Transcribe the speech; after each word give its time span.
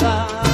mi 0.00 0.47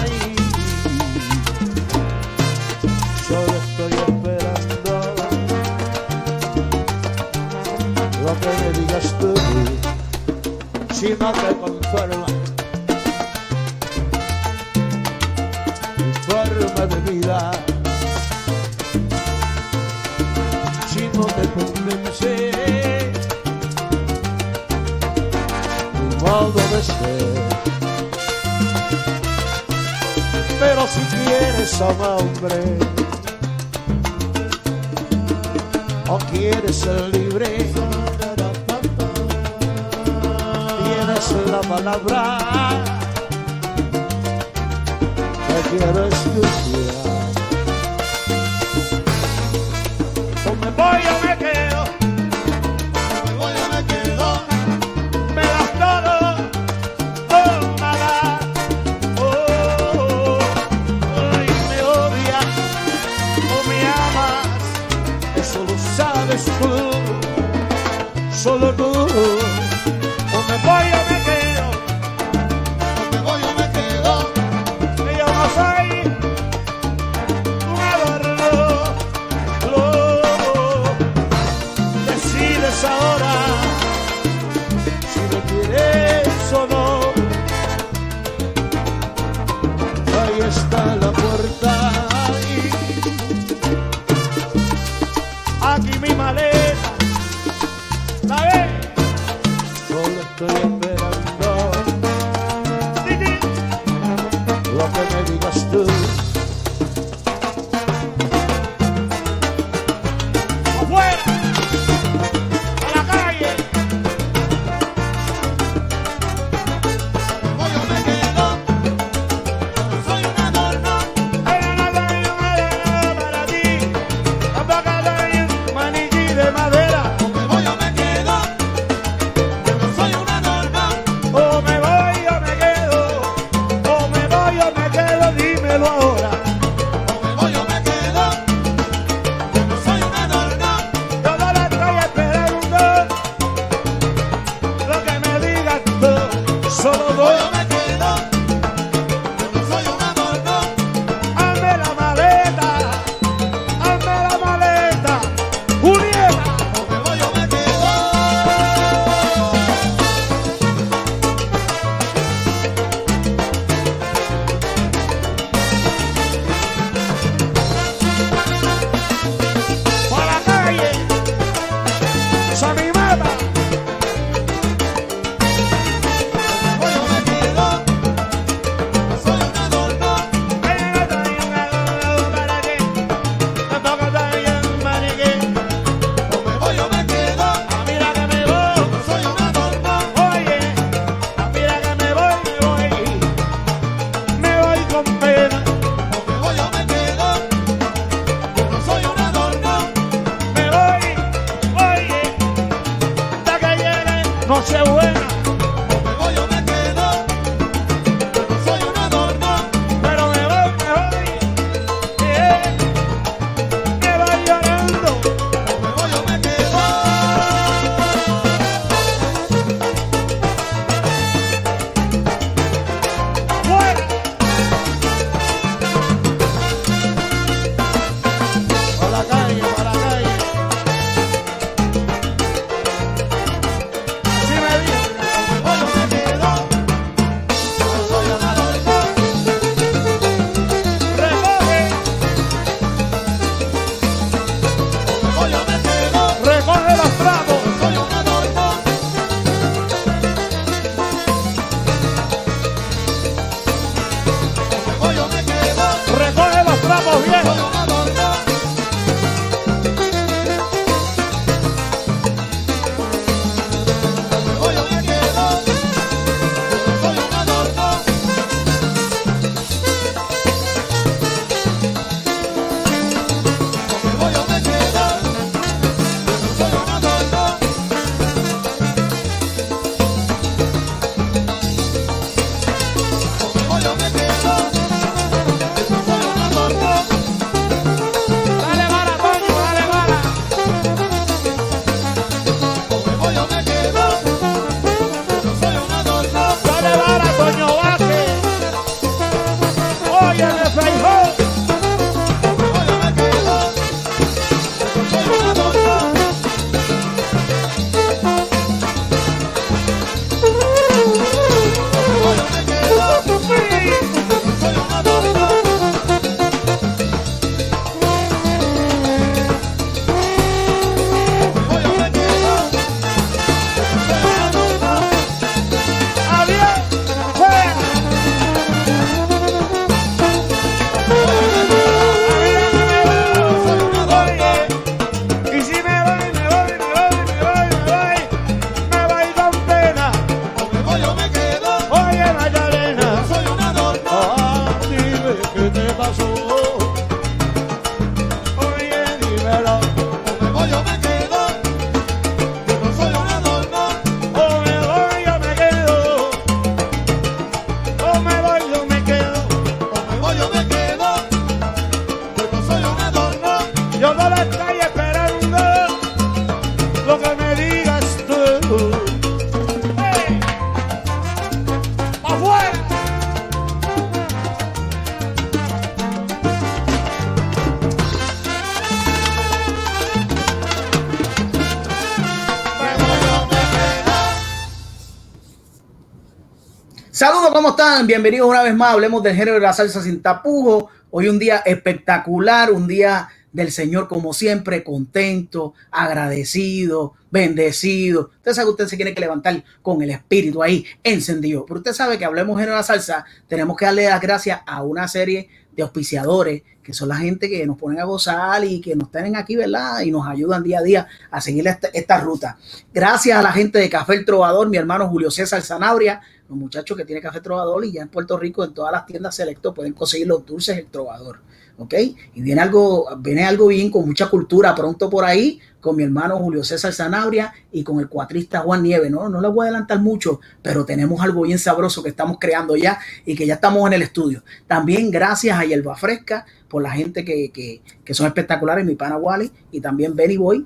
Bienvenidos 388.06 388.48
una 388.48 388.62
vez 388.62 388.74
más. 388.74 388.94
Hablemos 388.94 389.22
del 389.22 389.36
género 389.36 389.54
de 389.54 389.60
la 389.60 389.74
salsa 389.74 390.02
sin 390.02 390.22
tapujos. 390.22 390.86
Hoy 391.10 391.28
un 391.28 391.38
día 391.38 391.58
espectacular, 391.66 392.72
un 392.72 392.88
día 392.88 393.28
del 393.52 393.70
Señor 393.70 394.08
como 394.08 394.32
siempre, 394.32 394.82
contento, 394.82 395.74
agradecido, 395.90 397.12
bendecido. 397.30 398.30
Usted 398.36 398.54
sabe 398.54 398.64
que 398.66 398.70
usted 398.70 398.86
se 398.86 398.96
tiene 398.96 399.14
que 399.14 399.20
levantar 399.20 399.62
con 399.82 400.00
el 400.00 400.10
espíritu 400.10 400.62
ahí 400.62 400.86
encendido. 401.02 401.66
Pero 401.66 401.80
usted 401.80 401.92
sabe 401.92 402.18
que 402.18 402.24
hablemos 402.24 402.56
género 402.56 402.72
de 402.72 402.78
la 402.78 402.84
salsa, 402.84 403.26
tenemos 403.48 403.76
que 403.76 403.84
darle 403.84 404.06
las 404.06 404.20
gracias 404.20 404.60
a 404.66 404.82
una 404.82 405.06
serie 405.06 405.50
de 405.76 405.82
auspiciadores 405.82 406.62
que 406.82 406.92
son 406.92 407.08
la 407.08 407.16
gente 407.16 407.48
que 407.48 407.66
nos 407.66 407.78
ponen 407.78 407.98
a 407.98 408.04
gozar 408.04 408.62
y 408.64 408.80
que 408.80 408.94
nos 408.94 409.10
tienen 409.10 409.36
aquí, 409.36 409.56
¿verdad? 409.56 410.00
Y 410.00 410.10
nos 410.10 410.26
ayudan 410.28 410.62
día 410.62 410.80
a 410.80 410.82
día 410.82 411.08
a 411.30 411.40
seguir 411.40 411.66
esta, 411.66 411.88
esta 411.88 412.20
ruta. 412.20 412.58
Gracias 412.92 413.38
a 413.38 413.42
la 413.42 413.52
gente 413.52 413.78
de 413.78 413.88
Café 413.88 414.14
El 414.14 414.24
Trovador, 414.24 414.68
mi 414.68 414.76
hermano 414.76 415.08
Julio 415.08 415.30
César 415.30 415.62
Sanabria, 415.62 416.20
los 416.48 416.58
muchachos 416.58 416.96
que 416.96 417.04
tienen 417.04 417.22
Café 417.22 417.40
Trovador 417.40 417.84
y 417.84 417.92
ya 417.92 418.02
en 418.02 418.08
Puerto 418.08 418.36
Rico 418.36 418.64
en 418.64 418.74
todas 418.74 418.92
las 418.92 419.06
tiendas 419.06 419.34
selecto 419.34 419.72
pueden 419.72 419.92
conseguir 419.92 420.26
los 420.26 420.44
dulces 420.44 420.78
El 420.78 420.86
Trovador. 420.86 421.40
¿Ok? 421.76 421.94
Y 422.34 422.40
viene 422.40 422.60
algo, 422.60 423.08
viene 423.18 423.44
algo 423.44 423.66
bien 423.66 423.90
con 423.90 424.06
mucha 424.06 424.30
cultura 424.30 424.76
pronto 424.76 425.10
por 425.10 425.24
ahí 425.24 425.60
con 425.80 425.96
mi 425.96 426.04
hermano 426.04 426.38
Julio 426.38 426.62
César 426.62 426.92
Sanabria 426.92 427.52
y 427.72 427.82
con 427.82 427.98
el 427.98 428.08
cuatrista 428.08 428.60
Juan 428.60 428.82
Nieves. 428.82 429.10
No, 429.10 429.28
no 429.28 429.40
les 429.40 429.52
voy 429.52 429.66
a 429.66 429.70
adelantar 429.70 429.98
mucho, 430.00 430.40
pero 430.62 430.84
tenemos 430.84 431.20
algo 431.20 431.42
bien 431.42 431.58
sabroso 431.58 432.02
que 432.02 432.10
estamos 432.10 432.38
creando 432.40 432.76
ya 432.76 433.00
y 433.26 433.34
que 433.34 433.44
ya 433.44 433.54
estamos 433.54 433.86
en 433.88 433.92
el 433.92 434.02
estudio. 434.02 434.44
También 434.68 435.10
gracias 435.10 435.58
a 435.58 435.64
Hierba 435.64 435.96
Fresca 435.96 436.46
por 436.68 436.82
la 436.82 436.90
gente 436.90 437.24
que, 437.24 437.50
que, 437.52 437.82
que 438.04 438.14
son 438.14 438.26
espectaculares, 438.26 438.86
mi 438.86 438.94
pana 438.94 439.16
Wally 439.16 439.50
y 439.72 439.80
también 439.80 440.14
Benny 440.14 440.36
Boy, 440.36 440.64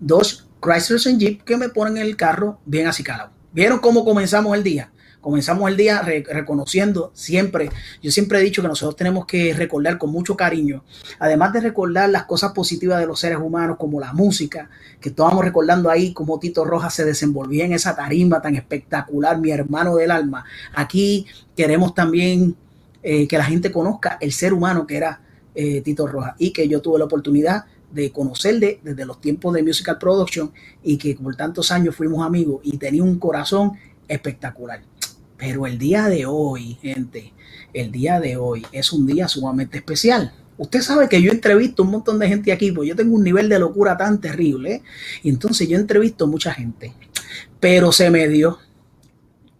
dos 0.00 0.48
Chrysler 0.60 1.18
Jeep 1.18 1.44
que 1.44 1.56
me 1.56 1.68
ponen 1.68 1.98
en 1.98 2.02
el 2.02 2.16
carro 2.16 2.58
bien 2.66 2.88
acicalado. 2.88 3.30
¿Vieron 3.52 3.78
cómo 3.78 4.04
comenzamos 4.04 4.56
el 4.56 4.62
día? 4.62 4.92
Comenzamos 5.22 5.70
el 5.70 5.76
día 5.76 6.02
re- 6.02 6.24
reconociendo 6.28 7.12
siempre, 7.14 7.70
yo 8.02 8.10
siempre 8.10 8.40
he 8.40 8.42
dicho 8.42 8.60
que 8.60 8.68
nosotros 8.68 8.96
tenemos 8.96 9.24
que 9.24 9.54
recordar 9.54 9.96
con 9.96 10.10
mucho 10.10 10.36
cariño, 10.36 10.82
además 11.20 11.52
de 11.54 11.60
recordar 11.60 12.10
las 12.10 12.24
cosas 12.24 12.52
positivas 12.52 12.98
de 13.00 13.06
los 13.06 13.20
seres 13.20 13.38
humanos 13.38 13.76
como 13.78 14.00
la 14.00 14.12
música, 14.12 14.68
que 15.00 15.10
estábamos 15.10 15.44
recordando 15.44 15.88
ahí 15.90 16.12
cómo 16.12 16.38
Tito 16.40 16.64
Rojas 16.64 16.92
se 16.94 17.04
desenvolvía 17.04 17.64
en 17.64 17.72
esa 17.72 17.94
tarimba 17.94 18.42
tan 18.42 18.56
espectacular, 18.56 19.38
mi 19.38 19.50
hermano 19.52 19.94
del 19.94 20.10
alma. 20.10 20.44
Aquí 20.74 21.24
queremos 21.56 21.94
también 21.94 22.56
eh, 23.02 23.26
que 23.28 23.38
la 23.38 23.44
gente 23.44 23.70
conozca 23.70 24.18
el 24.20 24.32
ser 24.32 24.52
humano 24.52 24.86
que 24.86 24.96
era 24.96 25.20
eh, 25.54 25.82
Tito 25.82 26.06
Rojas 26.06 26.34
y 26.38 26.52
que 26.52 26.66
yo 26.68 26.80
tuve 26.82 26.98
la 26.98 27.04
oportunidad 27.04 27.64
de 27.92 28.10
conocerle 28.10 28.80
desde 28.82 29.04
los 29.04 29.20
tiempos 29.20 29.54
de 29.54 29.62
Musical 29.62 29.98
Production 29.98 30.50
y 30.82 30.96
que 30.96 31.14
por 31.14 31.36
tantos 31.36 31.70
años 31.70 31.94
fuimos 31.94 32.26
amigos 32.26 32.60
y 32.64 32.76
tenía 32.76 33.04
un 33.04 33.18
corazón 33.20 33.72
espectacular. 34.08 34.82
Pero 35.42 35.66
el 35.66 35.76
día 35.76 36.06
de 36.06 36.24
hoy, 36.24 36.78
gente, 36.80 37.32
el 37.74 37.90
día 37.90 38.20
de 38.20 38.36
hoy 38.36 38.64
es 38.70 38.92
un 38.92 39.08
día 39.08 39.26
sumamente 39.26 39.78
especial. 39.78 40.32
Usted 40.56 40.80
sabe 40.82 41.08
que 41.08 41.20
yo 41.20 41.32
entrevisto 41.32 41.82
un 41.82 41.90
montón 41.90 42.20
de 42.20 42.28
gente 42.28 42.52
aquí, 42.52 42.70
pues 42.70 42.88
yo 42.88 42.94
tengo 42.94 43.16
un 43.16 43.24
nivel 43.24 43.48
de 43.48 43.58
locura 43.58 43.96
tan 43.96 44.20
terrible, 44.20 44.84
y 45.20 45.30
entonces 45.30 45.68
yo 45.68 45.76
entrevisto 45.76 46.28
mucha 46.28 46.54
gente, 46.54 46.94
pero 47.58 47.90
se 47.90 48.08
me 48.08 48.28
dio. 48.28 48.60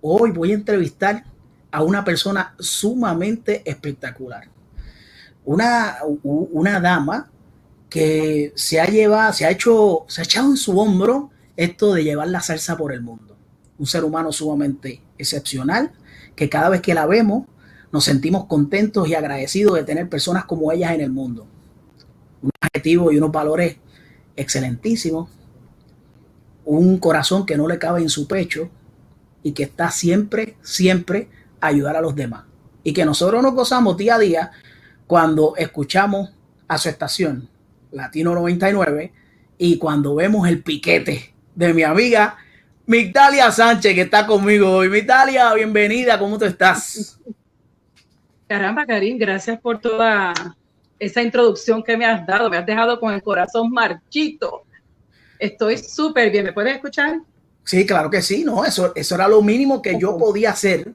Hoy 0.01 0.31
voy 0.31 0.53
a 0.53 0.55
entrevistar 0.55 1.25
a 1.73 1.83
una 1.83 2.05
persona 2.05 2.55
sumamente 2.61 3.69
espectacular, 3.69 4.49
una, 5.45 5.97
una 6.23 6.79
dama 6.79 7.29
que 7.91 8.53
se 8.55 8.81
ha 8.81 8.87
llevado, 8.87 9.33
se 9.33 9.47
ha 9.47 9.51
hecho, 9.51 10.05
se 10.07 10.21
ha 10.21 10.25
echado 10.25 10.49
en 10.49 10.57
su 10.57 10.79
hombro 10.79 11.33
esto 11.57 11.93
de 11.93 12.05
llevar 12.05 12.29
la 12.29 12.41
salsa 12.41 12.77
por 12.77 12.93
el 12.93 13.03
mundo. 13.03 13.37
Un 13.79 13.87
ser 13.87 14.05
humano 14.05 14.31
sumamente 14.31 15.02
excepcional, 15.19 15.92
que 16.35 16.49
cada 16.49 16.69
vez 16.69 16.81
que 16.81 16.95
la 16.95 17.07
vemos 17.07 17.45
nos 17.92 18.04
sentimos 18.04 18.47
contentos 18.47 19.07
y 19.07 19.14
agradecidos 19.14 19.75
de 19.75 19.85
tener 19.85 20.09
personas 20.09 20.47
como 20.47 20.73
ellas 20.73 20.92
en 20.92 21.02
el 21.02 21.11
mundo. 21.11 21.47
Un 22.40 22.50
adjetivo 22.61 23.12
y 23.12 23.19
unos 23.19 23.31
valores 23.31 23.76
excelentísimos, 24.35 25.31
un 26.64 26.99
corazón 26.99 27.45
que 27.45 27.57
no 27.57 27.69
le 27.69 27.78
cabe 27.78 28.00
en 28.00 28.09
su 28.09 28.26
pecho 28.26 28.71
y 29.42 29.52
que 29.52 29.64
está 29.64 29.90
siempre, 29.90 30.57
siempre 30.62 31.28
a 31.61 31.66
ayudar 31.66 31.97
a 31.97 32.00
los 32.00 32.14
demás. 32.14 32.45
Y 32.83 32.95
que 32.95 33.04
nosotros 33.04 33.42
nos 33.42 33.54
gozamos 33.54 33.97
día 33.97 34.14
a 34.14 34.19
día 34.19 34.50
cuando 35.07 35.54
escuchamos 35.57 36.31
a 36.69 36.78
su 36.78 36.88
estación, 36.88 37.50
Latino 37.90 38.35
99, 38.35 39.12
y 39.59 39.76
cuando 39.76 40.14
vemos 40.14 40.49
el 40.49 40.62
piquete 40.62 41.35
de 41.54 41.75
mi 41.75 41.83
amiga 41.83 42.38
Migdalia 42.93 43.51
Sánchez, 43.51 43.95
que 43.95 44.03
está 44.03 44.27
conmigo 44.27 44.71
hoy. 44.71 44.91
Migdalia, 44.91 45.55
bienvenida, 45.55 46.19
¿cómo 46.19 46.37
tú 46.37 46.45
estás? 46.45 47.19
Caramba, 48.47 48.85
Karim, 48.85 49.17
gracias 49.17 49.59
por 49.59 49.81
toda 49.81 50.35
esa 50.99 51.23
introducción 51.23 51.83
que 51.83 51.97
me 51.97 52.05
has 52.05 52.27
dado. 52.27 52.51
Me 52.51 52.59
has 52.59 52.67
dejado 52.67 53.01
con 53.01 53.15
el 53.15 53.23
corazón 53.23 53.71
marchito. 53.71 54.65
Estoy 55.39 55.79
súper 55.79 56.31
bien. 56.31 56.45
¿Me 56.45 56.53
puedes 56.53 56.75
escuchar? 56.75 57.21
Sí, 57.65 57.87
claro 57.87 58.11
que 58.11 58.21
sí, 58.21 58.45
no, 58.45 58.63
eso, 58.63 58.93
eso 58.95 59.15
era 59.15 59.27
lo 59.27 59.41
mínimo 59.41 59.81
que 59.81 59.99
yo 59.99 60.19
podía 60.19 60.51
hacer, 60.51 60.93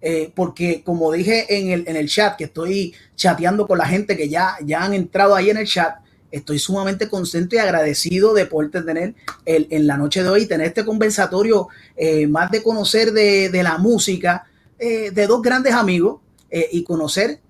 eh, 0.00 0.32
porque 0.34 0.82
como 0.82 1.12
dije 1.12 1.46
en 1.56 1.70
el, 1.70 1.84
en 1.86 1.94
el 1.94 2.08
chat, 2.08 2.36
que 2.36 2.44
estoy 2.44 2.92
chateando 3.14 3.64
con 3.68 3.78
la 3.78 3.86
gente 3.86 4.16
que 4.16 4.28
ya, 4.28 4.56
ya 4.64 4.82
han 4.82 4.92
entrado 4.92 5.36
ahí 5.36 5.50
en 5.50 5.58
el 5.58 5.68
chat, 5.68 5.98
estoy 6.30 6.58
sumamente 6.58 7.08
contento 7.08 7.56
y 7.56 7.58
agradecido 7.58 8.34
de 8.34 8.46
poder 8.46 8.70
tener 8.70 9.14
el, 9.44 9.66
en 9.70 9.86
la 9.86 9.96
noche 9.96 10.22
de 10.22 10.28
hoy, 10.28 10.46
tener 10.46 10.68
este 10.68 10.84
conversatorio, 10.84 11.68
eh, 11.96 12.26
más 12.26 12.50
de 12.50 12.62
conocer 12.62 13.12
de, 13.12 13.48
de 13.48 13.62
la 13.62 13.78
música 13.78 14.46
eh, 14.78 15.10
de 15.10 15.26
dos 15.26 15.42
grandes 15.42 15.74
amigos 15.74 16.20
eh, 16.50 16.68
y 16.72 16.84
conocer 16.84 17.40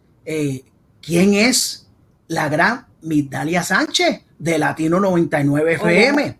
quién 1.00 1.32
es 1.32 1.88
la 2.26 2.50
gran 2.50 2.86
Migdalia 3.00 3.62
Sánchez 3.62 4.24
de 4.38 4.58
Latino 4.58 5.00
99 5.00 5.72
FM. 5.74 6.38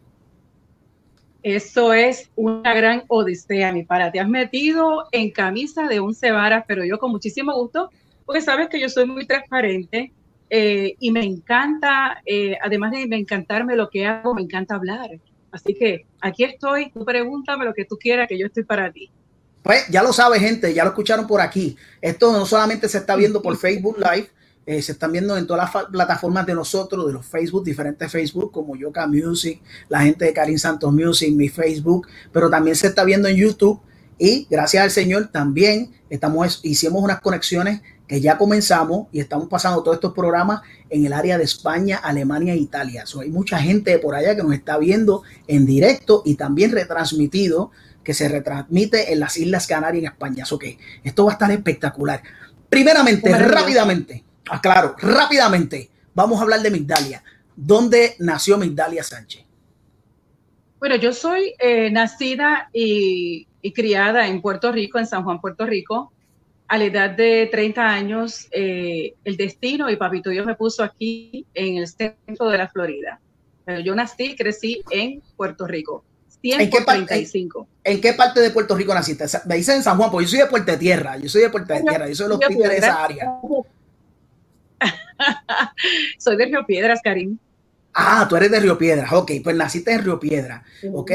Eso 1.43 1.95
es 1.95 2.29
una 2.37 2.75
gran 2.75 3.05
odisea, 3.09 3.73
mi 3.73 3.85
para. 3.85 4.13
Te 4.13 4.21
has 4.21 4.29
metido 4.29 5.09
en 5.13 5.31
camisa 5.31 5.89
de 5.89 6.01
un 6.01 6.15
varas, 6.21 6.65
pero 6.69 6.85
yo 6.85 6.99
con 6.99 7.11
muchísimo 7.11 7.55
gusto, 7.55 7.89
porque 8.27 8.43
sabes 8.43 8.69
que 8.69 8.79
yo 8.79 8.91
soy 8.91 9.07
muy 9.07 9.27
transparente 9.27 10.13
eh, 10.51 10.95
y 10.99 11.11
me 11.11 11.25
encanta, 11.25 12.23
eh, 12.25 12.57
además 12.63 12.93
de 12.93 13.07
me 13.07 13.17
encantarme 13.17 13.77
lo 13.77 13.91
que 13.91 14.07
hago, 14.07 14.35
me 14.35 14.43
encanta 14.43 14.75
hablar. 14.75 15.11
Así 15.51 15.75
que 15.75 16.07
aquí 16.21 16.45
estoy, 16.45 16.91
tú 16.91 17.05
pregúntame 17.05 17.65
lo 17.65 17.75
que 17.75 17.85
tú 17.85 17.97
quieras, 17.99 18.29
que 18.29 18.39
yo 18.39 18.47
estoy 18.47 18.65
para 18.65 18.91
ti. 18.93 19.11
Pues 19.63 19.87
ya 19.89 20.03
lo 20.03 20.13
sabe, 20.13 20.39
gente, 20.39 20.73
ya 20.73 20.85
lo 20.85 20.91
escucharon 20.91 21.27
por 21.27 21.41
aquí. 21.41 21.77
Esto 22.01 22.33
no 22.33 22.47
solamente 22.47 22.89
se 22.89 22.99
está 22.99 23.17
viendo 23.17 23.43
por 23.43 23.57
Facebook 23.57 23.99
Live, 23.99 24.31
eh, 24.67 24.83
se 24.83 24.93
están 24.93 25.13
viendo 25.13 25.37
en 25.37 25.47
todas 25.47 25.73
las 25.73 25.87
plataformas 25.87 26.47
de 26.47 26.55
nosotros, 26.55 27.07
de 27.07 27.13
los 27.13 27.27
Facebook, 27.27 27.65
diferentes 27.65 28.11
Facebook, 28.11 28.53
como 28.53 28.77
Yoka 28.77 29.07
Music, 29.07 29.63
la 29.89 30.01
gente 30.01 30.27
de 30.27 30.33
Karin 30.33 30.59
Santos 30.59 30.93
Music, 30.93 31.35
mi 31.35 31.49
Facebook, 31.49 32.07
pero 32.33 32.51
también 32.51 32.77
se 32.77 32.89
está 32.89 33.05
viendo 33.05 33.29
en 33.29 33.37
YouTube. 33.37 33.81
Y 34.19 34.47
gracias 34.51 34.85
al 34.85 34.91
Señor 34.91 35.29
también 35.29 35.93
estamos, 36.11 36.61
hicimos 36.65 37.03
unas 37.03 37.21
conexiones 37.21 37.81
que 38.09 38.23
ya 38.23 38.39
comenzamos 38.39 39.07
y 39.13 39.21
estamos 39.21 39.49
pasando 39.49 39.83
todos 39.83 39.97
estos 39.97 40.15
programas 40.15 40.63
en 40.89 41.05
el 41.05 41.13
área 41.13 41.37
de 41.37 41.45
España, 41.45 41.99
Alemania 41.99 42.55
e 42.55 42.57
Italia. 42.57 43.05
hay 43.21 43.31
mucha 43.31 43.59
gente 43.59 43.99
por 43.99 44.15
allá 44.15 44.35
que 44.35 44.43
nos 44.43 44.55
está 44.55 44.79
viendo 44.79 45.23
en 45.47 45.67
directo 45.67 46.23
y 46.25 46.35
también 46.35 46.73
retransmitido, 46.73 47.71
que 48.03 48.15
se 48.15 48.29
retransmite 48.29 49.13
en 49.13 49.21
las 49.21 49.37
Islas 49.37 49.67
Canarias 49.67 50.03
en 50.03 50.11
España. 50.11 50.47
So 50.47 50.59
que 50.59 50.79
esto 51.05 51.27
va 51.27 51.33
a 51.33 51.35
estar 51.35 51.51
espectacular. 51.51 52.23
Primeramente, 52.71 53.31
rápidamente, 53.37 54.25
aclaro, 54.51 54.97
rápidamente, 54.99 55.91
vamos 56.15 56.39
a 56.39 56.43
hablar 56.43 56.63
de 56.63 56.71
Migdalia. 56.71 57.23
¿Dónde 57.55 58.17
nació 58.21 58.57
Migdalia 58.57 59.05
Sánchez? 59.05 59.45
Bueno, 60.79 60.97
yo 60.97 61.13
soy 61.13 61.55
eh, 61.59 61.91
nacida 61.91 62.71
y, 62.73 63.49
y 63.61 63.73
criada 63.75 64.29
en 64.29 64.41
Puerto 64.41 64.73
Rico, 64.73 64.99
en 64.99 65.07
San 65.07 65.25
Juan, 65.25 65.41
Puerto 65.43 65.67
Rico 65.67 66.13
a 66.69 66.77
la 66.77 66.85
edad 66.85 67.11
de 67.11 67.49
30 67.51 67.83
años, 67.83 68.47
eh, 68.51 69.15
el 69.25 69.37
destino 69.37 69.89
y 69.91 69.97
Papito 69.97 70.29
Dios 70.31 70.47
me 70.47 70.55
puso 70.55 70.85
aquí 70.85 71.47
en 71.55 71.79
el 71.79 71.89
centro 71.89 72.49
de 72.49 72.59
la 72.59 72.69
Florida. 72.69 73.21
Pero 73.65 73.81
yo 73.81 73.95
nací 73.95 74.25
y 74.25 74.37
crecí 74.37 74.83
en 74.91 75.23
Puerto 75.37 75.67
Rico. 75.67 76.05
¿En 76.43 76.71
qué, 76.71 76.83
parte, 76.83 77.27
en, 77.83 78.01
qué 78.01 78.13
parte 78.13 78.41
de 78.41 78.51
Puerto 78.51 78.77
Rico 78.77 78.95
naciste? 78.95 79.25
Me 79.47 79.57
dicen 79.57 79.77
en 79.77 79.83
San 79.83 79.97
Juan, 79.97 80.11
porque 80.11 80.27
yo 80.27 80.31
soy 80.31 80.39
de 80.39 80.47
Puerto 80.47 80.79
Tierra. 80.79 81.17
Yo 81.17 81.29
soy 81.29 81.43
de 81.43 81.51
Puerto 81.51 81.75
Tierra. 81.75 82.09
Yo 82.09 82.15
soy 82.15 82.27
de 82.27 82.31
los 82.31 82.39
títeres 82.39 82.71
de 82.71 82.77
esa 82.77 83.05
área. 83.05 83.33
soy 86.19 86.37
de 86.37 86.47
Río 86.47 86.65
Piedras, 86.65 87.01
Karim. 87.03 87.39
Ah, 87.93 88.27
tú 88.29 88.37
eres 88.37 88.53
de 88.53 88.61
Río 88.61 88.79
Piedras. 88.79 89.13
Ok, 89.13 89.33
pues 89.43 89.57
naciste 89.57 89.93
en 89.93 90.05
Río 90.05 90.21
Piedras. 90.21 90.63
Ok. 90.93 91.11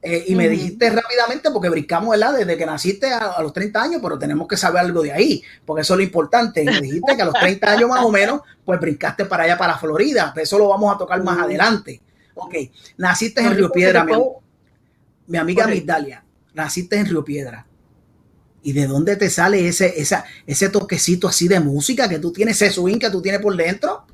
Eh, 0.00 0.26
y 0.28 0.34
me 0.36 0.48
dijiste 0.48 0.90
rápidamente, 0.90 1.50
porque 1.50 1.68
brincamos, 1.68 2.10
¿verdad? 2.10 2.38
Desde 2.38 2.56
que 2.56 2.64
naciste 2.64 3.12
a, 3.12 3.40
los 3.42 3.52
30 3.52 3.82
años, 3.82 4.00
pero 4.02 4.18
tenemos 4.18 4.46
que 4.46 4.56
saber 4.56 4.80
algo 4.80 5.02
de 5.02 5.12
ahí, 5.12 5.42
porque 5.64 5.82
eso 5.82 5.94
es 5.94 5.98
lo 5.98 6.04
importante. 6.04 6.62
Y 6.62 6.66
me 6.66 6.80
dijiste 6.80 7.16
que 7.16 7.22
a 7.22 7.24
los 7.24 7.34
30 7.34 7.70
años 7.70 7.88
más 7.90 8.04
o 8.04 8.10
menos, 8.10 8.42
pues 8.64 8.80
brincaste 8.80 9.24
para 9.24 9.44
allá, 9.44 9.58
para 9.58 9.76
Florida. 9.76 10.32
Eso 10.36 10.58
lo 10.58 10.68
vamos 10.68 10.94
a 10.94 10.98
tocar 10.98 11.22
más 11.24 11.38
adelante. 11.38 12.00
Ok, 12.34 12.54
naciste 12.96 13.40
en 13.40 13.56
Río 13.56 13.72
Piedra, 13.72 14.06
mi, 15.26 15.36
amiga 15.36 15.66
Migdalia, 15.66 16.24
naciste 16.54 16.96
en 16.96 17.06
Río 17.06 17.24
Piedra. 17.24 17.66
¿Y 18.62 18.72
de 18.72 18.86
dónde 18.86 19.16
te 19.16 19.30
sale 19.30 19.66
ese, 19.66 20.00
esa, 20.00 20.24
ese 20.46 20.68
toquecito 20.68 21.26
así 21.26 21.48
de 21.48 21.58
música 21.58 22.08
que 22.08 22.18
tú 22.18 22.32
tienes, 22.32 22.60
ese 22.62 22.72
swing 22.72 22.98
que 22.98 23.10
tú 23.10 23.20
tienes 23.20 23.40
por 23.40 23.56
dentro? 23.56 24.04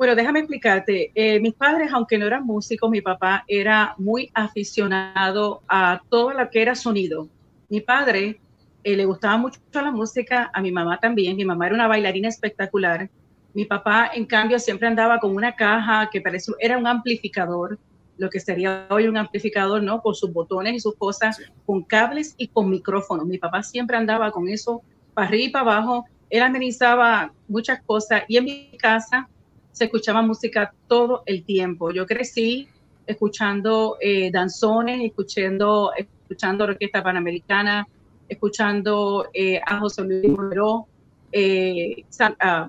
Bueno, 0.00 0.14
déjame 0.14 0.38
explicarte. 0.38 1.12
Eh, 1.14 1.38
mis 1.40 1.52
padres, 1.52 1.90
aunque 1.92 2.16
no 2.16 2.26
eran 2.26 2.46
músicos, 2.46 2.88
mi 2.88 3.02
papá 3.02 3.44
era 3.46 3.94
muy 3.98 4.30
aficionado 4.32 5.60
a 5.68 6.00
todo 6.08 6.32
lo 6.32 6.48
que 6.48 6.62
era 6.62 6.74
sonido. 6.74 7.28
Mi 7.68 7.82
padre 7.82 8.40
eh, 8.82 8.96
le 8.96 9.04
gustaba 9.04 9.36
mucho 9.36 9.60
la 9.74 9.90
música, 9.90 10.50
a 10.54 10.62
mi 10.62 10.72
mamá 10.72 10.98
también. 10.98 11.36
Mi 11.36 11.44
mamá 11.44 11.66
era 11.66 11.74
una 11.74 11.86
bailarina 11.86 12.28
espectacular. 12.28 13.10
Mi 13.52 13.66
papá, 13.66 14.10
en 14.14 14.24
cambio, 14.24 14.58
siempre 14.58 14.88
andaba 14.88 15.18
con 15.18 15.36
una 15.36 15.54
caja 15.54 16.08
que 16.10 16.22
parecía, 16.22 16.54
era 16.60 16.78
un 16.78 16.86
amplificador, 16.86 17.78
lo 18.16 18.30
que 18.30 18.40
sería 18.40 18.86
hoy 18.88 19.06
un 19.06 19.18
amplificador, 19.18 19.82
¿no? 19.82 20.00
Con 20.00 20.14
sus 20.14 20.32
botones 20.32 20.76
y 20.76 20.80
sus 20.80 20.96
cosas, 20.96 21.42
con 21.66 21.82
cables 21.82 22.34
y 22.38 22.48
con 22.48 22.70
micrófonos. 22.70 23.26
Mi 23.26 23.36
papá 23.36 23.62
siempre 23.62 23.98
andaba 23.98 24.30
con 24.30 24.48
eso 24.48 24.80
para 25.12 25.28
arriba 25.28 25.44
y 25.44 25.50
para 25.50 25.72
abajo. 25.72 26.06
Él 26.30 26.42
amenizaba 26.42 27.34
muchas 27.48 27.82
cosas 27.82 28.22
y 28.28 28.38
en 28.38 28.44
mi 28.46 28.70
casa 28.78 29.28
se 29.72 29.84
escuchaba 29.84 30.22
música 30.22 30.72
todo 30.86 31.22
el 31.26 31.44
tiempo. 31.44 31.90
Yo 31.92 32.06
crecí 32.06 32.68
escuchando 33.06 33.96
eh, 34.00 34.30
danzones, 34.30 35.00
escuchando, 35.02 35.92
escuchando 35.96 36.64
orquesta 36.64 37.02
panamericana, 37.02 37.86
escuchando 38.28 39.28
eh, 39.34 39.60
a 39.66 39.78
José 39.80 40.02
Luis 40.02 40.28
Moró, 40.28 40.86
eh, 41.32 42.04
a, 42.38 42.68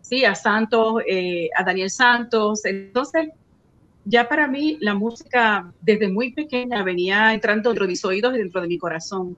sí, 0.00 0.24
a 0.24 0.34
Santos, 0.34 1.02
eh, 1.06 1.48
a 1.56 1.64
Daniel 1.64 1.90
Santos. 1.90 2.64
Entonces, 2.64 3.28
ya 4.04 4.28
para 4.28 4.48
mí 4.48 4.78
la 4.80 4.94
música 4.94 5.72
desde 5.80 6.08
muy 6.08 6.32
pequeña 6.32 6.82
venía 6.82 7.32
entrando 7.32 7.70
dentro 7.70 7.84
de 7.84 7.92
mis 7.92 8.04
oídos 8.04 8.34
y 8.34 8.38
dentro 8.38 8.60
de 8.60 8.68
mi 8.68 8.78
corazón. 8.78 9.36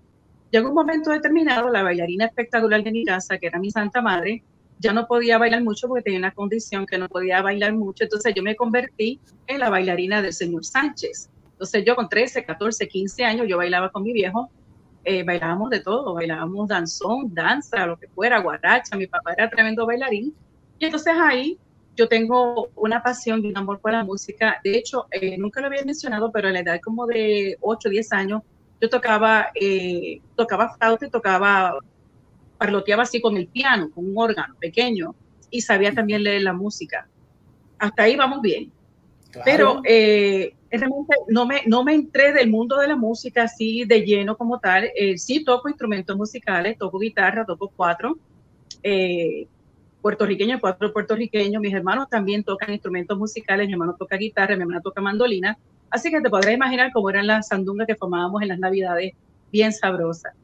Llegó 0.51 0.69
un 0.69 0.75
momento 0.75 1.11
determinado, 1.11 1.69
la 1.71 1.83
bailarina 1.83 2.25
espectacular 2.25 2.83
de 2.83 2.91
mi 2.91 3.05
casa, 3.05 3.39
que 3.39 3.47
era 3.47 3.59
mi 3.59 3.71
santa 3.71 4.01
madre, 4.01 4.43
ya 4.81 4.93
no 4.93 5.07
podía 5.07 5.39
bailar 5.39 5.63
mucho 5.63 5.87
porque 5.87 6.03
tenía 6.03 6.19
una 6.19 6.33
condición 6.33 6.87
que 6.87 6.97
no 6.97 7.09
podía 7.09 7.43
bailar 7.43 7.75
mucho, 7.75 8.05
entonces 8.05 8.35
yo 8.35 8.43
me 8.43 8.57
convertí 8.57 9.21
en 9.47 9.61
la 9.61 9.69
bailarina 9.69 10.23
del 10.23 10.33
señor 10.33 10.65
Sánchez. 10.65 11.29
Entonces 11.53 11.85
yo 11.85 11.95
con 11.95 12.09
13, 12.09 12.45
14, 12.45 12.89
15 12.89 13.25
años 13.25 13.47
yo 13.47 13.59
bailaba 13.59 13.91
con 13.91 14.03
mi 14.03 14.13
viejo, 14.15 14.51
eh, 15.05 15.23
bailábamos 15.23 15.69
de 15.71 15.81
todo, 15.81 16.15
bailábamos 16.15 16.69
danzón, 16.69 17.35
danza, 17.35 17.87
lo 17.87 17.99
que 17.99 18.09
fuera, 18.09 18.41
guaracha, 18.41 18.97
mi 18.97 19.07
papá 19.07 19.35
era 19.35 19.51
tremendo 19.51 19.85
bailarín. 19.85 20.35
Y 20.79 20.87
entonces 20.87 21.15
ahí 21.19 21.59
yo 21.97 22.09
tengo 22.09 22.69
una 22.77 23.03
pasión 23.03 23.45
y 23.45 23.49
un 23.49 23.59
amor 23.59 23.81
por 23.81 23.93
la 23.93 24.05
música. 24.05 24.59
De 24.65 24.79
hecho, 24.79 25.07
eh, 25.11 25.37
nunca 25.37 25.61
lo 25.61 25.67
había 25.67 25.85
mencionado, 25.85 26.33
pero 26.33 26.49
a 26.49 26.53
la 26.53 26.61
edad 26.61 26.81
como 26.83 27.07
de 27.07 27.59
8, 27.61 27.91
10 27.91 28.13
años, 28.13 28.43
yo 28.81 28.89
tocaba, 28.89 29.49
eh, 29.55 30.23
tocaba 30.37 30.75
flauta 30.75 31.07
y 31.07 31.11
tocaba 31.11 31.79
parloteaba 32.61 33.05
así 33.05 33.23
con 33.23 33.39
el 33.39 33.47
piano, 33.47 33.91
con 33.91 34.07
un 34.07 34.13
órgano 34.19 34.55
pequeño, 34.61 35.15
y 35.51 35.63
sabía 35.63 35.95
también 35.95 36.23
leer 36.23 36.43
la 36.43 36.53
música. 36.53 37.09
Hasta 37.79 38.03
ahí 38.03 38.17
vamos 38.17 38.43
bien. 38.43 38.71
Pero 39.47 39.81
eh, 39.85 40.53
realmente 40.71 41.15
no 41.29 41.47
me, 41.47 41.63
no 41.67 41.83
me 41.85 41.95
entré 41.95 42.35
del 42.35 42.51
mundo 42.51 42.77
de 42.77 42.89
la 42.89 42.97
música 42.97 43.45
así 43.45 43.85
de 43.87 44.03
lleno 44.03 44.37
como 44.37 44.59
tal. 44.59 44.91
Eh, 44.95 45.17
sí 45.17 45.43
toco 45.43 45.71
instrumentos 45.71 46.15
musicales, 46.19 46.77
toco 46.77 46.99
guitarra, 46.99 47.47
toco 47.47 47.73
cuatro. 47.75 48.19
Eh, 48.83 49.47
puertorriqueños, 50.03 50.61
cuatro 50.61 50.93
puertorriqueños. 50.93 51.63
Mis 51.63 51.73
hermanos 51.73 52.11
también 52.11 52.45
tocan 52.45 52.73
instrumentos 52.73 53.17
musicales. 53.17 53.69
Mi 53.69 53.73
hermano 53.73 53.97
toca 53.99 54.17
guitarra, 54.17 54.55
mi 54.55 54.63
hermana 54.63 54.83
toca 54.83 55.01
mandolina. 55.01 55.57
Así 55.89 56.11
que 56.11 56.21
te 56.21 56.29
podrás 56.29 56.53
imaginar 56.53 56.93
cómo 56.93 57.09
eran 57.09 57.27
las 57.27 57.49
sandungas 57.49 57.87
que 57.87 57.97
formábamos 57.97 58.43
en 58.43 58.49
las 58.49 58.59
navidades, 58.59 59.15
bien 59.51 59.73
sabrosas. 59.73 60.35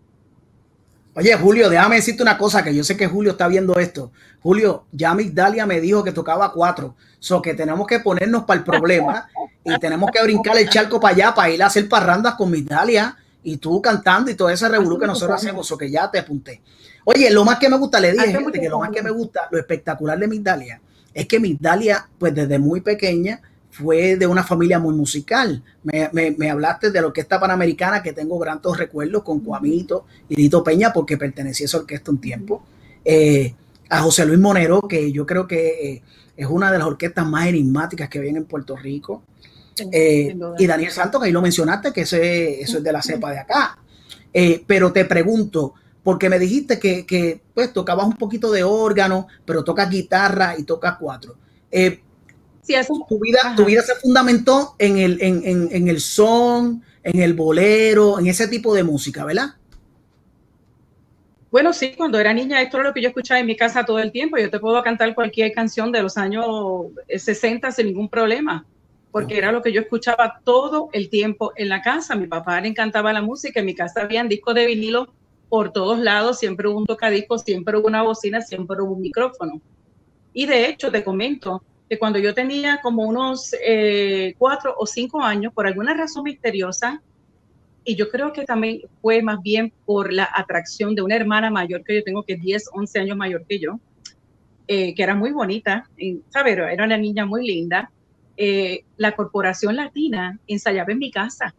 Oye, 1.17 1.35
Julio, 1.35 1.71
déjame 1.71 1.97
decirte 1.97 2.23
una 2.23 2.37
cosa 2.37 2.63
que 2.63 2.75
yo 2.75 2.85
sé 2.85 2.95
que 2.95 3.07
Julio 3.07 3.31
está 3.33 3.49
viendo 3.49 3.79
esto. 3.79 4.13
Julio, 4.43 4.85
ya 4.93 5.15
Migdalia 5.15 5.65
me 5.65 5.81
dijo 5.81 6.05
que 6.05 6.13
tocaba 6.13 6.53
cuatro. 6.53 6.95
So 7.19 7.41
que 7.41 7.55
tenemos 7.55 7.87
que 7.87 8.01
ponernos 8.01 8.45
para 8.45 8.59
el 8.59 8.65
problema 8.65 9.27
y 9.65 9.79
tenemos 9.79 10.11
que 10.11 10.23
brincar 10.23 10.59
el 10.59 10.69
charco 10.69 11.01
para 11.01 11.15
allá 11.15 11.35
para 11.35 11.49
ir 11.49 11.63
a 11.63 11.69
hacer 11.69 11.89
parrandas 11.89 12.35
con 12.35 12.51
Migdalia 12.51 13.17
y 13.43 13.57
tú 13.57 13.81
cantando 13.81 14.31
y 14.31 14.35
todo 14.35 14.51
ese 14.51 14.69
revolú 14.69 14.99
que 14.99 15.07
nosotros 15.07 15.39
hacemos. 15.39 15.67
So 15.67 15.79
que 15.79 15.91
ya 15.91 16.11
te 16.11 16.19
apunté. 16.19 16.61
Oye, 17.07 17.31
lo 17.31 17.47
más 17.47 17.59
que 17.59 17.71
me 17.71 17.79
gusta, 17.79 17.99
le 17.99 18.13
dije 18.13 18.33
gente 18.33 18.61
que 18.61 18.69
lo 18.69 18.81
más 18.81 18.91
que 18.91 19.03
me 19.03 19.11
gusta, 19.11 19.49
lo 19.51 19.59
espectacular 19.59 20.19
de 20.19 20.29
Migdalia, 20.29 20.83
es 21.15 21.27
que 21.27 21.41
Migdalia, 21.41 22.07
pues 22.19 22.35
desde 22.35 22.59
muy 22.59 22.83
pequeña, 22.83 23.41
fue 23.77 24.17
de 24.17 24.27
una 24.27 24.43
familia 24.43 24.79
muy 24.79 24.95
musical. 24.95 25.63
Me, 25.83 26.11
me, 26.13 26.51
hablaste 26.51 26.91
de 26.91 27.01
la 27.01 27.09
Orquesta 27.09 27.39
Panamericana, 27.39 28.03
que 28.03 28.15
tengo 28.15 28.39
grandes 28.39 28.77
recuerdos 28.77 29.23
con 29.23 29.41
Cuamito 29.41 30.07
y 30.29 30.37
Dito 30.37 30.65
Peña, 30.65 30.93
porque 30.93 31.19
pertenecía 31.19 31.65
a 31.65 31.67
esa 31.67 31.79
orquesta 31.79 32.11
un 32.11 32.21
tiempo. 32.21 32.65
Eh, 33.05 33.55
a 33.91 34.01
José 34.01 34.25
Luis 34.25 34.39
Monero, 34.39 34.81
que 34.83 35.13
yo 35.13 35.27
creo 35.27 35.47
que 35.47 35.93
eh, 35.93 36.03
es 36.37 36.47
una 36.47 36.73
de 36.73 36.79
las 36.79 36.87
orquestas 36.87 37.27
más 37.27 37.47
enigmáticas 37.47 38.09
que 38.09 38.19
vienen 38.19 38.43
en 38.43 38.49
Puerto 38.49 38.77
Rico. 38.77 39.23
Eh, 39.93 40.35
y 40.59 40.67
Daniel 40.67 40.91
Santos, 40.91 41.21
que 41.21 41.27
ahí 41.27 41.33
lo 41.33 41.43
mencionaste, 41.43 41.93
que 41.93 42.01
ese, 42.01 42.63
eso 42.63 42.79
es 42.79 42.83
de 42.83 42.93
la 42.93 43.03
cepa 43.03 43.31
de 43.31 43.41
acá. 43.41 43.79
pero 44.67 44.91
te 44.91 45.05
pregunto, 45.05 45.75
porque 46.03 46.31
me 46.31 46.39
dijiste 46.39 46.79
que, 46.79 47.05
que, 47.05 47.43
pues 47.53 47.75
tocabas 47.75 48.07
un 48.07 48.15
poquito 48.15 48.51
de 48.51 48.65
órgano, 48.65 49.27
pero 49.45 49.63
tocas 49.65 49.91
guitarra 49.91 50.55
y 50.59 50.63
tocas 50.63 50.97
cuatro. 50.99 51.37
Eh, 51.71 52.01
tu, 53.09 53.19
vida, 53.21 53.55
tu 53.57 53.65
vida 53.65 53.83
se 53.83 53.95
fundamentó 53.97 54.75
en 54.79 54.99
el, 54.99 55.23
en, 55.23 55.69
en, 55.71 55.89
el 55.89 56.01
son, 56.01 56.83
en 57.03 57.21
el 57.21 57.35
bolero, 57.35 58.19
en 58.19 58.27
ese 58.27 58.49
tipo 58.49 58.75
de 58.75 58.83
música, 58.83 59.25
¿verdad? 59.25 59.55
Bueno, 61.51 61.73
sí, 61.73 61.95
cuando 61.97 62.19
era 62.19 62.35
niña 62.35 62.61
esto 62.61 62.79
era 62.79 62.89
lo 62.89 62.95
que 62.95 63.01
yo 63.01 63.09
escuchaba 63.09 63.41
en 63.41 63.47
mi 63.47 63.57
casa 63.57 63.85
todo 63.85 63.99
el 63.99 64.13
tiempo. 64.13 64.37
Yo 64.37 64.51
te 64.51 64.59
puedo 64.59 64.83
cantar 64.83 65.15
cualquier 65.15 65.53
canción 65.53 65.93
de 65.93 66.03
los 66.03 66.19
años 66.19 66.45
60 67.09 67.71
sin 67.71 67.87
ningún 67.87 68.09
problema, 68.09 68.67
porque 69.11 69.39
era 69.39 69.53
lo 69.53 69.63
que 69.63 69.73
yo 69.73 69.81
escuchaba 69.81 70.41
todo 70.45 70.91
el 70.93 71.09
tiempo 71.09 71.53
en 71.57 71.69
la 71.69 71.81
casa. 71.81 72.17
mi 72.17 72.27
papá 72.27 72.61
le 72.61 72.69
encantaba 72.69 73.13
la 73.13 73.23
música, 73.23 73.61
en 73.61 73.67
mi 73.67 73.75
casa 73.75 74.03
habían 74.03 74.29
discos 74.29 74.55
de 74.55 74.67
vinilo 74.67 75.15
por 75.49 75.73
todos 75.73 75.99
lados, 75.99 76.39
siempre 76.39 76.69
hubo 76.69 76.79
un 76.79 76.87
tocadiscos, 76.87 77.43
siempre 77.43 77.79
hubo 77.79 77.87
una 77.87 78.03
bocina, 78.03 78.43
siempre 78.43 78.83
hubo 78.83 78.95
un 78.95 79.01
micrófono. 79.01 79.61
Y 80.33 80.47
de 80.47 80.69
hecho, 80.69 80.91
te 80.91 81.03
comento, 81.03 81.63
que 81.89 81.99
cuando 81.99 82.19
yo 82.19 82.35
tenía 82.35 82.81
como 82.83 83.05
unos 83.05 83.55
eh, 83.65 84.35
cuatro 84.39 84.75
o 84.77 84.87
cinco 84.87 85.23
años, 85.23 85.53
por 85.53 85.67
alguna 85.67 85.95
razón 85.95 86.25
misteriosa, 86.25 87.03
y 87.85 87.95
yo 87.95 88.11
creo 88.11 88.33
que 88.33 88.45
también 88.45 88.81
fue 89.01 89.23
más 89.23 89.41
bien 89.41 89.73
por 89.85 90.13
la 90.13 90.29
atracción 90.35 90.97
de 90.97 91.03
una 91.03 91.15
hermana 91.15 91.51
mayor 91.51 91.85
que 91.85 91.95
yo 91.95 92.03
tengo, 92.03 92.25
que 92.25 92.33
es 92.33 92.41
10, 92.41 92.71
11 92.73 92.99
años 92.99 93.17
mayor 93.17 93.45
que 93.47 93.61
yo, 93.61 93.79
eh, 94.67 94.93
que 94.95 95.03
era 95.05 95.15
muy 95.15 95.31
bonita, 95.31 95.89
¿sabes? 96.31 96.59
Era 96.59 96.85
una 96.85 96.99
niña 96.99 97.25
muy 97.25 97.47
linda. 97.47 97.93
Eh, 98.37 98.85
la 98.97 99.15
Corporación 99.15 99.77
Latina 99.77 100.37
ensayaba 100.49 100.93
en 100.93 100.99
mi 100.99 101.13
casa. 101.13 101.55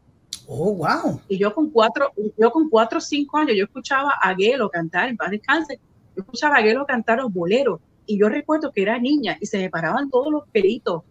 Oh, 0.47 0.73
wow. 0.73 1.21
Y 1.29 1.37
yo 1.37 1.53
con 1.53 1.69
cuatro, 1.69 2.11
yo 2.37 2.51
con 2.51 2.69
cuatro 2.69 2.97
o 2.97 3.01
cinco 3.01 3.37
años, 3.37 3.55
yo 3.55 3.63
escuchaba 3.63 4.13
a 4.21 4.35
Gelo 4.35 4.69
cantar, 4.69 5.07
en 5.07 5.15
paz 5.15 5.31
descanse, 5.31 5.79
yo 6.15 6.21
escuchaba 6.23 6.57
a 6.57 6.61
Gelo 6.61 6.85
cantar 6.85 7.19
los 7.19 7.31
boleros. 7.31 7.79
Y 8.07 8.17
yo 8.17 8.29
recuerdo 8.29 8.71
que 8.71 8.81
era 8.81 8.97
niña 8.97 9.37
y 9.39 9.45
se 9.45 9.59
me 9.59 9.69
paraban 9.69 10.09
todos 10.09 10.31
los 10.31 10.47
pelitos. 10.49 11.03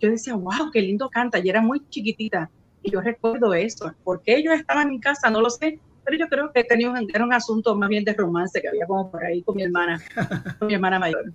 Yo 0.00 0.10
decía, 0.10 0.34
wow, 0.34 0.70
qué 0.72 0.82
lindo 0.82 1.08
canta. 1.08 1.38
Y 1.38 1.48
era 1.48 1.62
muy 1.62 1.80
chiquitita. 1.88 2.50
Y 2.82 2.90
yo 2.90 3.00
recuerdo 3.00 3.54
eso. 3.54 3.94
¿Por 4.04 4.20
qué 4.22 4.36
ellos 4.36 4.54
estaban 4.54 4.90
en 4.90 4.98
casa? 4.98 5.30
No 5.30 5.40
lo 5.40 5.48
sé. 5.48 5.78
Pero 6.04 6.18
yo 6.18 6.28
creo 6.28 6.52
que 6.52 6.64
tenía 6.64 6.90
un, 6.90 7.08
era 7.12 7.24
un 7.24 7.32
asunto 7.32 7.74
más 7.74 7.88
bien 7.88 8.04
de 8.04 8.12
romance 8.12 8.60
que 8.60 8.68
había 8.68 8.86
como 8.86 9.10
por 9.10 9.24
ahí 9.24 9.42
con 9.42 9.56
mi 9.56 9.62
hermana, 9.62 10.00
con 10.58 10.68
mi 10.68 10.74
hermana 10.74 10.98
mayor. 10.98 11.32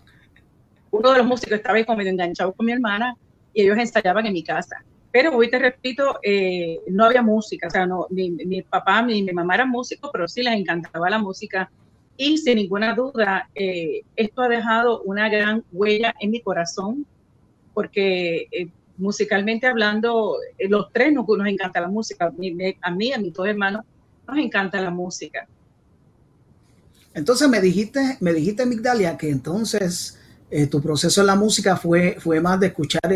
Uno 0.92 1.12
de 1.12 1.18
los 1.18 1.28
músicos 1.28 1.54
estaba 1.54 1.78
ahí 1.78 1.86
como 1.86 1.98
medio 1.98 2.12
enganchado 2.12 2.54
con 2.54 2.66
mi 2.66 2.74
hermana 2.74 3.16
y 3.54 3.64
ellos 3.64 3.78
ensayaban 3.78 4.26
en 4.26 4.34
mi 4.34 4.44
casa. 4.44 4.84
Pero 5.12 5.36
hoy 5.36 5.50
te 5.50 5.60
repito, 5.60 6.20
eh, 6.24 6.80
no 6.88 7.06
había 7.06 7.22
música, 7.22 7.68
o 7.68 7.70
sea, 7.70 7.86
no, 7.86 8.08
mi, 8.10 8.32
mi 8.32 8.62
papá, 8.62 9.02
mi, 9.02 9.22
mi, 9.24 9.34
mamá 9.34 9.56
eran 9.56 9.70
músicos, 9.70 10.10
pero 10.12 10.28
sí 10.28 10.42
les 10.42 10.54
encantaba 10.54 11.10
la 11.10 11.20
música. 11.20 11.70
Y 12.24 12.38
sin 12.38 12.58
ninguna 12.58 12.94
duda, 12.94 13.50
eh, 13.56 14.04
esto 14.16 14.44
ha 14.44 14.48
dejado 14.48 15.02
una 15.02 15.28
gran 15.28 15.64
huella 15.72 16.14
en 16.20 16.30
mi 16.30 16.40
corazón, 16.40 17.04
porque 17.74 18.48
eh, 18.52 18.68
musicalmente 18.98 19.66
hablando, 19.66 20.38
eh, 20.60 20.70
los 20.70 20.94
tres 20.94 21.12
nos, 21.14 21.26
encanta 21.48 21.82
la 21.82 21.88
música. 21.88 22.32
A 22.84 22.92
mí, 22.92 23.12
a 23.12 23.18
mis 23.18 23.34
dos 23.34 23.48
hermanos, 23.48 23.84
nos 24.28 24.38
encanta 24.38 24.80
la 24.80 24.92
música. 24.92 25.48
Entonces 27.16 27.50
me 27.50 27.60
dijiste, 27.60 28.18
me 28.20 28.34
dijiste, 28.34 28.68
Migdalia, 28.68 29.18
que 29.18 29.32
entonces 29.32 30.20
tu 30.70 30.80
proceso 30.80 31.22
en 31.22 31.28
la 31.28 31.36
música 31.36 31.76
fue, 31.76 32.18
fue 32.20 32.40
más 32.40 32.60
de 32.60 32.68
escuchar 32.68 33.12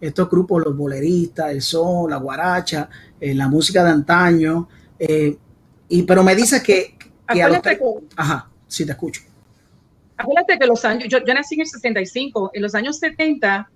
estos 0.00 0.28
grupos, 0.28 0.64
los 0.64 0.76
boleristas, 0.76 1.52
el 1.52 1.62
son, 1.62 2.10
la 2.10 2.16
guaracha, 2.16 2.88
la 3.20 3.46
música 3.46 3.84
de 3.84 3.90
antaño. 3.90 4.68
y, 4.98 6.02
pero 6.02 6.24
me 6.24 6.34
dices 6.34 6.60
que... 6.60 6.98
que 7.32 7.42
a 7.42 7.48
los 7.48 7.60
que, 7.60 7.78
ajá, 8.16 8.48
sí, 8.66 8.84
te 8.84 8.92
escucho. 8.92 9.22
Acuérdate 10.16 10.58
que 10.58 10.66
los 10.66 10.84
años, 10.84 11.08
yo, 11.08 11.18
yo 11.24 11.34
nací 11.34 11.54
en 11.54 11.62
el 11.62 11.66
65, 11.66 12.50
en 12.54 12.62
los 12.62 12.74
años 12.74 12.98
70 12.98 13.68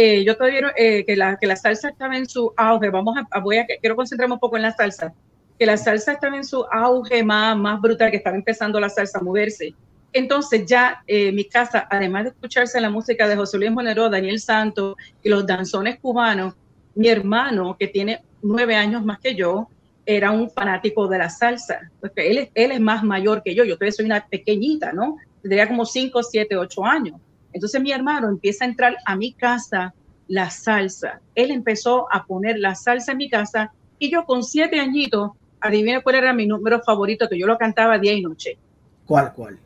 eh, 0.00 0.22
yo 0.22 0.36
todavía 0.36 0.72
eh, 0.76 1.04
que, 1.04 1.16
la, 1.16 1.36
que 1.36 1.48
la 1.48 1.56
salsa 1.56 1.88
estaba 1.88 2.16
en 2.16 2.28
su 2.28 2.52
auge, 2.56 2.88
vamos 2.88 3.16
a, 3.32 3.40
voy 3.40 3.56
a, 3.56 3.66
quiero 3.66 3.96
concentrarme 3.96 4.34
un 4.34 4.38
poco 4.38 4.56
en 4.56 4.62
la 4.62 4.72
salsa, 4.72 5.12
que 5.58 5.66
la 5.66 5.76
salsa 5.76 6.12
estaba 6.12 6.36
en 6.36 6.44
su 6.44 6.64
auge 6.70 7.24
más, 7.24 7.56
más 7.56 7.80
brutal, 7.80 8.12
que 8.12 8.18
estaba 8.18 8.36
empezando 8.36 8.78
la 8.78 8.90
salsa 8.90 9.18
a 9.18 9.22
moverse. 9.22 9.74
Entonces 10.12 10.66
ya 10.66 11.02
eh, 11.08 11.32
mi 11.32 11.46
casa, 11.46 11.88
además 11.90 12.22
de 12.22 12.30
escucharse 12.30 12.80
la 12.80 12.90
música 12.90 13.26
de 13.26 13.34
José 13.34 13.58
Luis 13.58 13.72
Monero, 13.72 14.08
Daniel 14.08 14.38
Santos 14.38 14.94
y 15.20 15.28
los 15.28 15.44
danzones 15.44 15.98
cubanos, 15.98 16.54
mi 16.94 17.08
hermano, 17.08 17.76
que 17.76 17.88
tiene 17.88 18.22
nueve 18.40 18.76
años 18.76 19.04
más 19.04 19.18
que 19.18 19.34
yo, 19.34 19.68
era 20.08 20.30
un 20.30 20.48
fanático 20.48 21.06
de 21.06 21.18
la 21.18 21.28
salsa. 21.28 21.90
Porque 22.00 22.30
él, 22.30 22.50
él 22.54 22.72
es 22.72 22.80
más 22.80 23.04
mayor 23.04 23.42
que 23.42 23.54
yo, 23.54 23.62
yo 23.62 23.74
todavía 23.74 23.92
soy 23.92 24.06
una 24.06 24.26
pequeñita, 24.26 24.90
¿no? 24.94 25.18
Tendría 25.42 25.68
como 25.68 25.84
cinco, 25.84 26.22
siete, 26.22 26.56
ocho 26.56 26.82
años. 26.82 27.20
Entonces 27.52 27.78
mi 27.82 27.92
hermano 27.92 28.30
empieza 28.30 28.64
a 28.64 28.68
entrar 28.68 28.96
a 29.04 29.16
mi 29.16 29.34
casa 29.34 29.92
la 30.26 30.48
salsa. 30.48 31.20
Él 31.34 31.50
empezó 31.50 32.06
a 32.10 32.24
poner 32.24 32.58
la 32.58 32.74
salsa 32.74 33.12
en 33.12 33.18
mi 33.18 33.28
casa 33.28 33.70
y 33.98 34.10
yo 34.10 34.24
con 34.24 34.42
siete 34.42 34.80
añitos, 34.80 35.32
adivina 35.60 36.00
cuál 36.00 36.16
era 36.16 36.32
mi 36.32 36.46
número 36.46 36.80
favorito, 36.80 37.28
que 37.28 37.38
yo 37.38 37.46
lo 37.46 37.58
cantaba 37.58 37.98
día 37.98 38.14
y 38.14 38.22
noche. 38.22 38.56
¿Cuál, 39.04 39.34
cuál? 39.34 39.58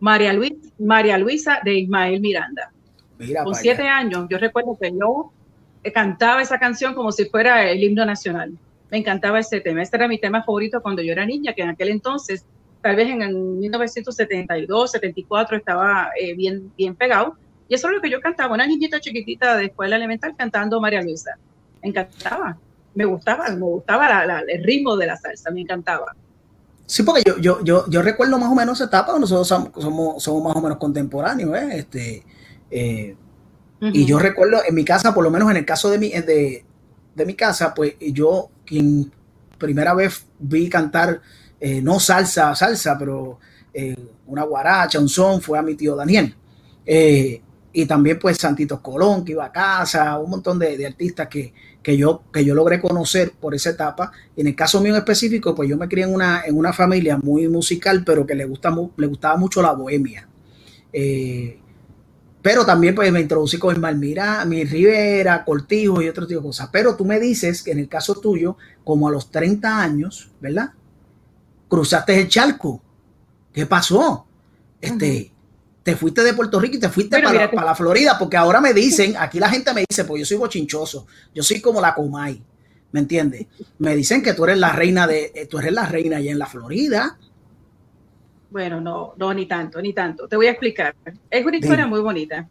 María, 0.00 0.34
Luis, 0.34 0.52
María 0.78 1.16
Luisa 1.16 1.60
de 1.64 1.78
Ismael 1.78 2.20
Miranda. 2.20 2.70
Mira 3.18 3.42
con 3.42 3.54
siete 3.54 3.82
allá. 3.82 3.96
años, 3.96 4.26
yo 4.28 4.36
recuerdo 4.36 4.76
que 4.78 4.92
yo 4.92 5.32
cantaba 5.94 6.42
esa 6.42 6.58
canción 6.58 6.94
como 6.94 7.10
si 7.10 7.24
fuera 7.24 7.70
el 7.70 7.82
himno 7.82 8.04
nacional. 8.04 8.52
Me 8.90 8.98
encantaba 8.98 9.38
ese 9.38 9.60
tema. 9.60 9.82
Este 9.82 9.96
era 9.96 10.08
mi 10.08 10.18
tema 10.18 10.42
favorito 10.42 10.80
cuando 10.80 11.02
yo 11.02 11.12
era 11.12 11.26
niña, 11.26 11.52
que 11.52 11.62
en 11.62 11.70
aquel 11.70 11.88
entonces 11.88 12.44
tal 12.82 12.96
vez 12.96 13.08
en 13.08 13.22
el 13.22 13.34
1972, 13.34 14.92
74 14.92 15.56
estaba 15.56 16.10
eh, 16.20 16.34
bien, 16.34 16.72
bien 16.76 16.94
pegado. 16.94 17.36
Y 17.68 17.74
eso 17.74 17.88
es 17.88 17.94
lo 17.94 18.00
que 18.00 18.10
yo 18.10 18.20
cantaba, 18.20 18.54
una 18.54 18.66
niñita 18.66 19.00
chiquitita 19.00 19.56
de 19.56 19.66
escuela 19.66 19.96
elemental 19.96 20.34
cantando 20.36 20.80
María 20.80 21.02
Luisa. 21.02 21.32
Me 21.82 21.90
encantaba, 21.90 22.56
me 22.94 23.04
gustaba, 23.04 23.50
me 23.50 23.60
gustaba 23.60 24.08
la, 24.08 24.26
la, 24.26 24.40
el 24.40 24.64
ritmo 24.64 24.96
de 24.96 25.06
la 25.06 25.16
salsa, 25.16 25.50
me 25.50 25.60
encantaba. 25.60 26.16
Sí, 26.86 27.02
porque 27.02 27.22
yo, 27.26 27.36
yo, 27.38 27.62
yo, 27.62 27.84
yo 27.90 28.00
recuerdo 28.00 28.38
más 28.38 28.50
o 28.50 28.54
menos 28.54 28.78
esa 28.78 28.86
etapa, 28.86 29.18
nosotros 29.18 29.46
somos, 29.46 29.70
somos, 29.76 30.22
somos 30.22 30.42
más 30.42 30.56
o 30.56 30.62
menos 30.62 30.78
contemporáneos, 30.78 31.54
¿eh? 31.54 31.68
Este, 31.74 32.22
eh, 32.70 33.14
uh 33.82 33.84
-huh. 33.84 33.90
Y 33.92 34.06
yo 34.06 34.18
recuerdo 34.18 34.60
en 34.66 34.74
mi 34.74 34.86
casa, 34.86 35.12
por 35.12 35.22
lo 35.22 35.30
menos 35.30 35.50
en 35.50 35.58
el 35.58 35.66
caso 35.66 35.90
de 35.90 35.98
mi, 35.98 36.08
de, 36.08 36.64
de 37.14 37.26
mi 37.26 37.34
casa, 37.34 37.74
pues 37.74 37.94
yo, 38.00 38.50
quien 38.64 39.10
primera 39.58 39.94
vez 39.94 40.26
vi 40.38 40.68
cantar 40.68 41.20
eh, 41.60 41.82
no 41.82 41.98
salsa, 41.98 42.54
salsa, 42.54 42.96
pero 42.96 43.38
eh, 43.74 43.96
una 44.26 44.44
guaracha, 44.44 45.00
un 45.00 45.08
son, 45.08 45.40
fue 45.40 45.58
a 45.58 45.62
mi 45.62 45.74
tío 45.74 45.96
Daniel. 45.96 46.34
Eh, 46.86 47.42
y 47.72 47.86
también 47.86 48.18
pues 48.18 48.38
Santitos 48.38 48.80
Colón, 48.80 49.24
que 49.24 49.32
iba 49.32 49.44
a 49.44 49.52
casa, 49.52 50.18
un 50.18 50.30
montón 50.30 50.58
de, 50.58 50.76
de 50.76 50.86
artistas 50.86 51.28
que, 51.28 51.52
que, 51.82 51.96
yo, 51.96 52.22
que 52.32 52.44
yo 52.44 52.54
logré 52.54 52.80
conocer 52.80 53.32
por 53.32 53.54
esa 53.54 53.70
etapa. 53.70 54.12
En 54.36 54.46
el 54.46 54.54
caso 54.54 54.80
mío 54.80 54.92
en 54.92 54.98
específico, 54.98 55.54
pues 55.54 55.68
yo 55.68 55.76
me 55.76 55.88
crié 55.88 56.04
en 56.04 56.14
una, 56.14 56.42
en 56.46 56.56
una 56.56 56.72
familia 56.72 57.18
muy 57.18 57.48
musical, 57.48 58.04
pero 58.04 58.24
que 58.24 58.34
le, 58.34 58.44
gusta, 58.44 58.74
le 58.96 59.06
gustaba 59.06 59.36
mucho 59.36 59.60
la 59.60 59.72
bohemia. 59.72 60.28
Pero 62.48 62.64
también 62.64 62.94
pues 62.94 63.12
me 63.12 63.20
introducí 63.20 63.58
con 63.58 63.74
el 63.74 63.78
Malmira, 63.78 64.42
mi 64.46 64.64
Rivera, 64.64 65.44
Cortijo 65.44 66.00
y 66.00 66.08
otro 66.08 66.26
tipo 66.26 66.40
de 66.40 66.46
cosas. 66.46 66.70
Pero 66.72 66.96
tú 66.96 67.04
me 67.04 67.20
dices 67.20 67.62
que 67.62 67.72
en 67.72 67.78
el 67.78 67.90
caso 67.90 68.14
tuyo, 68.14 68.56
como 68.84 69.06
a 69.06 69.10
los 69.10 69.30
30 69.30 69.82
años, 69.82 70.30
¿verdad? 70.40 70.70
cruzaste 71.68 72.18
el 72.18 72.26
charco. 72.26 72.80
¿Qué 73.52 73.66
pasó? 73.66 74.24
Este, 74.80 75.30
te 75.82 75.94
fuiste 75.94 76.24
de 76.24 76.32
Puerto 76.32 76.58
Rico 76.58 76.76
y 76.76 76.80
te 76.80 76.88
fuiste 76.88 77.20
bueno, 77.20 77.38
para, 77.38 77.50
para, 77.50 77.66
la 77.66 77.74
Florida, 77.74 78.16
porque 78.18 78.38
ahora 78.38 78.62
me 78.62 78.72
dicen, 78.72 79.14
aquí 79.18 79.38
la 79.38 79.50
gente 79.50 79.74
me 79.74 79.84
dice, 79.86 80.04
pues 80.04 80.20
yo 80.20 80.24
soy 80.24 80.38
bochinchoso, 80.38 81.06
yo 81.34 81.42
soy 81.42 81.60
como 81.60 81.82
la 81.82 81.94
Comay, 81.94 82.42
¿me 82.92 83.00
entiendes? 83.00 83.44
Me 83.78 83.94
dicen 83.94 84.22
que 84.22 84.32
tú 84.32 84.44
eres 84.44 84.56
la 84.56 84.72
reina 84.72 85.06
de, 85.06 85.46
tú 85.50 85.58
eres 85.58 85.74
la 85.74 85.84
reina 85.84 86.16
allá 86.16 86.30
en 86.30 86.38
la 86.38 86.46
Florida. 86.46 87.18
Bueno, 88.50 88.80
no, 88.80 89.14
no, 89.16 89.34
ni 89.34 89.46
tanto, 89.46 89.80
ni 89.80 89.92
tanto. 89.92 90.26
Te 90.26 90.36
voy 90.36 90.46
a 90.46 90.50
explicar. 90.50 90.94
Es 91.30 91.44
una 91.44 91.56
historia 91.56 91.86
muy 91.86 92.00
bonita. 92.00 92.48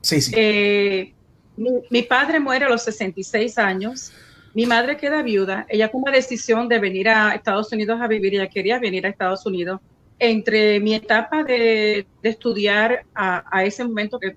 Sí, 0.00 0.20
sí. 0.20 0.32
Eh, 0.36 1.12
mi, 1.56 1.70
mi 1.90 2.02
padre 2.02 2.40
muere 2.40 2.64
a 2.64 2.68
los 2.68 2.82
66 2.82 3.58
años 3.58 4.12
mi 4.54 4.66
madre 4.66 4.96
queda 4.96 5.20
viuda, 5.22 5.66
ella 5.68 5.90
tomó 5.90 6.06
la 6.06 6.14
decisión 6.14 6.68
de 6.68 6.78
venir 6.78 7.08
a 7.08 7.34
Estados 7.34 7.72
Unidos 7.72 8.00
a 8.00 8.06
vivir, 8.06 8.34
ella 8.34 8.48
quería 8.48 8.78
venir 8.78 9.04
a 9.04 9.08
Estados 9.08 9.44
Unidos. 9.46 9.80
Entre 10.16 10.78
mi 10.78 10.94
etapa 10.94 11.42
de, 11.42 12.06
de 12.22 12.28
estudiar 12.28 13.04
a, 13.16 13.44
a, 13.50 13.64
ese 13.64 13.82
momento, 13.82 14.20
que 14.20 14.36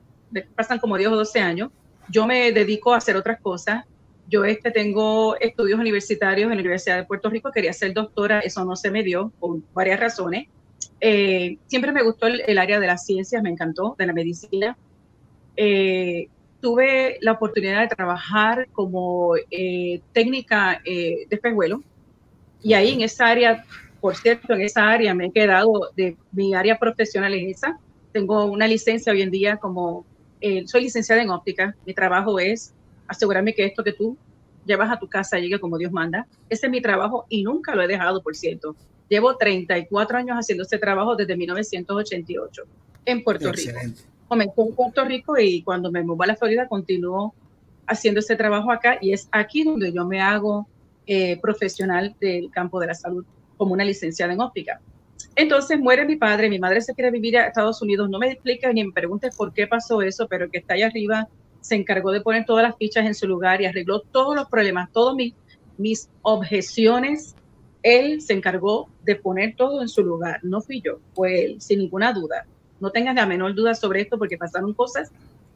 pasan 0.55 0.79
como 0.79 0.97
10 0.97 1.11
o 1.11 1.15
12 1.17 1.39
años, 1.39 1.69
yo 2.09 2.25
me 2.25 2.51
dedico 2.51 2.95
a 2.95 2.97
hacer 2.97 3.15
otras 3.15 3.39
cosas. 3.39 3.85
Yo 4.27 4.43
este, 4.43 4.71
tengo 4.71 5.37
estudios 5.39 5.79
universitarios 5.79 6.49
en 6.49 6.57
la 6.57 6.61
Universidad 6.61 6.97
de 6.97 7.03
Puerto 7.03 7.29
Rico, 7.29 7.51
quería 7.51 7.71
ser 7.71 7.93
doctora, 7.93 8.39
eso 8.39 8.65
no 8.65 8.75
se 8.75 8.89
me 8.89 9.03
dio 9.03 9.31
por 9.39 9.59
varias 9.71 9.99
razones. 9.99 10.47
Eh, 10.99 11.57
siempre 11.67 11.91
me 11.91 12.03
gustó 12.03 12.27
el, 12.27 12.57
área 12.57 12.79
de 12.79 12.88
las 12.88 13.05
ciencias, 13.05 13.43
me 13.43 13.49
encantó, 13.49 13.95
de 13.97 14.05
la 14.05 14.13
medicina. 14.13 14.77
Eh, 15.55 16.27
tuve 16.62 17.17
la 17.21 17.33
oportunidad 17.33 17.81
de 17.81 17.95
trabajar 17.95 18.67
como 18.71 19.36
eh, 19.51 20.01
técnica 20.13 20.81
de 20.83 21.27
espejuelo 21.29 21.83
y 22.63 22.73
ahí 22.73 22.93
en 22.93 23.01
esa 23.01 23.27
área, 23.27 23.63
por 24.01 24.15
cierto, 24.15 24.53
en 24.53 24.62
esa 24.62 24.89
área 24.89 25.13
me 25.13 25.27
he 25.27 25.31
quedado 25.31 25.91
de 25.95 26.17
mi 26.31 26.55
área 26.55 26.77
profesional 26.79 27.33
es 27.33 27.57
esa. 27.57 27.79
Tengo 28.12 28.45
una 28.45 28.67
licencia 28.67 29.13
hoy 29.13 29.21
en 29.21 29.29
día 29.29 29.57
como, 29.57 30.05
soy 30.65 30.81
licenciada 30.81 31.21
en 31.21 31.29
óptica, 31.29 31.75
mi 31.86 31.93
trabajo 31.93 32.39
es 32.39 32.73
asegurarme 33.07 33.53
que 33.53 33.65
esto 33.65 33.83
que 33.83 33.93
tú 33.93 34.17
llevas 34.65 34.91
a 34.91 34.99
tu 34.99 35.07
casa 35.07 35.39
llegue 35.39 35.60
como 35.60 35.77
Dios 35.77 35.91
manda. 35.91 36.27
Ese 36.49 36.67
es 36.67 36.71
mi 36.71 36.81
trabajo 36.81 37.25
y 37.29 37.43
nunca 37.43 37.73
lo 37.73 37.81
he 37.81 37.88
dejado, 37.88 38.21
por 38.21 38.36
cierto. 38.36 38.75
Llevo 39.09 39.37
34 39.37 40.17
años 40.17 40.37
haciendo 40.37 40.63
este 40.63 40.77
trabajo 40.77 41.15
desde 41.15 41.35
1988 41.35 42.63
en 43.05 43.23
Puerto 43.23 43.49
Excelente. 43.49 44.01
Rico 44.01 44.17
comencé 44.27 44.61
en 44.61 44.75
Puerto 44.75 45.05
Rico 45.05 45.37
y 45.37 45.61
cuando 45.63 45.91
me 45.91 46.03
moví 46.03 46.23
a 46.23 46.27
la 46.27 46.35
Florida 46.35 46.67
continuó 46.67 47.33
haciendo 47.85 48.19
ese 48.19 48.35
trabajo 48.35 48.71
acá 48.71 48.97
y 49.01 49.13
es 49.13 49.29
aquí 49.31 49.63
donde 49.63 49.91
yo 49.93 50.05
me 50.05 50.21
hago 50.21 50.67
eh, 51.05 51.39
profesional 51.41 52.15
del 52.19 52.51
campo 52.51 52.79
de 52.79 52.87
la 52.87 52.93
salud 52.93 53.25
como 53.55 53.73
una 53.73 53.85
licenciada 53.85 54.33
en 54.33 54.41
óptica. 54.41 54.81
Entonces 55.35 55.79
muere 55.79 56.05
mi 56.05 56.15
padre, 56.15 56.49
mi 56.49 56.59
madre 56.59 56.81
se 56.81 56.93
quiere 56.93 57.11
vivir 57.11 57.37
a 57.37 57.47
Estados 57.47 57.81
Unidos, 57.81 58.09
no 58.09 58.19
me 58.19 58.31
explica 58.31 58.71
ni 58.73 58.83
me 58.83 58.91
preguntes 58.91 59.35
por 59.35 59.53
qué 59.53 59.67
pasó 59.67 60.01
eso, 60.01 60.27
pero 60.27 60.45
el 60.45 60.51
que 60.51 60.59
está 60.59 60.73
allá 60.73 60.87
arriba 60.87 61.27
se 61.61 61.75
encargó 61.75 62.11
de 62.11 62.21
poner 62.21 62.45
todas 62.45 62.63
las 62.63 62.77
fichas 62.77 63.05
en 63.05 63.15
su 63.15 63.27
lugar 63.27 63.61
y 63.61 63.65
arregló 63.65 64.01
todos 64.01 64.35
los 64.35 64.47
problemas, 64.47 64.91
todas 64.91 65.15
mis, 65.15 65.33
mis 65.77 66.09
objeciones 66.21 67.35
él 67.88 68.21
se 68.21 68.34
encargó 68.34 68.89
de 69.04 69.15
poner 69.15 69.56
todo 69.56 69.82
en 69.82 69.88
su 69.88 70.04
lugar, 70.04 70.39
no 70.43 70.60
fui 70.60 70.82
yo, 70.82 71.00
fue 71.13 71.45
él, 71.45 71.62
sin 71.62 71.80
ninguna 71.80 72.12
duda. 72.12 72.45
No 72.82 72.91
tengan 72.91 73.15
la 73.15 73.26
menor 73.26 73.56
duda 73.56 73.76
sobre 73.76 74.02
esto 74.02 74.17
porque 74.17 74.38
pasaron 74.38 74.73
cosas 74.73 75.12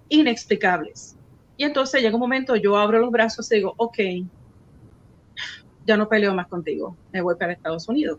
inexplicables. 0.08 1.17
Y 1.58 1.65
entonces 1.65 2.02
llega 2.02 2.15
un 2.15 2.22
momento, 2.22 2.56
yo 2.56 2.78
abro 2.78 3.00
los 3.00 3.12
brazos 3.12 3.52
y 3.52 3.56
digo, 3.56 3.74
ok, 3.76 3.98
ya 5.86 5.98
no 5.98 6.08
peleo 6.08 6.34
más 6.34 6.48
contigo, 6.48 6.96
me 7.12 7.22
voy 7.22 7.36
para 7.36 7.52
Estados 7.52 7.89
Unidos. 7.89 8.17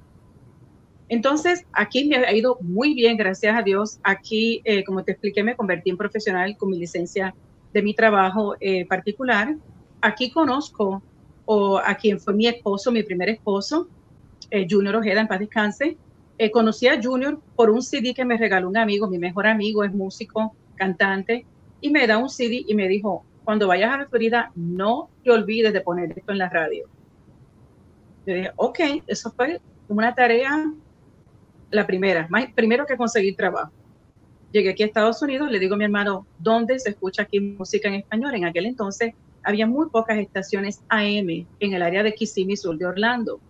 Entonces, 1.09 1.65
aquí 1.73 2.05
me 2.05 2.17
ha 2.17 2.35
ido 2.35 2.59
muy 2.61 2.95
bien, 2.95 3.17
gracias 3.17 3.57
a 3.57 3.63
Dios. 3.63 3.99
Aquí, 4.03 4.61
eh, 4.65 4.85
como 4.85 5.05
te 5.05 5.13
expliqué, 5.13 5.43
me 5.43 5.57
convertí 5.57 5.91
en 5.91 5.97
profesional 5.97 6.57
con 6.57 6.71
mi 6.71 6.79
licencia 6.79 7.35
de 7.73 7.83
mi 7.83 7.95
trabajo 7.95 8.57
eh, 8.61 8.87
particular. 8.87 9.57
Aquí 10.01 10.31
conozco 10.31 11.03
a 11.85 11.97
quien 11.97 12.21
fue 12.21 12.35
mi 12.35 12.47
esposo, 12.47 12.93
mi 12.93 13.03
primer 13.03 13.29
esposo, 13.29 13.89
eh, 14.53 14.67
Junior 14.69 14.97
Ojeda, 14.97 15.23
en 15.23 15.29
paz 15.29 15.41
descanse. 15.41 15.97
conocí 16.53 16.87
a 16.87 17.01
Junior 17.03 17.41
por 17.57 17.71
un 17.71 17.83
CD 17.83 18.13
que 18.13 18.25
me 18.25 18.37
regaló 18.37 18.69
un 18.69 18.77
amigo, 18.77 19.09
mi 19.09 19.19
mejor 19.19 19.47
amigo, 19.47 19.83
es 19.83 19.93
músico, 19.95 20.55
cantante, 20.77 21.47
y 21.81 21.91
me 21.91 22.07
da 22.07 22.19
un 22.19 22.29
CD 22.29 22.63
y 22.67 22.75
me 22.75 22.87
dijo, 22.87 23.25
cuando 23.45 23.67
vayas 23.67 23.93
a 23.93 23.99
la 23.99 24.07
Florida, 24.07 24.53
no 24.55 25.09
te 25.25 25.31
olvides 25.31 25.73
de 25.73 25.81
poner 25.81 26.13
esto 26.17 26.33
en 26.33 26.39
la 26.39 26.49
radio. 26.49 26.87
Yo 28.27 28.35
dije, 28.35 28.51
ok, 28.57 28.81
eso 29.07 29.33
fue 29.33 29.61
una 29.89 30.15
tarea, 30.15 30.71
la 31.71 31.87
primera, 31.87 32.27
más, 32.29 32.53
primero 32.53 32.85
que 32.85 32.97
conseguir 32.97 33.35
trabajo. 33.35 33.73
Llegué 34.53 34.71
aquí 34.71 34.83
a 34.83 34.87
Estados 34.87 35.23
Unidos, 35.23 35.51
le 35.51 35.59
digo 35.59 35.75
a 35.75 35.79
mi 35.79 35.85
hermano, 35.85 36.27
¿dónde 36.39 36.79
se 36.79 36.91
escucha 36.91 37.23
aquí 37.23 37.41
música 37.41 37.89
en 37.89 37.95
español? 37.95 38.35
En 38.35 38.45
aquel 38.45 38.67
entonces 38.67 39.15
había 39.43 39.67
muy 39.67 39.89
pocas 39.89 40.19
estaciones 40.19 40.83
AM 40.89 41.47
en 41.59 41.73
el 41.73 41.83
área 41.83 42.03
de 42.03 42.13
Kissimmee, 42.13 42.57
sur 42.57 42.77
de 42.77 42.85
Orlando. 42.85 43.41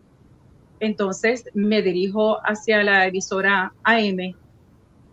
Entonces 0.82 1.44
me 1.54 1.80
dirijo 1.80 2.38
hacia 2.44 2.82
la 2.82 3.06
emisora 3.06 3.72
AM, 3.84 4.34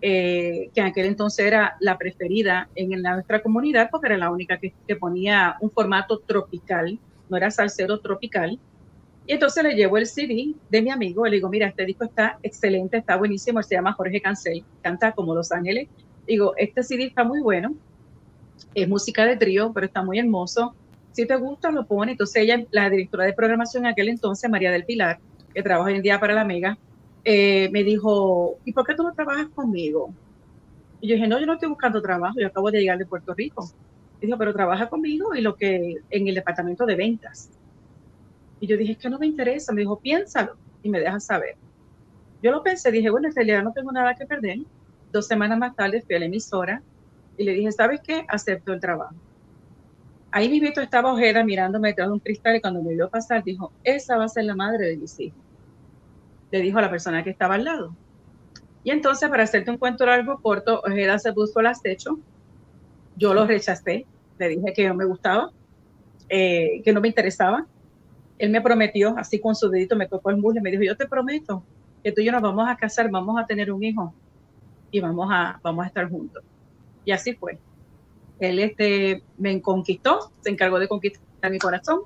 eh, 0.02 0.72
que 0.74 0.82
en 0.82 0.88
aquel 0.88 1.06
entonces 1.06 1.46
era 1.46 1.78
la 1.80 1.96
preferida 1.96 2.68
en 2.74 2.90
nuestra 3.00 3.44
comunidad 3.44 3.90
porque 3.92 4.08
era 4.08 4.18
la 4.18 4.32
única 4.32 4.58
que, 4.58 4.74
ponía 4.96 5.58
un 5.62 5.70
formato 5.70 6.18
tropical, 6.26 6.98
no 7.30 7.38
era 7.38 7.52
salsero 7.52 8.00
tropical. 8.00 8.58
Y 9.28 9.34
entonces 9.34 9.64
le 9.64 9.76
llevo 9.76 10.00
el 10.00 10.08
CD 10.08 10.56
de 10.72 10.82
mi 10.82 10.90
amigo, 10.90 11.24
le 11.28 11.36
digo, 11.36 11.50
mira, 11.50 11.68
este 11.68 11.86
disco 11.86 12.06
está 12.06 12.40
excelente, 12.42 12.98
está 12.98 13.16
buenísimo, 13.16 13.62
se 13.62 13.76
llama 13.76 13.94
Jorge 13.94 14.22
Cancel, 14.22 14.64
canta 14.82 15.12
como 15.12 15.36
Los 15.36 15.52
Ángeles. 15.52 15.88
Digo, 16.26 16.56
este 16.58 16.82
CD 16.82 17.04
está 17.04 17.24
muy 17.24 17.42
bueno, 17.42 17.76
es 18.74 18.90
música 18.90 19.24
de 19.28 19.38
trío, 19.38 19.72
pero 19.72 19.86
está 19.86 20.02
muy 20.02 20.18
hermoso. 20.18 20.74
Si 21.12 21.28
te 21.28 21.36
gusta, 21.36 21.70
lo 21.70 21.86
pone. 21.86 22.14
Entonces 22.14 22.42
ella, 22.42 22.66
la 22.72 22.90
directora 22.90 23.26
de 23.26 23.34
programación 23.34 23.86
en 23.86 23.92
aquel 23.92 24.10
entonces, 24.10 24.50
María 24.50 24.72
del 24.72 24.86
Pilar, 24.86 25.20
que 25.54 25.64
trabaja 25.64 25.90
hoy 25.90 25.96
en 25.96 26.02
día 26.02 26.20
para 26.20 26.34
la 26.34 26.46
Mega, 26.46 26.78
eh, 27.24 27.70
me 27.72 27.84
dijo, 27.84 28.58
¿y 28.66 28.74
por 28.74 28.86
qué 28.86 28.96
tú 28.96 29.04
no 29.04 29.14
trabajas 29.14 29.48
conmigo? 29.50 30.14
Y 31.02 31.08
yo 31.08 31.16
dije, 31.16 31.28
no, 31.28 31.40
yo 31.40 31.46
no 31.46 31.54
estoy 31.54 31.70
buscando 31.70 32.02
trabajo, 32.02 32.40
yo 32.40 32.48
acabo 32.48 32.72
de 32.72 32.80
llegar 32.80 32.98
de 32.98 33.06
Puerto 33.06 33.34
Rico. 33.34 33.70
Y 34.22 34.26
dijo, 34.26 34.38
pero 34.38 34.54
trabaja 34.54 34.90
conmigo 34.90 35.34
y 35.34 35.42
lo 35.42 35.56
que 35.56 35.96
en 36.10 36.28
el 36.28 36.36
departamento 36.36 36.86
de 36.86 36.96
ventas. 36.96 37.50
Y 38.60 38.68
yo 38.68 38.78
dije, 38.78 38.94
es 38.94 38.98
que 38.98 39.10
no 39.10 39.18
me 39.18 39.26
interesa. 39.26 39.72
Me 39.72 39.82
dijo, 39.82 40.00
piénsalo 40.00 40.56
y 40.84 40.90
me 40.90 41.00
dejas 41.00 41.26
saber. 41.26 41.56
Yo 42.42 42.52
lo 42.52 42.64
pensé, 42.64 42.92
dije, 42.92 43.10
bueno, 43.10 43.28
en 43.28 43.36
realidad 43.36 43.64
no 43.64 43.72
tengo 43.72 43.92
nada 43.92 44.16
que 44.16 44.26
perder. 44.26 44.60
Dos 45.12 45.28
semanas 45.28 45.58
más 45.58 45.76
tarde 45.76 46.02
fui 46.02 46.16
a 46.16 46.20
la 46.20 46.26
emisora 46.26 46.82
y 47.38 47.44
le 47.44 47.54
dije, 47.54 47.72
¿sabes 47.72 48.02
qué? 48.02 48.26
Acepto 48.28 48.74
el 48.74 48.80
trabajo. 48.80 49.16
Ahí 50.32 50.50
mi 50.50 50.60
vito 50.60 50.82
estaba 50.82 51.12
Ojeda 51.12 51.44
mirándome 51.44 51.90
detrás 51.90 52.10
de 52.10 52.14
un 52.14 52.20
cristal 52.20 52.56
y 52.56 52.62
cuando 52.62 52.82
me 52.84 52.94
vio 52.94 53.10
pasar 53.10 53.44
dijo, 53.44 53.72
esa 53.84 54.18
va 54.18 54.26
a 54.26 54.30
ser 54.30 54.46
la 54.46 54.56
madre 54.56 54.88
de 54.88 54.98
mis 54.98 55.20
hijos. 55.20 55.40
Le 56.52 56.62
dijo 56.62 56.78
a 56.78 56.82
la 56.82 56.90
persona 56.90 57.24
que 57.24 57.30
estaba 57.30 57.56
al 57.56 57.64
lado. 57.64 57.96
Y 58.84 58.92
entonces, 58.92 59.30
para 59.30 59.44
hacerte 59.44 59.72
un 59.72 59.78
cuento 59.78 60.06
largo, 60.06 60.40
corto, 60.42 60.82
Ojeda 60.82 61.20
se 61.20 61.34
puso 61.34 61.60
al 61.60 61.68
acecho. 61.68 62.20
Yo 63.16 63.34
lo 63.34 63.46
rechacé. 63.46 64.06
Le 64.38 64.48
dije 64.48 64.74
que 64.74 64.88
no 64.88 64.96
me 64.96 65.06
gustaba, 65.06 65.52
eh, 66.30 66.82
que 66.84 66.94
no 66.94 67.02
me 67.02 67.10
interesaba 67.10 67.66
él 68.40 68.50
me 68.50 68.62
prometió, 68.62 69.16
así 69.18 69.40
con 69.40 69.54
su 69.54 69.70
dedito 69.70 69.98
me 69.98 70.08
tocó 70.08 70.30
el 70.32 70.38
muslo 70.38 70.60
y 70.60 70.64
me 70.64 70.72
dijo, 70.72 70.84
yo 70.84 70.96
te 70.96 71.08
prometo 71.08 71.62
que 72.02 72.14
tú 72.14 72.22
y 72.22 72.26
yo 72.26 72.32
nos 72.32 72.42
vamos 72.42 72.68
a 72.68 72.78
casar, 72.78 73.12
vamos 73.12 73.38
a 73.38 73.46
tener 73.46 73.72
un 73.72 73.84
hijo 73.84 74.14
y 74.90 75.02
vamos 75.02 75.28
a, 75.30 75.60
vamos 75.62 75.84
a 75.84 75.88
estar 75.90 76.10
juntos. 76.10 76.42
Y 77.04 77.12
así 77.12 77.34
fue. 77.34 77.60
Él 78.40 78.60
este, 78.60 79.24
me 79.38 79.62
conquistó, 79.62 80.32
se 80.42 80.50
encargó 80.50 80.80
de 80.80 80.88
conquistar 80.88 81.52
mi 81.52 81.60
corazón. 81.60 82.02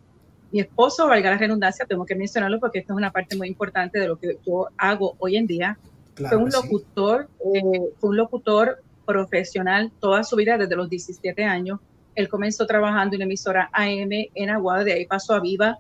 Mi 0.52 0.60
esposo, 0.60 1.08
valga 1.08 1.32
la 1.32 1.38
redundancia, 1.38 1.86
tengo 1.86 2.06
que 2.06 2.16
mencionarlo 2.16 2.60
porque 2.60 2.80
esto 2.80 2.94
es 2.94 2.98
una 2.98 3.12
parte 3.12 3.36
muy 3.36 3.48
importante 3.48 4.00
de 4.00 4.08
lo 4.08 4.18
que 4.18 4.38
yo 4.46 4.68
hago 4.78 5.16
hoy 5.20 5.36
en 5.36 5.48
día. 5.48 5.78
fue 6.16 6.38
un 6.38 6.50
locutor, 6.50 7.28
eh, 7.54 7.62
fue 8.00 8.12
un 8.12 8.18
locutor 8.18 8.84
profesional 9.06 9.92
toda 10.00 10.24
su 10.24 10.36
vida, 10.36 10.58
desde 10.58 10.76
los 10.76 10.90
17 10.90 11.44
años. 11.44 11.80
Él 12.16 12.30
comenzó 12.30 12.68
trabajando 12.68 13.16
en 13.16 13.20
la 13.20 13.26
emisora 13.26 13.70
AM 13.74 14.12
en 14.36 14.50
Aguada, 14.50 14.84
de 14.84 14.94
ahí 14.94 15.06
pasó 15.08 15.34
a 15.34 15.40
Viva, 15.40 15.80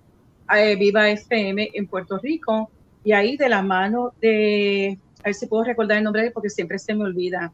eh, 0.56 0.76
Viva 0.76 1.10
FM 1.10 1.70
en 1.74 1.88
Puerto 1.88 2.18
Rico 2.18 2.72
y 3.04 3.12
ahí 3.12 3.38
de 3.38 3.50
la 3.50 3.62
mano 3.62 4.14
de, 4.22 4.98
a 5.20 5.24
ver 5.26 5.36
si 5.36 5.46
puedo 5.48 5.64
recordar 5.64 5.98
el 5.98 6.04
nombre 6.04 6.22
de 6.22 6.28
él 6.30 6.34
porque 6.34 6.50
siempre 6.50 6.80
se 6.80 6.96
me 6.96 7.04
olvida, 7.04 7.52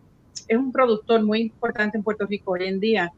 es 0.47 0.57
un 0.57 0.71
productor 0.71 1.23
muy 1.23 1.41
importante 1.41 1.97
en 1.97 2.03
Puerto 2.03 2.25
Rico 2.25 2.51
hoy 2.51 2.65
en 2.65 2.79
día, 2.79 3.11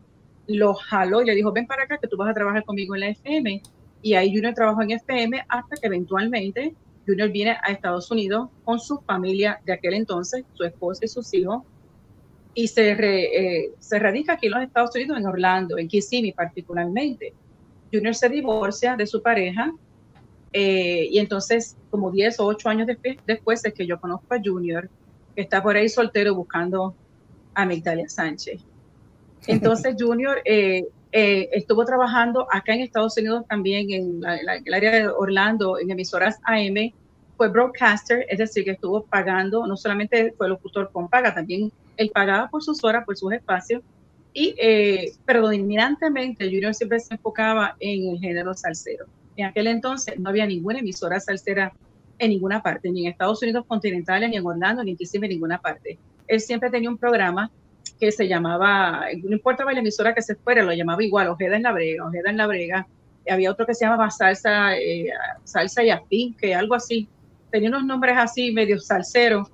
lo 0.47 0.73
jaló 0.73 1.21
y 1.21 1.25
le 1.25 1.35
dijo, 1.35 1.51
ven 1.51 1.67
para 1.67 1.83
acá 1.83 1.97
que 1.97 2.07
tú 2.07 2.17
vas 2.17 2.29
a 2.29 2.33
trabajar 2.33 2.63
conmigo 2.63 2.95
en 2.95 3.01
la 3.01 3.09
FM 3.09 3.61
y 4.01 4.13
ahí 4.13 4.33
Junior 4.33 4.53
trabajó 4.53 4.81
en 4.81 4.91
FM 4.91 5.43
hasta 5.47 5.75
que 5.75 5.87
eventualmente 5.87 6.75
Junior 7.07 7.29
viene 7.29 7.57
a 7.63 7.71
Estados 7.71 8.09
Unidos 8.11 8.49
con 8.63 8.79
su 8.79 8.99
familia 8.99 9.59
de 9.65 9.73
aquel 9.73 9.93
entonces, 9.93 10.43
su 10.53 10.63
esposa 10.63 11.05
y 11.05 11.07
sus 11.07 11.33
hijos, 11.33 11.63
y 12.53 12.67
se, 12.67 12.91
eh, 12.91 13.71
se 13.79 13.99
radica 13.99 14.33
aquí 14.33 14.47
en 14.47 14.53
los 14.53 14.63
Estados 14.63 14.93
Unidos, 14.95 15.17
en 15.17 15.25
Orlando, 15.25 15.77
en 15.77 15.87
Kissimmee 15.87 16.33
particularmente. 16.33 17.33
Junior 17.91 18.13
se 18.13 18.29
divorcia 18.29 18.95
de 18.95 19.07
su 19.07 19.21
pareja 19.21 19.73
eh, 20.53 21.07
y 21.09 21.19
entonces 21.19 21.77
como 21.89 22.11
10 22.11 22.39
o 22.39 22.45
8 22.47 22.69
años 22.69 22.87
después, 22.87 23.17
después 23.25 23.63
es 23.65 23.73
que 23.73 23.85
yo 23.85 23.99
conozco 23.99 24.33
a 24.33 24.39
Junior, 24.43 24.89
que 25.35 25.41
está 25.41 25.63
por 25.63 25.75
ahí 25.75 25.87
soltero 25.87 26.35
buscando 26.35 26.93
a 27.53 27.65
Migdalia 27.65 28.09
Sánchez. 28.09 28.61
Entonces 29.47 29.95
Junior 29.99 30.41
eh, 30.45 30.85
eh, 31.11 31.49
estuvo 31.51 31.83
trabajando 31.85 32.47
acá 32.51 32.73
en 32.73 32.81
Estados 32.81 33.17
Unidos 33.17 33.45
también, 33.49 33.91
en, 33.91 34.21
el 34.65 34.73
área 34.73 34.91
de 34.91 35.07
Orlando, 35.09 35.77
en 35.77 35.91
emisoras 35.91 36.39
AM, 36.43 36.93
fue 37.35 37.49
broadcaster, 37.49 38.25
es 38.29 38.37
decir, 38.37 38.63
que 38.63 38.71
estuvo 38.71 39.03
pagando, 39.03 39.65
no 39.65 39.75
solamente 39.75 40.33
fue 40.37 40.47
locutor 40.47 40.91
con 40.91 41.09
paga, 41.09 41.33
también 41.33 41.71
él 41.97 42.11
pagaba 42.13 42.49
por 42.49 42.63
sus 42.63 42.83
horas, 42.83 43.03
por 43.03 43.17
sus 43.17 43.33
espacios, 43.33 43.81
y 44.33 44.55
eh, 44.57 45.11
predominantemente 45.25 46.45
Junior 46.45 46.73
siempre 46.73 46.99
se 46.99 47.15
enfocaba 47.15 47.75
en 47.79 48.11
el 48.11 48.19
género 48.19 48.53
salsero. 48.53 49.05
En 49.35 49.47
aquel 49.47 49.67
entonces 49.67 50.17
no 50.19 50.29
había 50.29 50.45
ninguna 50.45 50.79
emisora 50.79 51.19
salsera 51.19 51.73
en 52.19 52.29
ninguna 52.29 52.61
parte, 52.61 52.89
ni 52.91 53.05
en 53.05 53.11
Estados 53.11 53.41
Unidos 53.41 53.65
continentales, 53.67 54.29
ni 54.29 54.37
en 54.37 54.45
Orlando, 54.45 54.83
ni 54.83 54.91
en 54.91 55.21
ninguna 55.21 55.59
parte. 55.59 55.97
Él 56.31 56.39
siempre 56.39 56.69
tenía 56.69 56.89
un 56.89 56.97
programa 56.97 57.51
que 57.99 58.11
se 58.11 58.27
llamaba, 58.27 59.05
no 59.23 59.35
importaba 59.35 59.73
la 59.73 59.79
emisora 59.79 60.15
que 60.15 60.21
se 60.21 60.35
fuera, 60.35 60.63
lo 60.63 60.73
llamaba 60.73 61.03
igual, 61.03 61.27
Ojeda 61.27 61.55
en 61.55 61.63
la 61.63 61.71
Brega, 61.71 62.05
Ojeda 62.05 62.29
en 62.29 62.37
la 62.37 62.47
Brega. 62.47 62.87
Había 63.29 63.51
otro 63.51 63.65
que 63.65 63.75
se 63.75 63.85
llamaba 63.85 64.09
Salsa, 64.09 64.75
eh, 64.75 65.11
Salsa 65.43 65.83
y 65.83 65.91
Afín, 65.91 66.35
que 66.35 66.55
algo 66.55 66.73
así. 66.73 67.07
Tenía 67.51 67.69
unos 67.69 67.85
nombres 67.85 68.15
así, 68.17 68.51
medio 68.51 68.79
salseros 68.79 69.51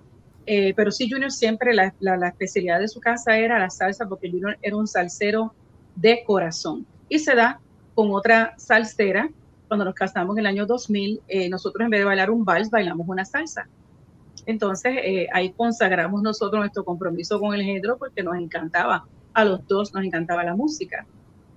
eh, 0.49 0.73
pero 0.77 0.91
sí, 0.91 1.09
Junior 1.11 1.29
siempre 1.29 1.73
la, 1.73 1.93
especialidad 2.29 2.79
de 2.79 2.87
su 2.87 3.01
casa 3.01 3.37
era 3.37 3.59
la 3.59 3.69
salsa, 3.69 4.07
porque 4.07 4.31
Junior 4.31 4.57
era 4.61 4.77
un 4.77 4.87
salsero 4.87 5.53
de 5.95 6.23
corazón. 6.25 6.87
Y 7.09 7.19
se 7.19 7.35
da 7.35 7.59
con 7.93 8.11
otra 8.11 8.55
salsera. 8.57 9.29
Cuando 9.67 9.83
nos 9.83 9.93
casamos 9.93 10.37
en 10.37 10.39
el 10.39 10.45
año 10.45 10.65
2000, 10.65 11.21
eh, 11.27 11.49
nosotros 11.49 11.83
en 11.83 11.89
vez 11.89 11.99
de 11.99 12.05
bailar 12.05 12.31
un 12.31 12.45
vals, 12.45 12.69
bailamos 12.69 13.05
una 13.09 13.25
salsa. 13.25 13.67
Entonces 14.47 14.95
eh, 15.03 15.27
ahí 15.31 15.51
consagramos 15.51 16.23
nosotros 16.23 16.59
nuestro 16.59 16.83
compromiso 16.83 17.39
con 17.39 17.53
el 17.53 17.61
género 17.61 17.97
porque 17.97 18.23
nos 18.23 18.35
encantaba, 18.37 19.05
a 19.33 19.45
los 19.45 19.67
dos 19.67 19.93
nos 19.93 20.03
encantaba 20.03 20.43
la 20.43 20.55
música. 20.55 21.05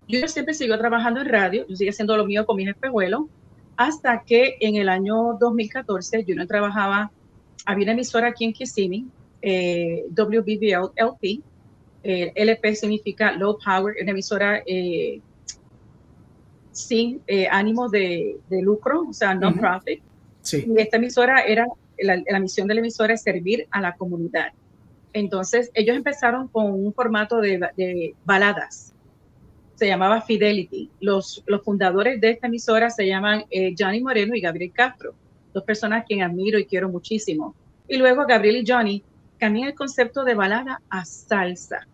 Junior 0.07 0.29
siempre 0.29 0.53
siguió 0.53 0.77
trabajando 0.77 1.21
en 1.21 1.29
radio, 1.29 1.65
yo 1.67 1.77
sigue 1.77 1.91
haciendo 1.91 2.17
lo 2.17 2.27
mío 2.27 2.45
con 2.45 2.57
mis 2.57 2.69
espejuelos, 2.69 3.23
hasta 3.77 4.23
que 4.25 4.57
en 4.61 4.77
el 4.77 4.89
año 4.89 5.39
2014 5.41 6.25
Junior 6.27 6.47
trabajaba 6.47 7.11
había 7.65 7.85
una 7.85 7.93
emisora 7.93 8.29
aquí 8.29 8.45
en 8.45 8.53
Kissimmee, 8.53 9.07
eh, 9.41 10.05
WBBL 10.11 10.93
LP. 10.97 11.41
Eh, 12.03 12.33
LP 12.35 12.75
significa 12.75 13.33
Low 13.33 13.59
Power, 13.65 13.95
una 14.01 14.11
emisora 14.11 14.63
eh, 14.67 15.21
sin 16.73 17.21
eh, 17.27 17.47
ánimo 17.51 17.89
de, 17.89 18.39
lucro, 18.51 19.07
o 19.09 19.13
sea, 19.13 19.35
non-profit. 19.35 20.03
Y 20.53 20.81
esta 20.81 20.97
emisora 20.97 21.43
era, 21.43 21.67
la, 22.03 22.41
misión 22.41 22.69
de 22.69 22.75
la 22.75 22.81
emisora 22.81 23.15
es 23.15 23.23
servir 23.23 23.67
a 23.71 23.81
la 23.81 23.97
comunidad. 23.97 24.53
Entonces, 25.13 25.71
ellos 25.75 25.97
empezaron 25.97 26.49
con 26.49 26.73
un 26.73 26.93
formato 26.93 27.41
de, 27.41 28.15
baladas. 28.25 28.95
Se 29.75 29.87
llamaba 29.87 30.21
Fidelity. 30.23 30.91
Los, 31.01 31.43
los 31.47 31.63
fundadores 31.63 32.21
de 32.21 32.31
esta 32.31 32.47
emisora 32.47 32.91
se 32.91 33.07
llaman 33.07 33.45
Johnny 33.79 34.01
Moreno 34.03 34.35
y 34.35 34.41
Gabriel 34.41 34.73
Castro 34.73 35.15
dos 35.53 35.65
personas 35.65 36.05
quien 36.07 36.23
admiro 36.23 36.59
y 36.59 36.67
quiero 36.67 36.89
muchísimo. 36.89 37.55
Y 37.89 37.97
luego 37.97 38.27
Gabriel 38.27 38.57
y 38.57 38.65
Johnny 38.67 39.03
cambian 39.39 39.69
el 39.69 39.75
concepto 39.75 40.25
de 40.25 40.35
balada 40.35 40.81
a 40.89 41.05
salsa. 41.05 41.87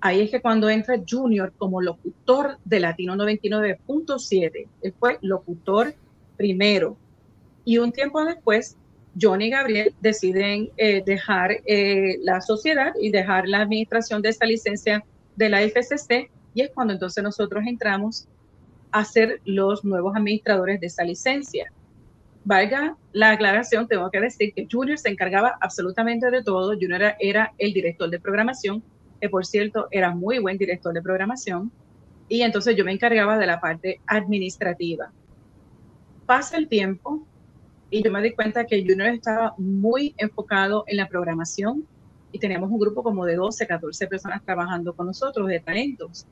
Ahí 0.00 0.20
es 0.20 0.30
que 0.30 0.40
cuando 0.40 0.70
entra 0.70 1.00
Junior 1.08 1.52
como 1.56 1.82
locutor 1.82 2.58
de 2.64 2.80
Latino 2.80 3.14
99.7, 3.16 4.66
él 4.82 4.94
fue 4.98 5.18
locutor 5.20 5.94
primero. 6.36 6.96
Y 7.64 7.78
un 7.78 7.92
tiempo 7.92 8.24
después, 8.24 8.76
Johnny 9.18 9.46
y 9.46 9.50
Gabriel 9.50 9.94
deciden 10.00 10.70
eh, 10.76 11.02
dejar 11.04 11.58
eh, 11.66 12.18
la 12.22 12.40
sociedad 12.40 12.92
y 13.00 13.10
dejar 13.10 13.48
la 13.48 13.62
administración 13.62 14.22
de 14.22 14.28
esta 14.28 14.46
licencia 14.46 15.04
de 15.36 15.48
la 15.48 15.62
FCC. 15.62 16.30
Y 16.54 16.62
es 16.62 16.70
cuando 16.74 16.92
entonces 16.92 17.22
nosotros 17.22 17.64
entramos 17.66 18.28
a 18.92 19.04
ser 19.04 19.40
los 19.44 19.84
nuevos 19.84 20.14
administradores 20.16 20.80
de 20.80 20.86
esa 20.86 21.04
licencia. 21.04 21.72
Valga 22.44 22.96
la 23.12 23.32
aclaración, 23.32 23.86
tengo 23.86 24.10
que 24.10 24.20
decir 24.20 24.52
que 24.54 24.66
Junior 24.70 24.98
se 24.98 25.10
encargaba 25.10 25.56
absolutamente 25.60 26.30
de 26.30 26.42
todo. 26.42 26.72
Junior 26.74 27.02
era, 27.02 27.16
era 27.20 27.52
el 27.58 27.72
director 27.72 28.08
de 28.10 28.18
programación, 28.18 28.82
que 29.20 29.28
por 29.28 29.44
cierto 29.44 29.88
era 29.90 30.14
muy 30.14 30.38
buen 30.38 30.56
director 30.56 30.92
de 30.92 31.02
programación. 31.02 31.70
Y 32.28 32.42
entonces 32.42 32.76
yo 32.76 32.84
me 32.84 32.92
encargaba 32.92 33.36
de 33.38 33.46
la 33.46 33.60
parte 33.60 34.00
administrativa. 34.06 35.10
Pasa 36.26 36.56
el 36.56 36.68
tiempo 36.68 37.26
y 37.90 38.02
yo 38.02 38.12
me 38.12 38.22
di 38.22 38.32
cuenta 38.32 38.64
que 38.66 38.84
Junior 38.86 39.08
estaba 39.08 39.54
muy 39.58 40.14
enfocado 40.16 40.84
en 40.86 40.96
la 40.96 41.08
programación 41.08 41.86
y 42.32 42.38
teníamos 42.38 42.70
un 42.70 42.78
grupo 42.78 43.02
como 43.02 43.26
de 43.26 43.34
12, 43.34 43.66
14 43.66 44.06
personas 44.06 44.44
trabajando 44.44 44.94
con 44.94 45.06
nosotros 45.06 45.48
de 45.48 45.58
talentos. 45.58 46.26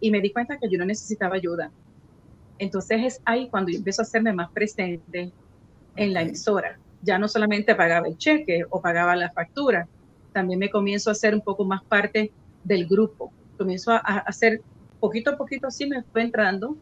Y 0.00 0.10
me 0.10 0.20
di 0.20 0.32
cuenta 0.32 0.58
que 0.58 0.66
Junior 0.66 0.86
necesitaba 0.86 1.36
ayuda. 1.36 1.70
Entonces 2.58 3.00
es 3.04 3.20
ahí 3.24 3.48
cuando 3.48 3.70
yo 3.70 3.78
empiezo 3.78 4.02
a 4.02 4.04
hacerme 4.04 4.32
más 4.32 4.50
presente 4.50 5.32
en 5.94 6.12
la 6.12 6.22
emisora. 6.22 6.78
Ya 7.02 7.18
no 7.18 7.28
solamente 7.28 7.74
pagaba 7.74 8.08
el 8.08 8.18
cheque 8.18 8.64
o 8.68 8.80
pagaba 8.80 9.14
la 9.14 9.30
factura, 9.30 9.86
también 10.32 10.58
me 10.58 10.70
comienzo 10.70 11.10
a 11.10 11.12
hacer 11.12 11.34
un 11.34 11.42
poco 11.42 11.64
más 11.64 11.84
parte 11.84 12.32
del 12.64 12.86
grupo. 12.86 13.32
Comienzo 13.56 13.92
a, 13.92 13.98
hacer, 13.98 14.62
poquito 14.98 15.30
a 15.30 15.36
poquito 15.36 15.68
así 15.68 15.86
me 15.86 16.02
fue 16.02 16.22
entrando 16.22 16.76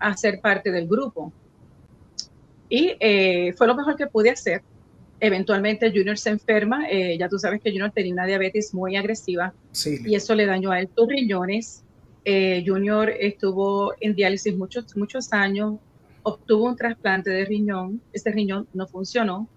a 0.00 0.16
ser 0.16 0.40
parte 0.40 0.72
del 0.72 0.88
grupo. 0.88 1.32
Y 2.68 2.96
eh, 3.00 3.54
fue 3.56 3.66
lo 3.66 3.74
mejor 3.74 3.96
que 3.96 4.06
pude 4.06 4.30
hacer. 4.30 4.62
Eventualmente 5.20 5.90
Junior 5.90 6.16
se 6.16 6.30
enferma, 6.30 6.88
eh, 6.88 7.16
ya 7.18 7.28
tú 7.28 7.38
sabes 7.38 7.60
que 7.60 7.70
Junior 7.70 7.90
tenía 7.90 8.12
una 8.12 8.26
diabetes 8.26 8.72
muy 8.72 8.94
agresiva 8.94 9.52
Sí, 9.72 9.98
y 10.06 10.14
eso 10.14 10.34
le 10.34 10.46
dañó 10.46 10.70
a 10.70 10.80
él 10.80 10.88
sus 10.94 11.08
riñones. 11.08 11.84
Eh, 12.24 12.62
Junior 12.64 13.10
estuvo 13.10 13.94
en 14.00 14.14
diálisis 14.14 14.56
muchos, 14.56 14.96
muchos 14.96 15.32
años, 15.32 15.76
obtuvo 16.22 16.66
un 16.66 16.76
trasplante 16.76 17.30
de 17.30 17.44
riñón, 17.46 18.00
ese 18.12 18.30
riñón 18.30 18.68
no 18.74 18.86
funcionó 18.86 19.48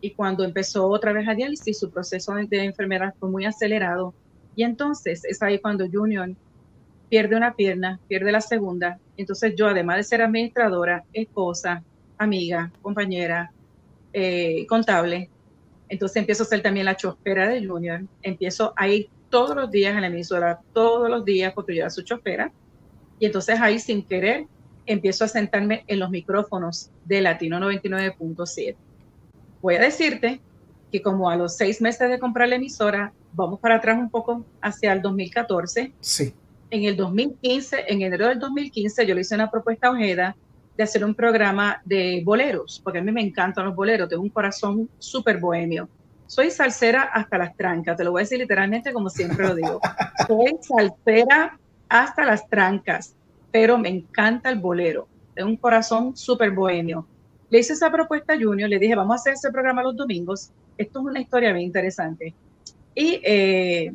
y 0.00 0.10
cuando 0.10 0.44
empezó 0.44 0.88
otra 0.88 1.12
vez 1.12 1.26
a 1.26 1.34
diálisis 1.34 1.78
su 1.78 1.90
proceso 1.90 2.34
de 2.34 2.64
enfermedad 2.64 3.14
fue 3.18 3.30
muy 3.30 3.44
acelerado 3.44 4.12
y 4.54 4.64
entonces 4.64 5.24
es 5.24 5.42
ahí 5.42 5.58
cuando 5.58 5.88
Junior 5.90 6.30
pierde 7.08 7.36
una 7.36 7.54
pierna, 7.54 7.98
pierde 8.08 8.30
la 8.32 8.40
segunda, 8.40 8.98
entonces 9.16 9.54
yo 9.56 9.68
además 9.68 9.96
de 9.96 10.04
ser 10.04 10.22
administradora, 10.22 11.04
esposa, 11.12 11.82
amiga, 12.22 12.70
compañera, 12.82 13.52
eh, 14.12 14.66
contable, 14.68 15.30
entonces 15.88 16.16
empiezo 16.16 16.44
a 16.44 16.46
ser 16.46 16.62
también 16.62 16.86
la 16.86 16.96
chofera 16.96 17.48
de 17.48 17.66
Junior, 17.66 18.02
empiezo 18.22 18.72
a 18.76 18.88
ir 18.88 19.08
todos 19.28 19.54
los 19.54 19.70
días 19.70 19.94
en 19.94 20.00
la 20.00 20.06
emisora, 20.06 20.60
todos 20.72 21.08
los 21.10 21.24
días 21.24 21.52
porque 21.54 21.74
yo 21.74 21.82
era 21.82 21.90
su 21.90 22.02
chofera 22.02 22.50
y 23.18 23.26
entonces 23.26 23.60
ahí 23.60 23.78
sin 23.78 24.02
querer 24.02 24.46
empiezo 24.86 25.24
a 25.24 25.28
sentarme 25.28 25.84
en 25.86 25.98
los 25.98 26.10
micrófonos 26.10 26.90
de 27.04 27.20
Latino 27.20 27.58
99.7. 27.58 28.74
Voy 29.60 29.74
a 29.74 29.80
decirte 29.80 30.40
que 30.90 31.02
como 31.02 31.30
a 31.30 31.36
los 31.36 31.56
seis 31.56 31.80
meses 31.80 32.10
de 32.10 32.18
comprar 32.18 32.48
la 32.48 32.56
emisora, 32.56 33.12
vamos 33.32 33.60
para 33.60 33.76
atrás 33.76 33.98
un 33.98 34.10
poco 34.10 34.44
hacia 34.60 34.92
el 34.92 35.02
2014. 35.02 35.92
sí. 36.00 36.34
En 36.70 36.84
el 36.84 36.96
2015, 36.96 37.84
en 37.86 38.00
enero 38.00 38.28
del 38.28 38.38
2015, 38.38 39.06
yo 39.06 39.14
le 39.14 39.20
hice 39.20 39.34
una 39.34 39.50
propuesta 39.50 39.88
a 39.88 39.90
Ojeda 39.90 40.34
de 40.82 40.84
hacer 40.84 41.04
un 41.04 41.14
programa 41.14 41.80
de 41.84 42.22
boleros, 42.24 42.80
porque 42.82 42.98
a 42.98 43.02
mí 43.02 43.10
me 43.12 43.22
encantan 43.22 43.64
los 43.66 43.74
boleros, 43.74 44.08
tengo 44.08 44.22
un 44.22 44.28
corazón 44.28 44.88
súper 44.98 45.38
bohemio. 45.38 45.88
Soy 46.26 46.50
salsera 46.50 47.02
hasta 47.02 47.38
las 47.38 47.56
trancas, 47.56 47.96
te 47.96 48.04
lo 48.04 48.12
voy 48.12 48.20
a 48.20 48.24
decir 48.24 48.38
literalmente 48.38 48.92
como 48.92 49.10
siempre 49.10 49.46
lo 49.46 49.54
digo. 49.54 49.80
Soy 50.28 50.56
salsera 50.62 51.58
hasta 51.88 52.24
las 52.24 52.48
trancas 52.48 53.14
pero 53.52 53.78
me 53.78 53.90
encanta 53.90 54.50
el 54.50 54.58
bolero. 54.58 55.06
Tengo 55.34 55.50
un 55.50 55.56
corazón 55.56 56.16
súper 56.16 56.50
bohemio. 56.50 57.06
Le 57.50 57.60
hice 57.60 57.74
esa 57.74 57.92
propuesta 57.92 58.32
a 58.32 58.40
Junior, 58.40 58.68
le 58.68 58.78
dije, 58.78 58.96
vamos 58.96 59.12
a 59.12 59.16
hacer 59.16 59.34
ese 59.34 59.52
programa 59.52 59.82
los 59.82 59.94
domingos. 59.94 60.50
Esto 60.78 61.00
es 61.00 61.04
una 61.04 61.20
historia 61.20 61.52
bien 61.52 61.66
interesante. 61.66 62.34
Y 62.94 63.20
eh, 63.22 63.92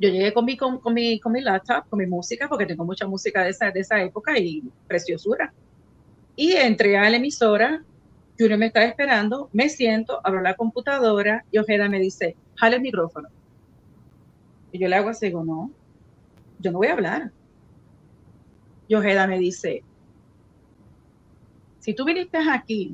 yo 0.00 0.08
llegué 0.08 0.32
con 0.34 0.44
mi, 0.44 0.56
con, 0.56 0.78
con, 0.78 0.92
mi, 0.92 1.20
con 1.20 1.32
mi 1.32 1.40
laptop, 1.40 1.88
con 1.88 2.00
mi 2.00 2.06
música, 2.06 2.48
porque 2.48 2.66
tengo 2.66 2.84
mucha 2.84 3.06
música 3.06 3.44
de 3.44 3.50
esa, 3.50 3.70
de 3.70 3.80
esa 3.80 4.02
época 4.02 4.36
y 4.36 4.64
preciosura. 4.88 5.52
Y 6.36 6.52
entré 6.52 6.96
a 6.96 7.08
la 7.10 7.16
emisora, 7.16 7.82
Junior 8.38 8.58
me 8.58 8.66
está 8.66 8.84
esperando, 8.84 9.50
me 9.52 9.68
siento, 9.68 10.20
abro 10.24 10.40
la 10.40 10.54
computadora 10.54 11.44
y 11.50 11.58
Ojeda 11.58 11.88
me 11.88 11.98
dice, 11.98 12.36
jale 12.56 12.76
el 12.76 12.82
micrófono. 12.82 13.28
Y 14.72 14.78
yo 14.78 14.88
le 14.88 14.96
hago 14.96 15.10
así, 15.10 15.26
digo, 15.26 15.44
no, 15.44 15.70
yo 16.58 16.72
no 16.72 16.78
voy 16.78 16.88
a 16.88 16.92
hablar 16.92 17.32
y 18.90 18.94
Ojeda 18.96 19.28
me 19.28 19.38
dice, 19.38 19.84
si 21.78 21.94
tú 21.94 22.04
viniste 22.04 22.38
aquí 22.38 22.92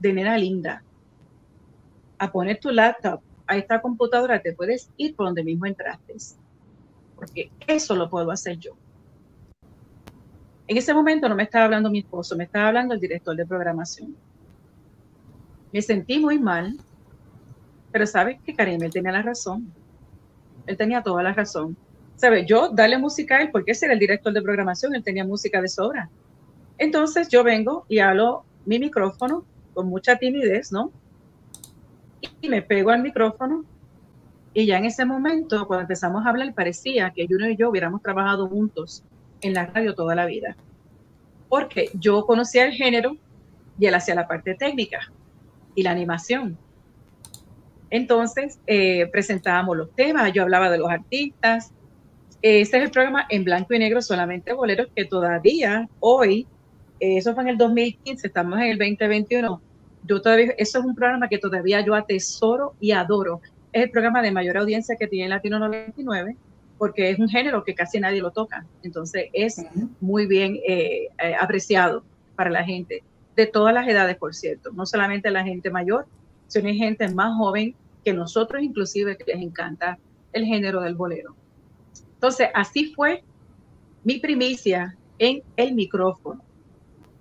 de 0.00 0.12
nena 0.12 0.36
linda 0.36 0.82
a 2.18 2.32
poner 2.32 2.58
tu 2.58 2.70
laptop 2.70 3.20
a 3.46 3.56
esta 3.56 3.80
computadora, 3.80 4.42
te 4.42 4.52
puedes 4.52 4.90
ir 4.96 5.14
por 5.14 5.26
donde 5.26 5.44
mismo 5.44 5.66
entraste. 5.66 6.14
Porque 7.14 7.52
eso 7.68 7.94
lo 7.94 8.10
puedo 8.10 8.32
hacer 8.32 8.58
yo. 8.58 8.72
En 10.70 10.76
ese 10.76 10.94
momento 10.94 11.28
no 11.28 11.34
me 11.34 11.42
estaba 11.42 11.64
hablando 11.64 11.90
mi 11.90 11.98
esposo, 11.98 12.36
me 12.36 12.44
estaba 12.44 12.68
hablando 12.68 12.94
el 12.94 13.00
director 13.00 13.34
de 13.34 13.44
programación. 13.44 14.14
Me 15.72 15.82
sentí 15.82 16.20
muy 16.20 16.38
mal, 16.38 16.76
pero 17.90 18.06
sabes 18.06 18.40
que 18.42 18.54
Karim, 18.54 18.80
él 18.84 18.92
tenía 18.92 19.10
la 19.10 19.22
razón. 19.22 19.72
Él 20.68 20.76
tenía 20.76 21.02
toda 21.02 21.24
la 21.24 21.32
razón 21.32 21.76
¿sabes? 22.20 22.44
Yo 22.46 22.68
darle 22.68 22.98
música 22.98 23.38
a 23.38 23.42
él, 23.42 23.50
porque 23.50 23.72
ese 23.72 23.86
era 23.86 23.94
el 23.94 23.98
director 23.98 24.30
de 24.30 24.42
programación, 24.42 24.94
él 24.94 25.02
tenía 25.02 25.24
música 25.24 25.62
de 25.62 25.68
sobra. 25.68 26.10
Entonces 26.76 27.30
yo 27.30 27.42
vengo 27.42 27.86
y 27.88 27.98
hablo 27.98 28.44
mi 28.66 28.78
micrófono 28.78 29.44
con 29.72 29.88
mucha 29.88 30.16
timidez, 30.16 30.70
¿no? 30.70 30.92
Y 32.42 32.50
me 32.50 32.60
pego 32.60 32.90
al 32.90 33.02
micrófono 33.02 33.64
y 34.52 34.66
ya 34.66 34.76
en 34.76 34.84
ese 34.84 35.06
momento, 35.06 35.66
cuando 35.66 35.82
empezamos 35.82 36.26
a 36.26 36.28
hablar, 36.28 36.52
parecía 36.52 37.10
que 37.10 37.26
Juno 37.26 37.48
y 37.48 37.56
yo 37.56 37.70
hubiéramos 37.70 38.02
trabajado 38.02 38.46
juntos 38.48 39.02
en 39.42 39.54
la 39.54 39.66
radio 39.66 39.94
toda 39.94 40.14
la 40.14 40.26
vida. 40.26 40.56
Porque 41.48 41.90
yo 41.94 42.26
conocía 42.26 42.64
el 42.64 42.72
género 42.72 43.16
y 43.78 43.86
él 43.86 43.94
hacía 43.94 44.14
la 44.14 44.28
parte 44.28 44.54
técnica 44.54 45.00
y 45.74 45.82
la 45.82 45.90
animación. 45.90 46.56
Entonces, 47.90 48.60
eh, 48.66 49.08
presentábamos 49.10 49.76
los 49.76 49.90
temas, 49.94 50.32
yo 50.32 50.42
hablaba 50.42 50.70
de 50.70 50.78
los 50.78 50.90
artistas, 50.90 51.72
este 52.42 52.78
es 52.78 52.84
el 52.84 52.90
programa 52.90 53.26
en 53.28 53.44
blanco 53.44 53.74
y 53.74 53.78
negro, 53.78 54.00
solamente 54.00 54.52
boleros, 54.52 54.88
que 54.94 55.04
todavía 55.04 55.88
hoy, 55.98 56.46
eh, 57.00 57.18
eso 57.18 57.34
fue 57.34 57.42
en 57.42 57.50
el 57.50 57.58
2015, 57.58 58.28
estamos 58.28 58.58
en 58.60 58.66
el 58.66 58.78
2021, 58.78 59.60
yo 60.04 60.22
todavía, 60.22 60.54
eso 60.56 60.78
es 60.78 60.84
un 60.84 60.94
programa 60.94 61.28
que 61.28 61.38
todavía 61.38 61.84
yo 61.84 61.94
atesoro 61.94 62.74
y 62.80 62.92
adoro. 62.92 63.40
Es 63.72 63.84
el 63.84 63.90
programa 63.90 64.22
de 64.22 64.32
mayor 64.32 64.56
audiencia 64.56 64.96
que 64.96 65.06
tiene 65.06 65.28
Latino 65.28 65.58
99, 65.58 66.36
porque 66.80 67.10
es 67.10 67.18
un 67.18 67.28
género 67.28 67.62
que 67.62 67.74
casi 67.74 68.00
nadie 68.00 68.22
lo 68.22 68.30
toca. 68.30 68.64
Entonces 68.82 69.26
es 69.34 69.62
muy 70.00 70.24
bien 70.24 70.58
eh, 70.66 71.08
eh, 71.22 71.34
apreciado 71.38 72.02
para 72.34 72.48
la 72.48 72.64
gente, 72.64 73.02
de 73.36 73.46
todas 73.46 73.74
las 73.74 73.86
edades, 73.86 74.16
por 74.16 74.34
cierto, 74.34 74.70
no 74.72 74.86
solamente 74.86 75.30
la 75.30 75.44
gente 75.44 75.68
mayor, 75.68 76.06
sino 76.46 76.68
hay 76.68 76.78
gente 76.78 77.06
más 77.08 77.36
joven 77.36 77.74
que 78.02 78.14
nosotros 78.14 78.62
inclusive 78.62 79.18
que 79.18 79.30
les 79.30 79.42
encanta 79.42 79.98
el 80.32 80.46
género 80.46 80.80
del 80.80 80.94
bolero. 80.94 81.36
Entonces, 82.14 82.48
así 82.54 82.94
fue 82.94 83.22
mi 84.02 84.18
primicia 84.18 84.96
en 85.18 85.42
el 85.56 85.74
micrófono, 85.74 86.40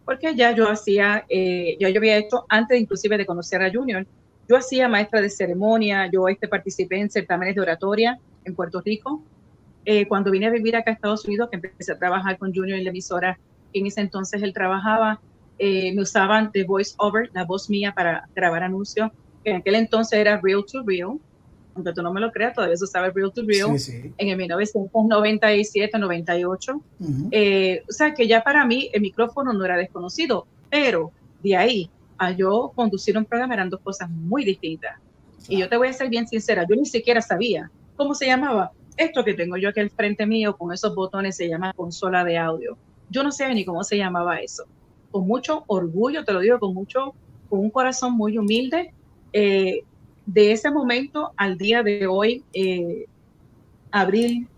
porque 0.05 0.33
ya 0.35 0.53
yo 0.53 0.69
hacía, 0.69 1.25
eh, 1.27 1.75
yo, 1.81 1.89
yo 1.89 1.99
había 1.99 2.15
hecho 2.15 2.45
antes 2.47 2.79
inclusive 2.79 3.17
de 3.17 3.25
conocer 3.25 3.61
a 3.61 3.69
Junior, 3.69 4.07
yo 4.47 4.55
hacía 4.55 4.87
maestra 4.87 5.21
de 5.21 5.29
ceremonia, 5.29 6.09
yo 6.09 6.29
este, 6.29 6.47
participé 6.47 7.01
en 7.01 7.09
certámenes 7.09 7.55
de 7.55 7.61
oratoria 7.61 8.17
en 8.45 8.55
Puerto 8.55 8.79
Rico. 8.79 9.21
Eh, 9.85 10.07
cuando 10.07 10.31
vine 10.31 10.47
a 10.47 10.51
vivir 10.51 10.75
acá 10.75 10.91
a 10.91 10.93
Estados 10.93 11.25
Unidos, 11.25 11.49
que 11.49 11.57
empecé 11.57 11.91
a 11.91 11.97
trabajar 11.97 12.37
con 12.37 12.53
Junior 12.53 12.77
en 12.77 12.83
la 12.83 12.89
emisora, 12.89 13.39
en 13.73 13.87
ese 13.87 14.01
entonces 14.01 14.41
él 14.43 14.53
trabajaba, 14.53 15.19
eh, 15.57 15.93
me 15.93 16.01
usaban 16.01 16.51
de 16.53 16.63
voice 16.63 16.93
over, 16.97 17.29
la 17.33 17.45
voz 17.45 17.69
mía 17.69 17.93
para 17.95 18.27
grabar 18.35 18.63
anuncios, 18.63 19.09
que 19.43 19.51
en 19.51 19.57
aquel 19.57 19.75
entonces 19.75 20.19
era 20.19 20.39
real 20.41 20.63
to 20.69 20.83
real, 20.83 21.17
aunque 21.75 21.93
tú 21.93 22.01
no 22.01 22.11
me 22.11 22.19
lo 22.19 22.31
creas, 22.31 22.53
todavía 22.53 22.75
se 22.75 22.87
sabe 22.87 23.11
Real 23.11 23.31
to 23.31 23.41
Real, 23.45 23.79
Sí, 23.79 23.91
sí. 23.91 24.13
en 24.17 24.29
el 24.29 24.37
1997, 24.37 25.97
98. 25.97 26.81
Ujú. 26.99 27.29
Eh, 27.31 27.83
o 27.87 27.91
sea 27.91 28.13
que 28.13 28.27
ya 28.27 28.43
para 28.43 28.65
mí 28.65 28.89
el 28.93 29.01
micrófono 29.01 29.53
no 29.53 29.63
era 29.63 29.77
desconocido, 29.77 30.45
pero 30.69 31.11
de 31.41 31.55
ahí 31.55 31.89
a 32.17 32.31
yo 32.31 32.71
conducir 32.75 33.17
un 33.17 33.25
programa 33.25 33.53
eran 33.53 33.69
dos 33.69 33.79
cosas 33.81 34.09
muy 34.09 34.43
distintas. 34.43 34.99
Y 35.47 35.57
yo 35.57 35.69
te 35.69 35.77
voy 35.77 35.87
a 35.87 35.93
ser 35.93 36.09
bien 36.09 36.27
sincera, 36.27 36.65
yo 36.69 36.75
ni 36.75 36.85
siquiera 36.85 37.21
sabía 37.21 37.71
cómo 37.95 38.13
se 38.13 38.25
llamaba. 38.25 38.71
Esto 38.99 39.23
que 39.23 39.33
tengo 39.33 39.55
yo 39.55 39.69
aquí 39.69 39.79
al 39.79 39.89
frente 39.89 40.25
mío 40.25 40.57
con 40.57 40.73
esos 40.73 40.93
botones 40.93 41.37
se 41.37 41.47
llama 41.47 41.71
consola 41.71 42.25
de 42.25 42.37
audio. 42.37 42.77
Yo 43.09 43.23
no 43.23 43.31
sé 43.31 43.47
ni 43.53 43.63
cómo 43.63 43.81
se 43.85 43.95
llamaba 43.95 44.41
eso. 44.41 44.65
Con 45.09 45.25
mucho 45.25 45.63
orgullo, 45.67 46.25
te 46.25 46.33
lo 46.33 46.41
digo, 46.41 46.59
con 46.59 46.73
mucho, 46.73 47.13
con 47.49 47.59
un 47.59 47.69
corazón 47.69 48.11
muy 48.11 48.37
humilde. 48.37 48.91
Eh, 49.31 49.85
de 50.25 50.51
ese 50.51 50.69
momento 50.69 51.31
al 51.37 51.57
día 51.57 51.81
de 51.81 52.07
hoy, 52.07 52.43
eh, 52.51 53.05
abril 53.89 54.49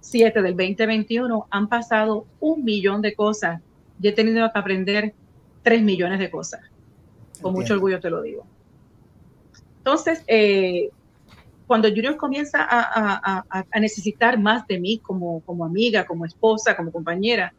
7 0.00 0.40
del 0.40 0.56
2021, 0.56 1.46
han 1.50 1.68
pasado 1.68 2.24
un 2.40 2.64
millón 2.64 3.02
de 3.02 3.14
cosas. 3.14 3.60
y 4.00 4.08
he 4.08 4.12
tenido 4.12 4.50
que 4.50 4.58
aprender 4.58 5.14
tres 5.62 5.82
millones 5.82 6.18
de 6.18 6.30
cosas. 6.30 6.62
Con 7.42 7.52
mucho 7.52 7.74
orgullo 7.74 8.00
te 8.00 8.08
lo 8.08 8.22
digo. 8.22 8.46
Entonces, 9.78 10.24
eh, 10.28 10.88
cuando 11.66 11.88
Junior 11.88 12.16
comienza 12.16 12.66
a, 12.68 13.64
necesitar 13.80 14.38
más 14.38 14.66
de 14.66 14.78
mí 14.78 14.98
como, 14.98 15.40
como 15.40 15.64
amiga, 15.64 16.06
como 16.06 16.24
esposa, 16.24 16.76
como 16.76 16.92
compañera, 16.92 17.52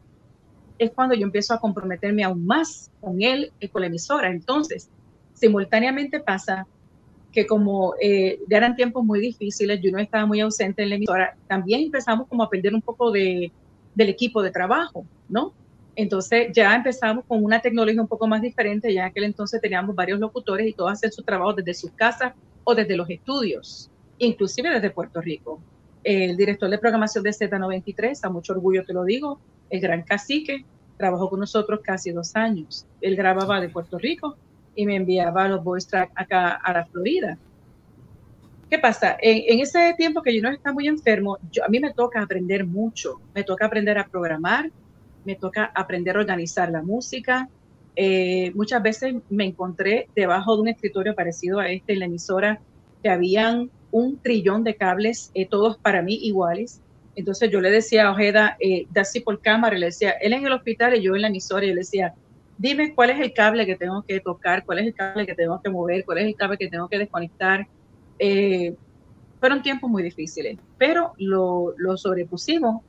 es 0.78 0.90
cuando 0.92 1.14
yo 1.14 1.24
empiezo 1.24 1.52
a 1.54 1.60
comprometerme 1.60 2.24
aún 2.24 2.46
más 2.46 2.90
con 3.00 3.20
él 3.20 3.52
y 3.60 3.68
con 3.68 3.82
la 3.82 3.88
emisora. 3.88 4.30
Entonces, 4.30 4.88
simultáneamente 5.34 6.20
pasa 6.20 6.66
que 7.32 7.46
como 7.46 7.94
eh, 8.00 8.40
ya 8.48 8.56
eran 8.56 8.76
tiempos 8.76 9.04
muy 9.04 9.20
difíciles, 9.20 9.80
Junior 9.80 10.00
estaba 10.00 10.24
muy 10.24 10.40
ausente 10.40 10.82
en 10.82 10.88
la 10.88 10.94
emisora, 10.94 11.36
también 11.46 11.82
empezamos 11.82 12.26
como 12.28 12.42
a 12.42 12.48
perder 12.48 12.74
un 12.74 12.82
poco 12.82 13.10
de, 13.10 13.52
del 13.94 14.08
equipo 14.08 14.42
de 14.42 14.50
trabajo, 14.50 15.04
¿no? 15.28 15.52
Entonces 15.94 16.50
ya 16.54 16.74
empezamos 16.74 17.24
con 17.26 17.44
una 17.44 17.60
tecnología 17.60 18.00
un 18.00 18.08
poco 18.08 18.26
más 18.26 18.40
diferente, 18.40 18.94
ya 18.94 19.02
en 19.02 19.06
aquel 19.08 19.24
entonces 19.24 19.60
teníamos 19.60 19.94
varios 19.96 20.20
locutores 20.20 20.66
y 20.66 20.72
todos 20.72 20.92
hacen 20.92 21.10
su 21.10 21.22
trabajo 21.22 21.52
desde 21.54 21.74
sus 21.74 21.90
casas 21.90 22.32
o 22.64 22.74
desde 22.74 22.96
los 22.96 23.10
estudios, 23.10 23.90
inclusive 24.18 24.70
desde 24.70 24.90
Puerto 24.90 25.20
Rico. 25.20 25.60
El 26.04 26.36
director 26.36 26.70
de 26.70 26.78
programación 26.78 27.24
de 27.24 27.30
Z93, 27.30 28.20
a 28.22 28.30
mucho 28.30 28.52
orgullo 28.52 28.84
te 28.84 28.92
lo 28.92 29.04
digo, 29.04 29.40
el 29.70 29.80
gran 29.80 30.02
cacique, 30.02 30.64
trabajó 30.96 31.30
con 31.30 31.40
nosotros 31.40 31.80
casi 31.82 32.10
dos 32.10 32.34
años. 32.36 32.86
Él 33.00 33.16
grababa 33.16 33.60
de 33.60 33.68
Puerto 33.68 33.98
Rico 33.98 34.36
y 34.74 34.86
me 34.86 34.96
enviaba 34.96 35.48
los 35.48 35.62
voice 35.64 35.88
track 35.88 36.10
acá 36.14 36.50
a 36.52 36.72
la 36.72 36.84
Florida. 36.86 37.38
¿Qué 38.70 38.78
pasa? 38.78 39.16
En, 39.20 39.60
ese 39.60 39.94
tiempo 39.96 40.22
que 40.22 40.34
yo 40.34 40.42
no 40.42 40.50
estaba 40.50 40.74
muy 40.74 40.88
enfermo, 40.88 41.38
yo, 41.50 41.64
a 41.64 41.68
mí 41.68 41.80
me 41.80 41.92
toca 41.94 42.20
aprender 42.20 42.66
mucho. 42.66 43.18
Me 43.34 43.42
toca 43.42 43.64
aprender 43.64 43.96
a 43.96 44.06
programar, 44.06 44.70
me 45.24 45.36
toca 45.36 45.72
aprender 45.74 46.16
a 46.16 46.20
organizar 46.20 46.70
la 46.70 46.82
música. 46.82 47.48
Eh, 47.96 48.52
muchas 48.54 48.82
veces 48.82 49.14
me 49.30 49.46
encontré 49.46 50.08
debajo 50.14 50.54
de 50.54 50.62
un 50.62 50.68
escritorio 50.68 51.14
parecido 51.14 51.60
a 51.60 51.70
este 51.70 51.94
en 51.94 52.00
la 52.00 52.04
emisora 52.04 52.60
que 53.02 53.08
habían 53.08 53.70
un 53.90 54.18
trillón 54.18 54.64
de 54.64 54.76
cables, 54.76 55.30
eh, 55.34 55.46
todos 55.46 55.78
para 55.78 56.02
mí 56.02 56.14
iguales. 56.22 56.80
Entonces 57.16 57.50
yo 57.50 57.60
le 57.60 57.70
decía 57.70 58.06
a 58.06 58.12
Ojeda, 58.12 58.56
eh, 58.60 58.86
así 58.94 59.20
por 59.20 59.40
cámara, 59.40 59.76
le 59.76 59.86
decía, 59.86 60.12
él 60.20 60.32
en 60.32 60.46
el 60.46 60.52
hospital 60.52 60.94
y 60.94 61.02
yo 61.02 61.16
en 61.16 61.22
la 61.22 61.28
emisora, 61.28 61.64
y 61.64 61.70
le 61.70 61.76
decía, 61.76 62.14
dime 62.58 62.94
cuál 62.94 63.10
es 63.10 63.20
el 63.20 63.32
cable 63.32 63.66
que 63.66 63.76
tengo 63.76 64.02
que 64.02 64.20
tocar, 64.20 64.64
cuál 64.64 64.80
es 64.80 64.86
el 64.86 64.94
cable 64.94 65.26
que 65.26 65.34
tengo 65.34 65.60
que 65.60 65.70
mover, 65.70 66.04
cuál 66.04 66.18
es 66.18 66.26
el 66.26 66.36
cable 66.36 66.58
que 66.58 66.68
tengo 66.68 66.88
que 66.88 66.98
desconectar. 66.98 67.66
Eh, 68.18 68.74
fueron 69.40 69.62
tiempos 69.62 69.88
muy 69.90 70.02
difíciles, 70.02 70.58
pero 70.76 71.12
lo, 71.18 71.74
lo 71.76 71.96
sobrepusimos 71.96 72.82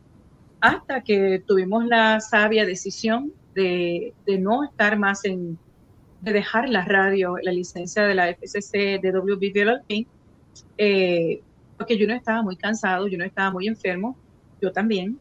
hasta 0.61 1.01
que 1.01 1.41
tuvimos 1.45 1.85
la 1.85 2.19
sabia 2.19 2.65
decisión 2.65 3.31
de, 3.55 4.13
no 4.39 4.63
estar 4.63 4.97
más 4.97 5.25
en, 5.25 5.57
de 6.21 6.33
dejar 6.33 6.69
la 6.69 6.85
radio, 6.85 7.35
la 7.41 7.51
licencia 7.51 8.03
de 8.03 8.15
la 8.15 8.29
FCC 8.29 8.99
de 9.01 9.11
WBVLP, 9.11 10.07
eh, 10.77 11.41
porque 11.77 12.05
no 12.05 12.13
estaba 12.13 12.41
muy 12.41 12.55
cansado, 12.55 13.07
no 13.07 13.23
estaba 13.23 13.51
muy 13.51 13.67
enfermo, 13.67 14.17
yo 14.61 14.71
también. 14.71 15.19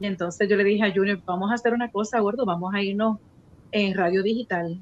Y 0.00 0.06
entonces 0.06 0.48
yo 0.48 0.56
le 0.56 0.64
dije 0.64 0.84
a 0.84 0.92
Junior, 0.92 1.20
vamos 1.24 1.50
a 1.50 1.54
hacer 1.54 1.74
una 1.74 1.90
cosa, 1.90 2.20
gordo, 2.20 2.44
vamos 2.44 2.74
a 2.74 2.82
irnos 2.82 3.18
en 3.70 3.94
radio 3.94 4.22
digital. 4.22 4.78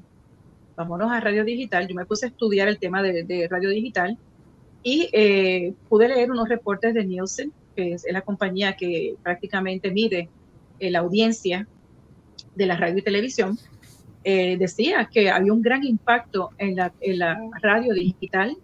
Vámonos 0.75 1.11
a 1.11 1.19
radio 1.19 1.43
digital. 1.43 1.87
Yo 1.87 1.95
me 1.95 2.05
puse 2.05 2.25
a 2.25 2.29
estudiar 2.29 2.67
el 2.67 2.79
tema 2.79 3.03
de, 3.03 3.47
radio 3.49 3.69
digital 3.69 4.17
y 4.83 5.09
eh, 5.13 5.73
pude 5.89 6.07
leer 6.07 6.31
unos 6.31 6.49
reportes 6.49 6.93
de 6.93 7.05
Nielsen 7.05 7.51
que 7.75 7.93
es 7.93 8.05
la 8.09 8.21
compañía 8.21 8.75
que 8.75 9.15
prácticamente 9.23 9.91
mide 9.91 10.29
eh, 10.79 10.91
la 10.91 10.99
audiencia 10.99 11.67
de 12.55 12.65
la 12.65 12.75
radio 12.75 12.97
y 12.97 13.01
televisión, 13.01 13.57
eh, 14.23 14.57
decía 14.57 15.09
que 15.11 15.29
había 15.29 15.53
un 15.53 15.61
gran 15.61 15.83
impacto 15.83 16.49
en 16.57 16.75
la, 16.75 16.91
radio 17.61 17.93
digital, 17.93 18.55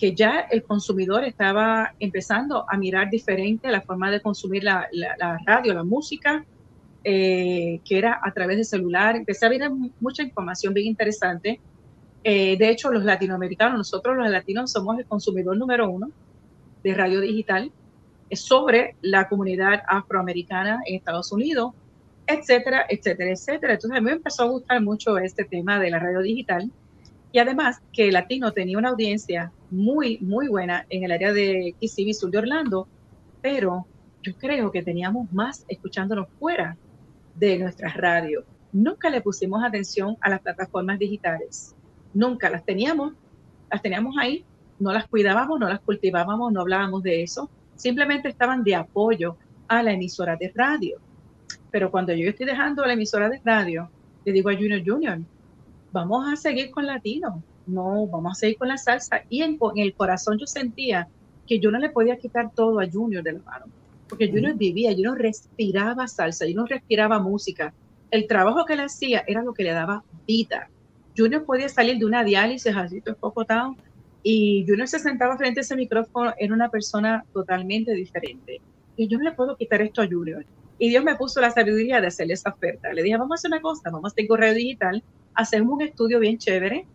que 0.00 0.14
ya 0.14 0.46
el 0.50 0.62
consumidor 0.62 1.24
estaba 1.24 1.94
empezando 2.00 2.64
a 2.66 2.78
mirar 2.78 3.10
diferente 3.10 3.70
la 3.70 3.82
forma 3.82 4.10
de 4.10 4.22
consumir 4.22 4.64
la, 4.64 4.88
radio, 5.44 5.74
la 5.74 5.84
música, 5.84 6.42
eh, 7.04 7.80
que 7.84 7.98
era 7.98 8.18
a 8.22 8.32
través 8.32 8.56
de 8.56 8.64
celular. 8.64 9.14
Empecé 9.14 9.44
a 9.44 9.50
ver 9.50 9.70
mucha 10.00 10.22
información 10.22 10.72
bien 10.72 10.86
interesante. 10.86 11.60
de 12.24 12.68
hecho, 12.70 12.90
los 12.90 13.04
latinoamericanos, 13.04 13.76
nosotros 13.76 14.16
los 14.16 14.30
latinos 14.30 14.72
somos 14.72 14.98
el 14.98 15.04
consumidor 15.04 15.58
número 15.58 15.90
uno 15.90 16.10
de 16.82 16.94
radio 16.94 17.20
digital 17.20 17.70
sobre 18.32 18.96
la 19.02 19.28
comunidad 19.28 19.82
afroamericana 19.86 20.80
en 20.86 20.96
Estados 20.96 21.30
Unidos, 21.30 21.74
etcétera, 22.26 22.86
etcétera, 22.88 23.32
etcétera. 23.32 23.74
Entonces 23.74 23.98
a 23.98 24.00
mí 24.00 24.06
me 24.06 24.12
empezó 24.12 24.44
a 24.44 24.46
gustar 24.46 24.80
mucho 24.80 25.18
este 25.18 25.44
tema 25.44 25.78
de 25.78 25.90
la 25.90 25.98
radio 25.98 26.20
digital 26.20 26.70
y 27.32 27.38
además 27.38 27.80
que 27.92 28.10
Latino 28.10 28.52
tenía 28.52 28.78
una 28.78 28.90
audiencia 28.90 29.52
muy, 29.70 30.18
muy 30.20 30.48
buena 30.48 30.86
en 30.88 31.04
el 31.04 31.12
área 31.12 31.32
de 31.32 31.74
Kissimmee 31.78 32.14
Sur 32.14 32.30
de 32.30 32.38
Orlando, 32.38 32.88
pero 33.40 33.86
yo 34.22 34.34
creo 34.36 34.70
que 34.70 34.82
teníamos 34.82 35.32
más 35.32 35.64
escuchándonos 35.68 36.28
fuera 36.38 36.76
de 37.34 37.58
nuestras 37.58 37.96
radios. 37.96 38.44
Nunca 38.72 39.10
le 39.10 39.20
pusimos 39.20 39.62
atención 39.64 40.16
a 40.20 40.30
las 40.30 40.40
plataformas 40.40 40.98
digitales. 40.98 41.74
Nunca 42.12 42.50
las 42.50 42.64
teníamos, 42.64 43.14
las 43.70 43.80
teníamos 43.80 44.16
ahí, 44.18 44.44
no 44.78 44.92
las 44.92 45.06
cuidábamos, 45.08 45.58
no 45.60 45.68
las 45.68 45.80
cultivábamos, 45.80 46.52
no 46.52 46.60
hablábamos 46.60 47.02
de 47.02 47.22
eso 47.22 47.48
simplemente 47.80 48.28
estaban 48.28 48.62
de 48.62 48.74
apoyo 48.74 49.36
a 49.66 49.82
la 49.82 49.92
emisora 49.92 50.36
de 50.36 50.52
radio. 50.54 50.98
Pero 51.70 51.90
cuando 51.90 52.12
yo 52.12 52.28
estoy 52.28 52.46
dejando 52.46 52.84
la 52.84 52.92
emisora 52.92 53.28
de 53.28 53.40
radio, 53.42 53.90
le 54.24 54.32
digo 54.32 54.50
a 54.50 54.54
Junior 54.54 54.82
Junior, 54.84 55.18
vamos 55.92 56.26
a 56.32 56.36
seguir 56.36 56.70
con 56.70 56.86
latino, 56.86 57.42
no, 57.66 58.06
vamos 58.06 58.32
a 58.32 58.40
seguir 58.40 58.58
con 58.58 58.68
la 58.68 58.76
salsa. 58.76 59.22
Y 59.28 59.42
en, 59.42 59.58
el 59.76 59.94
corazón 59.94 60.38
yo 60.38 60.46
sentía 60.46 61.08
que 61.46 61.58
yo 61.58 61.70
no 61.70 61.78
le 61.78 61.90
podía 61.90 62.16
quitar 62.16 62.50
todo 62.54 62.80
a 62.80 62.88
Junior 62.90 63.22
de 63.22 63.32
la 63.32 63.40
mano, 63.40 63.66
porque 64.08 64.28
Junior 64.28 64.56
vivía, 64.56 64.92
Junior 64.92 65.18
respiraba 65.18 66.06
salsa, 66.08 66.46
Junior 66.46 66.68
respiraba 66.68 67.18
música. 67.18 67.72
El 68.10 68.26
trabajo 68.26 68.64
que 68.64 68.74
él 68.74 68.80
hacía 68.80 69.24
era 69.26 69.42
lo 69.42 69.54
que 69.54 69.64
le 69.64 69.72
daba 69.72 70.04
vida. 70.26 70.68
Junior 71.16 71.44
podía 71.44 71.68
salir 71.68 71.98
de 71.98 72.04
una 72.04 72.24
diálisis 72.24 72.74
así, 72.74 73.02
poco 73.20 73.44
town, 73.44 73.76
y 74.22 74.64
Junior 74.66 74.86
se 74.86 74.98
sentaba 74.98 75.36
frente 75.36 75.60
a 75.60 75.62
ese 75.62 75.76
micrófono, 75.76 76.34
era 76.38 76.54
una 76.54 76.68
persona 76.68 77.24
totalmente 77.32 77.92
diferente. 77.94 78.60
Y 78.96 79.08
yo 79.08 79.18
no 79.18 79.24
le 79.24 79.32
puedo 79.32 79.56
quitar 79.56 79.80
esto 79.82 80.02
a 80.02 80.06
Junior. 80.06 80.44
Y 80.80 80.88
Dios 80.88 81.04
me 81.04 81.14
puso 81.14 81.42
la 81.42 81.50
sabiduría 81.50 82.00
de 82.00 82.06
hacerle 82.06 82.32
esa 82.32 82.48
oferta. 82.48 82.90
Le 82.94 83.02
dije, 83.02 83.18
vamos 83.18 83.32
a 83.32 83.34
hacer 83.34 83.50
una 83.50 83.60
cosa, 83.60 83.90
vamos 83.90 84.04
a 84.04 84.08
hacer 84.14 84.26
correo 84.26 84.54
digital, 84.54 85.02
hacemos 85.34 85.74
un 85.74 85.82
estudio 85.82 86.18
bien 86.18 86.38
chévere, 86.38 86.86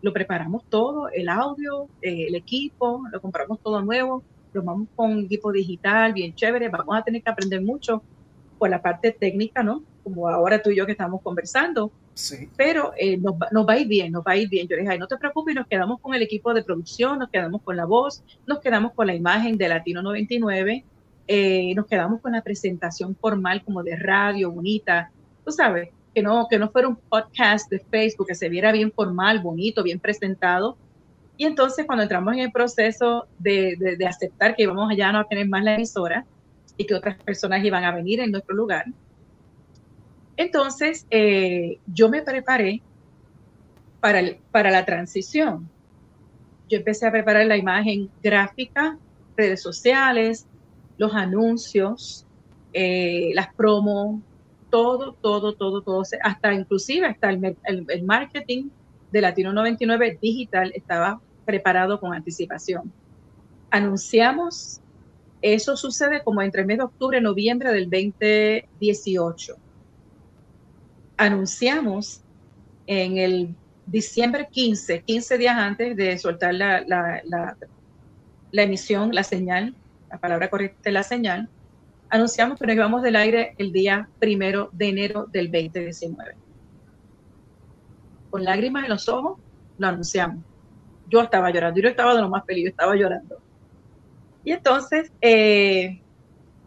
lo 0.00 0.14
preparamos 0.14 0.64
todo, 0.70 1.10
el 1.10 1.28
audio, 1.28 1.86
eh, 2.00 2.24
el 2.28 2.36
equipo, 2.36 3.02
lo 3.12 3.20
compramos 3.20 3.60
todo 3.60 3.82
nuevo, 3.82 4.22
lo 4.54 4.62
vamos 4.62 4.88
con 4.96 5.12
un 5.12 5.24
equipo 5.26 5.52
digital 5.52 6.14
bien 6.14 6.34
chévere, 6.34 6.70
vamos 6.70 6.96
a 6.96 7.02
tener 7.02 7.22
que 7.22 7.28
aprender 7.28 7.60
mucho 7.60 8.02
por 8.58 8.70
la 8.70 8.80
parte 8.80 9.12
técnica, 9.12 9.62
¿no? 9.62 9.82
Como 10.02 10.26
ahora 10.26 10.62
tú 10.62 10.70
y 10.70 10.76
yo 10.76 10.86
que 10.86 10.92
estamos 10.92 11.20
conversando, 11.20 11.92
pero 12.56 12.92
eh, 12.96 13.18
nos, 13.18 13.34
va 13.38 13.74
a 13.74 13.78
ir 13.78 13.88
bien, 13.88 14.10
nos 14.10 14.24
va 14.24 14.32
a 14.32 14.36
ir 14.38 14.48
bien. 14.48 14.66
Yo 14.68 14.76
le 14.76 14.84
dije, 14.84 14.96
no 14.96 15.06
te 15.06 15.18
preocupes, 15.18 15.54
nos 15.54 15.66
quedamos 15.66 16.00
con 16.00 16.14
el 16.14 16.22
equipo 16.22 16.54
de 16.54 16.62
producción, 16.62 17.18
nos 17.18 17.28
quedamos 17.28 17.60
con 17.60 17.76
la 17.76 17.84
voz, 17.84 18.22
nos 18.46 18.60
quedamos 18.60 18.92
con 18.92 19.06
la 19.06 19.14
imagen 19.14 19.58
de 19.58 19.68
Latino 19.68 20.00
99, 20.00 20.82
eh, 21.26 21.74
nos 21.74 21.86
quedamos 21.86 22.20
con 22.20 22.32
la 22.32 22.42
presentación 22.42 23.16
formal 23.16 23.62
como 23.64 23.82
de 23.82 23.96
radio, 23.96 24.50
bonita, 24.50 25.10
tú 25.44 25.52
sabes, 25.52 25.90
que 26.14 26.22
no, 26.22 26.46
que 26.48 26.58
no 26.58 26.70
fuera 26.70 26.88
un 26.88 26.96
podcast 26.96 27.70
de 27.70 27.80
Facebook, 27.80 28.28
que 28.28 28.34
se 28.34 28.48
viera 28.48 28.72
bien 28.72 28.92
formal, 28.92 29.40
bonito, 29.40 29.82
bien 29.82 29.98
presentado. 29.98 30.76
Y 31.36 31.46
entonces 31.46 31.86
cuando 31.86 32.02
entramos 32.04 32.34
en 32.34 32.40
el 32.40 32.52
proceso 32.52 33.26
de, 33.38 33.76
de, 33.78 33.96
de 33.96 34.06
aceptar 34.06 34.54
que 34.54 34.62
íbamos 34.62 34.90
allá 34.90 35.10
no 35.10 35.18
a 35.20 35.24
tener 35.24 35.48
más 35.48 35.64
la 35.64 35.74
emisora 35.74 36.24
y 36.76 36.86
que 36.86 36.94
otras 36.94 37.16
personas 37.22 37.64
iban 37.64 37.84
a 37.84 37.92
venir 37.92 38.20
en 38.20 38.30
nuestro 38.30 38.54
lugar, 38.54 38.84
entonces, 40.36 41.06
eh, 41.10 41.78
yo 41.86 42.08
me 42.08 42.22
preparé 42.22 42.82
para, 44.00 44.20
para 44.50 44.70
la 44.70 44.84
transición. 44.84 45.68
Yo 46.68 46.78
empecé 46.78 47.06
a 47.06 47.12
preparar 47.12 47.46
la 47.46 47.56
imagen 47.56 48.10
gráfica, 48.22 48.98
redes 49.36 49.62
sociales, 49.62 50.46
los 50.96 51.14
anuncios, 51.14 52.26
eh, 52.72 53.30
las 53.34 53.52
promos, 53.54 54.20
todo, 54.70 55.12
todo, 55.20 55.54
todo, 55.54 55.82
todo, 55.82 56.02
hasta 56.22 56.52
inclusive 56.52 57.06
hasta 57.06 57.30
el, 57.30 58.02
marketing 58.04 58.70
de 59.12 59.20
Latino 59.20 59.52
99 59.52 60.18
digital 60.20 60.72
estaba 60.74 61.20
preparado 61.44 62.00
con 62.00 62.12
anticipación. 62.12 62.92
Anunciamos, 63.70 64.80
eso 65.42 65.76
sucede 65.76 66.22
como 66.22 66.42
entre 66.42 66.62
el 66.62 66.66
mes 66.66 66.78
de 66.78 66.84
octubre 66.84 67.18
y 67.18 67.20
noviembre 67.20 67.72
del 67.72 67.88
2018. 67.90 69.56
Anunciamos 71.16 72.20
en 72.86 73.18
el 73.18 73.54
diciembre 73.86 74.48
15, 74.50 75.02
15 75.02 75.38
días 75.38 75.56
antes 75.56 75.96
de 75.96 76.18
soltar 76.18 76.54
la- 76.54 76.82
la- 76.86 77.22
la 78.50 78.62
emisión, 78.62 79.14
la 79.14 79.22
señal, 79.24 79.74
la 80.14 80.20
palabra 80.20 80.48
correcta 80.48 80.90
es 80.90 80.92
la 80.92 81.02
señal, 81.02 81.48
anunciamos 82.08 82.56
que 82.56 82.66
nos 82.68 82.76
íbamos 82.76 83.02
del 83.02 83.16
aire 83.16 83.56
el 83.58 83.72
día 83.72 84.08
primero 84.20 84.70
de 84.72 84.90
enero 84.90 85.26
del 85.32 85.50
2019. 85.50 86.36
Con 88.30 88.44
lágrimas 88.44 88.84
en 88.84 88.90
los 88.90 89.08
ojos, 89.08 89.40
lo 89.76 89.88
anunciamos. 89.88 90.44
Yo 91.08 91.20
estaba 91.20 91.50
llorando, 91.50 91.80
yo 91.80 91.88
estaba 91.88 92.14
de 92.14 92.20
lo 92.20 92.28
más 92.28 92.44
feliz, 92.46 92.68
estaba 92.68 92.94
llorando. 92.94 93.38
Y 94.44 94.52
entonces, 94.52 95.10
eh, 95.20 96.00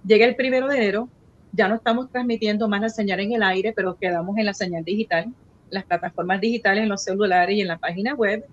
llega 0.05 0.25
el 0.25 0.35
primero 0.35 0.67
de 0.67 0.75
enero, 0.75 1.07
ya 1.53 1.69
no 1.69 1.75
estamos 1.75 2.11
transmitiendo 2.11 2.67
más 2.67 2.81
la 2.81 2.89
señal 2.89 3.21
en 3.21 3.31
el 3.31 3.43
aire, 3.43 3.71
pero 3.73 3.95
quedamos 3.95 4.37
en 4.37 4.45
la 4.45 4.53
señal 4.53 4.83
digital, 4.83 5.33
las 5.69 5.85
plataformas 5.85 6.41
digitales, 6.41 6.83
en 6.83 6.89
los 6.89 7.01
celulares 7.01 7.55
y 7.55 7.61
en 7.61 7.69
la 7.69 7.77
página 7.77 8.13
web. 8.13 8.45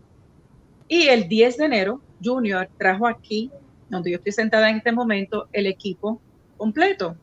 Y 0.86 1.08
el 1.08 1.28
10 1.28 1.56
de 1.56 1.64
enero, 1.64 2.00
Junior 2.22 2.68
trajo 2.78 3.08
aquí, 3.08 3.50
donde 3.88 4.10
yo 4.10 4.16
estoy 4.16 4.32
sentada 4.32 4.70
en 4.70 4.76
este 4.76 4.92
momento, 4.92 5.48
el 5.52 5.66
equipo 5.66 6.20
completo. 6.56 7.16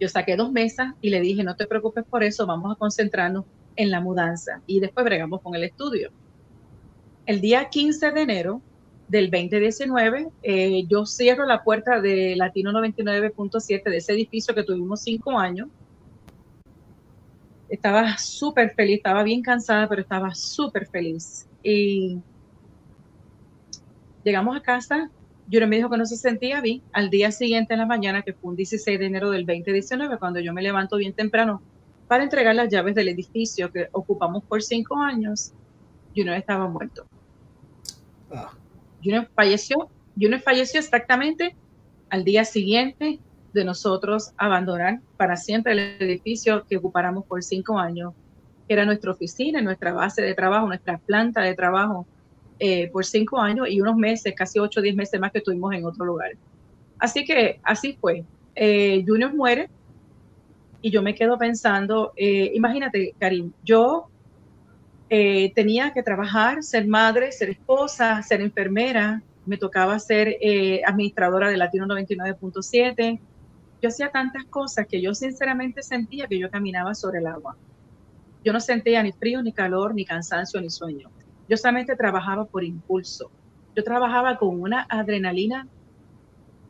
Yo 0.00 0.08
saqué 0.08 0.36
dos 0.36 0.50
mesas 0.50 0.94
y 1.00 1.10
le 1.10 1.20
dije, 1.20 1.44
no 1.44 1.56
te 1.56 1.66
preocupes 1.66 2.04
por 2.04 2.24
eso, 2.24 2.46
vamos 2.46 2.72
a 2.72 2.78
concentrarnos 2.78 3.44
en 3.76 3.90
la 3.90 4.00
mudanza 4.00 4.60
y 4.66 4.80
después 4.80 5.04
bregamos 5.04 5.40
con 5.40 5.54
el 5.54 5.64
estudio. 5.64 6.10
El 7.26 7.40
día 7.40 7.68
15 7.68 8.10
de 8.10 8.22
enero 8.22 8.60
del 9.08 9.30
2019, 9.30 10.28
eh, 10.42 10.84
yo 10.88 11.06
cierro 11.06 11.46
la 11.46 11.62
puerta 11.62 12.00
de 12.00 12.34
Latino 12.36 12.72
99.7 12.72 13.84
de 13.84 13.96
ese 13.96 14.12
edificio 14.12 14.54
que 14.54 14.64
tuvimos 14.64 15.02
cinco 15.02 15.38
años. 15.38 15.68
Estaba 17.68 18.18
súper 18.18 18.74
feliz, 18.74 18.96
estaba 18.96 19.22
bien 19.22 19.42
cansada, 19.42 19.88
pero 19.88 20.02
estaba 20.02 20.34
súper 20.34 20.86
feliz. 20.86 21.46
Y 21.62 22.18
llegamos 24.24 24.56
a 24.56 24.60
casa, 24.60 25.10
Yuri 25.48 25.66
me 25.66 25.76
dijo 25.76 25.90
que 25.90 25.98
no 25.98 26.06
se 26.06 26.16
sentía 26.16 26.60
bien. 26.60 26.82
Al 26.92 27.10
día 27.10 27.30
siguiente 27.30 27.74
en 27.74 27.80
la 27.80 27.86
mañana, 27.86 28.22
que 28.22 28.32
fue 28.32 28.50
un 28.50 28.56
16 28.56 28.98
de 28.98 29.06
enero 29.06 29.30
del 29.30 29.44
2019, 29.44 30.18
cuando 30.18 30.40
yo 30.40 30.52
me 30.52 30.62
levanto 30.62 30.96
bien 30.96 31.12
temprano 31.12 31.62
para 32.08 32.24
entregar 32.24 32.54
las 32.54 32.68
llaves 32.68 32.94
del 32.94 33.08
edificio 33.08 33.72
que 33.72 33.88
ocupamos 33.92 34.44
por 34.44 34.62
cinco 34.62 34.98
años, 34.98 35.52
Junior 36.14 36.36
estaba 36.36 36.68
muerto. 36.68 37.06
Ah. 38.30 38.52
Junior 39.02 39.28
falleció, 39.34 39.88
Junior 40.14 40.40
falleció 40.40 40.80
exactamente 40.80 41.56
al 42.10 42.24
día 42.24 42.44
siguiente 42.44 43.18
de 43.52 43.64
nosotros 43.64 44.32
abandonar 44.36 45.00
para 45.16 45.36
siempre 45.36 45.72
el 45.72 45.78
edificio 46.00 46.64
que 46.66 46.76
ocupáramos 46.76 47.24
por 47.24 47.42
cinco 47.42 47.78
años, 47.78 48.14
que 48.66 48.74
era 48.74 48.84
nuestra 48.84 49.10
oficina, 49.10 49.60
nuestra 49.60 49.92
base 49.92 50.22
de 50.22 50.34
trabajo, 50.34 50.66
nuestra 50.66 50.98
planta 50.98 51.42
de 51.42 51.54
trabajo 51.54 52.06
eh, 52.58 52.88
por 52.90 53.04
cinco 53.04 53.38
años 53.38 53.68
y 53.68 53.80
unos 53.80 53.96
meses, 53.96 54.34
casi 54.36 54.58
ocho 54.58 54.80
o 54.80 54.82
diez 54.82 54.94
meses 54.94 55.20
más 55.20 55.32
que 55.32 55.38
estuvimos 55.38 55.74
en 55.74 55.84
otro 55.84 56.04
lugar. 56.04 56.32
Así 56.98 57.24
que 57.24 57.60
así 57.62 57.96
fue. 58.00 58.24
Eh, 58.54 59.04
Junior 59.06 59.34
muere 59.34 59.68
y 60.82 60.90
yo 60.90 61.00
me 61.00 61.14
quedo 61.14 61.38
pensando, 61.38 62.12
eh, 62.16 62.50
imagínate, 62.54 63.14
Karim, 63.18 63.52
yo 63.64 64.08
eh, 65.08 65.52
tenía 65.54 65.92
que 65.92 66.02
trabajar, 66.02 66.62
ser 66.62 66.86
madre, 66.86 67.32
ser 67.32 67.50
esposa, 67.50 68.22
ser 68.22 68.40
enfermera, 68.40 69.22
me 69.46 69.56
tocaba 69.56 69.98
ser 69.98 70.36
eh, 70.40 70.82
administradora 70.86 71.50
de 71.50 71.56
Latino 71.56 71.86
99.7. 71.86 73.20
Yo 73.80 73.88
hacía 73.88 74.10
tantas 74.10 74.44
cosas 74.44 74.86
que 74.86 75.00
yo 75.00 75.14
sinceramente 75.14 75.82
sentía 75.82 76.26
que 76.26 76.38
yo 76.38 76.50
caminaba 76.50 76.94
sobre 76.94 77.18
el 77.18 77.26
agua. 77.26 77.56
Yo 78.44 78.52
no 78.52 78.60
sentía 78.60 79.02
ni 79.02 79.12
frío, 79.12 79.42
ni 79.42 79.52
calor, 79.52 79.94
ni 79.94 80.04
cansancio, 80.04 80.60
ni 80.60 80.70
sueño. 80.70 81.10
Yo 81.48 81.56
solamente 81.56 81.96
trabajaba 81.96 82.44
por 82.44 82.64
impulso. 82.64 83.30
Yo 83.74 83.82
trabajaba 83.84 84.36
con 84.36 84.60
una 84.60 84.86
adrenalina 84.88 85.66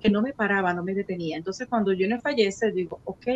que 0.00 0.10
no 0.10 0.22
me 0.22 0.32
paraba, 0.32 0.74
no 0.74 0.82
me 0.82 0.94
detenía. 0.94 1.36
Entonces, 1.36 1.68
cuando 1.68 1.92
no 1.94 2.20
fallece, 2.20 2.72
digo, 2.72 3.00
ok, 3.04 3.26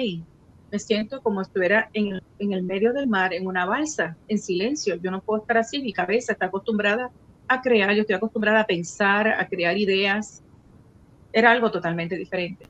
me 0.70 0.78
siento 0.78 1.20
como 1.22 1.42
si 1.42 1.48
estuviera 1.48 1.88
en, 1.92 2.20
en, 2.38 2.52
el 2.52 2.62
medio 2.64 2.92
del 2.92 3.06
mar, 3.06 3.32
en 3.32 3.46
una 3.46 3.64
balsa, 3.64 4.16
en 4.26 4.38
silencio. 4.38 4.96
Yo 4.96 5.10
no 5.10 5.20
puedo 5.20 5.42
estar 5.42 5.58
así, 5.58 5.80
mi 5.80 5.92
cabeza 5.92 6.32
está 6.32 6.46
acostumbrada 6.46 7.10
a 7.48 7.62
crear, 7.62 7.94
yo 7.94 8.00
estoy 8.00 8.16
acostumbrada 8.16 8.60
a 8.60 8.66
pensar, 8.66 9.28
a 9.28 9.46
crear 9.46 9.76
ideas. 9.78 10.42
Era 11.32 11.52
algo 11.52 11.70
totalmente 11.70 12.16
diferente. 12.16 12.66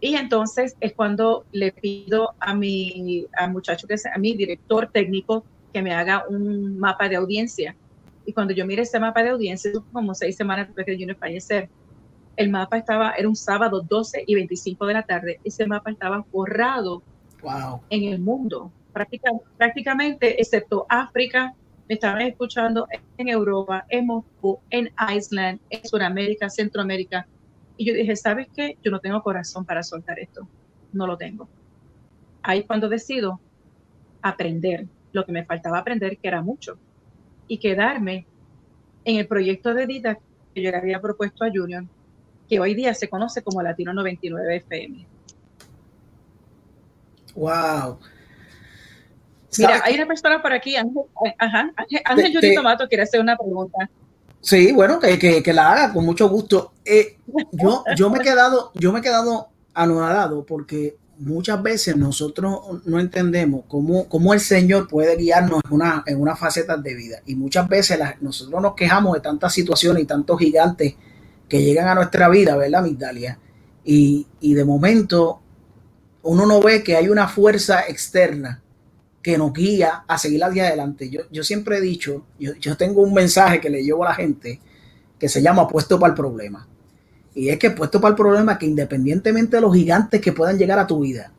Y 0.00 0.14
entonces 0.14 0.76
es 0.80 0.92
cuando 0.92 1.46
le 1.52 1.72
pido 1.72 2.34
a 2.38 2.54
mi 2.54 3.26
al 3.36 3.52
muchacho, 3.52 3.86
que 3.88 3.94
es 3.94 4.06
a 4.06 4.18
mi 4.18 4.34
director 4.34 4.90
técnico, 4.92 5.44
que 5.72 5.82
me 5.82 5.92
haga 5.92 6.24
un 6.28 6.78
mapa 6.78 7.08
de 7.08 7.16
audiencia. 7.16 7.74
Y 8.26 8.32
cuando 8.32 8.52
yo 8.52 8.66
mire 8.66 8.82
ese 8.82 8.98
mapa 8.98 9.22
de 9.22 9.30
audiencia, 9.30 9.70
como 9.92 10.14
seis 10.14 10.36
semanas 10.36 10.66
después 10.66 10.86
de 10.86 10.98
yo 10.98 11.14
fallecer, 11.14 11.70
el 12.36 12.50
mapa 12.50 12.76
estaba, 12.76 13.12
era 13.12 13.28
un 13.28 13.36
sábado 13.36 13.80
12 13.80 14.24
y 14.26 14.34
25 14.34 14.86
de 14.86 14.94
la 14.94 15.02
tarde, 15.04 15.40
ese 15.44 15.66
mapa 15.66 15.90
estaba 15.90 16.24
borrado 16.30 17.02
wow. 17.42 17.80
en 17.88 18.12
el 18.12 18.18
mundo, 18.18 18.70
prácticamente, 18.92 19.46
prácticamente, 19.56 20.40
excepto 20.40 20.86
África, 20.88 21.54
me 21.88 21.94
estaban 21.94 22.22
escuchando 22.22 22.88
en 23.16 23.28
Europa, 23.28 23.86
en 23.88 24.06
Moscú, 24.06 24.58
en 24.70 24.90
Island, 25.14 25.60
en 25.70 25.84
Sudamérica, 25.86 26.50
Centroamérica. 26.50 27.26
Y 27.76 27.86
yo 27.86 27.94
dije, 27.94 28.16
¿sabes 28.16 28.48
qué? 28.54 28.76
Yo 28.82 28.90
no 28.90 28.98
tengo 28.98 29.22
corazón 29.22 29.64
para 29.64 29.84
soltar 29.84 30.18
esto. 30.18 30.48
No 30.92 31.06
lo 31.06 31.16
tengo. 31.16 31.48
Ahí 32.42 32.64
cuando 32.64 32.88
decido 32.88 33.40
aprender 34.20 34.86
lo 35.12 35.24
que 35.24 35.32
me 35.32 35.44
faltaba 35.44 35.78
aprender, 35.78 36.18
que 36.18 36.26
era 36.26 36.42
mucho, 36.42 36.76
y 37.48 37.58
quedarme 37.58 38.26
en 39.04 39.16
el 39.16 39.26
proyecto 39.26 39.74
de 39.74 39.86
Dita 39.86 40.18
que 40.54 40.62
yo 40.62 40.70
le 40.70 40.76
había 40.76 41.00
propuesto 41.00 41.44
a 41.44 41.50
Junior, 41.52 41.84
que 42.48 42.58
hoy 42.60 42.74
día 42.74 42.94
se 42.94 43.08
conoce 43.08 43.42
como 43.42 43.62
Latino 43.62 43.92
99 43.92 44.56
FM. 44.56 45.06
Wow. 47.34 47.98
Mira, 49.58 49.82
hay 49.84 49.94
una 49.94 50.06
persona 50.06 50.42
por 50.42 50.52
aquí, 50.52 50.76
Ángel, 50.76 51.02
ajá, 51.38 51.70
Ángel, 51.76 52.02
Ángel 52.04 52.54
Tomato 52.54 52.88
quiere 52.88 53.04
hacer 53.04 53.20
una 53.20 53.36
pregunta. 53.36 53.88
Sí, 54.40 54.72
bueno, 54.72 54.98
que, 55.00 55.18
que, 55.18 55.42
que 55.42 55.52
la 55.52 55.72
haga 55.72 55.92
con 55.92 56.04
mucho 56.04 56.28
gusto. 56.28 56.72
Eh, 56.84 57.18
yo, 57.52 57.84
yo 57.96 58.10
me 58.10 58.18
he 58.18 58.22
quedado, 58.22 58.70
yo 58.74 58.92
me 58.92 59.00
he 59.00 59.02
quedado 59.02 59.48
anonadado 59.74 60.44
porque 60.44 60.96
muchas 61.18 61.62
veces 61.62 61.96
nosotros 61.96 62.60
no 62.84 63.00
entendemos 63.00 63.64
cómo, 63.68 64.08
cómo 64.08 64.34
el 64.34 64.40
Señor 64.40 64.88
puede 64.88 65.16
guiarnos 65.16 65.60
en 65.66 65.72
una, 65.72 66.04
en 66.06 66.20
una 66.20 66.36
faceta 66.36 66.76
de 66.76 66.94
vida. 66.94 67.18
Y 67.26 67.34
muchas 67.34 67.68
veces 67.68 67.98
nosotros 68.20 68.60
nos 68.60 68.74
quejamos 68.74 69.14
de 69.14 69.20
tantas 69.20 69.52
situaciones 69.52 70.02
y 70.02 70.06
tantos 70.06 70.38
gigantes 70.38 70.94
que 71.48 71.62
llegan 71.62 71.88
a 71.88 71.94
nuestra 71.94 72.28
vida, 72.28 72.56
¿verdad, 72.56 72.82
Migdalia? 72.82 73.38
Y, 73.84 74.26
y 74.40 74.54
de 74.54 74.64
momento 74.64 75.40
uno 76.22 76.44
no 76.44 76.60
ve 76.60 76.82
que 76.82 76.96
hay 76.96 77.08
una 77.08 77.28
fuerza 77.28 77.86
externa 77.88 78.62
que 79.22 79.38
nos 79.38 79.52
guía 79.52 80.04
a 80.06 80.18
seguir 80.18 80.42
hacia 80.44 80.68
adelante. 80.68 81.08
Yo, 81.10 81.22
yo 81.30 81.42
siempre 81.42 81.78
he 81.78 81.80
dicho, 81.80 82.26
yo, 82.38 82.54
yo, 82.54 82.76
tengo 82.76 83.02
un 83.02 83.14
mensaje 83.14 83.60
que 83.60 83.70
le 83.70 83.82
llevo 83.82 84.04
a 84.04 84.10
la 84.10 84.14
gente 84.14 84.60
que 85.18 85.28
se 85.28 85.42
llama 85.42 85.68
puesto 85.68 85.98
para 85.98 86.10
el 86.12 86.16
problema. 86.16 86.68
Y 87.36 87.50
es 87.50 87.58
que 87.58 87.70
puesto 87.70 88.00
para 88.00 88.10
el 88.10 88.16
problema 88.16 88.58
que 88.58 88.66
independientemente 88.66 89.58
de 89.58 89.60
los 89.60 89.74
gigantes 89.74 90.20
que 90.20 90.32
puedan 90.32 90.58
llegar 90.58 90.78
a 90.78 90.86
tu 90.86 91.00
vida, 91.00 91.30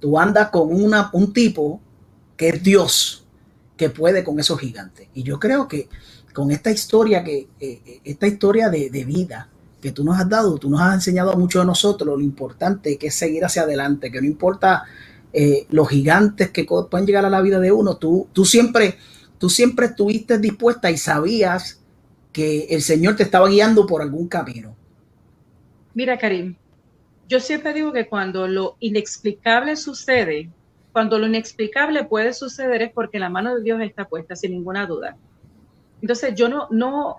tú 0.00 0.18
andas 0.18 0.50
con 0.50 0.74
una, 0.74 1.08
un 1.12 1.32
tipo 1.32 1.80
que 2.36 2.48
es 2.48 2.62
Dios, 2.62 3.24
que 3.76 3.90
puede 3.90 4.24
con 4.24 4.40
esos 4.40 4.58
gigantes. 4.58 5.06
Y 5.14 5.22
yo 5.22 5.38
creo 5.38 5.68
que 5.68 5.88
con 6.34 6.50
esta 6.50 6.70
historia, 6.70 7.22
que, 7.22 7.48
eh, 7.60 8.00
esta 8.04 8.26
historia 8.26 8.68
de, 8.68 8.90
de 8.90 9.04
vida 9.04 9.48
que 9.80 9.92
tú 9.92 10.04
nos 10.04 10.18
has 10.18 10.28
dado, 10.28 10.58
tú 10.58 10.68
nos 10.68 10.80
has 10.80 10.94
enseñado 10.94 11.32
a 11.32 11.36
muchos 11.36 11.62
de 11.62 11.66
nosotros 11.66 12.18
lo 12.18 12.20
importante 12.20 12.98
que 12.98 13.06
es 13.06 13.14
seguir 13.14 13.44
hacia 13.44 13.62
adelante, 13.62 14.10
que 14.10 14.20
no 14.20 14.26
importa 14.26 14.84
eh, 15.32 15.66
los 15.70 15.88
gigantes 15.88 16.50
que 16.50 16.64
pueden 16.64 17.06
llegar 17.06 17.24
a 17.24 17.30
la 17.30 17.40
vida 17.40 17.60
de 17.60 17.70
uno, 17.70 17.96
tú, 17.98 18.26
tú, 18.32 18.44
siempre, 18.44 18.96
tú 19.38 19.48
siempre 19.48 19.86
estuviste 19.86 20.38
dispuesta 20.38 20.90
y 20.90 20.96
sabías 20.96 21.78
que 22.32 22.64
el 22.70 22.82
Señor 22.82 23.14
te 23.14 23.22
estaba 23.22 23.48
guiando 23.48 23.86
por 23.86 24.02
algún 24.02 24.26
camino. 24.26 24.74
Mira, 25.94 26.18
Karim, 26.18 26.56
yo 27.28 27.40
siempre 27.40 27.72
digo 27.72 27.92
que 27.92 28.08
cuando 28.08 28.46
lo 28.48 28.76
inexplicable 28.80 29.76
sucede, 29.76 30.50
cuando 30.92 31.18
lo 31.18 31.26
inexplicable 31.26 32.04
puede 32.04 32.32
suceder 32.32 32.82
es 32.82 32.92
porque 32.92 33.18
la 33.18 33.28
mano 33.28 33.54
de 33.54 33.62
Dios 33.62 33.80
está 33.80 34.04
puesta, 34.04 34.34
sin 34.36 34.52
ninguna 34.52 34.86
duda. 34.86 35.16
Entonces 36.02 36.34
yo 36.34 36.48
no, 36.48 36.66
no, 36.70 37.18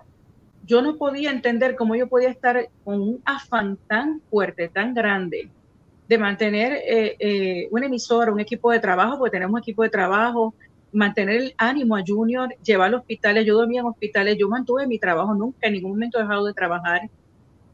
yo 0.66 0.82
no 0.82 0.96
podía 0.96 1.30
entender 1.30 1.76
cómo 1.76 1.94
yo 1.94 2.08
podía 2.08 2.30
estar 2.30 2.68
con 2.84 3.00
un 3.00 3.22
afán 3.24 3.78
tan 3.86 4.20
fuerte, 4.30 4.68
tan 4.68 4.94
grande, 4.94 5.48
de 6.08 6.18
mantener 6.18 6.72
eh, 6.72 7.16
eh, 7.18 7.68
un 7.70 8.40
equipo 8.40 8.70
de 8.70 8.80
trabajo, 8.80 9.18
porque 9.18 9.32
tenemos 9.32 9.54
un 9.54 9.60
equipo 9.60 9.82
de 9.82 9.90
trabajo, 9.90 10.54
mantener 10.92 11.36
el 11.36 11.54
ánimo 11.56 11.96
a 11.96 12.02
Junior, 12.06 12.54
llevar 12.62 12.88
al 12.88 12.94
hospitales, 12.94 13.46
yo 13.46 13.54
dormía 13.54 13.80
en 13.80 13.86
hospitales, 13.86 14.36
yo 14.38 14.48
mantuve 14.48 14.86
mi 14.86 14.98
trabajo, 14.98 15.34
nunca 15.34 15.66
en 15.66 15.74
ningún 15.74 15.92
momento 15.92 16.18
he 16.18 16.22
dejado 16.22 16.44
de 16.44 16.52
trabajar. 16.52 17.02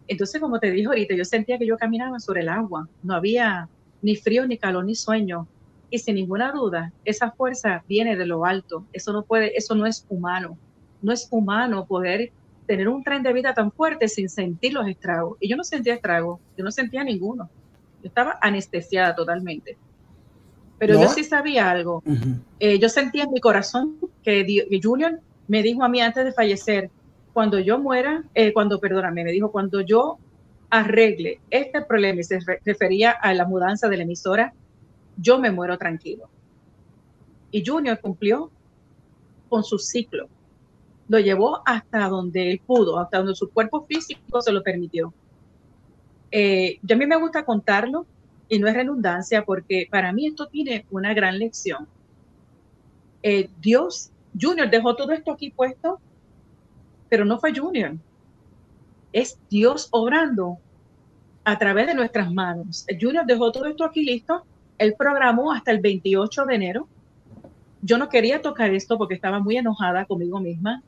Entonces, 0.09 0.41
como 0.41 0.59
te 0.59 0.71
dije 0.71 0.87
ahorita, 0.87 1.15
yo 1.15 1.25
sentía 1.25 1.59
que 1.59 1.67
yo 1.67 1.77
caminaba 1.77 2.19
sobre 2.19 2.41
el 2.41 2.49
agua, 2.49 2.89
no 3.03 3.15
había 3.15 3.69
ni 4.01 4.17
frío, 4.17 4.47
ni 4.47 4.57
calor, 4.57 4.85
ni 4.85 4.95
sueño. 4.95 5.47
Y 5.91 5.99
sin 5.99 6.17
ninguna 6.17 6.53
duda, 6.53 6.93
esa 7.05 7.31
fuerza 7.31 7.85
viene 7.89 8.17
de 8.17 8.27
lo 8.27 8.45
alto. 8.45 8.85
Eso 8.93 9.13
no 9.13 9.23
puede, 9.23 9.57
eso 9.57 9.75
no 9.75 9.87
es 9.87 10.07
humano. 10.09 10.59
No 11.03 11.13
es 11.13 11.29
humano 11.31 11.87
poder 11.87 12.33
tener 12.67 12.89
un 12.89 13.03
tren 13.03 13.23
de 13.23 13.33
vida 13.33 13.55
tan 13.55 13.71
fuerte 13.73 14.09
sin 14.09 14.29
sentir 14.29 14.73
los 14.73 14.87
estragos. 14.87 15.39
Y 15.41 15.49
yo 15.49 15.57
no 15.57 15.65
sentía 15.65 15.95
estragos, 15.95 16.41
yo 16.57 16.65
no 16.65 16.71
sentía 16.71 17.05
ninguno. 17.05 17.49
Yo 18.03 18.09
estaba 18.09 18.39
anestesiada 18.41 19.15
totalmente. 19.15 19.77
Pero 20.79 20.95
¿No? 20.95 21.03
yo 21.03 21.09
sí 21.09 21.25
sabía 21.25 21.71
algo. 21.71 22.03
Eh, 22.61 22.79
yo 22.79 22.89
sentía 22.89 23.25
en 23.25 23.33
mi 23.33 23.41
corazón 23.41 23.97
que, 24.23 24.45
que 24.47 24.81
Junior 24.83 25.21
me 25.49 25.63
dijo 25.63 25.83
a 25.83 25.89
mí 25.89 26.01
antes 26.01 26.25
de 26.25 26.33
fallecer, 26.33 26.91
cuando 27.39 27.61
yo 27.61 27.79
muera, 27.79 28.25
eh, 28.35 28.53
cuando, 28.53 28.81
perdóname, 28.81 29.23
me 29.23 29.31
dijo, 29.31 29.53
cuando 29.53 29.81
yo 29.81 30.19
arregle 30.71 31.39
este 31.51 31.83
problema, 31.83 32.19
y 32.19 32.25
se 32.25 32.41
re- 32.41 32.61
refería 32.65 33.13
a 33.13 33.33
la 33.33 33.45
mudanza 33.45 33.89
de 33.89 33.97
la 33.97 34.03
emisora, 34.03 34.53
yo 35.17 35.39
me 35.39 35.53
muero 35.53 35.79
tranquilo. 35.79 36.29
Y 37.53 37.65
Junior 37.65 38.01
cumplió 38.01 38.51
con 39.49 39.63
su 39.63 39.79
ciclo. 39.79 40.27
Lo 41.07 41.21
llevó 41.21 41.63
hasta 41.65 42.09
donde 42.09 42.51
él 42.51 42.61
pudo, 42.67 42.99
hasta 42.99 43.19
donde 43.19 43.37
su 43.37 43.49
cuerpo 43.51 43.87
físico 43.87 44.43
se 44.43 44.51
lo 44.51 44.61
permitió. 44.65 45.15
Eh, 46.33 46.81
yo 46.83 46.97
a 46.97 46.99
mí 46.99 47.07
me 47.07 47.21
gusta 47.21 47.45
contarlo 47.45 48.05
y 48.49 48.59
no 48.59 48.67
es 48.67 48.75
redundancia 48.75 49.45
porque 49.45 49.87
para 49.89 50.13
mí 50.13 50.27
esto 50.27 50.49
tiene 50.49 50.87
una 50.91 51.15
gran 51.15 51.39
lección. 51.39 51.87
Eh, 53.23 53.49
Dios, 53.61 54.11
Junior 54.37 54.69
dejó 54.69 54.97
todo 54.97 55.13
esto 55.13 55.31
aquí 55.31 55.51
puesto, 55.51 56.01
pero 57.09 57.25
no 57.25 57.39
fue 57.39 57.57
Junior. 57.57 57.97
Es 59.13 59.39
Dios 59.49 59.89
obrando 59.91 60.59
a 61.45 61.59
través 61.59 61.87
de 61.87 61.95
nuestras 61.95 62.33
manos. 62.33 62.87
Junior 63.01 63.25
dejó 63.27 63.51
todo 63.51 63.67
esto 63.67 63.85
aquí 63.85 64.03
listo. 64.03 64.45
Él 64.77 64.95
programó 64.99 65.53
hasta 65.53 65.71
el 65.71 65.81
28 65.81 66.45
de 66.45 66.55
enero. 66.55 66.89
Yo 67.81 67.97
no 67.97 68.09
quería 68.09 68.43
tocar 68.43 68.75
esto 68.75 68.99
porque 68.99 69.15
estaba 69.15 69.41
muy 69.41 69.57
enojada 69.57 70.05
conmigo 70.05 70.41
misma. 70.41 70.83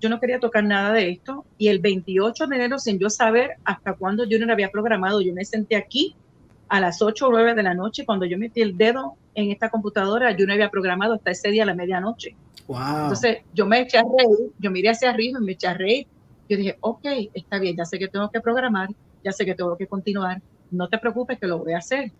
Yo 0.00 0.08
no 0.08 0.20
quería 0.20 0.38
tocar 0.38 0.62
nada 0.64 0.92
de 0.92 1.10
esto. 1.10 1.44
Y 1.58 1.68
el 1.68 1.80
28 1.80 2.46
de 2.46 2.56
enero, 2.56 2.78
sin 2.78 2.98
yo 2.98 3.10
saber 3.10 3.52
hasta 3.64 3.94
cuándo 3.94 4.24
Junior 4.24 4.50
había 4.50 4.70
programado, 4.70 5.20
yo 5.20 5.32
me 5.34 5.44
senté 5.44 5.76
aquí 5.76 6.14
a 6.68 6.80
las 6.80 7.02
8 7.02 7.26
o 7.26 7.30
9 7.30 7.54
de 7.54 7.62
la 7.62 7.74
noche. 7.74 8.04
Cuando 8.04 8.24
yo 8.24 8.38
metí 8.38 8.62
el 8.62 8.76
dedo 8.76 9.14
en 9.34 9.50
esta 9.50 9.68
computadora, 9.70 10.32
Junior 10.32 10.52
había 10.52 10.70
programado 10.70 11.14
hasta 11.14 11.30
ese 11.32 11.50
día 11.50 11.64
a 11.64 11.66
la 11.66 11.74
medianoche. 11.74 12.36
Wow. 12.66 13.02
Entonces 13.02 13.38
yo 13.52 13.66
me 13.66 13.80
eché 13.80 13.98
a 13.98 14.02
reír, 14.02 14.52
yo 14.58 14.70
miré 14.70 14.90
hacia 14.90 15.10
arriba 15.10 15.38
y 15.40 15.44
me 15.44 15.52
eché 15.52 15.66
a 15.66 15.74
reír. 15.74 16.06
Yo 16.48 16.56
dije, 16.56 16.76
ok, 16.80 17.04
está 17.34 17.58
bien, 17.58 17.76
ya 17.76 17.84
sé 17.84 17.98
que 17.98 18.08
tengo 18.08 18.30
que 18.30 18.40
programar, 18.40 18.88
ya 19.22 19.32
sé 19.32 19.44
que 19.44 19.54
tengo 19.54 19.76
que 19.76 19.86
continuar, 19.86 20.42
no 20.70 20.88
te 20.88 20.98
preocupes 20.98 21.38
que 21.38 21.46
lo 21.46 21.58
voy 21.58 21.72
a 21.72 21.78
hacer. 21.78 22.12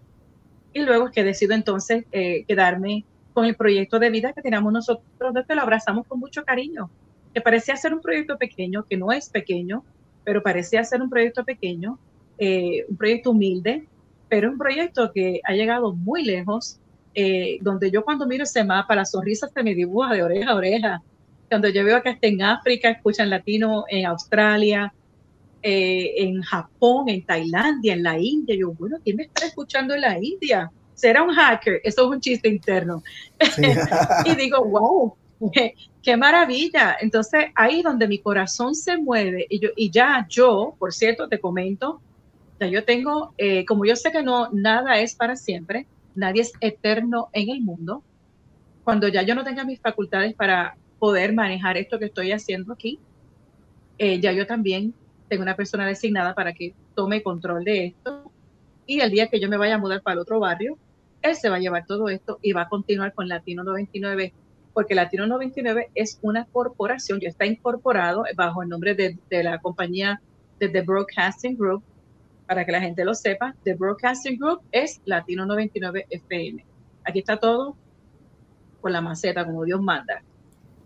Y 0.72 0.80
luego 0.80 1.06
es 1.06 1.12
que 1.12 1.24
decido 1.24 1.54
entonces 1.54 2.04
eh, 2.12 2.44
quedarme 2.46 3.04
con 3.32 3.44
el 3.44 3.56
proyecto 3.56 3.98
de 3.98 4.10
vida 4.10 4.32
que 4.32 4.42
teníamos 4.42 4.72
nosotros, 4.72 5.04
que 5.46 5.54
lo 5.54 5.62
abrazamos 5.62 6.06
con 6.06 6.20
mucho 6.20 6.44
cariño, 6.44 6.90
que 7.34 7.40
parecía 7.40 7.76
ser 7.76 7.92
un 7.92 8.00
proyecto 8.00 8.38
pequeño, 8.38 8.84
que 8.84 8.96
no 8.96 9.12
es 9.12 9.28
pequeño, 9.28 9.84
pero 10.24 10.42
parecía 10.42 10.82
ser 10.84 11.02
un 11.02 11.10
proyecto 11.10 11.44
pequeño, 11.44 11.98
eh, 12.38 12.86
un 12.88 12.96
proyecto 12.96 13.32
humilde, 13.32 13.86
pero 14.28 14.50
un 14.50 14.58
proyecto 14.58 15.12
que 15.12 15.40
ha 15.44 15.52
llegado 15.52 15.92
muy 15.92 16.24
lejos, 16.24 16.80
eh, 17.14 17.58
donde 17.60 17.90
yo 17.90 18.04
cuando 18.04 18.26
miro 18.26 18.44
ese 18.44 18.64
mapa, 18.64 18.94
la 18.94 19.04
sonrisa 19.04 19.48
se 19.48 19.62
me 19.62 19.74
dibuja 19.74 20.12
de 20.12 20.22
oreja 20.22 20.50
a 20.50 20.54
oreja. 20.54 21.02
Cuando 21.48 21.68
yo 21.68 21.84
veo 21.84 22.02
que 22.02 22.10
está 22.10 22.26
en 22.26 22.42
África, 22.42 22.90
escuchan 22.90 23.30
latino 23.30 23.84
en 23.88 24.06
Australia, 24.06 24.92
eh, 25.62 26.12
en 26.16 26.42
Japón, 26.42 27.08
en 27.08 27.24
Tailandia, 27.24 27.94
en 27.94 28.02
la 28.02 28.18
India, 28.18 28.54
yo, 28.58 28.72
bueno, 28.72 28.98
¿quién 29.02 29.16
me 29.16 29.22
está 29.22 29.46
escuchando 29.46 29.94
en 29.94 30.02
la 30.02 30.18
India? 30.20 30.70
¿Será 30.94 31.22
un 31.22 31.30
hacker? 31.30 31.80
Eso 31.84 32.02
es 32.02 32.08
un 32.08 32.20
chiste 32.20 32.48
interno. 32.48 33.02
Sí. 33.40 33.62
y 34.26 34.34
digo, 34.34 34.64
wow, 34.64 35.16
qué, 36.02 36.16
maravilla. 36.16 36.96
Entonces, 37.00 37.46
ahí 37.54 37.82
donde 37.82 38.08
mi 38.08 38.18
corazón 38.18 38.74
se 38.74 38.96
mueve, 38.96 39.46
y, 39.48 39.60
yo, 39.60 39.70
y 39.76 39.90
ya 39.90 40.26
yo, 40.28 40.74
por 40.78 40.92
cierto, 40.92 41.28
te 41.28 41.40
comento, 41.40 42.00
ya 42.60 42.66
yo 42.66 42.84
tengo, 42.84 43.34
eh, 43.38 43.64
como 43.64 43.84
yo 43.84 43.96
sé 43.96 44.12
que 44.12 44.22
no, 44.22 44.50
nada 44.52 45.00
es 45.00 45.14
para 45.14 45.36
siempre, 45.36 45.86
nadie 46.14 46.42
es 46.42 46.52
eterno 46.60 47.28
en 47.32 47.50
el 47.50 47.60
mundo, 47.60 48.02
cuando 48.84 49.08
ya 49.08 49.22
yo 49.22 49.34
no 49.34 49.44
tenga 49.44 49.64
mis 49.64 49.80
facultades 49.80 50.34
para 50.34 50.76
poder 50.98 51.32
manejar 51.32 51.76
esto 51.76 51.98
que 51.98 52.06
estoy 52.06 52.32
haciendo 52.32 52.72
aquí, 52.72 52.98
eh, 53.98 54.20
ya 54.20 54.32
yo 54.32 54.46
también 54.46 54.94
tengo 55.28 55.42
una 55.42 55.56
persona 55.56 55.86
designada 55.86 56.34
para 56.34 56.52
que 56.52 56.74
tome 56.94 57.22
control 57.22 57.64
de 57.64 57.86
esto. 57.86 58.30
Y 58.86 59.00
el 59.00 59.10
día 59.10 59.28
que 59.28 59.40
yo 59.40 59.48
me 59.48 59.56
vaya 59.56 59.76
a 59.76 59.78
mudar 59.78 60.02
para 60.02 60.14
el 60.14 60.20
otro 60.20 60.38
barrio, 60.38 60.76
él 61.22 61.34
se 61.36 61.48
va 61.48 61.56
a 61.56 61.60
llevar 61.60 61.86
todo 61.86 62.08
esto 62.08 62.38
y 62.42 62.52
va 62.52 62.62
a 62.62 62.68
continuar 62.68 63.14
con 63.14 63.28
Latino 63.28 63.64
99, 63.64 64.34
porque 64.74 64.94
Latino 64.94 65.26
99 65.26 65.90
es 65.94 66.18
una 66.20 66.44
corporación, 66.44 67.20
ya 67.20 67.28
está 67.28 67.46
incorporado 67.46 68.24
bajo 68.36 68.62
el 68.62 68.68
nombre 68.68 68.94
de, 68.94 69.16
de 69.30 69.42
la 69.42 69.58
compañía 69.58 70.20
de 70.60 70.68
The 70.68 70.82
Broadcasting 70.82 71.56
Group, 71.56 71.82
para 72.46 72.64
que 72.64 72.72
la 72.72 72.80
gente 72.80 73.04
lo 73.04 73.14
sepa, 73.14 73.54
The 73.64 73.74
Broadcasting 73.74 74.38
Group 74.38 74.60
es 74.72 75.00
Latino 75.04 75.46
99 75.46 76.06
FM. 76.10 76.64
Aquí 77.04 77.20
está 77.20 77.36
todo 77.38 77.76
con 78.80 78.92
la 78.92 79.00
maceta, 79.00 79.44
como 79.44 79.64
Dios 79.64 79.80
manda. 79.80 80.22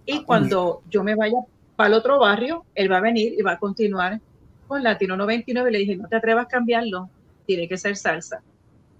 Y 0.06 0.18
Ah, 0.18 0.22
cuando 0.24 0.82
yo 0.88 1.02
me 1.02 1.14
vaya 1.14 1.38
para 1.76 1.88
el 1.88 1.94
otro 1.94 2.18
barrio, 2.18 2.64
él 2.74 2.90
va 2.90 2.98
a 2.98 3.00
venir 3.00 3.34
y 3.36 3.42
va 3.42 3.52
a 3.52 3.58
continuar 3.58 4.20
con 4.66 4.82
Latino 4.82 5.16
99. 5.16 5.70
Le 5.70 5.78
dije, 5.78 5.96
no 5.96 6.08
te 6.08 6.16
atrevas 6.16 6.46
a 6.46 6.48
cambiarlo, 6.48 7.10
tiene 7.46 7.68
que 7.68 7.76
ser 7.76 7.96
salsa. 7.96 8.40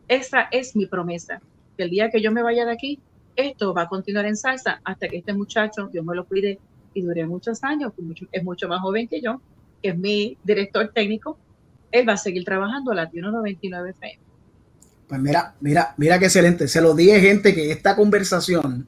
Esa 0.08 0.48
es 0.50 0.74
mi 0.74 0.86
promesa, 0.86 1.40
que 1.76 1.84
el 1.84 1.90
día 1.90 2.10
que 2.10 2.20
yo 2.20 2.32
me 2.32 2.42
vaya 2.42 2.64
de 2.64 2.72
aquí, 2.72 2.98
esto 3.36 3.72
va 3.72 3.82
a 3.82 3.88
continuar 3.88 4.24
en 4.26 4.36
salsa 4.36 4.80
hasta 4.82 5.08
que 5.08 5.18
este 5.18 5.32
muchacho, 5.32 5.86
Dios 5.88 6.04
me 6.04 6.14
lo 6.16 6.24
cuide 6.24 6.58
y 6.94 7.02
dure 7.02 7.24
muchos 7.26 7.62
años, 7.62 7.92
mucho- 7.98 8.26
es 8.32 8.42
mucho 8.42 8.66
más 8.68 8.80
joven 8.80 9.06
que 9.06 9.20
yo, 9.20 9.40
que 9.82 9.90
es 9.90 9.98
mi 9.98 10.36
director 10.42 10.90
técnico, 10.92 11.38
él 11.92 12.08
va 12.08 12.14
a 12.14 12.18
seguir 12.18 12.44
trabajando 12.44 12.92
Latino 12.92 13.30
99 13.30 13.90
FM. 13.90 14.18
Pues 15.08 15.20
mira, 15.20 15.54
mira, 15.60 15.94
mira 15.96 16.18
qué 16.18 16.26
excelente. 16.26 16.68
Se 16.68 16.80
lo 16.80 16.94
dije, 16.94 17.20
gente, 17.20 17.54
que 17.54 17.72
esta 17.72 17.96
conversación 17.96 18.86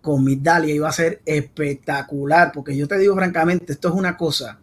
con 0.00 0.24
Migdalia 0.24 0.74
iba 0.74 0.88
a 0.88 0.92
ser 0.92 1.22
espectacular, 1.24 2.52
porque 2.52 2.76
yo 2.76 2.88
te 2.88 2.98
digo 2.98 3.14
francamente, 3.14 3.72
esto 3.72 3.88
es 3.88 3.94
una 3.94 4.16
cosa 4.16 4.58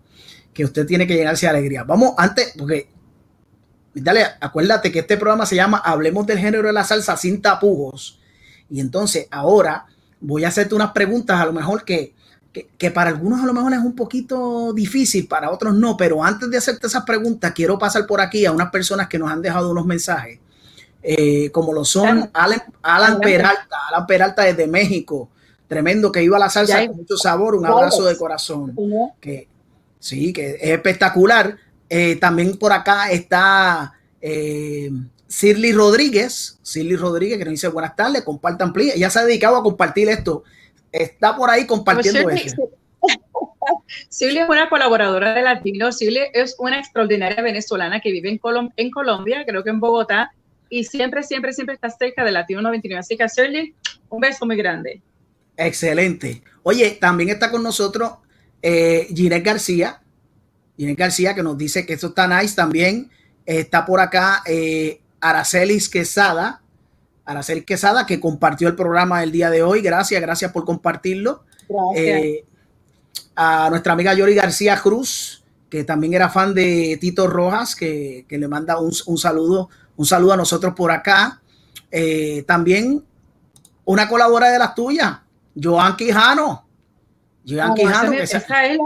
que 0.54 0.66
usted 0.66 0.86
tiene 0.86 1.08
que 1.08 1.16
llenarse 1.16 1.46
de 1.46 1.52
alegría. 1.52 1.84
Vamos, 1.84 2.14
antes, 2.18 2.54
porque 2.58 2.90
Migdalia, 3.94 4.38
acuérdate 4.40 4.92
que 4.92 5.00
este 5.00 5.18
programa 5.18 5.46
se 5.46 5.56
llama 5.56 5.78
Hablemos 5.78 6.26
del 6.28 6.40
género 6.40 6.68
de 6.68 6.74
la 6.74 6.84
salsa 6.84 7.18
sin 7.18 7.42
tapujos. 7.42 8.20
Y 8.70 8.80
entonces 8.80 9.28
ahora 9.32 9.86
voy 10.20 10.44
a 10.46 10.50
hacerte 10.50 10.76
unas 10.76 10.92
preguntas, 10.92 11.40
a 11.40 11.46
lo 11.46 11.54
mejor 11.54 11.84
que, 11.84 12.14
que, 12.52 12.70
que 12.78 12.92
para 12.92 13.10
algunos 13.10 13.42
a 13.42 13.46
lo 13.46 13.54
mejor 13.54 13.74
es 13.74 13.80
un 13.80 13.96
poquito 13.96 14.74
difícil, 14.74 15.28
para 15.28 15.52
otros 15.52 15.74
no, 15.76 15.96
pero 15.96 16.24
antes 16.24 16.50
de 16.50 16.58
hacerte 16.58 16.88
esas 16.88 17.04
preguntas, 17.04 17.54
quiero 17.54 17.78
pasar 17.78 18.06
por 18.06 18.22
aquí 18.22 18.46
a 18.46 18.52
unas 18.52 18.70
personas 18.70 19.08
que 19.08 19.18
nos 19.18 19.32
han 19.32 19.42
dejado 19.42 19.72
unos 19.72 19.86
mensajes 19.86 20.40
eh, 21.04 21.50
como 21.52 21.74
lo 21.74 21.84
son. 21.84 22.30
Alan, 22.34 22.62
Alan. 22.82 23.20
Peralta, 23.20 23.78
Alan 23.90 24.06
Peralta 24.06 24.44
desde 24.44 24.68
México, 24.68 25.30
tremendo 25.68 26.12
que 26.12 26.24
iba 26.24 26.38
a 26.38 26.40
la 26.40 26.50
salsa 26.50 26.86
con 26.88 26.98
mucho 26.98 27.18
sabor, 27.18 27.56
un 27.56 27.66
abrazo 27.66 28.06
de 28.06 28.16
corazón, 28.18 28.76
que 29.20 29.48
sí, 30.00 30.32
que 30.32 30.52
es 30.52 30.64
espectacular. 30.64 31.58
Eh, 31.90 32.16
también 32.18 32.58
por 32.58 32.72
acá 32.72 33.12
está 33.12 33.94
eh, 34.22 34.90
Shirley 35.28 35.74
Rodríguez, 35.74 36.60
Shirley 36.64 36.96
Rodríguez 36.96 37.38
que 37.38 37.46
nos 37.46 37.52
dice 37.52 37.68
buenas 37.68 37.96
tardes, 37.96 38.22
compartan, 38.24 38.72
please. 38.72 38.96
Ella 38.96 39.10
se 39.10 39.20
ha 39.20 39.26
dedicado 39.26 39.58
a 39.58 39.64
compartir 39.64 40.08
esto, 40.08 40.44
está 40.92 41.36
por 41.36 41.50
ahí 41.50 41.66
compartiendo 41.66 42.24
Pues 42.24 42.48
eso. 42.48 42.70
Silvia 44.10 44.44
es 44.44 44.50
una 44.50 44.70
colaboradora 44.70 45.34
de 45.34 45.42
Latino. 45.42 45.92
Silvia 45.92 46.26
es 46.34 46.56
una 46.60 46.80
extraordinaria 46.80 47.42
venezolana 47.42 48.00
que 48.00 48.12
vive 48.12 48.30
en, 48.30 48.40
Colom- 48.40 48.74
en 48.76 48.92
Colombia, 48.92 49.44
creo 49.46 49.64
que 49.64 49.70
en 49.70 49.80
Bogotá, 49.80 50.32
y 50.70 50.84
siempre, 50.86 51.24
siempre, 51.24 51.54
siempre 51.54 51.76
está 51.76 51.90
cerca 51.90 52.24
de 52.24 52.32
Latino 52.32 52.62
99. 52.62 53.00
Así 53.00 53.18
que, 53.18 53.26
Shirley, 53.28 53.76
un 54.10 54.22
beso 54.22 54.46
muy 54.46 54.56
grande. 54.56 55.02
Excelente. 55.58 56.42
Oye, 56.64 56.92
también 56.92 57.30
está 57.30 57.52
con 57.52 57.62
nosotros 57.62 58.12
eh, 58.62 59.08
García. 59.44 60.02
Ginette 60.78 60.98
García 60.98 61.36
que 61.36 61.44
nos 61.44 61.58
dice 61.58 61.86
que 61.86 61.94
esto 61.94 62.08
está 62.08 62.28
nice 62.28 62.56
también. 62.56 63.12
Eh, 63.46 63.60
está 63.60 63.86
por 63.86 64.00
acá 64.00 64.42
eh, 64.46 65.02
Aracelis 65.20 65.90
Quesada. 65.90 66.61
Aracelis 67.32 67.66
Quesada 67.66 68.06
que 68.06 68.20
compartió 68.20 68.68
el 68.68 68.76
programa 68.76 69.24
el 69.24 69.32
día 69.32 69.50
de 69.50 69.64
hoy. 69.64 69.82
Gracias, 69.82 70.22
gracias 70.22 70.52
por 70.52 70.66
compartirlo. 70.66 71.44
Gracias. 71.68 72.24
Eh, 72.24 72.46
a 73.36 73.70
nuestra 73.70 73.94
amiga 73.94 74.14
Yori 74.14 74.36
García 74.36 74.78
Cruz, 74.78 75.44
que 75.70 75.84
también 75.84 76.14
era 76.14 76.30
fan 76.30 76.54
de 76.54 76.98
Tito 77.00 77.28
Rojas, 77.28 77.76
que, 77.76 78.26
que 78.28 78.38
le 78.38 78.48
manda 78.48 78.80
un, 78.80 78.92
un, 79.06 79.18
saludo, 79.18 79.70
un 79.96 80.06
saludo 80.06 80.34
a 80.34 80.38
nosotros 80.38 80.74
por 80.76 80.92
acá. 80.92 81.42
Eh, 81.90 82.44
también 82.48 83.04
una 83.86 84.08
colaboradora 84.08 84.52
de 84.52 84.60
las 84.60 84.76
tuyas, 84.76 85.20
Joan 85.62 85.96
Quijano. 85.96 86.66
Joan 87.48 87.74
Quijano, 87.74 88.14
esa, 88.14 88.38
esa, 88.38 88.66
es 88.66 88.78
la, 88.78 88.84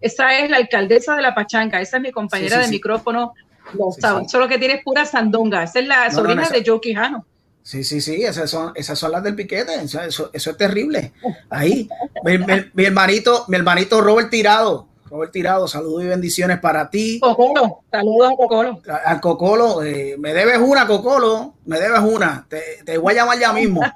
esa 0.00 0.38
es 0.38 0.50
la 0.50 0.56
alcaldesa 0.58 1.16
de 1.16 1.22
la 1.22 1.34
Pachanca, 1.34 1.80
esa 1.80 1.96
es 1.96 2.02
mi 2.02 2.12
compañera 2.12 2.56
sí, 2.58 2.64
sí, 2.64 2.70
de 2.70 2.76
micrófono. 2.76 3.34
Sí, 3.72 4.00
Solo 4.28 4.48
que 4.48 4.58
tiene 4.58 4.80
pura 4.84 5.04
sandonga. 5.04 5.62
Esa 5.62 5.80
es 5.80 5.86
la 5.86 6.08
no, 6.08 6.14
sobrina 6.14 6.42
no, 6.42 6.50
de 6.50 6.62
Joe 6.64 6.80
Quijano. 6.80 7.26
Sí, 7.62 7.84
sí, 7.84 8.00
sí, 8.00 8.22
esas 8.22 8.48
son, 8.48 8.72
esas 8.76 8.98
son 8.98 9.12
las 9.12 9.22
del 9.22 9.34
piquete, 9.34 9.74
eso, 9.74 10.00
eso, 10.00 10.30
eso 10.32 10.50
es 10.50 10.56
terrible. 10.56 11.12
Ahí, 11.50 11.86
mi, 12.24 12.38
mi, 12.38 12.46
mi, 12.72 12.84
hermanito, 12.84 13.44
mi 13.48 13.56
hermanito 13.56 14.00
Robert 14.00 14.30
Tirado, 14.30 14.87
Robert 15.10 15.32
Tirado, 15.32 15.66
saludos 15.66 16.04
y 16.04 16.06
bendiciones 16.06 16.58
para 16.58 16.90
ti. 16.90 17.18
Cocolo, 17.20 17.80
saludos 17.90 18.32
a 18.32 18.36
Cocolo. 18.36 18.80
Al 19.04 19.20
Cocolo, 19.20 19.82
eh, 19.82 20.16
me 20.18 20.34
debes 20.34 20.58
una, 20.58 20.86
Cocolo, 20.86 21.54
me 21.64 21.78
debes 21.80 22.00
una, 22.00 22.46
te, 22.48 22.62
te 22.84 22.98
voy 22.98 23.12
a 23.12 23.16
llamar 23.16 23.38
ya 23.38 23.52
mismo. 23.52 23.80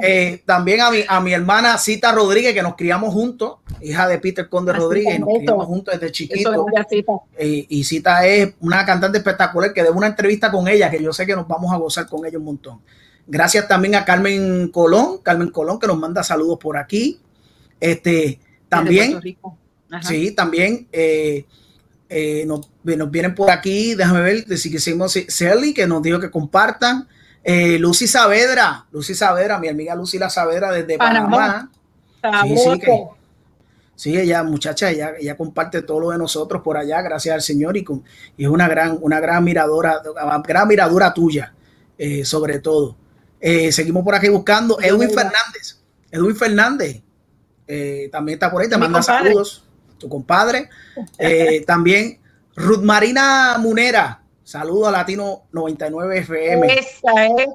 Eh, 0.00 0.42
también 0.44 0.80
a 0.80 0.90
mi, 0.90 1.04
a 1.06 1.20
mi 1.20 1.32
hermana 1.32 1.78
Cita 1.78 2.10
Rodríguez, 2.10 2.52
que 2.52 2.62
nos 2.62 2.74
criamos 2.74 3.14
juntos, 3.14 3.58
hija 3.80 4.08
de 4.08 4.18
Peter 4.18 4.48
Conde 4.48 4.72
Así 4.72 4.80
Rodríguez, 4.80 5.20
nos 5.20 5.28
criamos 5.38 5.66
juntos 5.66 5.94
desde 5.94 6.12
chiquito. 6.12 6.66
Eh, 7.36 7.64
y 7.68 7.84
Cita 7.84 8.26
es 8.26 8.54
una 8.60 8.84
cantante 8.84 9.18
espectacular 9.18 9.72
que 9.72 9.84
debo 9.84 9.96
una 9.96 10.08
entrevista 10.08 10.50
con 10.50 10.66
ella, 10.66 10.90
que 10.90 11.00
yo 11.00 11.12
sé 11.12 11.24
que 11.24 11.36
nos 11.36 11.46
vamos 11.46 11.72
a 11.72 11.76
gozar 11.76 12.08
con 12.08 12.26
ella 12.26 12.38
un 12.38 12.44
montón. 12.44 12.80
Gracias 13.26 13.68
también 13.68 13.94
a 13.94 14.04
Carmen 14.04 14.68
Colón, 14.68 15.18
Carmen 15.18 15.50
Colón, 15.50 15.78
que 15.78 15.86
nos 15.86 15.96
manda 15.96 16.24
saludos 16.24 16.58
por 16.58 16.76
aquí. 16.76 17.20
Este, 17.80 18.40
también. 18.68 19.20
Sí, 20.02 20.32
también 20.32 20.88
eh, 20.92 21.44
eh, 22.08 22.44
nos, 22.46 22.68
nos, 22.82 23.10
vienen 23.10 23.34
por 23.34 23.50
aquí, 23.50 23.94
déjame 23.94 24.20
ver, 24.20 24.44
decir 24.46 24.70
que 24.70 24.78
hicimos 24.78 25.18
Sally, 25.28 25.74
que 25.74 25.86
nos 25.86 26.02
dijo 26.02 26.20
que 26.20 26.30
compartan. 26.30 27.08
Eh, 27.42 27.78
Lucy 27.78 28.06
Saavedra, 28.06 28.86
Lucy 28.90 29.14
Saavedra, 29.14 29.58
mi 29.58 29.68
amiga 29.68 29.94
Lucy 29.94 30.18
La 30.18 30.30
Saavedra 30.30 30.72
desde 30.72 30.96
Panamá. 30.96 31.70
Panamá. 32.22 32.48
Sí, 32.48 32.56
sí, 32.56 32.78
que, 32.80 33.04
sí, 33.94 34.18
ella, 34.18 34.42
muchacha, 34.42 34.90
ella, 34.90 35.12
ella 35.18 35.36
comparte 35.36 35.82
todo 35.82 36.00
lo 36.00 36.10
de 36.10 36.18
nosotros 36.18 36.62
por 36.62 36.78
allá, 36.78 37.02
gracias 37.02 37.34
al 37.34 37.42
Señor, 37.42 37.76
y, 37.76 37.84
con, 37.84 38.02
y 38.36 38.44
es 38.44 38.48
una 38.48 38.66
gran, 38.66 38.98
una 39.02 39.20
gran 39.20 39.44
miradora, 39.44 40.00
gran 40.42 40.68
miradora 40.68 41.12
tuya, 41.12 41.52
eh, 41.98 42.24
sobre 42.24 42.60
todo. 42.60 42.96
Eh, 43.40 43.70
seguimos 43.72 44.02
por 44.02 44.14
aquí 44.14 44.30
buscando 44.30 44.78
Edwin 44.80 45.10
Fernández. 45.10 45.78
Edwin 46.10 46.34
Fernández 46.34 47.02
eh, 47.66 48.08
también 48.10 48.36
está 48.36 48.50
por 48.50 48.62
ahí, 48.62 48.70
te 48.70 48.78
manda 48.78 49.00
compadre. 49.00 49.28
saludos. 49.28 49.64
Tu 50.04 50.10
compadre. 50.10 50.68
Eh, 51.18 51.64
también 51.66 52.20
Ruth 52.54 52.82
Marina 52.82 53.56
Munera. 53.58 54.20
Saludos 54.42 54.88
a 54.88 54.90
Latino 54.90 55.44
99 55.52 56.18
FM. 56.18 56.74
Esa 56.74 57.24
es 57.24 57.48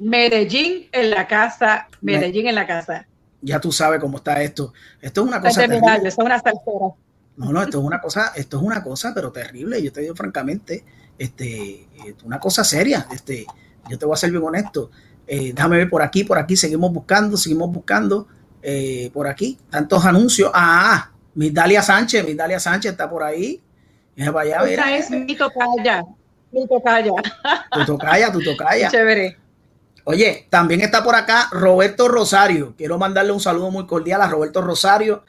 Medellín 0.00 0.88
en 0.92 1.10
la 1.10 1.26
casa. 1.26 1.88
Medellín 2.00 2.44
Me, 2.44 2.50
en 2.50 2.54
la 2.54 2.68
casa. 2.68 3.08
Ya 3.42 3.60
tú 3.60 3.72
sabes 3.72 3.98
cómo 3.98 4.18
está 4.18 4.40
esto. 4.40 4.72
Esto 5.00 5.22
es 5.22 5.26
una 5.26 5.40
cosa. 5.40 5.60
Terrible. 5.62 6.12
Una 6.18 6.38
salsera. 6.38 6.94
No, 7.36 7.52
no, 7.52 7.62
esto 7.62 7.78
es 7.78 7.84
una 7.84 8.00
cosa, 8.00 8.32
esto 8.36 8.58
es 8.58 8.62
una 8.62 8.80
cosa, 8.82 9.12
pero 9.12 9.32
terrible. 9.32 9.82
Yo 9.82 9.92
te 9.92 10.00
digo 10.02 10.14
francamente, 10.14 10.84
este, 11.18 11.88
una 12.24 12.38
cosa 12.38 12.62
seria. 12.62 13.08
Este, 13.12 13.44
yo 13.90 13.98
te 13.98 14.06
voy 14.06 14.14
a 14.14 14.16
ser 14.16 14.30
bien 14.30 14.44
honesto. 14.44 14.92
Eh, 15.26 15.52
déjame 15.52 15.78
ver 15.78 15.90
por 15.90 16.02
aquí, 16.02 16.22
por 16.22 16.38
aquí, 16.38 16.56
seguimos 16.56 16.92
buscando, 16.92 17.36
seguimos 17.36 17.72
buscando 17.72 18.28
eh, 18.62 19.10
por 19.12 19.26
aquí, 19.26 19.58
tantos 19.68 20.04
anuncios. 20.04 20.50
Ah, 20.54 21.10
Miss 21.38 21.54
Dalia 21.54 21.82
Sánchez, 21.82 22.26
Miss 22.26 22.36
Dalia 22.36 22.58
Sánchez 22.58 22.90
está 22.90 23.08
por 23.08 23.22
ahí. 23.22 23.62
Para 24.32 24.40
allá, 24.40 24.72
Esa 24.72 24.96
es 24.96 25.08
mi 25.08 25.36
tocaya, 25.36 26.02
mi 26.50 26.66
tocaya. 26.66 27.12
Tu 27.70 27.84
tocaya, 27.86 28.32
tu 28.32 28.42
tocaya. 28.42 28.88
Chévere. 28.90 29.36
Oye, 30.02 30.48
también 30.50 30.80
está 30.80 31.04
por 31.04 31.14
acá 31.14 31.46
Roberto 31.52 32.08
Rosario. 32.08 32.74
Quiero 32.76 32.98
mandarle 32.98 33.30
un 33.30 33.38
saludo 33.38 33.70
muy 33.70 33.86
cordial 33.86 34.20
a 34.20 34.26
Roberto 34.26 34.62
Rosario, 34.62 35.22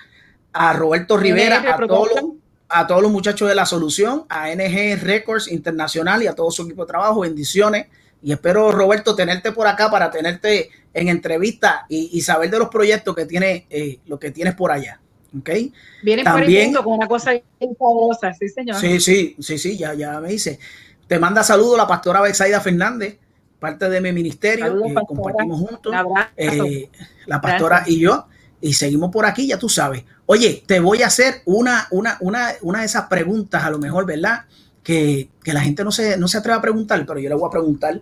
a 0.51 0.73
Roberto 0.73 1.15
Rivera, 1.15 1.57
a 1.75 1.77
todos, 1.77 2.09
los, 2.09 2.31
a 2.69 2.87
todos 2.87 3.03
los 3.03 3.11
muchachos 3.11 3.47
de 3.47 3.53
la 3.53 3.67
solución, 3.67 4.25
a 4.29 4.49
NG 4.49 4.99
Records 5.03 5.47
Internacional 5.47 6.23
y 6.23 6.27
a 6.27 6.33
todo 6.33 6.49
su 6.49 6.63
equipo 6.63 6.85
de 6.85 6.87
trabajo. 6.87 7.19
Bendiciones 7.19 7.85
y 8.23 8.31
espero, 8.31 8.71
Roberto, 8.71 9.13
tenerte 9.13 9.51
por 9.51 9.67
acá 9.67 9.91
para 9.91 10.09
tenerte 10.09 10.71
en 10.91 11.07
entrevista 11.07 11.85
y, 11.87 12.09
y 12.13 12.21
saber 12.21 12.49
de 12.49 12.57
los 12.57 12.69
proyectos 12.69 13.15
que 13.15 13.27
tiene, 13.27 13.67
eh, 13.69 13.99
lo 14.07 14.17
que 14.17 14.31
tienes 14.31 14.55
por 14.55 14.71
allá. 14.71 14.99
¿Okay? 15.37 15.71
Vienen 16.01 16.25
También, 16.25 16.73
por 16.73 16.83
con 16.83 16.93
una 16.93 17.07
cosa 17.07 17.31
famosa, 17.77 18.33
sí, 18.33 18.49
señor. 18.49 18.77
Sí, 18.77 18.99
sí, 18.99 19.35
sí, 19.39 19.57
sí, 19.57 19.77
ya, 19.77 19.93
ya 19.93 20.19
me 20.19 20.29
dice. 20.29 20.59
Te 21.07 21.19
manda 21.19 21.43
saludos 21.43 21.77
la 21.77 21.87
pastora 21.87 22.21
Betsaida 22.21 22.59
Fernández, 22.61 23.17
parte 23.59 23.89
de 23.89 24.01
mi 24.01 24.11
ministerio, 24.11 24.65
saludos, 24.65 24.91
eh, 24.91 25.05
compartimos 25.07 25.59
juntos, 25.59 25.93
eh, 26.35 26.89
la 27.25 27.41
pastora 27.41 27.77
Gracias. 27.77 27.95
y 27.95 27.99
yo, 27.99 28.27
y 28.61 28.73
seguimos 28.73 29.11
por 29.11 29.25
aquí, 29.25 29.47
ya 29.47 29.57
tú 29.57 29.69
sabes. 29.69 30.03
Oye, 30.25 30.63
te 30.65 30.79
voy 30.79 31.03
a 31.03 31.07
hacer 31.07 31.41
una, 31.45 31.87
una, 31.91 32.17
una, 32.21 32.53
una 32.61 32.79
de 32.79 32.85
esas 32.85 33.05
preguntas, 33.07 33.63
a 33.63 33.69
lo 33.69 33.79
mejor, 33.79 34.05
¿verdad? 34.05 34.45
que, 34.83 35.29
que, 35.43 35.53
la 35.53 35.61
gente 35.61 35.83
no 35.83 35.91
se, 35.91 36.17
no 36.17 36.27
se 36.27 36.37
atreve 36.37 36.57
a 36.57 36.61
preguntar, 36.61 37.05
pero 37.05 37.19
yo 37.19 37.29
le 37.29 37.35
voy 37.35 37.47
a 37.47 37.51
preguntar 37.51 38.01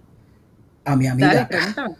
a 0.86 0.95
mi 0.95 1.07
amiga. 1.07 1.47
Dale, 1.49 1.95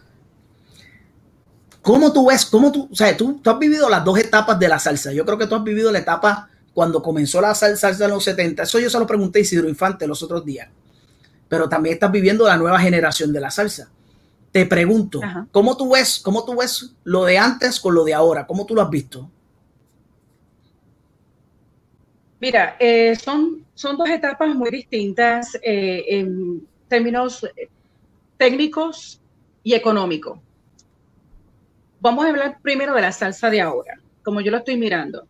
¿Cómo 1.88 2.12
tú 2.12 2.26
ves, 2.26 2.44
cómo 2.44 2.70
tú, 2.70 2.86
o 2.92 2.94
sea, 2.94 3.16
tú, 3.16 3.40
tú, 3.42 3.48
has 3.48 3.58
vivido 3.58 3.88
las 3.88 4.04
dos 4.04 4.18
etapas 4.18 4.58
de 4.58 4.68
la 4.68 4.78
salsa? 4.78 5.10
Yo 5.10 5.24
creo 5.24 5.38
que 5.38 5.46
tú 5.46 5.54
has 5.54 5.64
vivido 5.64 5.90
la 5.90 6.00
etapa 6.00 6.50
cuando 6.74 7.02
comenzó 7.02 7.40
la 7.40 7.54
salsa 7.54 7.88
en 7.92 8.10
los 8.10 8.24
70. 8.24 8.64
Eso 8.64 8.78
yo 8.78 8.90
se 8.90 8.98
lo 8.98 9.06
pregunté 9.06 9.38
a 9.38 9.40
Isidro 9.40 9.70
Infante 9.70 10.06
los 10.06 10.22
otros 10.22 10.44
días. 10.44 10.68
Pero 11.48 11.66
también 11.66 11.94
estás 11.94 12.12
viviendo 12.12 12.46
la 12.46 12.58
nueva 12.58 12.78
generación 12.78 13.32
de 13.32 13.40
la 13.40 13.50
salsa. 13.50 13.90
Te 14.52 14.66
pregunto, 14.66 15.20
Ajá. 15.24 15.46
¿cómo 15.50 15.78
tú 15.78 15.92
ves, 15.94 16.20
cómo 16.22 16.44
tú 16.44 16.56
ves 16.56 16.94
lo 17.04 17.24
de 17.24 17.38
antes 17.38 17.80
con 17.80 17.94
lo 17.94 18.04
de 18.04 18.12
ahora? 18.12 18.46
¿Cómo 18.46 18.66
tú 18.66 18.74
lo 18.74 18.82
has 18.82 18.90
visto? 18.90 19.30
Mira, 22.38 22.76
eh, 22.78 23.16
son, 23.16 23.64
son 23.72 23.96
dos 23.96 24.10
etapas 24.10 24.54
muy 24.54 24.68
distintas 24.70 25.54
eh, 25.62 26.04
en 26.06 26.68
términos 26.86 27.46
técnicos 28.36 29.22
y 29.62 29.72
económicos. 29.72 30.38
Vamos 32.00 32.24
a 32.24 32.28
hablar 32.28 32.58
primero 32.62 32.94
de 32.94 33.02
la 33.02 33.12
salsa 33.12 33.50
de 33.50 33.60
ahora, 33.60 33.98
como 34.22 34.40
yo 34.40 34.50
lo 34.50 34.58
estoy 34.58 34.76
mirando. 34.76 35.26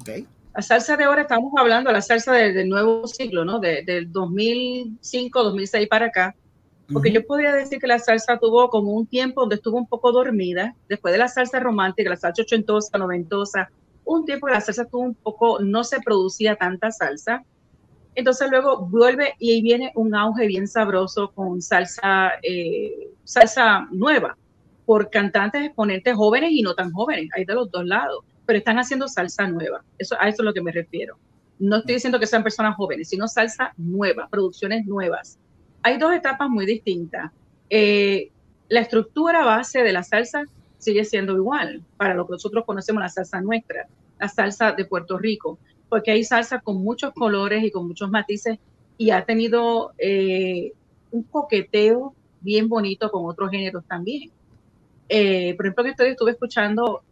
Okay. 0.00 0.26
La 0.54 0.62
salsa 0.62 0.96
de 0.96 1.04
ahora, 1.04 1.22
estamos 1.22 1.52
hablando 1.56 1.90
de 1.90 1.94
la 1.94 2.02
salsa 2.02 2.32
del, 2.32 2.54
del 2.54 2.68
nuevo 2.68 3.06
siglo, 3.06 3.44
¿no? 3.44 3.58
De, 3.58 3.82
del 3.82 4.10
2005, 4.10 5.44
2006 5.44 5.88
para 5.88 6.06
acá. 6.06 6.34
Porque 6.92 7.10
uh 7.10 7.12
-huh. 7.12 7.14
yo 7.16 7.26
podría 7.26 7.52
decir 7.52 7.78
que 7.78 7.86
la 7.86 7.98
salsa 7.98 8.38
tuvo 8.38 8.70
como 8.70 8.92
un 8.92 9.06
tiempo 9.06 9.42
donde 9.42 9.56
estuvo 9.56 9.76
un 9.76 9.86
poco 9.86 10.10
dormida, 10.10 10.74
después 10.88 11.12
de 11.12 11.18
la 11.18 11.28
salsa 11.28 11.60
romántica, 11.60 12.08
la 12.08 12.16
salsa 12.16 12.42
ochentosa, 12.42 12.96
noventosa, 12.96 13.68
un 14.04 14.24
tiempo 14.24 14.46
que 14.46 14.54
la 14.54 14.60
salsa 14.62 14.82
estuvo 14.82 15.02
un 15.02 15.14
poco, 15.14 15.60
no 15.60 15.84
se 15.84 16.00
producía 16.00 16.56
tanta 16.56 16.90
salsa. 16.90 17.44
Entonces 18.14 18.50
luego 18.50 18.86
vuelve 18.86 19.34
y 19.38 19.52
ahí 19.52 19.62
viene 19.62 19.92
un 19.94 20.14
auge 20.14 20.46
bien 20.46 20.66
sabroso 20.66 21.30
con 21.34 21.60
salsa, 21.60 22.32
eh, 22.42 23.10
salsa 23.22 23.86
nueva, 23.92 24.36
por 24.88 25.10
cantantes, 25.10 25.66
exponentes 25.66 26.14
jóvenes 26.14 26.50
y 26.50 26.62
no 26.62 26.74
tan 26.74 26.90
jóvenes, 26.92 27.28
hay 27.36 27.44
de 27.44 27.52
los 27.52 27.70
dos 27.70 27.84
lados, 27.84 28.24
pero 28.46 28.58
están 28.58 28.78
haciendo 28.78 29.06
salsa 29.06 29.46
nueva. 29.46 29.84
Eso, 29.98 30.16
a 30.18 30.30
eso 30.30 30.40
es 30.40 30.46
lo 30.46 30.54
que 30.54 30.62
me 30.62 30.72
refiero. 30.72 31.18
No 31.58 31.76
estoy 31.76 31.96
diciendo 31.96 32.18
que 32.18 32.26
sean 32.26 32.42
personas 32.42 32.74
jóvenes, 32.74 33.10
sino 33.10 33.28
salsa 33.28 33.74
nueva, 33.76 34.28
producciones 34.30 34.86
nuevas. 34.86 35.38
Hay 35.82 35.98
dos 35.98 36.14
etapas 36.14 36.48
muy 36.48 36.64
distintas. 36.64 37.30
Eh, 37.68 38.30
la 38.70 38.80
estructura 38.80 39.44
base 39.44 39.82
de 39.82 39.92
la 39.92 40.02
salsa 40.02 40.44
sigue 40.78 41.04
siendo 41.04 41.36
igual 41.36 41.82
para 41.98 42.14
lo 42.14 42.26
que 42.26 42.32
nosotros 42.32 42.64
conocemos 42.64 43.02
la 43.02 43.10
salsa 43.10 43.42
nuestra, 43.42 43.88
la 44.18 44.28
salsa 44.28 44.72
de 44.72 44.86
Puerto 44.86 45.18
Rico, 45.18 45.58
porque 45.90 46.12
hay 46.12 46.24
salsa 46.24 46.60
con 46.60 46.82
muchos 46.82 47.12
colores 47.12 47.62
y 47.62 47.70
con 47.70 47.86
muchos 47.86 48.08
matices 48.08 48.58
y 48.96 49.10
ha 49.10 49.26
tenido 49.26 49.92
eh, 49.98 50.72
un 51.10 51.24
coqueteo 51.24 52.14
bien 52.40 52.70
bonito 52.70 53.10
con 53.10 53.26
otros 53.26 53.50
géneros 53.50 53.84
también. 53.86 54.30
Eh, 55.08 55.54
por 55.56 55.66
ejemplo, 55.66 55.84
que 55.84 55.90
estoy, 55.90 56.08
estuve 56.10 56.32
escuchando 56.32 57.02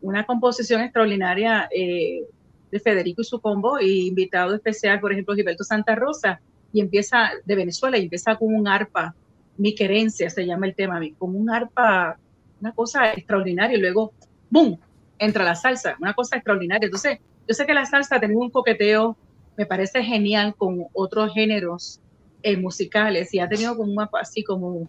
una 0.00 0.24
composición 0.24 0.80
extraordinaria 0.80 1.68
eh, 1.74 2.24
de 2.70 2.80
Federico 2.80 3.22
y 3.22 3.24
su 3.24 3.40
combo, 3.40 3.80
y 3.80 4.08
invitado 4.08 4.54
especial, 4.54 5.00
por 5.00 5.12
ejemplo, 5.12 5.34
Gilberto 5.34 5.64
Santa 5.64 5.94
Rosa, 5.94 6.40
y 6.72 6.80
empieza 6.80 7.30
de 7.44 7.54
Venezuela, 7.54 7.96
y 7.96 8.04
empieza 8.04 8.36
con 8.36 8.54
un 8.54 8.68
arpa, 8.68 9.14
mi 9.56 9.74
querencia 9.74 10.30
se 10.30 10.46
llama 10.46 10.66
el 10.66 10.74
tema, 10.74 11.00
como 11.18 11.38
un 11.38 11.50
arpa, 11.50 12.18
una 12.60 12.72
cosa 12.72 13.12
extraordinaria, 13.12 13.76
y 13.76 13.80
luego, 13.80 14.12
¡boom!, 14.50 14.78
entra 15.18 15.44
la 15.44 15.54
salsa, 15.54 15.96
una 16.00 16.14
cosa 16.14 16.36
extraordinaria. 16.36 16.86
Entonces, 16.86 17.18
yo 17.46 17.54
sé 17.54 17.66
que 17.66 17.74
la 17.74 17.86
salsa 17.86 18.20
tenido 18.20 18.40
un 18.40 18.50
coqueteo, 18.50 19.16
me 19.56 19.66
parece 19.66 20.04
genial 20.04 20.54
con 20.56 20.86
otros 20.92 21.32
géneros 21.34 22.00
eh, 22.42 22.56
musicales, 22.56 23.32
y 23.34 23.40
ha 23.40 23.48
tenido 23.48 23.76
como 23.76 23.92
una, 23.92 24.08
así 24.20 24.44
como 24.44 24.86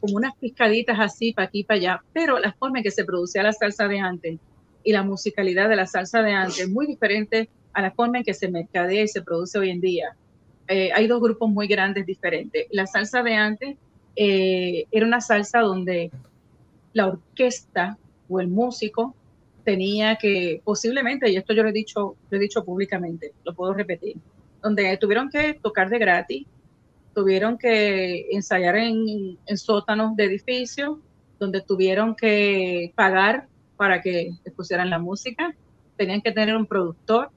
como 0.00 0.16
unas 0.16 0.34
piscaditas 0.36 0.98
así 0.98 1.32
para 1.32 1.48
aquí 1.48 1.64
para 1.64 1.78
allá, 1.78 2.02
pero 2.12 2.38
la 2.38 2.52
forma 2.52 2.78
en 2.78 2.84
que 2.84 2.90
se 2.90 3.04
producía 3.04 3.42
la 3.42 3.52
salsa 3.52 3.88
de 3.88 3.98
antes 3.98 4.38
y 4.84 4.92
la 4.92 5.02
musicalidad 5.02 5.68
de 5.68 5.76
la 5.76 5.86
salsa 5.86 6.22
de 6.22 6.32
antes 6.32 6.60
es 6.60 6.68
muy 6.68 6.86
diferente 6.86 7.48
a 7.72 7.82
la 7.82 7.90
forma 7.90 8.18
en 8.18 8.24
que 8.24 8.34
se 8.34 8.48
mercadea 8.48 9.02
y 9.02 9.08
se 9.08 9.22
produce 9.22 9.58
hoy 9.58 9.70
en 9.70 9.80
día. 9.80 10.16
Eh, 10.66 10.90
hay 10.94 11.06
dos 11.06 11.20
grupos 11.20 11.50
muy 11.50 11.66
grandes 11.66 12.06
diferentes. 12.06 12.66
La 12.70 12.86
salsa 12.86 13.22
de 13.22 13.34
antes 13.34 13.76
eh, 14.16 14.86
era 14.90 15.06
una 15.06 15.20
salsa 15.20 15.60
donde 15.60 16.10
la 16.92 17.06
orquesta 17.06 17.96
o 18.28 18.40
el 18.40 18.48
músico 18.48 19.14
tenía 19.64 20.16
que 20.16 20.60
posiblemente, 20.64 21.30
y 21.30 21.36
esto 21.36 21.52
yo 21.52 21.62
lo 21.62 21.68
he 21.68 21.72
dicho, 21.72 22.16
lo 22.30 22.36
he 22.36 22.40
dicho 22.40 22.64
públicamente, 22.64 23.32
lo 23.44 23.54
puedo 23.54 23.74
repetir, 23.74 24.16
donde 24.62 24.96
tuvieron 24.96 25.28
que 25.30 25.54
tocar 25.54 25.90
de 25.90 25.98
gratis, 25.98 26.46
tuvieron 27.18 27.58
que 27.58 28.28
ensayar 28.30 28.76
en, 28.76 29.36
sótanos 29.56 30.14
de 30.14 30.22
edificios, 30.22 30.98
donde 31.40 31.60
tuvieron 31.60 32.14
que 32.14 32.92
pagar 32.94 33.48
para 33.76 34.00
que 34.00 34.34
pusieran 34.54 34.88
la 34.88 35.00
música, 35.00 35.52
tenían 35.96 36.22
que 36.22 36.30
tener 36.30 36.56
un 36.56 36.64
productor, 36.64 37.30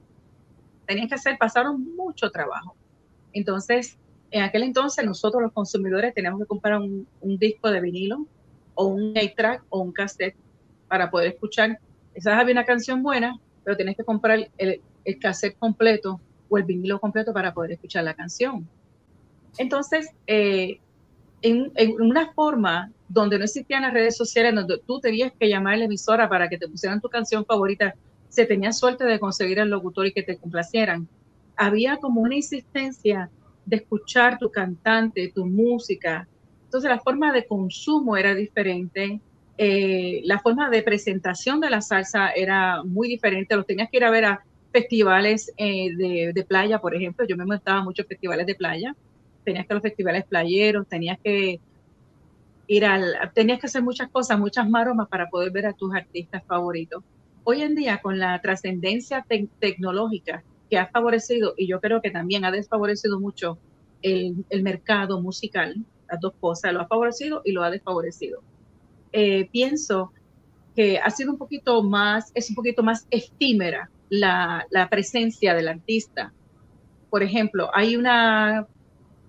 tenían 0.86 1.08
que 1.08 1.16
hacer, 1.16 1.36
pasaron 1.36 1.96
mucho 1.96 2.30
trabajo. 2.30 2.76
Entonces, 3.32 3.98
en 4.30 4.44
aquel 4.44 4.62
entonces 4.62 5.04
nosotros 5.04 5.42
los 5.42 5.50
consumidores 5.50 6.14
teníamos 6.14 6.38
que 6.38 6.46
comprar 6.46 6.78
un, 6.78 7.08
disco 7.20 7.68
de 7.68 7.80
vinilo 7.80 8.24
o 8.76 8.86
un 8.86 9.14
8-track 9.14 9.64
o 9.68 9.80
un 9.80 9.90
cassette 9.90 10.36
para 10.86 11.10
poder 11.10 11.32
escuchar. 11.32 11.80
Quizás 12.14 12.38
había 12.38 12.52
una 12.52 12.64
canción 12.64 13.02
buena, 13.02 13.36
pero 13.64 13.76
tenías 13.76 13.96
que 13.96 14.04
comprar 14.04 14.48
el, 14.58 14.80
el 15.04 15.18
cassette 15.18 15.58
completo 15.58 16.20
o 16.48 16.56
el 16.56 16.62
vinilo 16.62 17.00
completo 17.00 17.32
para 17.32 17.52
poder 17.52 17.72
escuchar 17.72 18.04
la 18.04 18.14
canción. 18.14 18.68
Entonces, 19.58 20.10
eh, 20.26 20.78
en, 21.42 21.72
en, 21.74 22.00
una 22.00 22.32
forma 22.32 22.90
donde 23.08 23.38
no 23.38 23.44
existían 23.44 23.82
las 23.82 23.92
redes 23.92 24.16
sociales, 24.16 24.54
donde 24.54 24.78
tú 24.86 25.00
tenías 25.00 25.32
que 25.38 25.48
llamar 25.48 25.74
a 25.74 25.76
la 25.78 25.84
emisora 25.84 26.28
para 26.28 26.48
que 26.48 26.58
te 26.58 26.68
pusieran 26.68 27.00
tu 27.00 27.08
canción 27.08 27.44
favorita, 27.44 27.94
se 28.28 28.46
tenía 28.46 28.72
suerte 28.72 29.04
de 29.04 29.20
conseguir 29.20 29.60
al 29.60 29.68
locutor 29.68 30.06
y 30.06 30.12
que 30.12 30.22
te 30.22 30.38
complacieran. 30.38 31.06
Había 31.56 31.98
como 31.98 32.22
una 32.22 32.34
insistencia 32.34 33.28
de 33.66 33.76
escuchar 33.76 34.38
tu 34.38 34.50
cantante, 34.50 35.30
tu 35.34 35.44
música. 35.44 36.26
Entonces 36.64 36.90
la 36.90 36.98
forma 36.98 37.32
de 37.32 37.46
consumo 37.46 38.16
era 38.16 38.34
diferente, 38.34 39.20
eh, 39.58 40.22
la 40.24 40.38
forma 40.38 40.70
de 40.70 40.82
presentación 40.82 41.60
de 41.60 41.70
la 41.70 41.82
salsa 41.82 42.30
era 42.30 42.82
muy 42.82 43.08
diferente. 43.08 43.54
Los 43.54 43.66
tenías 43.66 43.90
que 43.90 43.98
ir 43.98 44.04
a 44.04 44.10
ver 44.10 44.24
a 44.24 44.44
festivales 44.72 45.52
eh, 45.58 45.94
de, 45.94 46.32
de, 46.34 46.44
playa, 46.44 46.78
por 46.80 46.94
ejemplo. 46.94 47.26
Yo 47.26 47.36
me 47.36 47.44
montaba 47.44 47.84
muchos 47.84 48.06
festivales 48.06 48.46
de 48.46 48.54
playa. 48.54 48.96
Tenías 49.44 49.66
que 49.66 49.74
los 49.74 49.82
festivales 49.82 50.24
playeros, 50.24 50.86
tenías 50.86 51.18
que 51.22 51.60
ir 52.66 52.84
al, 52.84 53.14
tenías 53.34 53.60
que 53.60 53.66
hacer 53.66 53.82
muchas 53.82 54.08
cosas, 54.10 54.38
muchas 54.38 54.68
maromas 54.68 55.08
para 55.08 55.28
poder 55.28 55.50
ver 55.50 55.66
a 55.66 55.72
tus 55.72 55.94
artistas 55.94 56.42
favoritos. 56.46 57.02
Hoy 57.44 57.62
en 57.62 57.74
día, 57.74 58.00
con 58.00 58.18
la 58.18 58.40
trascendencia 58.40 59.26
tecnológica 59.58 60.44
que 60.70 60.78
ha 60.78 60.86
favorecido, 60.86 61.54
y 61.56 61.66
yo 61.66 61.80
creo 61.80 62.00
que 62.00 62.10
también 62.10 62.44
ha 62.44 62.50
desfavorecido 62.50 63.18
mucho 63.18 63.58
el, 64.00 64.44
el, 64.48 64.62
mercado 64.62 65.20
musical, 65.20 65.74
las 66.10 66.20
dos 66.20 66.34
cosas, 66.40 66.72
lo 66.72 66.80
ha 66.80 66.86
favorecido 66.86 67.42
y 67.44 67.52
lo 67.52 67.62
ha 67.62 67.70
desfavorecido. 67.70 68.42
Eh, 69.12 69.48
pienso 69.50 70.12
que 70.74 70.98
ha 70.98 71.10
sido 71.10 71.32
un 71.32 71.38
poquito 71.38 71.82
más, 71.82 72.30
es 72.34 72.48
un 72.48 72.56
poquito 72.56 72.82
más 72.82 73.06
efímera 73.10 73.90
la, 74.08 74.66
la 74.70 74.88
presencia 74.88 75.54
del 75.54 75.68
artista. 75.68 76.32
Por 77.10 77.22
ejemplo, 77.22 77.70
hay 77.74 77.96
una 77.96 78.66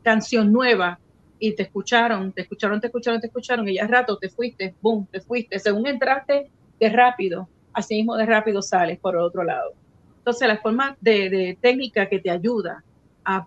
canción 0.03 0.51
nueva 0.51 0.99
y 1.39 1.55
te 1.55 1.63
escucharon, 1.63 2.31
te 2.31 2.41
escucharon, 2.41 2.79
te 2.79 2.87
escucharon, 2.87 3.19
te 3.19 3.27
escucharon, 3.27 3.67
y 3.67 3.75
ya 3.75 3.87
rato 3.87 4.17
te 4.17 4.29
fuiste, 4.29 4.75
boom, 4.81 5.07
te 5.11 5.19
fuiste. 5.19 5.59
Según 5.59 5.87
entraste 5.87 6.49
de 6.79 6.89
rápido, 6.89 7.49
así 7.73 7.95
mismo 7.95 8.15
de 8.15 8.25
rápido 8.25 8.61
sales 8.61 8.99
por 8.99 9.17
otro 9.17 9.43
lado. 9.43 9.73
Entonces, 10.17 10.47
la 10.47 10.57
forma 10.57 10.95
de, 11.01 11.57
técnica 11.59 12.07
que 12.07 12.19
te 12.19 12.29
ayuda 12.29 12.81
a 13.25 13.45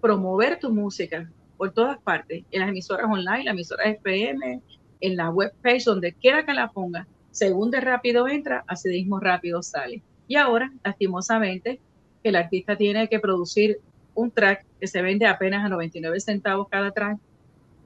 promover 0.00 0.60
tu 0.60 0.72
música 0.72 1.28
por 1.56 1.72
todas 1.72 1.98
partes, 1.98 2.44
en 2.52 2.60
las 2.60 2.68
emisoras 2.68 3.06
online, 3.10 3.44
las 3.44 3.54
emisoras 3.54 3.86
FM, 3.86 4.60
en 5.00 5.16
la 5.16 5.30
web 5.30 5.52
page, 5.62 5.82
donde 5.86 6.12
quiera 6.12 6.44
que 6.44 6.52
la 6.52 6.70
ponga, 6.70 7.08
según 7.32 7.70
de 7.70 7.80
rápido 7.80 8.28
entra, 8.28 8.62
así 8.68 8.90
mismo 8.90 9.18
rápido 9.18 9.62
sale. 9.62 10.02
Y 10.28 10.36
ahora, 10.36 10.72
lastimosamente, 10.84 11.80
el 12.22 12.36
artista 12.36 12.76
tiene 12.76 13.08
que 13.08 13.18
producir 13.18 13.80
un 14.16 14.30
track 14.30 14.66
que 14.80 14.88
se 14.88 15.00
vende 15.02 15.26
apenas 15.26 15.64
a 15.64 15.68
99 15.68 16.18
centavos 16.20 16.68
cada 16.68 16.90
track, 16.90 17.18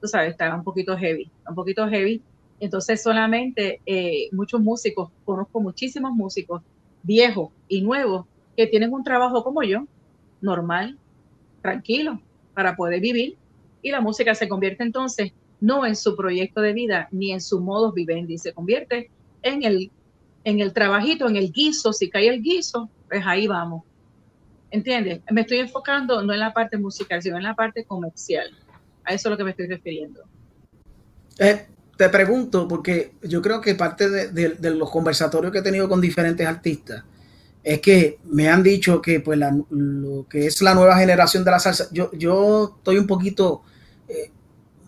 tú 0.01 0.07
sabes, 0.07 0.31
está 0.31 0.55
un 0.55 0.63
poquito 0.63 0.97
heavy, 0.97 1.29
un 1.47 1.55
poquito 1.55 1.87
heavy. 1.87 2.21
Entonces 2.59 3.03
solamente 3.03 3.81
eh, 3.85 4.29
muchos 4.31 4.61
músicos, 4.61 5.11
conozco 5.25 5.61
muchísimos 5.61 6.11
músicos 6.11 6.61
viejos 7.03 7.51
y 7.67 7.81
nuevos 7.81 8.25
que 8.55 8.67
tienen 8.67 8.93
un 8.93 9.03
trabajo 9.03 9.43
como 9.43 9.63
yo, 9.63 9.85
normal, 10.41 10.97
tranquilo, 11.61 12.19
para 12.53 12.75
poder 12.75 13.01
vivir. 13.01 13.35
Y 13.81 13.91
la 13.91 14.01
música 14.01 14.33
se 14.35 14.47
convierte 14.47 14.83
entonces 14.83 15.33
no 15.59 15.85
en 15.85 15.95
su 15.95 16.15
proyecto 16.15 16.61
de 16.61 16.73
vida 16.73 17.07
ni 17.11 17.31
en 17.31 17.41
su 17.41 17.61
modo 17.61 17.91
vivendi, 17.91 18.37
se 18.37 18.53
convierte 18.53 19.09
en 19.43 19.63
el, 19.63 19.91
en 20.43 20.59
el 20.59 20.73
trabajito, 20.73 21.27
en 21.27 21.35
el 21.35 21.51
guiso. 21.51 21.93
Si 21.93 22.09
cae 22.09 22.27
el 22.27 22.41
guiso, 22.41 22.89
pues 23.07 23.23
ahí 23.25 23.47
vamos. 23.47 23.83
¿Entiendes? 24.71 25.19
Me 25.29 25.41
estoy 25.41 25.59
enfocando 25.59 26.23
no 26.23 26.33
en 26.33 26.39
la 26.39 26.53
parte 26.53 26.77
musical, 26.77 27.21
sino 27.21 27.37
en 27.37 27.43
la 27.43 27.55
parte 27.55 27.83
comercial. 27.83 28.49
A 29.03 29.13
eso 29.13 29.27
es 29.27 29.31
lo 29.31 29.37
que 29.37 29.43
me 29.43 29.51
estoy 29.51 29.67
refiriendo. 29.67 30.21
Eh, 31.37 31.67
te 31.97 32.09
pregunto, 32.09 32.67
porque 32.67 33.13
yo 33.21 33.41
creo 33.41 33.59
que 33.59 33.75
parte 33.75 34.09
de, 34.09 34.71
los 34.71 34.89
conversatorios 34.89 35.51
que 35.51 35.59
he 35.59 35.61
tenido 35.61 35.89
con 35.89 35.99
diferentes 35.99 36.47
artistas 36.47 37.03
es 37.63 37.79
que 37.79 38.17
me 38.23 38.49
han 38.49 38.63
dicho 38.63 39.01
que 39.01 39.19
pues 39.19 39.37
lo 39.69 40.25
que 40.27 40.47
es 40.47 40.61
la 40.63 40.73
nueva 40.73 40.97
generación 40.97 41.43
de 41.43 41.51
la 41.51 41.59
salsa, 41.59 41.87
yo, 41.91 42.09
yo 42.13 42.75
estoy 42.77 42.97
un 42.97 43.05
poquito, 43.05 43.61
eh, 44.07 44.31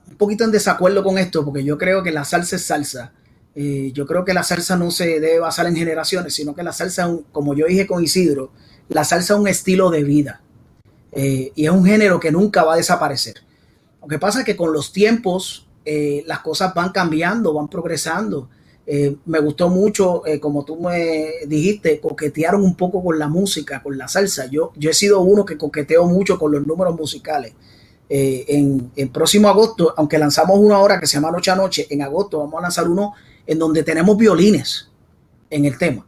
un 0.09 0.15
poquito 0.15 0.43
en 0.43 0.51
desacuerdo 0.51 1.03
con 1.03 1.19
esto, 1.19 1.45
porque 1.45 1.63
yo 1.63 1.77
creo 1.77 2.01
que 2.01 2.11
la 2.11 2.23
salsa 2.23 2.55
es 2.55 2.63
salsa. 2.63 3.13
Eh, 3.53 3.91
yo 3.93 4.07
creo 4.07 4.25
que 4.25 4.33
la 4.33 4.41
salsa 4.41 4.75
no 4.75 4.89
se 4.89 5.19
debe 5.19 5.39
basar 5.39 5.67
en 5.67 5.75
generaciones, 5.75 6.33
sino 6.33 6.55
que 6.55 6.63
la 6.63 6.73
salsa, 6.73 7.07
como 7.31 7.53
yo 7.53 7.67
dije 7.67 7.85
con 7.85 8.03
Isidro, 8.03 8.51
la 8.89 9.03
salsa 9.03 9.33
es 9.33 9.39
un 9.39 9.47
estilo 9.47 9.89
de 9.89 10.03
vida 10.03 10.41
eh, 11.11 11.51
y 11.55 11.65
es 11.65 11.71
un 11.71 11.85
género 11.85 12.19
que 12.19 12.31
nunca 12.31 12.63
va 12.63 12.73
a 12.73 12.77
desaparecer. 12.77 13.35
Lo 14.01 14.07
que 14.07 14.19
pasa 14.19 14.39
es 14.39 14.45
que 14.45 14.55
con 14.55 14.73
los 14.73 14.91
tiempos 14.91 15.67
eh, 15.85 16.23
las 16.25 16.39
cosas 16.39 16.73
van 16.73 16.91
cambiando, 16.91 17.53
van 17.53 17.67
progresando. 17.67 18.49
Eh, 18.85 19.15
me 19.25 19.39
gustó 19.39 19.69
mucho, 19.69 20.23
como 20.41 20.65
tú 20.65 20.75
me 20.75 21.45
dijiste, 21.47 22.01
coquetearon 22.01 22.63
un 22.63 22.75
poco 22.75 23.01
con 23.01 23.17
la 23.17 23.29
música, 23.29 23.81
con 23.81 23.97
la 23.97 24.07
salsa. 24.07 24.47
Yo, 24.47 24.73
yo 24.75 24.89
he 24.89 24.93
sido 24.93 25.21
uno 25.21 25.45
que 25.45 25.57
coqueteo 25.57 26.05
mucho 26.05 26.37
con 26.37 26.51
los 26.51 26.67
números 26.67 26.95
musicales. 26.95 27.53
en 28.09 28.91
el 28.95 29.09
próximo 29.09 29.47
agosto, 29.47 29.93
aunque 29.97 30.19
lanzamos 30.19 30.59
uno 30.59 30.75
ahora 30.75 30.99
que 30.99 31.07
se 31.07 31.13
llama 31.13 31.31
Noche 31.31 31.51
a 31.51 31.55
Noche, 31.55 31.87
en 31.89 32.01
agosto 32.01 32.39
vamos 32.39 32.59
a 32.59 32.63
lanzar 32.63 32.87
uno 32.87 33.13
en 33.47 33.57
donde 33.57 33.83
tenemos 33.83 34.17
violines 34.17 34.89
en 35.49 35.65
el 35.65 35.77
tema. 35.77 36.05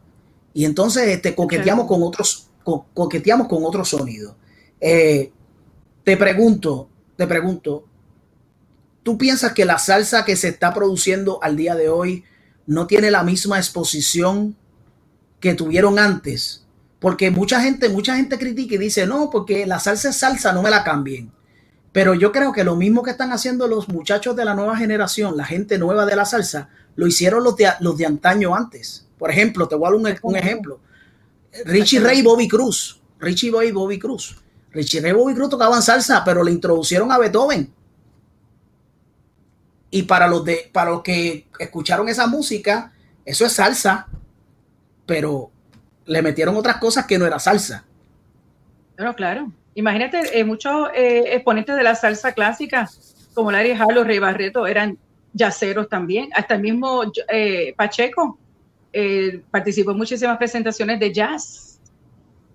Y 0.52 0.64
entonces 0.64 1.08
este, 1.08 1.34
coqueteamos 1.34 1.86
con 1.86 2.02
otros, 2.02 2.48
co 2.66 2.84
coqueteamos 2.92 3.46
con 3.46 3.64
otros 3.64 3.90
sonidos. 3.90 4.34
Eh, 4.80 5.30
te 6.02 6.16
pregunto, 6.16 6.88
te 7.14 7.24
pregunto, 7.28 7.84
¿tú 9.04 9.16
piensas 9.16 9.52
que 9.52 9.64
la 9.64 9.78
salsa 9.78 10.24
que 10.24 10.34
se 10.34 10.48
está 10.48 10.74
produciendo 10.74 11.38
al 11.44 11.56
día 11.56 11.76
de 11.76 11.88
hoy 11.88 12.24
no 12.66 12.88
tiene 12.88 13.12
la 13.12 13.22
misma 13.22 13.58
exposición 13.58 14.56
que 15.38 15.54
tuvieron 15.54 16.00
antes? 16.00 16.66
Porque 16.98 17.30
mucha 17.30 17.60
gente, 17.60 17.88
mucha 17.88 18.16
gente 18.16 18.36
critica 18.36 18.74
y 18.74 18.78
dice, 18.78 19.06
no, 19.06 19.30
porque 19.30 19.64
la 19.64 19.78
salsa 19.78 20.08
es 20.08 20.16
salsa, 20.16 20.52
no 20.52 20.60
me 20.60 20.70
la 20.70 20.82
cambien. 20.82 21.30
Pero 21.92 22.14
yo 22.14 22.32
creo 22.32 22.52
que 22.52 22.64
lo 22.64 22.74
mismo 22.74 23.04
que 23.04 23.12
están 23.12 23.30
haciendo 23.30 23.68
los 23.68 23.88
muchachos 23.88 24.34
de 24.34 24.44
la 24.44 24.54
nueva 24.54 24.76
generación, 24.76 25.36
la 25.36 25.44
gente 25.44 25.78
nueva 25.78 26.04
de 26.04 26.16
la 26.16 26.24
salsa, 26.24 26.68
lo 26.96 27.06
hicieron 27.06 27.44
los 27.44 27.56
de, 27.56 27.68
los 27.78 27.96
de 27.96 28.06
antaño 28.06 28.56
antes. 28.56 29.06
Por 29.18 29.30
ejemplo, 29.30 29.68
te 29.68 29.76
voy 29.76 29.86
a 29.86 29.90
dar 29.90 30.00
un, 30.00 30.18
un 30.20 30.36
ejemplo. 30.36 30.80
Richie 31.64 32.00
Ray 32.00 32.18
y 32.18 32.22
Bobby 32.22 32.48
Cruz. 32.48 33.00
Richie 33.18 33.50
Ray 33.50 33.68
y 33.68 33.72
Bobby 33.72 33.98
Cruz. 33.98 34.36
Richie 34.72 35.00
Ray 35.00 35.12
y 35.12 35.14
Bobby 35.14 35.34
Cruz 35.34 35.50
tocaban 35.50 35.82
salsa, 35.82 36.22
pero 36.24 36.42
le 36.42 36.52
introducieron 36.52 37.10
a 37.10 37.18
Beethoven. 37.18 37.72
Y 39.90 40.02
para 40.02 40.28
los, 40.28 40.44
de, 40.44 40.68
para 40.72 40.90
los 40.90 41.02
que 41.02 41.46
escucharon 41.58 42.08
esa 42.08 42.26
música, 42.26 42.92
eso 43.24 43.46
es 43.46 43.52
salsa, 43.52 44.08
pero 45.06 45.50
le 46.04 46.22
metieron 46.22 46.56
otras 46.56 46.76
cosas 46.76 47.06
que 47.06 47.18
no 47.18 47.26
era 47.26 47.38
salsa. 47.38 47.84
Pero 48.96 49.14
claro, 49.14 49.52
imagínate, 49.74 50.38
eh, 50.38 50.44
muchos 50.44 50.88
eh, 50.94 51.34
exponentes 51.34 51.76
de 51.76 51.82
la 51.82 51.94
salsa 51.94 52.32
clásica, 52.32 52.88
como 53.34 53.52
Larry 53.52 53.72
Harlow, 53.72 54.04
Rey 54.04 54.18
Barreto, 54.18 54.66
eran 54.66 54.98
yaceros 55.32 55.88
también. 55.88 56.30
Hasta 56.34 56.54
el 56.54 56.62
mismo 56.62 57.02
eh, 57.28 57.74
Pacheco 57.76 58.38
eh, 58.92 59.42
participó 59.50 59.92
en 59.92 59.98
muchísimas 59.98 60.38
presentaciones 60.38 61.00
de 61.00 61.12
jazz, 61.12 61.78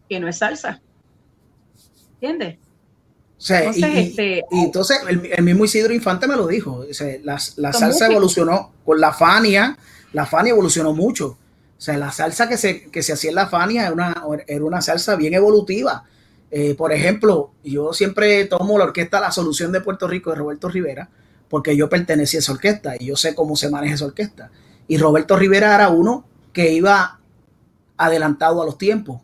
que 0.09 0.19
no 0.19 0.27
es 0.27 0.37
salsa. 0.37 0.81
¿Entiendes? 2.19 2.57
O 3.37 3.43
sea, 3.43 3.59
entonces, 3.59 3.83
y, 3.83 3.97
este, 3.97 4.43
y, 4.51 4.59
entonces 4.65 4.99
el, 5.09 5.25
el, 5.25 5.43
mismo 5.43 5.65
Isidro 5.65 5.93
Infante 5.93 6.27
me 6.27 6.35
lo 6.35 6.45
dijo. 6.47 6.85
O 6.89 6.93
sea, 6.93 7.17
la, 7.23 7.39
la 7.55 7.73
salsa 7.73 8.05
evolucionó 8.05 8.71
con 8.85 9.01
la 9.01 9.13
Fania. 9.13 9.77
La 10.13 10.25
Fania 10.27 10.51
evolucionó 10.51 10.93
mucho. 10.93 11.27
O 11.27 11.37
O 11.81 11.83
sea, 11.83 11.97
la 11.97 12.11
salsa 12.11 12.47
que 12.47 12.57
se, 12.57 12.83
que 12.91 13.01
se 13.01 13.13
hacía 13.13 13.31
en 13.31 13.35
la 13.35 13.47
Fania 13.47 13.81
era 13.81 13.93
una, 13.93 14.23
era 14.45 14.63
una 14.63 14.81
salsa 14.81 15.15
bien 15.15 15.33
evolutiva. 15.33 16.03
Eh, 16.51 16.75
por 16.75 16.93
ejemplo, 16.93 17.53
yo 17.63 17.93
siempre 17.93 18.45
tomo 18.45 18.77
la 18.77 18.83
orquesta 18.83 19.19
La 19.19 19.31
Solución 19.31 19.71
de 19.71 19.81
Puerto 19.81 20.07
Rico 20.07 20.29
de 20.29 20.35
Roberto 20.35 20.69
Rivera, 20.69 21.09
porque 21.49 21.75
yo 21.75 21.89
pertenecía 21.89 22.37
a 22.37 22.41
esa 22.41 22.51
orquesta 22.51 22.95
y 22.99 23.07
yo 23.07 23.15
sé 23.15 23.33
cómo 23.33 23.55
se 23.55 23.71
maneja 23.71 23.95
esa 23.95 24.05
orquesta. 24.05 24.51
Y 24.91 24.97
Roberto 24.97 25.37
Rivera 25.37 25.73
era 25.73 25.87
uno 25.87 26.25
que 26.51 26.69
iba 26.73 27.17
adelantado 27.95 28.61
a 28.61 28.65
los 28.65 28.77
tiempos, 28.77 29.21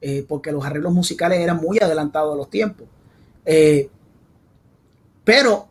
eh, 0.00 0.26
porque 0.28 0.50
los 0.50 0.66
arreglos 0.66 0.92
musicales 0.92 1.38
eran 1.38 1.58
muy 1.58 1.78
adelantados 1.78 2.34
a 2.34 2.36
los 2.36 2.50
tiempos. 2.50 2.88
Eh, 3.44 3.88
pero 5.22 5.68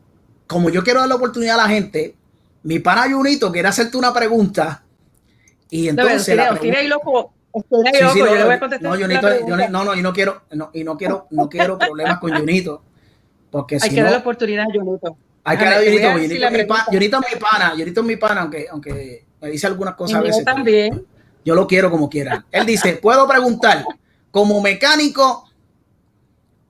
como 0.48 0.70
yo 0.70 0.86
quiero 0.86 1.02
dar 1.02 1.10
la 1.10 1.16
oportunidad 1.16 1.56
a 1.60 1.64
la 1.64 1.68
gente, 1.68 2.16
mi 2.64 2.80
pana 2.80 3.12
Junito 3.12 3.52
quiere 3.52 3.68
hacerte 3.68 3.98
una 3.98 4.14
pregunta 4.14 4.86
y 5.70 5.90
entonces 5.90 6.30
no, 6.38 6.44
la 6.44 6.50
tira, 6.62 6.82
la 8.82 8.92
Junito, 8.92 9.28
pregunta. 9.28 9.66
yo- 9.66 9.70
no, 9.70 9.84
no, 9.84 9.96
y 9.96 10.02
no 10.02 10.14
quiero, 10.14 10.42
no, 10.54 10.70
y 10.74 10.84
no 10.86 10.96
quiero, 10.96 11.28
no 11.32 11.50
quiero 11.50 11.78
problemas 11.78 12.20
con 12.20 12.32
Junito, 12.32 12.84
porque 13.52 13.76
Hay 13.76 13.82
si 13.82 13.90
que 13.96 13.98
no, 13.98 14.04
dar 14.06 14.14
la 14.14 14.20
oportunidad 14.20 14.64
a 14.64 14.74
Junito. 14.74 15.18
Hay 15.50 15.58
que 15.58 15.64
es 15.66 16.52
mi 16.52 16.66
pana, 16.66 17.74
es 17.78 18.04
mi 18.04 18.16
pana, 18.18 18.42
aunque, 18.42 18.68
aunque 18.72 19.26
me 19.42 19.50
dice 19.50 19.68
algunas 19.68 19.96
cosas 19.96 20.18
a 20.18 20.22
veces. 20.22 20.44
pero 20.46 20.56
también. 20.56 21.06
Yo 21.46 21.56
lo 21.56 21.66
quiero 21.68 21.90
como 21.90 22.10
quiera. 22.10 22.46
Él 22.52 22.66
dice, 22.66 22.98
puedo 22.98 23.28
preguntar 23.28 23.84
como 24.32 24.62
mecánico 24.62 25.50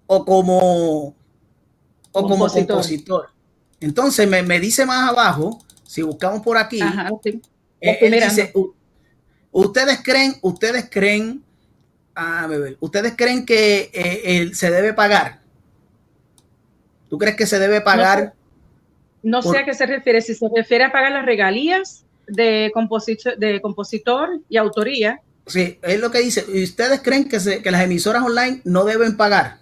o 0.08 0.26
como 0.26 1.08
o 2.12 2.22
como 2.22 2.30
Compositor. 2.30 2.68
compositor. 2.68 3.30
Entonces 3.80 4.28
me, 4.28 4.42
me 4.44 4.60
dice 4.60 4.86
más 4.86 5.10
abajo, 5.10 5.60
si 5.84 6.02
buscamos 6.02 6.42
por 6.42 6.58
aquí, 6.58 6.82
Ajá, 6.82 7.10
sí. 7.24 7.42
eh, 7.82 7.92
estoy 7.92 8.08
él 8.08 8.12
mirando. 8.14 8.36
dice, 8.36 8.52
"U- 8.56 8.74
ustedes 9.52 10.00
creen, 10.04 10.36
ustedes 10.42 10.90
creen, 10.90 11.44
a 12.16 12.48
ver, 12.48 12.78
ustedes 12.80 13.14
creen 13.16 13.46
que 13.46 13.90
eh, 13.94 14.22
él 14.38 14.56
se 14.56 14.72
debe 14.72 14.94
pagar. 14.94 15.42
¿Tú 17.10 17.18
crees 17.18 17.36
que 17.36 17.46
se 17.48 17.60
debe 17.60 17.82
pagar? 17.82 18.34
No 19.24 19.42
Por- 19.42 19.54
sé 19.56 19.62
a 19.62 19.66
qué 19.66 19.74
se 19.74 19.86
refiere, 19.86 20.22
si 20.22 20.34
se 20.36 20.48
refiere 20.56 20.86
a 20.86 20.92
pagar 20.92 21.12
las 21.12 21.26
regalías 21.26 22.06
de, 22.28 22.72
compositor, 22.74 23.38
de 23.38 23.60
compositor 23.62 24.40
y 24.50 24.58
autoría, 24.58 25.20
Sí, 25.48 25.80
es 25.82 26.00
lo 26.00 26.12
que 26.12 26.20
dice. 26.20 26.46
¿Y 26.54 26.64
ustedes 26.64 27.02
creen 27.02 27.28
que, 27.28 27.40
se- 27.40 27.64
que 27.64 27.72
las 27.72 27.82
emisoras 27.82 28.22
online 28.24 28.62
no 28.66 28.86
deben 28.86 29.18
pagar? 29.18 29.58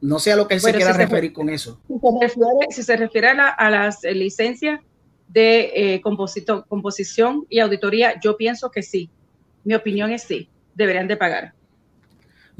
No 0.00 0.18
sé 0.18 0.32
a 0.32 0.36
lo 0.36 0.48
que 0.48 0.54
él 0.54 0.60
Bueno, 0.60 0.78
se 0.78 0.78
quiera 0.78 0.92
si 0.94 0.98
se- 1.00 1.04
referir 1.06 1.32
con 1.32 1.48
eso. 1.48 1.80
si 1.86 1.94
se 2.00 2.08
refiere, 2.20 2.66
si 2.70 2.82
se 2.82 2.96
refiere 2.96 3.28
a, 3.28 3.34
la- 3.34 3.48
a 3.50 3.70
las 3.70 4.02
eh, 4.04 4.12
licencias 4.14 4.80
de 5.28 5.70
eh, 5.94 6.00
composito- 6.02 6.64
composición 6.66 7.46
y 7.48 7.60
auditoría, 7.60 8.18
yo 8.20 8.36
pienso 8.36 8.70
que 8.72 8.82
sí. 8.82 9.08
Mi 9.62 9.74
opinión 9.74 10.10
es 10.10 10.22
sí, 10.24 10.48
deberían 10.74 11.06
de 11.06 11.16
pagar. 11.16 11.52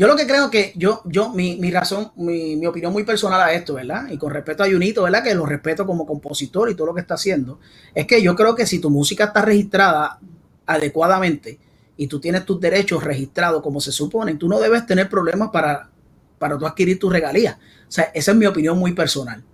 Yo 0.00 0.06
lo 0.06 0.16
que 0.16 0.26
creo 0.26 0.50
que 0.50 0.72
yo, 0.76 1.02
yo, 1.04 1.28
mi, 1.28 1.56
mi 1.56 1.70
razón, 1.70 2.10
mi, 2.16 2.56
mi 2.56 2.64
opinión 2.64 2.90
muy 2.90 3.04
personal 3.04 3.38
a 3.38 3.52
esto, 3.52 3.74
¿verdad? 3.74 4.08
Y 4.10 4.16
con 4.16 4.32
respeto 4.32 4.62
a 4.62 4.66
Junito, 4.66 5.02
¿verdad? 5.02 5.22
Que 5.22 5.34
lo 5.34 5.44
respeto 5.44 5.84
como 5.84 6.06
compositor 6.06 6.70
y 6.70 6.74
todo 6.74 6.86
lo 6.86 6.94
que 6.94 7.02
está 7.02 7.16
haciendo, 7.16 7.60
es 7.94 8.06
que 8.06 8.22
yo 8.22 8.34
creo 8.34 8.54
que 8.54 8.64
si 8.64 8.78
tu 8.78 8.88
música 8.88 9.24
está 9.24 9.42
registrada 9.42 10.18
adecuadamente 10.64 11.58
y 11.98 12.06
tú 12.06 12.18
tienes 12.18 12.46
tus 12.46 12.58
derechos 12.58 13.04
registrados 13.04 13.62
como 13.62 13.78
se 13.78 13.92
suponen, 13.92 14.38
tú 14.38 14.48
no 14.48 14.58
debes 14.58 14.86
tener 14.86 15.06
problemas 15.10 15.50
para, 15.50 15.90
para 16.38 16.56
tú 16.56 16.66
adquirir 16.66 16.98
tus 16.98 17.12
regalías. 17.12 17.56
O 17.56 17.92
sea, 17.92 18.04
esa 18.14 18.30
es 18.30 18.36
mi 18.38 18.46
opinión 18.46 18.78
muy 18.78 18.94
personal 18.94 19.44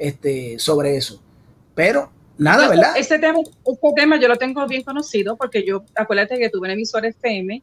este, 0.00 0.58
sobre 0.58 0.96
eso. 0.96 1.22
Pero, 1.76 2.10
nada, 2.38 2.68
¿verdad? 2.68 2.96
Este 2.96 3.20
tema, 3.20 3.38
este 3.38 3.88
tema 3.94 4.18
yo 4.18 4.26
lo 4.26 4.34
tengo 4.34 4.66
bien 4.66 4.82
conocido 4.82 5.36
porque 5.36 5.64
yo, 5.64 5.84
acuérdate 5.94 6.40
que 6.40 6.50
tuve 6.50 6.62
una 6.66 6.72
emisora 6.72 7.06
FM 7.06 7.62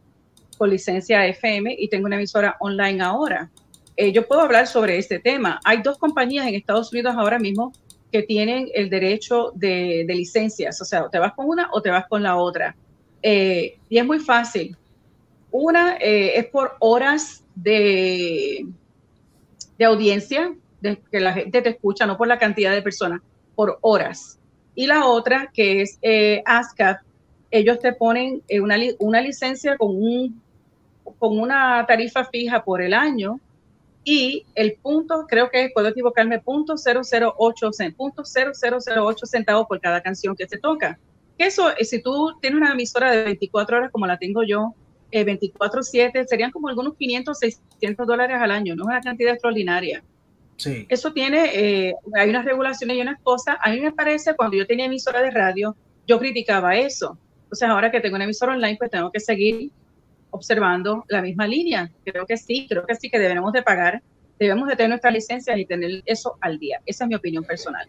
con 0.59 0.69
licencia 0.69 1.25
FM 1.25 1.73
y 1.79 1.87
tengo 1.87 2.05
una 2.05 2.17
emisora 2.17 2.57
online 2.59 3.01
ahora. 3.01 3.49
Eh, 3.95 4.11
yo 4.11 4.27
puedo 4.27 4.41
hablar 4.41 4.67
sobre 4.67 4.97
este 4.97 5.17
tema. 5.17 5.59
Hay 5.63 5.81
dos 5.81 5.97
compañías 5.97 6.45
en 6.45 6.53
Estados 6.53 6.91
Unidos 6.91 7.15
ahora 7.17 7.39
mismo 7.39 7.71
que 8.11 8.23
tienen 8.23 8.69
el 8.73 8.89
derecho 8.89 9.51
de, 9.55 10.03
de 10.05 10.15
licencias, 10.15 10.81
o 10.81 10.85
sea, 10.85 11.07
te 11.09 11.17
vas 11.17 11.33
con 11.33 11.47
una 11.47 11.69
o 11.71 11.81
te 11.81 11.89
vas 11.89 12.07
con 12.07 12.21
la 12.21 12.35
otra. 12.35 12.75
Eh, 13.23 13.77
y 13.87 13.97
es 13.97 14.05
muy 14.05 14.19
fácil. 14.19 14.75
Una 15.49 15.95
eh, 15.95 16.37
es 16.37 16.45
por 16.47 16.75
horas 16.79 17.43
de, 17.55 18.65
de 19.77 19.85
audiencia, 19.85 20.53
que 21.09 21.19
la 21.19 21.33
gente 21.33 21.61
te 21.61 21.69
escucha, 21.69 22.05
no 22.05 22.17
por 22.17 22.27
la 22.27 22.37
cantidad 22.37 22.73
de 22.73 22.81
personas, 22.81 23.21
por 23.55 23.79
horas. 23.81 24.37
Y 24.75 24.87
la 24.87 25.05
otra, 25.05 25.51
que 25.53 25.81
es 25.81 25.99
ASCAP, 26.45 27.01
ellos 27.51 27.79
te 27.79 27.93
ponen 27.93 28.43
una, 28.61 28.77
una 28.99 29.21
licencia 29.21 29.77
con, 29.77 29.89
un, 29.95 30.41
con 31.17 31.39
una 31.39 31.85
tarifa 31.87 32.25
fija 32.25 32.63
por 32.63 32.81
el 32.81 32.93
año 32.93 33.39
y 34.03 34.45
el 34.55 34.75
punto, 34.81 35.25
creo 35.27 35.49
que 35.49 35.69
puedo 35.73 35.87
equivocarme, 35.89 36.39
punto 36.39 36.75
008, 36.75 37.71
cen- 37.71 37.95
punto 37.95 38.23
0008 38.23 39.25
centavos 39.25 39.67
por 39.67 39.79
cada 39.81 40.01
canción 40.01 40.35
que 40.35 40.47
se 40.47 40.57
toca. 40.57 40.97
Eso, 41.37 41.69
eh, 41.77 41.85
si 41.85 42.01
tú 42.01 42.33
tienes 42.41 42.59
una 42.59 42.73
emisora 42.73 43.11
de 43.11 43.23
24 43.23 43.77
horas 43.77 43.91
como 43.91 44.07
la 44.07 44.17
tengo 44.17 44.43
yo, 44.43 44.73
eh, 45.11 45.23
24/7, 45.25 46.25
serían 46.27 46.51
como 46.51 46.69
algunos 46.69 46.95
500, 46.95 47.37
600 47.39 48.05
dólares 48.07 48.37
al 48.39 48.51
año, 48.51 48.75
no 48.75 48.83
es 48.83 48.87
una 48.87 49.01
cantidad 49.01 49.33
extraordinaria 49.33 50.03
Sí. 50.57 50.85
eso 50.89 51.13
tiene, 51.13 51.51
eh, 51.53 51.95
hay 52.15 52.29
unas 52.29 52.43
regulaciones 52.43 52.97
y 52.97 53.01
unas 53.01 53.19
cosas. 53.21 53.55
A 53.63 53.69
mí 53.71 53.79
me 53.79 53.93
parece, 53.93 54.35
cuando 54.35 54.57
yo 54.57 54.67
tenía 54.67 54.85
emisora 54.85 55.21
de 55.21 55.31
radio, 55.31 55.73
yo 56.05 56.19
criticaba 56.19 56.75
eso. 56.75 57.17
Entonces, 57.43 57.69
ahora 57.69 57.89
que 57.91 58.01
tengo 58.01 58.15
una 58.17 58.25
emisora 58.25 58.51
online, 58.53 58.75
pues 58.77 58.91
tengo 58.91 59.09
que 59.09 59.21
seguir 59.21 59.71
observando 60.31 61.05
la 61.07 61.21
misma 61.21 61.47
línea. 61.47 61.91
Creo 62.05 62.25
que 62.25 62.37
sí, 62.37 62.67
creo 62.69 62.85
que 62.85 62.95
sí 62.95 63.09
que 63.09 63.19
debemos 63.19 63.53
de 63.53 63.63
pagar, 63.63 64.01
debemos 64.39 64.67
de 64.67 64.75
tener 64.75 64.89
nuestras 64.89 65.13
licencias 65.13 65.57
y 65.57 65.65
tener 65.65 66.01
eso 66.05 66.37
al 66.41 66.59
día. 66.59 66.81
Esa 66.85 67.05
es 67.05 67.09
mi 67.09 67.15
opinión 67.15 67.43
personal. 67.43 67.87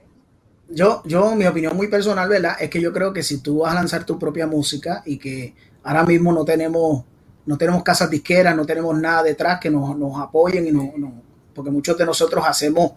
Yo, 0.69 1.03
yo, 1.05 1.35
mi 1.35 1.47
opinión 1.47 1.77
muy 1.77 1.89
personal, 1.89 2.29
¿verdad? 2.29 2.57
Es 2.61 2.71
que 2.71 2.81
yo 2.81 2.93
creo 2.93 3.13
que 3.13 3.23
si 3.23 3.43
tú 3.43 3.59
vas 3.61 3.73
a 3.73 3.75
lanzar 3.75 4.05
tu 4.07 4.19
propia 4.19 4.47
música 4.47 5.03
y 5.05 5.19
que 5.19 5.55
ahora 5.83 6.05
mismo 6.05 6.33
no 6.33 6.45
tenemos, 6.45 7.05
no 7.47 7.59
tenemos 7.59 7.83
casas 7.83 8.09
disqueras, 8.11 8.55
no 8.55 8.65
tenemos 8.65 8.97
nada 8.99 9.25
detrás 9.25 9.59
que 9.61 9.71
nos, 9.71 9.97
nos 9.99 10.21
apoyen 10.21 10.67
y 10.67 10.73
no, 10.73 10.93
no- 10.97 11.23
porque 11.55 11.71
muchos 11.73 11.99
de 11.99 12.07
nosotros 12.07 12.45
hacemos 12.47 12.93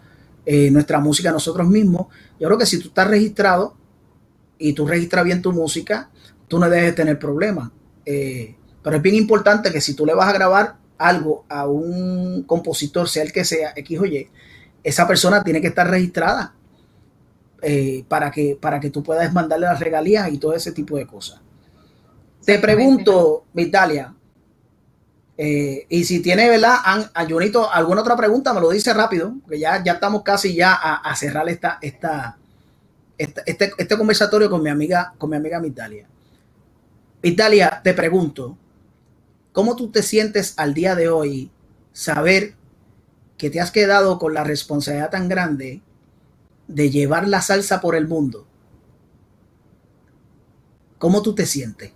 eh, 0.46 0.70
nuestra 0.70 1.00
música 1.00 1.32
nosotros 1.32 1.68
mismos. 1.68 2.08
Yo 2.40 2.48
creo 2.48 2.58
que 2.60 2.66
si 2.68 2.80
tú 2.80 2.90
estás 2.90 3.08
registrado 3.08 3.76
y 4.60 4.74
tú 4.74 4.86
registras 4.86 5.26
bien 5.26 5.42
tu 5.42 5.52
música, 5.52 6.10
tú 6.48 6.60
no 6.60 6.70
debes 6.70 6.94
tener 6.94 7.18
problemas. 7.18 7.72
Eh, 8.06 8.56
pero 8.84 8.98
es 8.98 9.02
bien 9.02 9.16
importante 9.16 9.72
que 9.72 9.82
si 9.82 9.94
tú 9.96 10.06
le 10.06 10.14
vas 10.14 10.30
a 10.30 10.34
grabar 10.34 10.76
algo 10.98 11.46
a 11.50 11.68
un 11.68 12.44
compositor, 12.44 13.10
sea 13.10 13.24
el 13.24 13.32
que 13.34 13.46
sea, 13.46 13.74
X 13.76 14.00
o 14.00 14.06
Y, 14.06 14.30
esa 14.84 15.08
persona 15.08 15.44
tiene 15.44 15.62
que 15.62 15.68
estar 15.68 15.90
registrada 15.90 16.54
eh, 17.62 18.04
para, 18.08 18.30
que, 18.32 18.58
para 18.60 18.80
que 18.80 18.90
tú 18.90 19.04
puedas 19.04 19.32
mandarle 19.34 19.68
las 19.68 19.80
regalías 19.80 20.32
y 20.32 20.38
todo 20.38 20.54
ese 20.54 20.72
tipo 20.72 20.98
de 20.98 21.08
cosas. 21.08 21.40
Te 22.46 22.60
pregunto, 22.60 23.46
Vitalia, 23.54 24.14
eh, 25.38 25.86
y 25.90 26.04
si 26.04 26.22
tiene, 26.22 26.48
¿verdad? 26.50 26.76
An- 26.84 27.10
a 27.14 27.26
Junito, 27.26 27.72
alguna 27.72 28.02
otra 28.02 28.16
pregunta, 28.16 28.54
me 28.54 28.62
lo 28.62 28.70
dice 28.70 28.94
rápido, 28.94 29.34
porque 29.42 29.60
ya, 29.60 29.84
ya 29.84 29.94
estamos 29.94 30.22
casi 30.24 30.54
ya 30.56 30.74
a, 30.74 30.96
a 30.98 31.16
cerrar 31.16 31.50
esta, 31.50 31.80
esta, 31.82 32.38
esta- 33.18 33.44
este, 33.46 33.74
este 33.78 33.98
conversatorio 33.98 34.50
con 34.50 34.64
mi 34.64 34.70
amiga, 34.70 35.14
con 35.18 35.30
mi 35.32 35.38
amiga 35.38 35.60
Vitalia. 35.60 36.08
Vitalia, 37.22 37.80
te 37.84 37.94
pregunto, 37.94 38.58
¿cómo 39.54 39.78
tú 39.78 39.90
te 39.90 40.04
sientes 40.04 40.54
al 40.58 40.74
día 40.74 40.96
de 40.96 41.08
hoy 41.08 41.50
saber 41.94 42.56
que 43.38 43.50
te 43.50 43.62
has 43.62 43.72
quedado 43.72 44.20
con 44.20 44.34
la 44.34 44.44
responsabilidad 44.44 45.12
tan 45.12 45.30
grande 45.30 45.82
de 46.68 46.90
llevar 46.90 47.28
la 47.28 47.42
salsa 47.42 47.80
por 47.80 47.96
el 47.96 48.08
mundo? 48.08 48.46
¿Cómo 50.98 51.22
tú 51.22 51.34
te 51.34 51.46
sientes? 51.46 51.94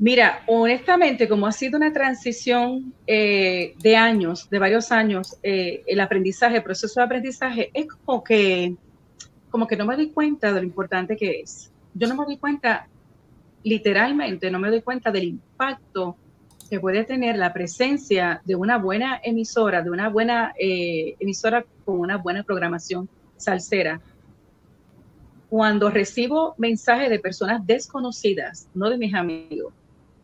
Mira, 0.00 0.42
honestamente, 0.46 1.28
como 1.28 1.46
ha 1.46 1.52
sido 1.52 1.76
una 1.76 1.92
transición 1.92 2.94
eh, 3.06 3.74
de 3.82 3.96
años, 3.96 4.48
de 4.48 4.58
varios 4.58 4.90
años, 4.92 5.36
eh, 5.42 5.82
el 5.86 6.00
aprendizaje, 6.00 6.56
el 6.56 6.62
proceso 6.62 7.00
de 7.00 7.04
aprendizaje, 7.04 7.70
es 7.74 7.86
como 7.86 8.24
que, 8.24 8.76
como 9.50 9.66
que 9.66 9.76
no 9.76 9.84
me 9.84 9.96
doy 9.96 10.08
cuenta 10.08 10.54
de 10.54 10.60
lo 10.60 10.66
importante 10.66 11.18
que 11.18 11.40
es. 11.40 11.70
Yo 11.92 12.08
no 12.08 12.16
me 12.16 12.24
doy 12.24 12.38
cuenta, 12.38 12.88
literalmente, 13.62 14.50
no 14.50 14.58
me 14.58 14.70
doy 14.70 14.82
cuenta 14.82 15.10
del 15.10 15.24
impacto 15.24 16.16
que 16.68 16.78
puede 16.78 17.04
tener 17.04 17.36
la 17.36 17.52
presencia 17.52 18.40
de 18.44 18.54
una 18.54 18.78
buena 18.78 19.20
emisora, 19.22 19.82
de 19.82 19.90
una 19.90 20.08
buena 20.08 20.52
eh, 20.58 21.16
emisora 21.18 21.64
con 21.84 21.98
una 21.98 22.16
buena 22.16 22.44
programación 22.44 23.08
salsera. 23.36 24.00
Cuando 25.48 25.90
recibo 25.90 26.54
mensajes 26.58 27.10
de 27.10 27.18
personas 27.18 27.66
desconocidas, 27.66 28.68
no 28.72 28.88
de 28.88 28.98
mis 28.98 29.14
amigos, 29.14 29.74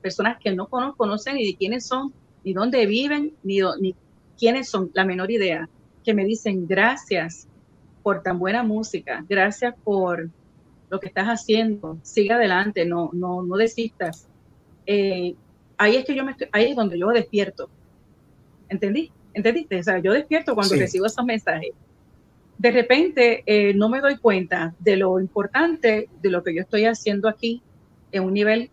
personas 0.01 0.39
que 0.39 0.55
no 0.55 0.68
conozco, 0.68 1.05
ni 1.34 1.47
de 1.47 1.57
quiénes 1.57 1.84
son, 1.84 2.12
ni 2.45 2.53
dónde 2.53 2.87
viven, 2.87 3.32
ni, 3.43 3.59
ni 3.80 3.97
quiénes 4.39 4.68
son, 4.68 4.91
la 4.95 5.05
menor 5.05 5.32
idea, 5.32 5.68
que 6.05 6.14
me 6.14 6.24
dicen 6.24 6.68
gracias 6.68 7.49
por 8.05 8.22
tan 8.22 8.39
buena 8.39 8.62
música, 8.62 9.24
gracias 9.28 9.74
por, 9.82 10.30
lo 10.89 11.01
que 11.01 11.09
estás 11.09 11.26
haciendo, 11.26 11.99
sigue 12.03 12.32
adelante, 12.32 12.84
no, 12.84 13.11
no, 13.12 13.43
no 13.43 13.57
desistas. 13.57 14.28
Eh, 14.87 15.34
ahí 15.76 15.97
es 15.97 16.05
que 16.05 16.14
yo 16.14 16.24
me 16.24 16.32
estoy- 16.32 16.49
ahí 16.53 16.70
es 16.70 16.76
donde 16.76 16.99
yo 16.99 17.09
despierto. 17.09 17.68
¿Entendí? 18.68 19.11
¿Entendiste? 19.34 19.78
O 19.78 19.82
sea, 19.82 19.99
yo 19.99 20.12
despierto 20.12 20.55
cuando 20.55 20.74
Sí. 20.74 20.80
recibo 20.80 21.07
esos 21.07 21.24
mensajes. 21.24 21.70
De 22.59 22.70
repente 22.70 23.43
eh, 23.47 23.74
no 23.74 23.89
me 23.89 24.01
doy 24.01 24.16
cuenta 24.16 24.74
de 24.78 24.97
lo 24.97 25.20
importante 25.20 26.09
de 26.22 26.30
lo 26.30 26.43
que 26.43 26.55
yo 26.55 26.62
estoy 26.62 26.87
haciendo 26.87 27.28
aquí 27.28 27.62
en 28.12 28.24
un 28.24 28.32
nivel 28.32 28.70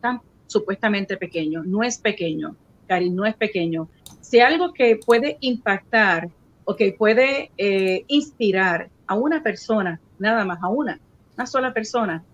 tan 0.00 0.20
supuestamente 0.46 1.16
pequeño. 1.16 1.62
No 1.64 1.82
es 1.82 1.98
pequeño, 1.98 2.54
Cari, 2.86 3.10
no 3.10 3.24
es 3.26 3.34
pequeño. 3.34 3.88
Si 4.20 4.38
algo 4.38 4.72
que 4.72 5.00
puede 5.04 5.36
impactar 5.40 6.28
o 6.64 6.76
que 6.76 6.92
puede 6.92 7.50
eh, 7.58 8.04
inspirar 8.06 8.88
a 9.06 9.16
una 9.16 9.42
persona, 9.42 10.00
nada 10.18 10.44
más 10.44 10.62
a 10.62 10.68
una, 10.68 11.00
una 11.36 11.46
sola 11.46 11.72
persona, 11.72 12.24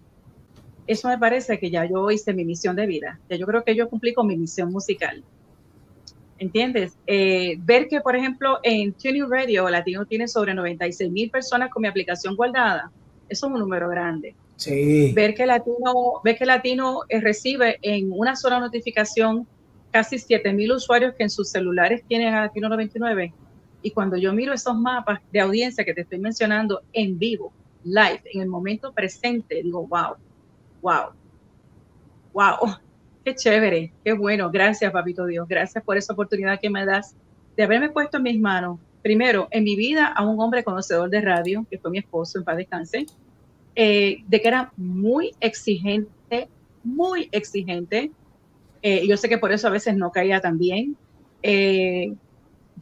eso 0.87 1.09
me 1.09 1.19
parece 1.19 1.59
que 1.59 1.71
ya 1.71 1.85
yo 1.85 2.11
hice 2.11 2.33
mi 2.33 2.45
misión 2.45 2.75
de 2.77 2.87
vida. 2.87 3.21
Ya 3.29 3.37
yo 3.37 3.47
creo 3.47 3.63
que 3.63 3.77
yo 3.77 3.89
cumplí 3.89 4.15
con 4.15 4.27
mi 4.27 4.37
misión 4.37 4.73
musical. 4.73 5.23
¿Entiendes? 6.39 6.97
Eh, 7.07 7.57
ver 7.61 7.89
que, 7.89 8.01
por 8.01 8.17
ejemplo, 8.17 8.59
en 8.63 8.93
Tuning 8.95 9.31
Radio, 9.31 9.69
Latino 9.69 10.07
tiene 10.07 10.29
sobre 10.29 10.55
96 10.55 11.11
mil 11.11 11.31
personas 11.31 11.71
con 11.71 11.83
mi 11.83 11.89
aplicación 11.89 12.37
guardada, 12.37 12.91
eso 13.29 13.47
es 13.47 13.53
un 13.53 13.59
número 13.59 13.89
grande 13.89 14.35
Sí. 14.59 15.13
ver 15.15 15.35
que 15.35 15.47
Latino, 15.47 16.21
ver 16.25 16.37
que 16.37 16.45
Latino 16.45 17.03
eh, 17.09 17.21
recibe 17.21 17.79
en 17.81 18.11
una 18.11 18.35
sola 18.35 18.59
notificación 18.59 19.47
casi 19.93 20.19
7000 20.19 20.73
usuarios 20.73 21.15
que 21.17 21.23
en 21.23 21.31
sus 21.31 21.49
celulares 21.51 22.03
tienen 22.09 22.35
a 22.35 22.41
Latino 22.41 22.69
99. 22.69 23.33
Y 23.83 23.93
cuando 23.93 24.17
yo 24.17 24.33
miro 24.33 24.53
esos 24.53 24.77
mapas 24.77 25.21
de 25.31 25.41
audiencia 25.41 25.85
que 25.85 25.95
te 25.95 26.01
estoy 26.01 26.19
mencionando 26.19 26.83
en 26.93 27.19
vivo, 27.19 27.53
live, 27.85 28.23
en 28.33 28.43
el 28.43 28.49
momento 28.49 28.93
presente, 28.93 29.63
digo, 29.63 29.87
wow, 29.87 30.17
wow, 30.83 31.11
wow, 32.33 32.77
qué 33.25 33.35
chévere, 33.35 33.93
qué 34.05 34.13
bueno. 34.13 34.51
Gracias, 34.51 34.93
papito 34.93 35.27
Dios. 35.27 35.49
Gracias 35.49 35.83
por 35.85 35.97
esa 35.97 36.13
oportunidad 36.13 36.61
que 36.61 36.71
me 36.71 36.85
das 36.85 37.15
de 37.57 37.63
haberme 37.63 37.91
puesto 37.91 38.19
en 38.19 38.23
mis 38.25 38.41
manos, 38.41 38.79
primero, 39.03 39.49
en 39.51 39.65
mi 39.65 39.77
vida 39.77 40.07
a 40.07 40.25
un 40.27 40.41
hombre 40.41 40.63
conocedor 40.65 41.11
de 41.11 41.21
radio, 41.21 41.67
que 41.71 41.79
fue 41.79 41.91
mi 41.91 41.99
esposo, 41.99 42.39
en 42.39 42.45
paz 42.45 42.57
descanse, 42.57 43.07
eh, 43.75 44.19
de 44.27 44.41
que 44.41 44.49
era 44.49 44.73
muy 44.77 45.33
exigente, 45.41 46.49
muy 46.85 47.29
exigente. 47.33 48.11
Eh, 48.83 49.07
yo 49.09 49.17
sé 49.17 49.29
que 49.29 49.39
por 49.39 49.53
eso 49.53 49.67
a 49.67 49.71
veces 49.71 49.97
no 49.97 50.13
caía 50.13 50.41
tan 50.41 50.59
bien. 50.59 50.97
Eh, 51.43 52.13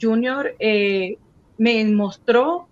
Junior 0.00 0.54
eh, 0.58 1.18
me 1.58 1.84
mostró 1.86 2.68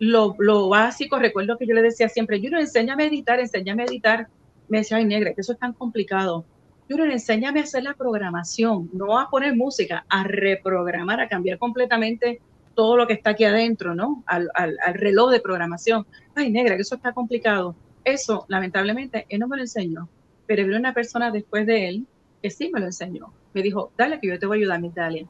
lo, 0.00 0.34
lo 0.38 0.68
básico. 0.68 1.18
Recuerdo 1.18 1.56
que 1.56 1.66
yo 1.66 1.74
le 1.74 1.82
decía 1.82 2.08
siempre, 2.08 2.38
Junior, 2.38 2.60
enséñame 2.60 3.04
a 3.04 3.06
editar, 3.06 3.38
enséñame 3.38 3.82
a 3.82 3.86
editar. 3.86 4.28
Me 4.68 4.78
decía, 4.78 4.96
ay, 4.96 5.04
negra, 5.04 5.32
que 5.34 5.42
eso 5.42 5.52
es 5.52 5.58
tan 5.58 5.74
complicado. 5.74 6.44
Junior, 6.88 7.10
enséñame 7.10 7.60
a 7.60 7.64
hacer 7.64 7.84
la 7.84 7.94
programación, 7.94 8.90
no 8.92 9.20
a 9.20 9.30
poner 9.30 9.54
música, 9.54 10.04
a 10.08 10.24
reprogramar, 10.24 11.20
a 11.20 11.28
cambiar 11.28 11.58
completamente 11.58 12.40
todo 12.74 12.96
lo 12.96 13.06
que 13.06 13.12
está 13.12 13.30
aquí 13.30 13.44
adentro, 13.44 13.94
¿no? 13.94 14.24
Al, 14.26 14.50
al, 14.54 14.94
reloj 14.94 15.30
de 15.30 15.40
programación. 15.40 16.06
Ay, 16.34 16.50
negra, 16.50 16.76
que 16.76 16.82
eso 16.82 16.94
está 16.94 17.12
complicado. 17.12 17.76
Eso, 18.04 18.46
lamentablemente, 18.48 19.26
él 19.28 19.38
no 19.40 19.48
me 19.48 19.56
lo 19.56 19.62
enseñó, 19.62 20.08
pero 20.46 20.64
vino 20.64 20.78
una 20.78 20.94
persona 20.94 21.30
después 21.30 21.66
de 21.66 21.88
él 21.88 22.06
que 22.42 22.50
sí 22.50 22.70
me 22.72 22.80
lo 22.80 22.86
enseñó. 22.86 23.32
Me 23.52 23.62
dijo, 23.62 23.92
dale 23.98 24.18
que 24.18 24.28
yo 24.28 24.38
te 24.38 24.46
voy 24.46 24.58
a 24.58 24.60
ayudar, 24.60 24.80
Migdalia. 24.80 25.26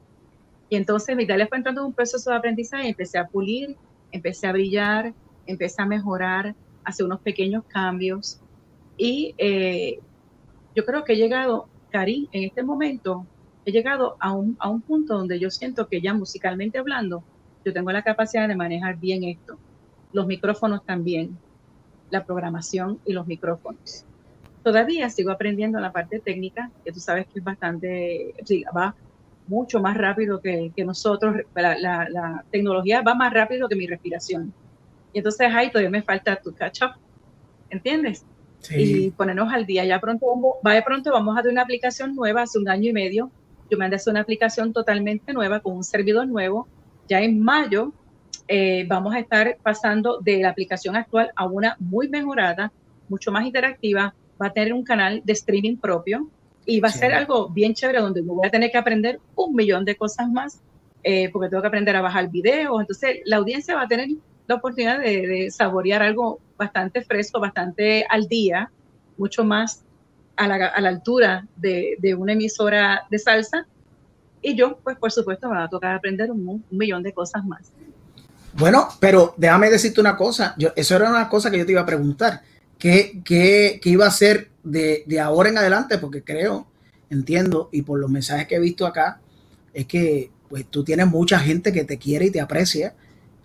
Y 0.69 0.77
entonces 0.77 1.15
Migdalia 1.15 1.47
fue 1.47 1.57
entrando 1.57 1.81
en 1.81 1.87
un 1.87 1.93
proceso 1.93 2.31
de 2.31 2.37
aprendizaje, 2.37 2.87
empecé 2.87 3.17
a 3.17 3.27
pulir, 3.27 3.75
empecé 4.11 4.47
a 4.47 4.51
brillar, 4.51 5.13
empecé 5.45 5.81
a 5.81 5.85
mejorar, 5.85 6.55
hacer 6.83 7.05
unos 7.05 7.21
pequeños 7.21 7.63
cambios. 7.65 8.39
Y 8.97 9.33
eh, 9.37 9.99
yo 10.75 10.85
creo 10.85 11.03
que 11.03 11.13
he 11.13 11.17
llegado, 11.17 11.67
Cari, 11.89 12.29
en 12.31 12.43
este 12.43 12.63
momento, 12.63 13.25
he 13.65 13.71
llegado 13.71 14.17
a 14.19 14.31
un, 14.31 14.55
a 14.59 14.69
un 14.69 14.81
punto 14.81 15.17
donde 15.17 15.39
yo 15.39 15.49
siento 15.49 15.87
que 15.87 16.01
ya 16.01 16.13
musicalmente 16.13 16.77
hablando, 16.77 17.23
yo 17.63 17.73
tengo 17.73 17.91
la 17.91 18.03
capacidad 18.03 18.47
de 18.47 18.55
manejar 18.55 18.97
bien 18.97 19.23
esto. 19.23 19.57
Los 20.13 20.27
micrófonos 20.27 20.83
también, 20.85 21.37
la 22.09 22.25
programación 22.25 22.99
y 23.05 23.13
los 23.13 23.27
micrófonos. 23.27 24.05
Todavía 24.63 25.09
sigo 25.09 25.31
aprendiendo 25.31 25.79
la 25.79 25.91
parte 25.91 26.19
técnica, 26.19 26.71
que 26.83 26.91
tú 26.91 26.99
sabes 26.99 27.25
que 27.27 27.39
es 27.39 27.43
bastante, 27.43 28.33
va 28.75 28.95
mucho 29.47 29.81
más 29.81 29.97
rápido 29.97 30.41
que, 30.41 30.71
que 30.75 30.85
nosotros, 30.85 31.35
la, 31.55 31.77
la, 31.77 32.07
la, 32.09 32.45
tecnología 32.51 33.01
va 33.01 33.15
más 33.15 33.33
rápido 33.33 33.67
que 33.67 33.75
mi 33.75 33.87
respiración. 33.87 34.53
Y 35.13 35.19
entonces 35.19 35.49
ahí 35.53 35.69
todavía 35.69 35.89
me 35.89 36.01
falta 36.01 36.35
tu 36.37 36.53
catch 36.53 36.83
up, 36.83 36.91
¿entiendes? 37.69 38.25
Sí. 38.59 39.05
Y 39.05 39.11
ponernos 39.11 39.51
al 39.51 39.65
día. 39.65 39.83
Ya 39.85 39.99
pronto, 39.99 40.25
va 40.65 40.73
de 40.73 40.81
pronto 40.83 41.11
vamos 41.11 41.37
a 41.37 41.41
tener 41.41 41.53
una 41.53 41.63
aplicación 41.63 42.15
nueva, 42.15 42.43
hace 42.43 42.59
un 42.59 42.69
año 42.69 42.89
y 42.89 42.93
medio. 42.93 43.31
Yo 43.69 43.77
me 43.77 43.85
mandé 43.85 43.97
una 44.07 44.21
aplicación 44.21 44.73
totalmente 44.73 45.33
nueva 45.33 45.59
con 45.59 45.75
un 45.75 45.83
servidor 45.83 46.27
nuevo. 46.27 46.67
Ya 47.07 47.21
en 47.21 47.41
mayo 47.41 47.93
eh, 48.47 48.85
vamos 48.87 49.13
a 49.13 49.19
estar 49.19 49.57
pasando 49.63 50.19
de 50.19 50.41
la 50.41 50.49
aplicación 50.49 50.95
actual 50.95 51.31
a 51.35 51.45
una 51.45 51.75
muy 51.79 52.07
mejorada, 52.09 52.71
mucho 53.09 53.31
más 53.31 53.45
interactiva. 53.45 54.13
Va 54.41 54.47
a 54.47 54.53
tener 54.53 54.73
un 54.73 54.83
canal 54.83 55.21
de 55.23 55.33
streaming 55.33 55.77
propio 55.77 56.29
y 56.65 56.79
va 56.79 56.89
a 56.89 56.91
sí. 56.91 56.99
ser 56.99 57.13
algo 57.13 57.49
bien 57.49 57.73
chévere 57.73 57.99
donde 57.99 58.21
voy 58.21 58.47
a 58.47 58.51
tener 58.51 58.71
que 58.71 58.77
aprender 58.77 59.19
un 59.35 59.55
millón 59.55 59.85
de 59.85 59.95
cosas 59.95 60.29
más 60.29 60.61
eh, 61.03 61.29
porque 61.31 61.49
tengo 61.49 61.61
que 61.61 61.67
aprender 61.67 61.95
a 61.95 62.01
bajar 62.01 62.29
videos. 62.29 62.79
Entonces, 62.79 63.17
la 63.25 63.37
audiencia 63.37 63.75
va 63.75 63.83
a 63.83 63.87
tener 63.87 64.09
la 64.47 64.55
oportunidad 64.55 64.99
de, 64.99 65.27
de 65.27 65.51
saborear 65.51 66.03
algo 66.03 66.39
bastante 66.57 67.01
fresco, 67.01 67.39
bastante 67.39 68.05
al 68.09 68.27
día, 68.27 68.71
mucho 69.17 69.43
más 69.43 69.83
a 70.35 70.47
la, 70.47 70.67
a 70.67 70.81
la 70.81 70.89
altura 70.89 71.47
de, 71.55 71.95
de, 71.99 72.15
una 72.15 72.33
emisora 72.33 73.03
de 73.09 73.19
salsa. 73.19 73.65
Y 74.41 74.55
yo, 74.55 74.77
pues 74.77 74.97
por 74.97 75.11
supuesto, 75.11 75.49
me 75.49 75.55
va 75.55 75.63
a 75.63 75.69
tocar 75.69 75.95
aprender 75.95 76.31
un, 76.31 76.47
un 76.47 76.63
millón 76.69 77.03
de 77.03 77.13
cosas 77.13 77.43
más. 77.45 77.71
Bueno, 78.53 78.89
pero 78.99 79.33
déjame 79.37 79.69
decirte 79.69 80.01
una 80.01 80.17
cosa, 80.17 80.55
yo, 80.57 80.69
eso 80.75 80.95
era 80.95 81.09
una 81.09 81.29
cosa 81.29 81.49
que 81.49 81.57
yo 81.57 81.65
te 81.65 81.71
iba 81.71 81.81
a 81.81 81.85
preguntar. 81.85 82.41
¿Qué, 82.81 83.79
iba 83.83 84.05
a 84.05 84.07
hacer 84.07 84.49
de, 84.63 85.03
de, 85.05 85.19
ahora 85.19 85.49
en 85.49 85.57
adelante? 85.59 85.99
Porque 85.99 86.23
creo, 86.23 86.65
entiendo, 87.11 87.69
y 87.71 87.83
por 87.83 87.99
los 87.99 88.09
mensajes 88.09 88.47
que 88.47 88.55
he 88.55 88.59
visto 88.59 88.87
acá, 88.87 89.21
es 89.71 89.85
que 89.85 90.31
pues 90.49 90.65
tú 90.65 90.83
tienes 90.83 91.05
mucha 91.05 91.37
gente 91.37 91.71
que 91.71 91.83
te 91.83 91.99
quiere 91.99 92.25
y 92.25 92.31
te 92.31 92.41
aprecia, 92.41 92.95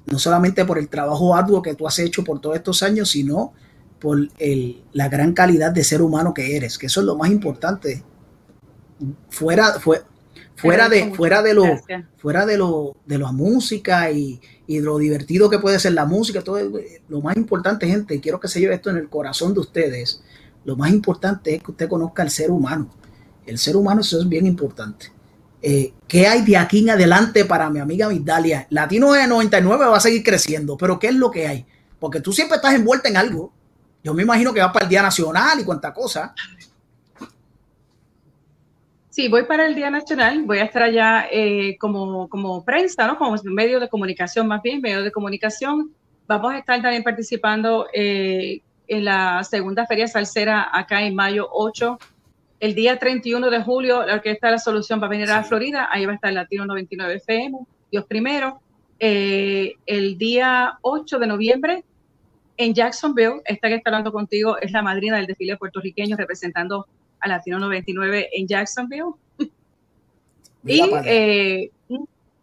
no 0.06 0.18
solamente 0.18 0.64
por 0.64 0.78
el 0.78 0.88
trabajo 0.88 1.36
arduo 1.36 1.60
que 1.60 1.74
tú 1.74 1.86
has 1.86 1.98
hecho 1.98 2.24
por 2.24 2.40
todos 2.40 2.56
estos 2.56 2.82
años, 2.82 3.10
sino 3.10 3.52
por 4.00 4.18
el, 4.38 4.82
la 4.92 5.10
gran 5.10 5.34
calidad 5.34 5.70
de 5.70 5.84
ser 5.84 6.00
humano 6.00 6.32
que 6.32 6.56
eres, 6.56 6.78
que 6.78 6.86
eso 6.86 7.00
es 7.00 7.06
lo 7.06 7.16
más 7.16 7.30
importante. 7.30 8.02
Fuera, 9.28 9.78
fue, 9.80 10.02
fuera 10.56 10.88
de, 10.88 11.14
fuera 11.14 11.42
de 11.42 11.54
lo, 11.54 11.64
fuera 12.16 12.46
de 12.46 12.56
lo, 12.56 12.96
de 13.04 13.18
la 13.18 13.32
música 13.32 14.10
y, 14.10 14.40
y, 14.66 14.80
lo 14.80 14.98
divertido 14.98 15.50
que 15.50 15.58
puede 15.58 15.78
ser 15.78 15.92
la 15.92 16.06
música, 16.06 16.42
todo 16.42 16.58
lo 17.08 17.20
más 17.20 17.36
importante, 17.36 17.86
gente, 17.86 18.20
quiero 18.20 18.40
que 18.40 18.48
se 18.48 18.60
lleve 18.60 18.74
esto 18.74 18.90
en 18.90 18.96
el 18.96 19.08
corazón 19.08 19.54
de 19.54 19.60
ustedes. 19.60 20.22
Lo 20.64 20.76
más 20.76 20.90
importante 20.90 21.54
es 21.54 21.62
que 21.62 21.70
usted 21.70 21.88
conozca 21.88 22.22
al 22.22 22.30
ser 22.30 22.50
humano. 22.50 22.90
El 23.46 23.58
ser 23.58 23.76
humano, 23.76 24.00
eso 24.00 24.20
es 24.20 24.28
bien 24.28 24.46
importante. 24.46 25.12
Eh, 25.62 25.92
¿Qué 26.08 26.26
hay 26.26 26.42
de 26.42 26.56
aquí 26.56 26.80
en 26.80 26.90
adelante 26.90 27.44
para 27.44 27.70
mi 27.70 27.78
amiga 27.78 28.08
Migdalia? 28.08 28.66
Latino 28.70 29.12
de 29.12 29.26
99 29.26 29.86
va 29.86 29.96
a 29.96 30.00
seguir 30.00 30.22
creciendo, 30.22 30.76
pero 30.76 30.98
¿qué 30.98 31.08
es 31.08 31.14
lo 31.14 31.30
que 31.30 31.46
hay? 31.46 31.66
Porque 31.98 32.20
tú 32.20 32.32
siempre 32.32 32.56
estás 32.56 32.74
envuelta 32.74 33.08
en 33.08 33.16
algo. 33.16 33.52
Yo 34.02 34.14
me 34.14 34.22
imagino 34.22 34.52
que 34.52 34.60
va 34.60 34.72
para 34.72 34.84
el 34.84 34.90
Día 34.90 35.02
Nacional 35.02 35.58
y 35.60 35.64
cuánta 35.64 35.92
cosa. 35.92 36.34
Sí, 39.16 39.28
voy 39.28 39.44
para 39.44 39.64
el 39.64 39.74
Día 39.74 39.88
Nacional, 39.88 40.42
voy 40.42 40.58
a 40.58 40.64
estar 40.64 40.82
allá 40.82 41.26
eh, 41.32 41.78
como, 41.78 42.28
como 42.28 42.62
prensa, 42.66 43.06
¿no? 43.06 43.16
Como 43.16 43.34
medio 43.44 43.80
de 43.80 43.88
comunicación, 43.88 44.46
más 44.46 44.60
bien, 44.60 44.82
medio 44.82 45.02
de 45.02 45.10
comunicación. 45.10 45.90
Vamos 46.26 46.52
a 46.52 46.58
estar 46.58 46.82
también 46.82 47.02
participando 47.02 47.86
eh, 47.94 48.60
en 48.86 49.04
la 49.06 49.42
segunda 49.42 49.86
Feria 49.86 50.06
Salsera 50.06 50.68
acá 50.70 51.02
en 51.02 51.14
mayo 51.14 51.48
8 51.50 51.98
el 52.60 52.74
día 52.74 52.98
31 52.98 53.48
de 53.48 53.62
julio, 53.62 54.04
la 54.04 54.16
Orquesta 54.16 54.48
de 54.48 54.52
la 54.52 54.58
Solución 54.58 55.00
va 55.00 55.06
a 55.06 55.08
venir 55.08 55.30
a 55.30 55.36
la 55.36 55.44
Florida, 55.44 55.88
ahí 55.90 56.04
va 56.04 56.12
a 56.12 56.16
estar 56.16 56.30
Latino 56.34 56.66
99 56.66 57.14
FM, 57.14 57.58
Dios 57.90 58.04
primero. 58.04 58.60
Eh, 58.98 59.76
el 59.86 60.18
día 60.18 60.76
8 60.82 61.18
de 61.18 61.26
noviembre, 61.26 61.84
en 62.58 62.74
Jacksonville, 62.74 63.40
esta 63.46 63.68
que 63.68 63.76
está 63.76 63.88
hablando 63.88 64.12
contigo 64.12 64.58
es 64.58 64.72
la 64.72 64.82
madrina 64.82 65.16
del 65.16 65.26
desfile 65.26 65.56
puertorriqueño 65.56 66.18
representando 66.18 66.86
a 67.20 67.28
Latino 67.28 67.58
99 67.58 68.28
en 68.32 68.46
Jacksonville. 68.46 69.12
y 70.64 70.80
eh, 71.04 71.70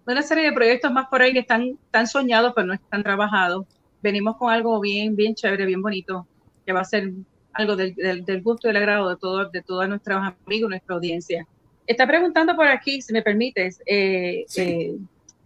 una 0.05 0.21
serie 0.21 0.45
de 0.45 0.51
proyectos 0.51 0.91
más 0.91 1.07
por 1.07 1.21
ahí 1.21 1.33
que 1.33 1.39
están, 1.39 1.77
están 1.85 2.07
soñados, 2.07 2.53
pero 2.55 2.67
no 2.67 2.73
están 2.73 3.03
trabajados. 3.03 3.65
Venimos 4.01 4.37
con 4.37 4.51
algo 4.51 4.79
bien, 4.79 5.15
bien 5.15 5.33
chévere, 5.35 5.65
bien 5.65 5.81
bonito, 5.81 6.27
que 6.65 6.73
va 6.73 6.81
a 6.81 6.85
ser 6.85 7.11
algo 7.53 7.75
del, 7.75 7.95
del, 7.95 8.25
del, 8.25 8.41
gusto 8.41 8.67
y 8.67 8.69
del 8.69 8.77
agrado 8.77 9.09
de, 9.09 9.17
todo, 9.17 9.49
de 9.49 9.61
todos 9.61 9.87
nuestros 9.87 10.21
amigos, 10.45 10.69
nuestra 10.69 10.95
audiencia. 10.95 11.47
Está 11.85 12.07
preguntando 12.07 12.55
por 12.55 12.67
aquí, 12.67 13.01
si 13.01 13.13
me 13.13 13.21
permites, 13.21 13.81
eh, 13.85 14.43
sí. 14.47 14.61
eh, 14.61 14.97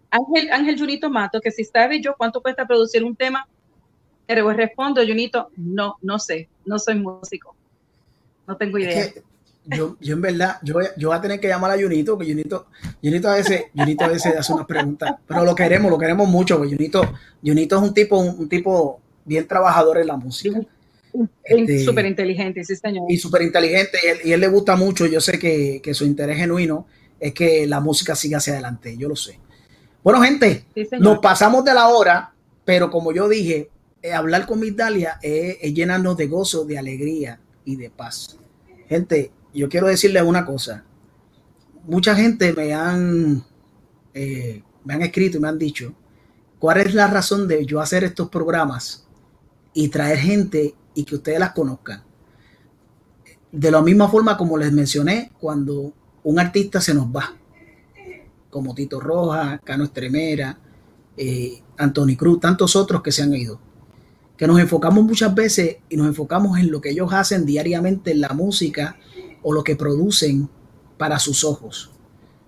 Ángel, 0.10 0.52
Ángel 0.52 0.80
Junito 0.80 1.10
Mato, 1.10 1.42
que 1.42 1.52
si 1.52 1.64
sabe 1.66 2.02
yo 2.02 2.16
cuánto 2.18 2.42
cuesta 2.42 2.66
producir 2.66 3.04
un 3.04 3.16
tema 3.16 3.48
Pero 4.26 4.52
respondo, 4.52 5.02
Junito, 5.06 5.50
no, 5.56 5.98
no 6.02 6.20
sé, 6.20 6.50
no 6.66 6.80
soy 6.80 6.96
músico. 6.96 7.56
No 8.48 8.58
tengo 8.58 8.78
idea. 8.78 9.00
Es 9.02 9.14
que 9.14 9.24
yo, 9.66 9.98
yo 10.00 10.14
en 10.14 10.22
verdad, 10.22 10.58
yo, 10.64 10.76
voy 10.76 10.86
a- 10.86 10.96
yo 10.96 11.10
voy 11.10 11.18
a 11.18 11.22
tener 11.22 11.40
que 11.40 11.48
llamar 11.50 11.72
a 11.72 11.76
Junito, 11.82 12.16
porque 12.16 12.32
Junito, 12.32 12.68
Junito 13.02 13.30
a 13.30 13.36
veces, 13.36 13.66
Junito 13.76 14.06
a 14.06 14.08
veces 14.08 14.34
hace 14.38 14.54
unas 14.54 14.66
preguntas, 14.66 15.16
pero 15.28 15.44
lo 15.44 15.54
queremos, 15.54 15.92
lo 15.92 15.98
queremos 15.98 16.28
mucho, 16.30 16.58
porque 16.58 16.74
Junito, 16.76 17.02
Junito 17.44 17.76
es 17.76 17.82
un 17.82 17.94
tipo, 17.94 18.18
un, 18.18 18.40
un 18.40 18.48
tipo 18.50 19.02
bien 19.26 19.46
trabajador 19.48 19.98
en 19.98 20.08
la 20.08 20.16
música 20.16 20.60
este- 21.44 21.84
Súper 21.84 22.06
inteligente, 22.06 22.64
sí, 22.64 22.76
señor. 22.76 23.06
y 23.10 23.18
súper 23.18 23.42
inteligente, 23.42 23.98
y 24.04 24.08
él, 24.08 24.18
y 24.26 24.32
él 24.34 24.40
le 24.40 24.48
gusta 24.48 24.76
mucho, 24.76 25.06
yo 25.06 25.20
sé 25.20 25.40
que, 25.40 25.82
que 25.82 25.94
su 25.94 26.06
interés 26.06 26.38
genuino 26.38 26.86
es 27.20 27.34
que 27.34 27.66
la 27.68 27.80
música 27.80 28.16
siga 28.16 28.38
hacia 28.38 28.54
adelante, 28.54 28.96
yo 28.98 29.10
lo 29.10 29.16
sé. 29.16 29.40
Bueno, 30.04 30.22
gente, 30.22 30.66
Sí, 30.76 30.88
nos 31.00 31.20
pasamos 31.20 31.66
de 31.66 31.74
la 31.74 31.88
hora, 31.90 32.32
pero 32.64 32.90
como 32.92 33.12
yo 33.12 33.28
dije, 33.28 33.70
eh, 34.02 34.14
hablar 34.14 34.46
con 34.46 34.60
Migdalia 34.60 35.18
es, 35.22 35.58
es 35.62 35.74
llenarnos 35.74 36.16
de 36.16 36.28
gozo, 36.28 36.64
de 36.66 36.78
alegría 36.78 37.40
y 37.68 37.76
de 37.76 37.90
paz. 37.90 38.38
Gente, 38.88 39.32
yo 39.54 39.68
quiero 39.68 39.88
decirles 39.88 40.24
una 40.24 40.46
cosa. 40.46 40.86
Mucha 41.86 42.16
gente 42.16 42.54
me 42.54 42.74
han, 42.74 43.44
eh, 44.14 44.64
me 44.86 44.94
han 44.94 45.02
escrito 45.02 45.38
y 45.38 45.42
me 45.42 45.50
han 45.50 45.60
dicho 45.60 45.94
cuál 46.60 46.78
es 46.80 46.94
la 46.94 47.08
razón 47.08 47.46
de 47.46 47.66
yo 47.66 47.82
hacer 47.82 48.06
estos 48.06 48.30
programas 48.30 49.06
y 49.74 49.90
traer 49.90 50.18
gente 50.18 50.76
y 50.96 51.04
que 51.04 51.16
ustedes 51.16 51.40
las 51.40 51.52
conozcan. 51.52 52.04
De 53.52 53.70
la 53.70 53.82
misma 53.82 54.08
forma 54.08 54.38
como 54.38 54.58
les 54.58 54.72
mencioné, 54.72 55.34
cuando 55.38 55.94
un 56.24 56.40
artista 56.40 56.80
se 56.80 56.94
nos 56.94 57.08
va, 57.08 57.36
como 58.50 58.74
Tito 58.74 59.02
Roja, 59.02 59.60
Cano 59.60 59.84
Estremera, 59.84 60.58
eh, 61.18 61.62
Anthony 61.78 62.16
Cruz, 62.18 62.40
tantos 62.40 62.78
otros 62.78 63.02
que 63.02 63.12
se 63.12 63.24
han 63.24 63.34
ido. 63.34 63.60
Que 64.38 64.48
nos 64.48 64.60
enfocamos 64.60 65.04
muchas 65.04 65.34
veces 65.34 65.78
y 65.90 65.98
nos 65.98 66.08
enfocamos 66.08 66.60
en 66.60 66.72
lo 66.72 66.80
que 66.80 66.92
ellos 66.92 67.12
hacen 67.12 67.46
diariamente 67.46 68.12
en 68.12 68.22
la 68.22 68.30
música 68.30 68.98
o 69.42 69.52
lo 69.54 69.64
que 69.64 69.76
producen 69.76 70.50
para 70.98 71.20
sus 71.20 71.44
ojos. 71.44 71.92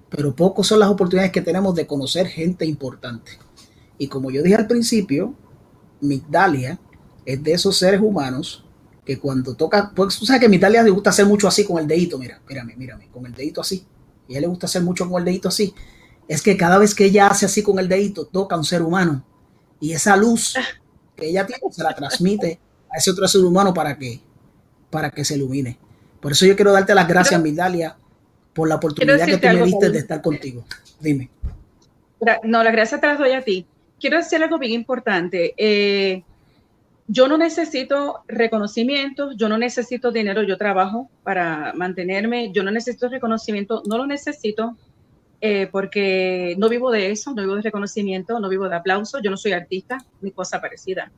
Pero 0.09 0.35
pocos 0.35 0.67
son 0.67 0.79
las 0.79 0.89
oportunidades 0.89 1.31
que 1.31 1.41
tenemos 1.41 1.75
de 1.75 1.87
conocer 1.87 2.27
gente 2.27 2.65
importante. 2.65 3.31
Y 3.97 4.07
como 4.07 4.31
yo 4.31 4.43
dije 4.43 4.55
al 4.55 4.67
principio, 4.67 5.33
Migdalia 6.01 6.79
es 7.25 7.43
de 7.43 7.51
esos 7.53 7.77
seres 7.77 8.01
humanos 8.01 8.65
que 9.05 9.19
cuando 9.19 9.55
toca, 9.55 9.91
pues 9.95 10.17
tú 10.17 10.25
sabes 10.25 10.39
que 10.39 10.45
a 10.45 10.49
Migdalia 10.49 10.83
le 10.83 10.91
gusta 10.91 11.09
hacer 11.09 11.25
mucho 11.25 11.47
así 11.47 11.65
con 11.65 11.79
el 11.79 11.87
dedito, 11.87 12.17
mira, 12.17 12.41
mírame, 12.47 12.75
mírame, 12.75 13.09
con 13.11 13.25
el 13.25 13.33
dedito 13.33 13.61
así. 13.61 13.85
Y 14.27 14.33
a 14.33 14.37
ella 14.37 14.41
le 14.41 14.47
gusta 14.47 14.67
hacer 14.67 14.83
mucho 14.83 15.09
con 15.09 15.19
el 15.19 15.25
dedito 15.25 15.49
así 15.49 15.73
es 16.29 16.43
que 16.43 16.55
cada 16.55 16.77
vez 16.77 16.93
que 16.93 17.05
ella 17.05 17.27
hace 17.27 17.47
así 17.47 17.63
con 17.63 17.79
el 17.79 17.89
dedito, 17.89 18.27
toca 18.27 18.55
a 18.55 18.59
un 18.59 18.63
ser 18.63 18.83
humano. 18.83 19.25
Y 19.81 19.93
esa 19.93 20.15
luz 20.15 20.53
que 21.19 21.27
ella 21.27 21.45
tiene 21.45 21.61
se 21.71 21.83
la 21.83 21.93
transmite 21.93 22.59
a 22.91 22.97
ese 22.97 23.11
otro 23.11 23.27
ser 23.27 23.41
humano 23.41 23.73
para 23.73 23.97
que, 23.97 24.19
para 24.89 25.11
que 25.11 25.23
se 25.23 25.35
ilumine. 25.35 25.77
Por 26.19 26.31
eso 26.31 26.45
yo 26.45 26.55
quiero 26.55 26.71
darte 26.71 26.95
las 26.95 27.07
gracias, 27.07 27.41
Midalia, 27.41 27.95
por 28.53 28.67
la 28.67 28.75
oportunidad 28.75 29.25
que 29.25 29.37
tú 29.37 29.47
me 29.47 29.65
diste 29.65 29.89
de 29.89 29.99
estar 29.99 30.21
contigo. 30.21 30.65
Dime. 30.99 31.29
No, 32.43 32.63
las 32.63 32.73
gracias 32.73 32.99
te 32.99 33.07
las 33.07 33.17
doy 33.17 33.31
a 33.31 33.43
ti. 33.43 33.65
Quiero 33.99 34.17
decir 34.17 34.41
algo 34.41 34.57
bien 34.57 34.73
importante. 34.73 35.53
Eh, 35.57 36.23
yo 37.07 37.27
no 37.27 37.37
necesito 37.37 38.23
reconocimientos, 38.27 39.35
yo 39.37 39.49
no 39.49 39.57
necesito 39.57 40.11
dinero, 40.11 40.43
yo 40.43 40.57
trabajo 40.57 41.09
para 41.23 41.73
mantenerme, 41.73 42.51
yo 42.51 42.63
no 42.63 42.71
necesito 42.71 43.09
reconocimiento, 43.09 43.81
no 43.87 43.97
lo 43.97 44.05
necesito 44.05 44.77
eh, 45.41 45.67
porque 45.71 46.55
no 46.57 46.69
vivo 46.69 46.91
de 46.91 47.11
eso, 47.11 47.33
no 47.33 47.41
vivo 47.41 47.55
de 47.55 47.61
reconocimiento, 47.61 48.39
no 48.39 48.49
vivo 48.49 48.67
de 48.67 48.75
aplauso, 48.75 49.19
yo 49.21 49.31
no 49.31 49.37
soy 49.37 49.53
artista, 49.53 49.97
ni 50.21 50.31
cosa 50.31 50.59
parecida. 50.59 51.11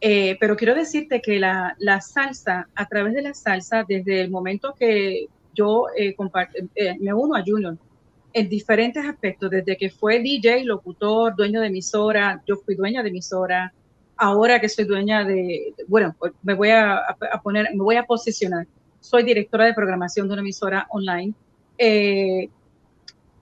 Eh, 0.00 0.36
pero 0.38 0.56
quiero 0.56 0.74
decirte 0.74 1.20
que 1.22 1.38
la, 1.38 1.74
la 1.78 2.00
salsa, 2.00 2.68
a 2.74 2.86
través 2.86 3.14
de 3.14 3.22
la 3.22 3.34
salsa, 3.34 3.84
desde 3.88 4.20
el 4.20 4.30
momento 4.30 4.74
que 4.78 5.26
yo 5.54 5.86
eh, 5.96 6.14
eh, 6.74 6.96
me 7.00 7.14
uno 7.14 7.34
a 7.34 7.42
Junior, 7.44 7.76
en 8.32 8.48
diferentes 8.48 9.04
aspectos, 9.04 9.50
desde 9.50 9.76
que 9.76 9.88
fue 9.88 10.20
DJ, 10.20 10.64
locutor, 10.64 11.34
dueño 11.34 11.60
de 11.60 11.68
emisora, 11.68 12.42
yo 12.46 12.56
fui 12.56 12.74
dueña 12.74 13.02
de 13.02 13.08
emisora, 13.08 13.72
ahora 14.16 14.60
que 14.60 14.68
soy 14.68 14.84
dueña 14.84 15.24
de, 15.24 15.74
bueno, 15.88 16.14
pues 16.18 16.32
me 16.42 16.52
voy 16.52 16.70
a, 16.70 16.98
a 16.98 17.40
poner, 17.42 17.68
me 17.74 17.82
voy 17.82 17.96
a 17.96 18.04
posicionar, 18.04 18.66
soy 19.00 19.22
directora 19.22 19.64
de 19.64 19.74
programación 19.74 20.26
de 20.26 20.34
una 20.34 20.42
emisora 20.42 20.86
online. 20.90 21.32
Eh, 21.78 22.48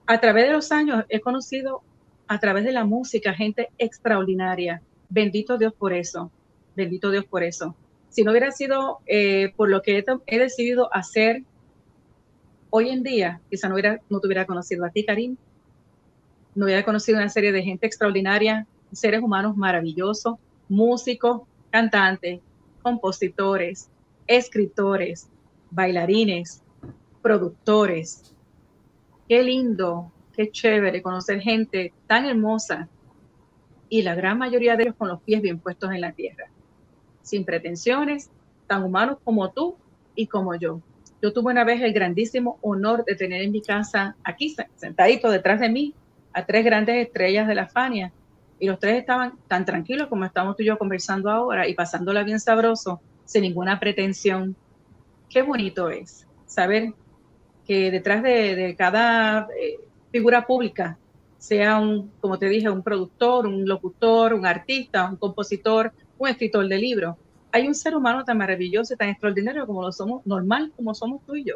a 0.07 0.19
través 0.19 0.47
de 0.47 0.53
los 0.53 0.71
años 0.71 1.05
he 1.09 1.19
conocido 1.19 1.81
a 2.27 2.39
través 2.39 2.63
de 2.63 2.71
la 2.71 2.85
música 2.85 3.33
gente 3.33 3.69
extraordinaria. 3.77 4.81
Bendito 5.09 5.57
Dios 5.57 5.73
por 5.73 5.93
eso. 5.93 6.31
Bendito 6.75 7.11
Dios 7.11 7.25
por 7.25 7.43
eso. 7.43 7.75
Si 8.09 8.23
no 8.23 8.31
hubiera 8.31 8.51
sido 8.51 8.99
eh, 9.05 9.53
por 9.55 9.69
lo 9.69 9.81
que 9.81 10.03
he, 10.25 10.39
decidido 10.39 10.93
hacer 10.93 11.43
hoy 12.69 12.89
en 12.89 13.03
día, 13.03 13.41
quizá 13.49 13.67
no, 13.67 13.75
hubiera, 13.75 13.99
no 14.09 14.19
te 14.19 14.27
hubiera 14.27 14.45
conocido 14.45 14.85
a 14.85 14.89
ti, 14.89 15.05
Karim. 15.05 15.37
No 16.55 16.65
hubiera 16.65 16.85
conocido 16.85 17.17
una 17.17 17.29
serie 17.29 17.51
de 17.51 17.63
gente 17.63 17.85
extraordinaria, 17.85 18.65
seres 18.91 19.21
humanos 19.21 19.57
maravillosos, 19.57 20.35
músicos, 20.69 21.41
cantantes, 21.69 22.39
compositores, 22.81 23.89
escritores, 24.27 25.27
bailarines, 25.71 26.63
productores, 27.21 28.34
qué 29.27 29.43
lindo, 29.43 30.11
qué 30.33 30.51
chévere 30.51 31.01
conocer 31.01 31.41
gente 31.41 31.93
tan 32.07 32.25
hermosa 32.25 32.87
y 33.89 34.01
la 34.01 34.15
gran 34.15 34.37
mayoría 34.37 34.75
de 34.75 34.83
ellos 34.83 34.95
con 34.97 35.07
los 35.07 35.21
pies 35.21 35.41
bien 35.41 35.59
puestos 35.59 35.91
en 35.91 36.01
la 36.01 36.11
tierra, 36.11 36.45
sin 37.21 37.45
pretensiones, 37.45 38.29
tan 38.67 38.83
humanos 38.83 39.17
como 39.23 39.51
tú 39.51 39.77
y 40.15 40.27
como 40.27 40.55
yo. 40.55 40.81
Yo 41.21 41.33
tuve 41.33 41.51
una 41.51 41.63
vez 41.63 41.81
el 41.81 41.93
grandísimo 41.93 42.59
honor 42.61 43.05
de 43.05 43.15
tener 43.15 43.41
en 43.41 43.51
mi 43.51 43.61
casa, 43.61 44.15
aquí 44.23 44.55
sentadito 44.75 45.29
detrás 45.29 45.59
de 45.59 45.69
mí, 45.69 45.93
a 46.33 46.45
tres 46.45 46.65
grandes 46.65 47.07
estrellas 47.07 47.47
de 47.47 47.55
la 47.55 47.67
Fania 47.67 48.11
y 48.59 48.67
los 48.67 48.79
tres 48.79 48.99
estaban 48.99 49.33
tan 49.47 49.65
tranquilos 49.65 50.07
como 50.07 50.25
estamos 50.25 50.55
tú 50.55 50.63
y 50.63 50.65
yo 50.65 50.77
conversando 50.77 51.29
ahora 51.29 51.67
y 51.67 51.73
pasándola 51.73 52.23
bien 52.23 52.39
sabroso, 52.39 53.01
sin 53.23 53.43
ninguna 53.43 53.79
pretensión. 53.79 54.55
Qué 55.29 55.41
bonito 55.41 55.89
es 55.89 56.27
saber 56.45 56.93
que 57.65 57.91
detrás 57.91 58.23
de, 58.23 58.75
cada 58.77 59.47
eh, 59.59 59.79
figura 60.11 60.45
pública, 60.45 60.97
sea 61.37 61.79
un, 61.79 62.11
como 62.19 62.39
te 62.39 62.47
dije, 62.47 62.69
un 62.69 62.81
productor, 62.81 63.45
un 63.45 63.67
locutor, 63.67 64.33
un 64.33 64.45
artista, 64.45 65.09
un 65.09 65.17
compositor, 65.17 65.91
un 66.17 66.29
escritor 66.29 66.67
de 66.67 66.77
libros, 66.77 67.15
hay 67.51 67.67
un 67.67 67.75
ser 67.75 67.95
humano 67.95 68.23
tan 68.25 68.37
maravilloso 68.37 68.93
y 68.93 68.97
tan 68.97 69.09
extraordinario 69.09 69.65
como 69.65 69.81
lo 69.81 69.91
somos, 69.91 70.25
normal 70.25 70.71
como 70.75 70.93
somos 70.93 71.21
tú 71.25 71.35
y 71.35 71.45
yo. 71.45 71.55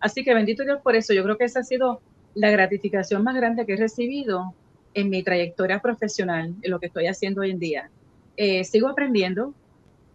Así 0.00 0.24
que 0.24 0.34
bendito 0.34 0.64
Dios 0.64 0.80
por 0.82 0.96
eso. 0.96 1.12
Yo 1.14 1.22
creo 1.22 1.38
que 1.38 1.44
esa 1.44 1.60
ha 1.60 1.64
sido 1.64 2.00
la 2.34 2.50
gratificación 2.50 3.22
más 3.22 3.34
grande 3.36 3.64
que 3.64 3.74
he 3.74 3.76
recibido 3.76 4.54
en 4.94 5.08
mi 5.08 5.22
trayectoria 5.22 5.80
profesional, 5.80 6.54
en 6.62 6.70
lo 6.70 6.80
que 6.80 6.86
estoy 6.86 7.06
haciendo 7.06 7.42
hoy 7.42 7.50
en 7.50 7.58
día. 7.58 7.90
Eh, 8.36 8.64
sigo 8.64 8.88
aprendiendo, 8.88 9.54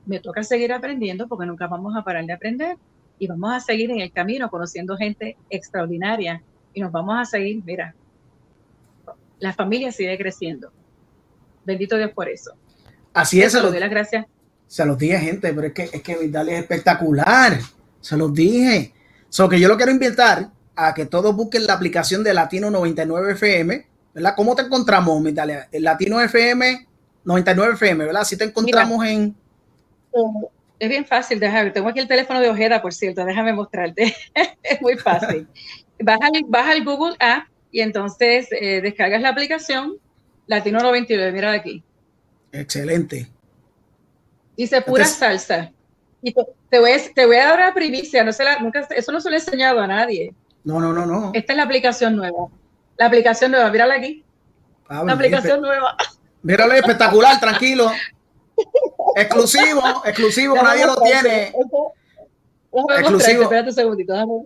me 0.06 0.20
toca 0.20 0.44
seguir 0.44 0.74
aprendiendo 0.74 1.28
porque 1.28 1.46
nunca 1.46 1.68
vamos 1.68 1.96
a 1.96 2.04
parar 2.04 2.26
de 2.26 2.34
aprender 2.34 2.78
y 3.22 3.28
vamos 3.28 3.54
a 3.54 3.60
seguir 3.60 3.92
en 3.92 4.00
el 4.00 4.12
camino 4.12 4.50
conociendo 4.50 4.98
gente 4.98 5.38
extraordinaria 5.52 6.42
y 6.74 6.82
nos 6.82 6.92
vamos 6.92 7.20
a 7.20 7.24
seguir, 7.24 7.62
mira, 7.64 7.94
la 9.38 9.54
familia 9.54 9.92
sigue 9.92 10.18
creciendo. 10.18 10.72
Bendito 11.64 11.98
Dios 11.98 12.10
por 12.16 12.28
eso. 12.28 12.54
Así 13.14 13.40
es, 13.40 13.52
se 13.52 13.62
lo 13.62 13.70
doy 13.70 13.80
las 13.80 13.92
gracias. 13.92 14.26
Se 14.66 14.84
los 14.88 14.98
dije, 14.98 15.20
gente, 15.20 15.54
pero 15.54 15.68
es 15.68 15.74
que 15.74 15.84
es 15.84 16.02
que 16.02 16.18
Vidal 16.18 16.50
es 16.50 16.62
espectacular. 16.62 17.60
Se 18.00 18.18
los 18.18 18.34
dije. 18.34 18.92
So 19.30 19.48
que 19.48 19.60
yo 19.60 19.68
lo 19.68 19.78
quiero 19.78 19.92
invitar 19.92 20.50
a 20.76 20.96
que 20.96 21.06
todos 21.06 21.36
busquen 21.36 21.68
la 21.68 21.74
aplicación 21.74 22.24
de 22.24 22.34
Latino 22.34 22.72
99 22.72 23.34
FM, 23.34 23.86
¿verdad? 24.16 24.34
¿Cómo 24.36 24.56
te 24.56 24.64
encontramos, 24.64 25.22
Mitalia? 25.22 25.70
El 25.72 25.84
Latino 25.84 26.20
FM 26.20 26.88
99 27.26 27.74
FM, 27.76 28.04
¿verdad? 28.04 28.24
Si 28.24 28.36
te 28.36 28.46
encontramos 28.46 28.98
Mira, 28.98 29.12
en 29.12 29.36
es 30.82 30.90
bien 30.90 31.06
fácil, 31.06 31.40
déjame, 31.40 31.70
tengo 31.70 31.90
aquí 31.90 32.00
el 32.00 32.08
teléfono 32.08 32.40
de 32.40 32.50
Ojeda, 32.50 32.82
por 32.82 32.92
cierto, 32.92 33.24
déjame 33.24 33.54
mostrarte. 33.54 34.16
es 34.64 34.82
muy 34.82 34.98
fácil. 34.98 35.48
Vas 36.00 36.18
al, 36.20 36.44
vas 36.48 36.68
al 36.68 36.84
Google 36.84 37.16
App 37.20 37.46
y 37.72 37.82
entonces 37.82 38.48
eh, 38.50 38.82
descargas 38.82 39.22
la 39.22 39.30
aplicación 39.30 39.98
Latino 40.48 40.80
99, 40.80 41.32
mira 41.34 41.52
aquí. 41.52 41.84
Excelente. 42.52 43.30
Dice 44.58 44.82
pura 44.82 45.04
entonces, 45.04 45.20
salsa. 45.20 45.72
Y 46.24 46.34
te, 46.34 46.42
te, 46.72 46.80
voy 46.80 46.94
a, 46.94 47.14
te, 47.14 47.28
voy 47.28 47.36
a, 47.36 47.46
dar 47.46 47.60
una 47.60 47.74
primicia, 47.76 48.24
no 48.24 48.34
se 48.34 48.44
la, 48.44 48.58
nunca, 48.58 48.88
eso 48.90 49.12
no 49.12 49.22
se 49.22 49.30
lo 49.30 49.36
he 49.36 49.40
enseñado 49.40 49.82
a 49.82 49.86
nadie. 49.86 50.34
No, 50.64 50.80
no, 50.80 50.92
no, 50.94 51.06
no. 51.06 51.30
Esta 51.36 51.54
es 51.54 51.58
la 51.58 51.64
aplicación 51.64 52.16
nueva. 52.16 52.48
La 52.98 53.06
aplicación 53.06 53.52
nueva, 53.52 53.70
mírala 53.70 53.94
aquí. 53.94 54.24
Ah, 54.90 55.04
la 55.06 55.14
aplicación 55.14 55.62
nueva. 55.62 55.96
Míralo 56.42 56.74
espectacular, 56.74 57.40
tranquilo. 57.40 57.92
exclusivo, 59.16 59.82
exclusivo, 60.06 60.54
déjame 60.54 60.70
nadie 60.70 60.86
lo 60.86 60.96
tiene. 61.02 61.54
Déjame 62.72 63.00
exclusivo. 63.00 63.44
Espérate 63.44 63.70
un 63.70 63.76
segundito. 63.76 64.14
Déjame. 64.14 64.44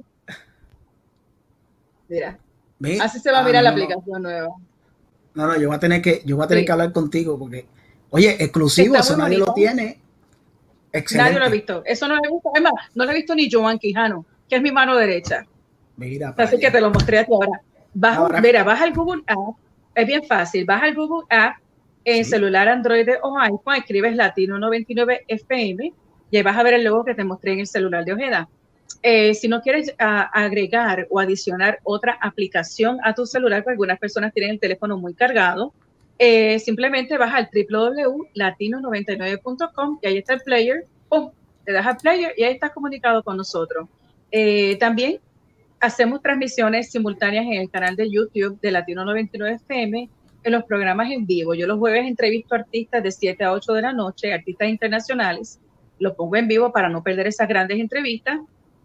Mira. 2.80 3.04
Así 3.04 3.20
se 3.20 3.32
va 3.32 3.40
a 3.40 3.44
mirar 3.44 3.60
ah, 3.60 3.64
la 3.64 3.72
no. 3.72 3.76
aplicación 3.76 4.22
nueva. 4.22 4.50
No, 5.34 5.48
no, 5.48 5.60
yo 5.60 5.68
voy 5.68 5.76
a 5.76 5.80
tener 5.80 6.02
que, 6.02 6.22
yo 6.26 6.36
voy 6.36 6.46
a 6.46 6.48
tener 6.48 6.62
sí. 6.62 6.66
que 6.66 6.72
hablar 6.72 6.92
contigo 6.92 7.38
porque 7.38 7.68
Oye, 8.16 8.42
exclusivo, 8.42 8.96
eso 8.96 9.18
nadie 9.18 9.38
lo 9.38 9.54
tiene. 9.54 10.00
Excelente. 10.94 11.32
Nadie 11.32 11.40
lo 11.40 11.46
ha 11.46 11.50
visto. 11.50 11.84
Eso 11.86 12.08
no 12.08 12.16
lo 12.16 12.22
he 12.24 12.32
visto. 12.32 12.50
Es 12.56 12.62
más, 12.62 12.72
no 12.94 13.04
lo 13.04 13.12
he 13.12 13.16
visto 13.16 13.36
ni 13.36 13.52
Joan 13.52 13.78
Quijano, 13.78 14.26
que 14.48 14.56
es 14.56 14.62
mi 14.62 14.72
mano 14.72 14.96
derecha. 14.96 15.46
Mira, 15.98 16.34
Así 16.38 16.58
que 16.58 16.72
te 16.72 16.80
lo 16.80 16.92
mostré 16.92 17.20
a 17.20 17.26
ti 17.26 17.34
ahora. 17.34 17.62
Baja, 17.94 18.20
Ahora- 18.20 18.40
mira, 18.40 18.64
baja 18.64 18.86
el 18.86 18.94
Google 18.94 19.22
App. 19.28 19.58
Es 19.94 20.08
bien 20.08 20.24
fácil. 20.24 20.64
Baja 20.64 20.88
el 20.88 20.96
Google 20.96 21.28
App 21.30 21.58
en 22.06 22.24
Sí. 22.24 22.32
celular 22.32 22.70
Android 22.70 23.10
o 23.24 23.38
iPhone. 23.40 23.76
Escribes 23.76 24.16
Latino 24.16 24.58
99 24.58 25.26
FM 25.28 25.92
y 26.32 26.38
ahí 26.38 26.44
vas 26.44 26.58
a 26.58 26.64
ver 26.64 26.76
el 26.76 26.84
logo 26.86 27.04
que 27.04 27.14
te 27.16 27.26
mostré 27.26 27.52
en 27.54 27.60
el 27.60 27.68
celular 27.68 28.06
de 28.06 28.14
Ojeda. 28.14 28.48
Eh, 29.04 29.34
si 29.34 29.48
no 29.48 29.62
quieres 29.62 29.94
a- 30.00 30.24
agregar 30.44 31.08
o 31.10 31.20
adicionar 31.20 31.80
otra 31.84 32.18
aplicación 32.22 32.98
a 33.04 33.14
tu 33.14 33.26
celular, 33.26 33.64
porque 33.64 33.74
algunas 33.74 34.00
personas 34.00 34.34
tienen 34.34 34.52
el 34.52 34.60
teléfono 34.60 34.98
muy 34.98 35.14
cargado, 35.14 35.74
eh, 36.18 36.60
simplemente 36.60 37.18
vas 37.18 37.34
al 37.34 37.50
www.latino99.com 37.54 40.00
y 40.02 40.08
ahí 40.08 40.18
está 40.18 40.34
el 40.34 40.42
player. 40.42 40.86
¡Pum! 41.10 41.32
Te 41.66 41.72
das 41.74 41.86
al 41.86 41.98
player 41.98 42.34
y 42.38 42.44
ahí 42.44 42.54
estás 42.54 42.72
comunicado 42.72 43.24
con 43.24 43.38
nosotros. 43.38 43.88
Eh, 44.32 44.78
también 44.80 45.20
hacemos 45.80 46.22
transmisiones 46.22 46.92
simultáneas 46.92 47.46
en 47.46 47.54
el 47.54 47.70
canal 47.70 47.96
de 47.96 48.10
YouTube 48.10 48.60
de 48.62 48.72
Latino 48.72 49.04
99 49.06 49.56
FM 49.56 50.10
en 50.46 50.54
los 50.54 50.64
programas 50.64 51.12
en 51.12 51.26
vivo. 51.26 51.56
Yo 51.56 51.66
los 51.66 51.80
jueves 51.80 52.06
entrevisto 52.06 52.54
artistas 52.54 53.02
de 53.02 53.12
7 53.12 53.44
a 53.44 53.52
8 53.52 53.74
de 53.74 53.82
la 53.82 53.94
noche, 53.94 54.32
artistas 54.32 54.70
internacionales. 54.70 55.60
Los 55.98 56.14
pongo 56.14 56.36
en 56.36 56.48
vivo 56.48 56.72
para 56.72 56.88
no 56.88 57.02
perder 57.02 57.26
esas 57.28 57.48
grandes 57.48 57.80
entrevistas. 57.80 58.40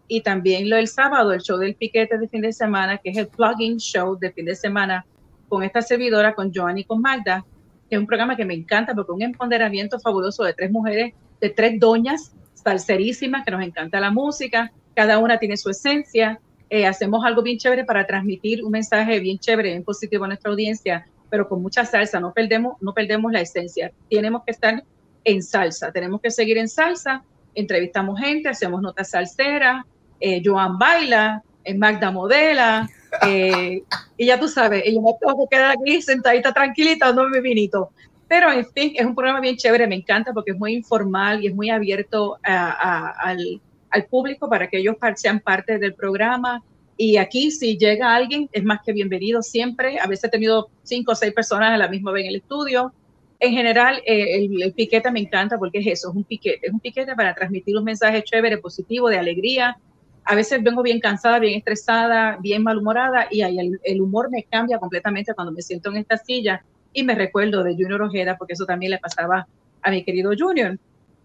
Y 0.07 0.21
también 0.21 0.69
lo 0.69 0.75
del 0.75 0.87
sábado, 0.87 1.31
el 1.31 1.41
show 1.41 1.57
del 1.57 1.75
piquete 1.75 2.17
de 2.17 2.27
fin 2.27 2.41
de 2.41 2.51
semana, 2.51 2.97
que 2.97 3.11
es 3.11 3.17
el 3.17 3.27
plugin 3.27 3.77
show 3.77 4.17
de 4.17 4.31
fin 4.31 4.45
de 4.45 4.55
semana 4.55 5.05
con 5.47 5.61
esta 5.61 5.83
servidora, 5.83 6.33
con 6.33 6.51
Joan 6.53 6.79
y 6.79 6.83
con 6.83 6.99
Magda, 6.99 7.45
que 7.87 7.95
es 7.95 7.99
un 7.99 8.07
programa 8.07 8.35
que 8.35 8.43
me 8.43 8.55
encanta 8.55 8.95
porque 8.95 9.11
un 9.11 9.21
empoderamiento 9.21 9.99
fabuloso 9.99 10.43
de 10.43 10.53
tres 10.53 10.71
mujeres, 10.71 11.13
de 11.39 11.49
tres 11.49 11.79
doñas 11.79 12.33
salserísimas, 12.55 13.45
que 13.45 13.51
nos 13.51 13.61
encanta 13.61 13.99
la 13.99 14.09
música, 14.09 14.71
cada 14.95 15.19
una 15.19 15.37
tiene 15.37 15.57
su 15.57 15.69
esencia, 15.69 16.39
eh, 16.69 16.87
hacemos 16.87 17.23
algo 17.23 17.43
bien 17.43 17.57
chévere 17.57 17.85
para 17.85 18.07
transmitir 18.07 18.63
un 18.63 18.71
mensaje 18.71 19.19
bien 19.19 19.37
chévere, 19.37 19.69
bien 19.69 19.83
positivo 19.83 20.25
a 20.25 20.27
nuestra 20.27 20.49
audiencia, 20.49 21.05
pero 21.31 21.47
con 21.49 21.61
mucha 21.63 21.83
salsa, 21.85 22.19
no 22.19 22.31
perdemos, 22.33 22.75
no 22.81 22.93
perdemos 22.93 23.31
la 23.31 23.41
esencia, 23.41 23.91
tenemos 24.09 24.43
que 24.45 24.51
estar 24.51 24.83
en 25.23 25.41
salsa, 25.41 25.91
tenemos 25.91 26.21
que 26.21 26.29
seguir 26.29 26.57
en 26.59 26.67
salsa, 26.69 27.23
entrevistamos 27.55 28.19
gente, 28.19 28.49
hacemos 28.49 28.81
notas 28.81 29.09
salseras, 29.09 29.83
eh, 30.19 30.41
Joan 30.45 30.77
baila, 30.77 31.41
eh, 31.63 31.73
Magda 31.73 32.11
modela, 32.11 32.87
eh, 33.27 33.81
y 34.17 34.25
ya 34.27 34.39
tú 34.39 34.47
sabes, 34.47 34.83
y 34.85 34.93
yo 34.93 35.01
me 35.01 35.11
tengo 35.19 35.47
que 35.49 35.55
quedar 35.55 35.71
aquí 35.77 36.01
sentadita 36.01 36.53
tranquilita 36.53 37.07
dándome 37.07 37.37
mi 37.37 37.49
vinito. 37.49 37.89
Pero 38.27 38.51
en 38.51 38.65
fin, 38.71 38.93
es 38.95 39.05
un 39.05 39.13
programa 39.15 39.41
bien 39.41 39.57
chévere, 39.57 39.87
me 39.87 39.95
encanta 39.95 40.31
porque 40.33 40.51
es 40.51 40.57
muy 40.57 40.73
informal 40.73 41.43
y 41.43 41.47
es 41.47 41.55
muy 41.55 41.69
abierto 41.69 42.37
a- 42.43 42.71
a- 42.71 43.09
al, 43.29 43.61
al 43.89 44.05
público 44.05 44.49
para 44.49 44.67
que 44.69 44.77
ellos 44.77 44.95
sean 45.15 45.39
parte 45.41 45.77
del 45.79 45.93
programa. 45.95 46.61
Y 47.03 47.17
aquí, 47.17 47.49
si 47.49 47.79
llega 47.79 48.13
alguien, 48.13 48.47
es 48.51 48.63
más 48.63 48.81
que 48.85 48.93
bienvenido 48.93 49.41
siempre. 49.41 49.97
A 49.99 50.05
veces 50.05 50.25
he 50.25 50.29
tenido 50.29 50.69
cinco 50.83 51.13
o 51.13 51.15
seis 51.15 51.33
personas 51.33 51.71
a 51.71 51.77
la 51.77 51.87
misma 51.87 52.11
vez 52.11 52.25
en 52.25 52.29
el 52.29 52.35
estudio. 52.35 52.93
En 53.39 53.53
general, 53.53 54.03
eh, 54.05 54.35
el, 54.35 54.61
el 54.61 54.71
piquete 54.73 55.09
me 55.09 55.21
encanta 55.21 55.57
porque 55.57 55.79
es 55.79 55.87
eso, 55.87 56.11
es 56.11 56.15
un 56.15 56.23
piquete. 56.23 56.67
Es 56.67 56.71
un 56.71 56.79
piquete 56.79 57.15
para 57.15 57.33
transmitir 57.33 57.75
un 57.75 57.85
mensaje 57.85 58.21
chévere, 58.21 58.59
positivo, 58.59 59.09
de 59.09 59.17
alegría. 59.17 59.77
A 60.25 60.35
veces 60.35 60.61
vengo 60.61 60.83
bien 60.83 60.99
cansada, 60.99 61.39
bien 61.39 61.57
estresada, 61.57 62.37
bien 62.39 62.61
malhumorada 62.61 63.25
y 63.31 63.41
ahí 63.41 63.57
el, 63.57 63.79
el 63.83 63.99
humor 63.99 64.29
me 64.29 64.43
cambia 64.43 64.77
completamente 64.77 65.33
cuando 65.33 65.51
me 65.51 65.63
siento 65.63 65.89
en 65.89 65.97
esta 65.97 66.17
silla 66.17 66.63
y 66.93 67.01
me 67.01 67.15
recuerdo 67.15 67.63
de 67.63 67.73
Junior 67.73 68.03
Ojeda 68.03 68.37
porque 68.37 68.53
eso 68.53 68.67
también 68.67 68.91
le 68.91 68.99
pasaba 68.99 69.47
a 69.81 69.89
mi 69.89 70.03
querido 70.03 70.33
Junior. 70.37 70.77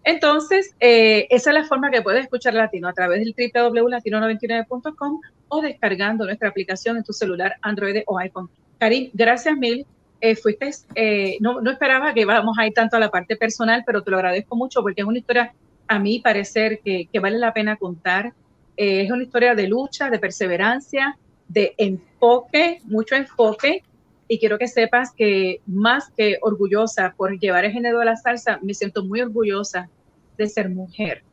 Entonces, 0.07 0.73
eh, 0.79 1.27
esa 1.29 1.49
es 1.49 1.53
la 1.53 1.65
forma 1.65 1.91
que 1.91 2.01
puedes 2.01 2.23
escuchar 2.23 2.53
Latino 2.53 2.87
a 2.87 2.93
través 2.93 3.19
del 3.19 3.35
www.latino99.com 3.35 5.19
o 5.49 5.61
descargando 5.61 6.23
nuestra 6.23 6.47
aplicación 6.47 6.95
en 6.95 7.03
tu 7.03 7.11
celular 7.11 7.57
Android 7.61 8.03
o 8.05 8.17
iPhone. 8.17 8.49
Karim, 8.79 9.09
gracias 9.13 9.57
mil. 9.57 9.85
Eh, 10.21 10.37
fuiste, 10.37 10.71
eh, 10.95 11.35
no, 11.41 11.59
no 11.59 11.71
esperaba 11.71 12.13
que 12.13 12.21
íbamos 12.21 12.57
a 12.57 12.65
ir 12.65 12.73
tanto 12.73 12.95
a 12.95 13.01
la 13.01 13.11
parte 13.11 13.35
personal, 13.35 13.83
pero 13.85 14.01
te 14.01 14.09
lo 14.09 14.15
agradezco 14.15 14.55
mucho 14.55 14.81
porque 14.81 15.01
es 15.01 15.07
una 15.07 15.17
historia, 15.17 15.53
a 15.89 15.99
mi 15.99 16.19
parecer, 16.19 16.79
que, 16.79 17.09
que 17.11 17.19
vale 17.19 17.37
la 17.37 17.53
pena 17.53 17.75
contar. 17.75 18.31
Eh, 18.77 19.01
es 19.01 19.11
una 19.11 19.23
historia 19.23 19.55
de 19.55 19.67
lucha, 19.67 20.09
de 20.09 20.19
perseverancia, 20.19 21.17
de 21.49 21.75
enfoque, 21.77 22.79
mucho 22.85 23.15
enfoque. 23.15 23.83
Y 24.29 24.39
quiero 24.39 24.57
que 24.57 24.69
sepas 24.69 25.11
que 25.11 25.59
más 25.65 26.11
que 26.15 26.37
orgullosa 26.41 27.13
por 27.17 27.37
llevar 27.37 27.65
el 27.65 27.73
género 27.73 27.99
de 27.99 28.05
la 28.05 28.15
salsa, 28.15 28.57
me 28.61 28.73
siento 28.73 29.03
muy 29.03 29.19
orgullosa 29.19 29.89
de 30.37 30.47
ser 30.47 30.69
mujer, 30.69 31.23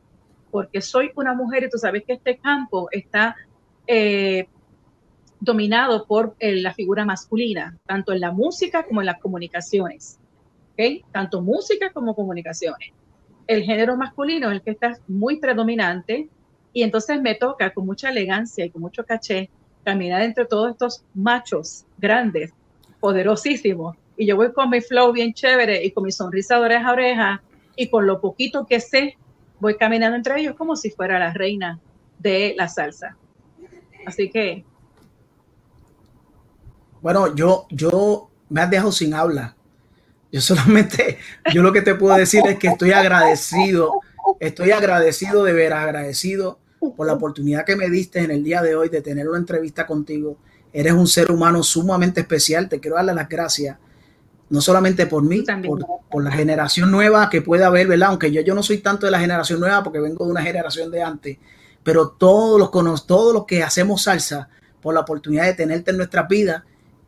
porque 0.51 0.81
soy 0.81 1.11
una 1.15 1.33
mujer 1.33 1.63
y 1.63 1.69
tú 1.69 1.77
sabes 1.77 2.03
que 2.05 2.13
este 2.13 2.37
campo 2.37 2.87
está 2.91 3.35
eh, 3.87 4.47
dominado 5.39 6.05
por 6.05 6.35
eh, 6.39 6.55
la 6.55 6.73
figura 6.73 7.05
masculina, 7.05 7.77
tanto 7.85 8.13
en 8.13 8.19
la 8.19 8.31
música 8.31 8.83
como 8.83 9.01
en 9.01 9.07
las 9.07 9.19
comunicaciones. 9.19 10.19
¿okay? 10.73 11.03
Tanto 11.11 11.41
música 11.41 11.91
como 11.91 12.15
comunicaciones. 12.15 12.89
El 13.47 13.63
género 13.63 13.95
masculino 13.95 14.49
es 14.49 14.55
el 14.55 14.61
que 14.61 14.71
está 14.71 14.97
muy 15.07 15.39
predominante 15.39 16.29
y 16.73 16.83
entonces 16.83 17.21
me 17.21 17.35
toca 17.35 17.73
con 17.73 17.85
mucha 17.85 18.09
elegancia 18.09 18.65
y 18.65 18.69
con 18.69 18.81
mucho 18.81 19.05
caché 19.05 19.49
caminar 19.83 20.23
entre 20.23 20.45
todos 20.45 20.71
estos 20.71 21.03
machos 21.13 21.85
grandes, 21.97 22.51
poderosísimos. 22.99 23.95
Y 24.17 24.25
yo 24.25 24.35
voy 24.35 24.51
con 24.51 24.69
mi 24.69 24.81
flow 24.81 25.13
bien 25.13 25.33
chévere 25.33 25.85
y 25.85 25.91
con 25.91 26.05
mi 26.05 26.11
sonrisa 26.11 26.55
de 26.55 26.65
oreja 26.65 26.89
a 26.89 26.93
oreja 26.93 27.43
y 27.75 27.89
con 27.89 28.07
lo 28.07 28.21
poquito 28.21 28.65
que 28.65 28.79
sé, 28.79 29.17
voy 29.59 29.77
caminando 29.77 30.15
entre 30.15 30.39
ellos 30.39 30.55
como 30.55 30.75
si 30.75 30.89
fuera 30.89 31.19
la 31.19 31.33
reina 31.33 31.79
de 32.19 32.53
la 32.57 32.67
salsa. 32.67 33.17
Así 34.05 34.29
que 34.29 34.63
Bueno, 37.01 37.35
yo, 37.35 37.67
yo 37.69 38.29
me 38.49 38.61
has 38.61 38.69
dejado 38.69 38.91
sin 38.91 39.13
habla. 39.13 39.55
Yo 40.31 40.41
solamente, 40.41 41.17
yo 41.53 41.61
lo 41.61 41.71
que 41.71 41.81
te 41.81 41.95
puedo 41.95 42.15
decir 42.15 42.41
es 42.47 42.57
que 42.57 42.67
estoy 42.67 42.91
agradecido, 42.91 44.01
estoy 44.39 44.71
agradecido 44.71 45.43
de 45.43 45.53
ver, 45.53 45.73
agradecido 45.73 46.59
por 46.95 47.07
la 47.07 47.13
oportunidad 47.13 47.65
que 47.65 47.75
me 47.75 47.89
diste 47.89 48.19
en 48.19 48.31
el 48.31 48.43
día 48.43 48.61
de 48.61 48.75
hoy 48.75 48.89
de 48.89 49.01
tener 49.01 49.27
una 49.29 49.37
entrevista 49.37 49.87
contigo. 49.87 50.37
Eres 50.73 50.93
un 50.93 51.07
ser 51.07 51.31
humano 51.31 51.63
sumamente 51.63 52.21
especial. 52.21 52.67
Te 52.67 52.79
quiero 52.79 52.97
darle 52.97 53.13
las 53.13 53.29
gracias, 53.29 53.77
no 54.49 54.61
solamente 54.61 55.07
por 55.07 55.23
mí, 55.23 55.43
por, 55.65 55.85
por 56.09 56.23
la 56.23 56.31
generación 56.31 56.91
nueva 56.91 57.29
que 57.29 57.41
puede 57.41 57.63
haber, 57.63 57.87
¿verdad? 57.87 58.09
Aunque 58.09 58.31
yo, 58.31 58.41
yo 58.41 58.53
no 58.53 58.63
soy 58.63 58.77
tanto 58.79 59.05
de 59.05 59.11
la 59.11 59.19
generación 59.19 59.59
nueva 59.59 59.83
porque 59.83 59.99
vengo 59.99 60.25
de 60.25 60.31
una 60.31 60.43
generación 60.43 60.91
de 60.91 61.01
antes, 61.01 61.37
pero 61.83 62.09
todos 62.09 62.59
los, 62.59 63.05
todos 63.07 63.33
los 63.33 63.45
que 63.45 63.63
hacemos 63.63 64.03
salsa, 64.03 64.49
por 64.81 64.93
la 64.93 64.99
oportunidad 64.99 65.45
de 65.45 65.55
tenerte 65.55 65.89
en 65.89 65.97
nuestras 65.97 66.27
vidas 66.27 66.61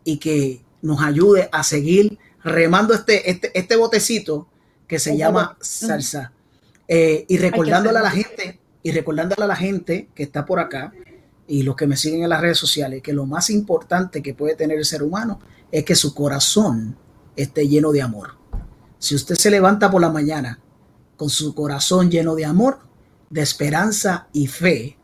y 0.03 0.17
que 0.17 0.65
nos 0.81 0.99
ayude 1.01 1.47
a 1.51 1.63
seguir 1.63 2.17
remando 2.43 2.95
este, 2.95 3.29
este, 3.29 3.51
este 3.53 3.75
botecito 3.75 4.47
que 4.87 4.97
se 4.97 5.11
Ese 5.11 5.19
llama 5.19 5.57
salsa. 5.61 6.31
Eh, 6.87 7.25
y 7.27 7.37
recordándole 7.37 7.99
a 7.99 8.01
la 8.01 8.09
gente, 8.09 8.59
y 8.81 8.91
recordándole 8.91 9.43
a 9.43 9.47
la 9.47 9.55
gente 9.55 10.09
que 10.15 10.23
está 10.23 10.43
por 10.43 10.59
acá 10.59 10.91
y 11.47 11.61
los 11.61 11.75
que 11.75 11.85
me 11.85 11.97
siguen 11.97 12.23
en 12.23 12.29
las 12.29 12.41
redes 12.41 12.57
sociales, 12.57 13.03
que 13.03 13.13
lo 13.13 13.27
más 13.27 13.51
importante 13.51 14.23
que 14.23 14.33
puede 14.33 14.55
tener 14.55 14.77
el 14.77 14.85
ser 14.85 15.03
humano 15.03 15.39
es 15.71 15.83
que 15.85 15.95
su 15.95 16.15
corazón 16.15 16.97
esté 17.37 17.67
lleno 17.67 17.91
de 17.91 18.01
amor. 18.01 18.35
Si 18.99 19.15
usted 19.15 19.35
se 19.35 19.51
levanta 19.51 19.89
por 19.89 20.01
la 20.01 20.09
mañana 20.09 20.59
con 21.15 21.29
su 21.29 21.55
corazón 21.55 22.11
lleno 22.11 22.35
de 22.35 22.45
amor, 22.45 22.79
de 23.29 23.41
esperanza 23.41 24.27
y 24.33 24.47
fe, 24.47 24.97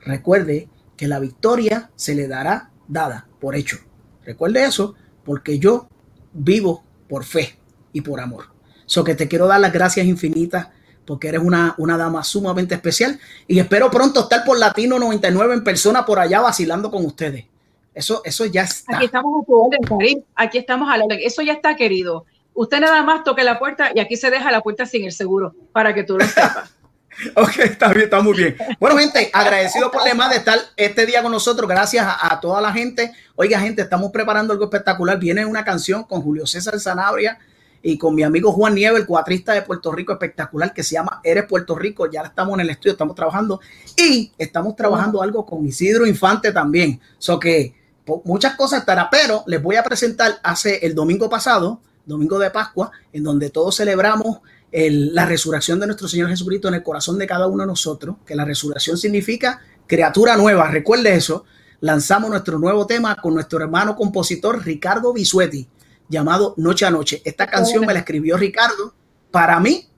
recuerde 0.00 0.68
que 0.96 1.08
la 1.08 1.20
victoria 1.20 1.90
se 1.94 2.14
le 2.14 2.26
dará 2.26 2.70
dada 2.88 3.28
por 3.40 3.54
hecho. 3.54 3.78
Recuerde 4.24 4.64
eso, 4.64 4.94
porque 5.24 5.58
yo 5.58 5.88
vivo 6.32 6.82
por 7.08 7.24
fe 7.24 7.58
y 7.92 8.00
por 8.00 8.20
amor. 8.20 8.46
So 8.86 9.04
que 9.04 9.14
te 9.14 9.28
quiero 9.28 9.46
dar 9.46 9.60
las 9.60 9.72
gracias 9.72 10.06
infinitas 10.06 10.68
porque 11.06 11.28
eres 11.28 11.42
una, 11.42 11.74
una 11.78 11.96
dama 11.98 12.24
sumamente 12.24 12.74
especial 12.74 13.18
y 13.46 13.58
espero 13.58 13.90
pronto 13.90 14.20
estar 14.20 14.44
por 14.44 14.58
Latino 14.58 14.98
99 14.98 15.54
en 15.54 15.64
persona 15.64 16.06
por 16.06 16.18
allá 16.18 16.40
vacilando 16.40 16.90
con 16.90 17.04
ustedes. 17.04 17.46
Eso, 17.94 18.22
eso 18.24 18.44
ya 18.46 18.62
está. 18.62 18.96
Aquí 18.96 19.06
estamos 19.06 19.42
a 19.42 19.46
tu 19.46 19.54
orden. 19.54 20.24
Aquí 20.34 20.58
estamos 20.58 20.90
a 20.90 20.96
la 20.96 21.04
orden. 21.04 21.20
Eso 21.22 21.42
ya 21.42 21.52
está 21.52 21.76
querido. 21.76 22.26
Usted 22.52 22.80
nada 22.80 23.02
más 23.02 23.24
toque 23.24 23.44
la 23.44 23.58
puerta 23.58 23.90
y 23.94 24.00
aquí 24.00 24.16
se 24.16 24.30
deja 24.30 24.50
la 24.50 24.60
puerta 24.60 24.86
sin 24.86 25.04
el 25.04 25.12
seguro, 25.12 25.54
para 25.72 25.94
que 25.94 26.04
tú 26.04 26.18
lo 26.18 26.24
sepas. 26.26 26.74
Ok, 27.36 27.58
está 27.60 27.92
bien, 27.92 28.06
está 28.06 28.20
muy 28.20 28.36
bien. 28.36 28.56
Bueno, 28.80 28.98
gente, 28.98 29.30
agradecido 29.32 29.88
por 29.88 30.02
demás 30.02 30.30
de 30.30 30.38
estar 30.38 30.58
este 30.76 31.06
día 31.06 31.22
con 31.22 31.30
nosotros. 31.30 31.70
Gracias 31.70 32.04
a, 32.04 32.34
a 32.34 32.40
toda 32.40 32.60
la 32.60 32.72
gente. 32.72 33.12
Oiga, 33.36 33.60
gente, 33.60 33.82
estamos 33.82 34.10
preparando 34.10 34.52
algo 34.52 34.64
espectacular. 34.64 35.16
Viene 35.20 35.46
una 35.46 35.64
canción 35.64 36.02
con 36.02 36.22
Julio 36.22 36.44
César 36.44 36.80
Sanabria 36.80 37.38
y 37.84 37.98
con 37.98 38.14
mi 38.14 38.22
amigo 38.22 38.50
Juan 38.50 38.74
Nieves, 38.74 39.00
el 39.00 39.06
cuatrista 39.06 39.52
de 39.52 39.62
Puerto 39.62 39.92
Rico 39.92 40.12
espectacular, 40.12 40.72
que 40.72 40.82
se 40.82 40.94
llama 40.94 41.20
Eres 41.22 41.44
Puerto 41.44 41.76
Rico. 41.76 42.10
Ya 42.10 42.22
estamos 42.22 42.54
en 42.54 42.60
el 42.60 42.70
estudio, 42.70 42.92
estamos 42.92 43.14
trabajando 43.14 43.60
y 43.96 44.32
estamos 44.38 44.74
trabajando 44.74 45.22
algo 45.22 45.44
con 45.44 45.64
Isidro 45.66 46.06
Infante 46.06 46.50
también. 46.50 46.98
So 47.18 47.38
que 47.38 47.74
muchas 48.24 48.56
cosas 48.56 48.80
estará, 48.80 49.08
pero 49.10 49.44
les 49.46 49.62
voy 49.62 49.76
a 49.76 49.82
presentar 49.82 50.38
hace 50.42 50.84
el 50.86 50.94
domingo 50.94 51.28
pasado 51.28 51.80
domingo 52.06 52.38
de 52.38 52.50
Pascua, 52.50 52.90
en 53.12 53.24
donde 53.24 53.50
todos 53.50 53.76
celebramos 53.76 54.40
el- 54.70 55.14
la 55.14 55.24
resurrección 55.24 55.80
de 55.80 55.86
nuestro 55.86 56.06
Señor 56.08 56.28
Jesucristo 56.28 56.68
en 56.68 56.74
el 56.74 56.82
corazón 56.82 57.18
de 57.18 57.26
cada 57.26 57.46
uno 57.46 57.62
de 57.62 57.68
nosotros, 57.68 58.16
que 58.26 58.34
la 58.34 58.44
resurrección 58.44 58.98
significa 58.98 59.60
criatura 59.86 60.36
nueva. 60.36 60.68
Recuerde 60.70 61.14
eso. 61.14 61.44
Lanzamos 61.80 62.30
nuestro 62.30 62.58
nuevo 62.58 62.86
tema 62.86 63.16
con 63.16 63.34
nuestro 63.34 63.60
hermano 63.60 63.96
compositor 63.96 64.62
Ricardo 64.64 65.12
Bisuetti, 65.12 65.66
llamado 66.08 66.54
Noche 66.56 66.84
a 66.86 66.90
Noche. 66.90 67.22
Esta 67.24 67.46
canción 67.46 67.86
me 67.86 67.92
la 67.94 68.00
escribió 68.00 68.36
Ricardo 68.36 68.94
para 69.30 69.58
mí 69.60 69.88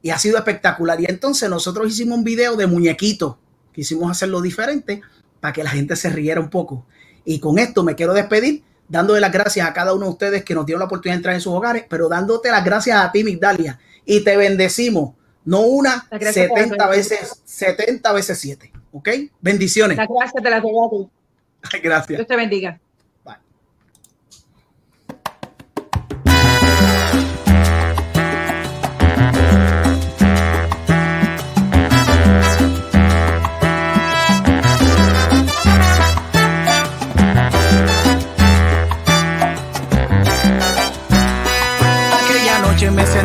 y 0.00 0.10
ha 0.10 0.18
sido 0.18 0.38
espectacular. 0.38 1.00
Y 1.00 1.06
entonces 1.06 1.48
nosotros 1.50 1.88
hicimos 1.88 2.18
un 2.18 2.24
video 2.24 2.56
de 2.56 2.66
muñequito, 2.66 3.38
quisimos 3.72 4.10
hacerlo 4.10 4.40
diferente 4.40 5.02
para 5.40 5.52
que 5.52 5.64
la 5.64 5.70
gente 5.70 5.96
se 5.96 6.08
riera 6.08 6.40
un 6.40 6.50
poco. 6.50 6.86
Y 7.24 7.38
con 7.38 7.58
esto 7.58 7.82
me 7.82 7.94
quiero 7.94 8.12
despedir, 8.12 8.62
dándole 8.88 9.20
las 9.20 9.32
gracias 9.32 9.66
a 9.68 9.72
cada 9.72 9.94
uno 9.94 10.06
de 10.06 10.12
ustedes 10.12 10.44
que 10.44 10.54
nos 10.54 10.66
dieron 10.66 10.80
la 10.80 10.86
oportunidad 10.86 11.14
de 11.14 11.18
entrar 11.18 11.34
en 11.34 11.40
sus 11.40 11.52
hogares, 11.52 11.84
pero 11.88 12.08
dándote 12.08 12.50
las 12.50 12.64
gracias 12.64 12.98
a 12.98 13.10
ti, 13.10 13.24
Migdalia. 13.24 13.78
Y 14.04 14.22
te 14.22 14.36
bendecimos, 14.36 15.14
no 15.44 15.60
una, 15.60 16.06
Las 16.10 16.20
gracias 16.20 16.48
por 16.48 16.58
70 16.58 16.86
bendecir. 16.88 17.18
veces, 17.18 17.42
70 17.44 18.12
veces 18.12 18.38
7. 18.38 18.72
¿Ok? 18.92 19.08
Bendiciones. 19.40 19.96
Las 19.96 20.08
gracias 20.08 20.42
te 20.42 20.50
las 20.50 20.62
doy 20.62 20.72
a 20.72 20.90
ti. 20.90 21.80
Gracias. 21.82 22.18
Dios 22.18 22.26
te 22.26 22.36
bendiga. 22.36 22.80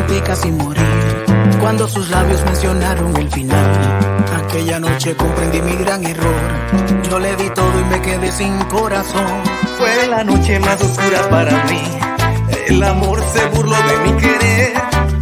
Sentí 0.00 0.20
casi 0.20 0.50
morir 0.50 1.24
cuando 1.60 1.86
sus 1.88 2.08
labios 2.08 2.42
mencionaron 2.44 3.16
el 3.16 3.30
final. 3.30 3.98
Aquella 4.44 4.80
noche 4.80 5.14
comprendí 5.16 5.60
mi 5.60 5.76
gran 5.76 6.04
error. 6.04 6.42
Yo 7.08 7.18
le 7.18 7.36
di 7.36 7.50
todo 7.50 7.80
y 7.80 7.84
me 7.84 8.00
quedé 8.00 8.32
sin 8.32 8.58
corazón. 8.64 9.26
Fue 9.78 10.06
la 10.08 10.24
noche 10.24 10.58
más 10.60 10.80
oscura 10.80 11.28
para 11.28 11.64
mí. 11.64 11.82
El 12.68 12.82
amor 12.82 13.22
se 13.32 13.46
burló 13.46 13.76
de 13.76 14.10
mi 14.10 14.20
querer. 14.20 14.72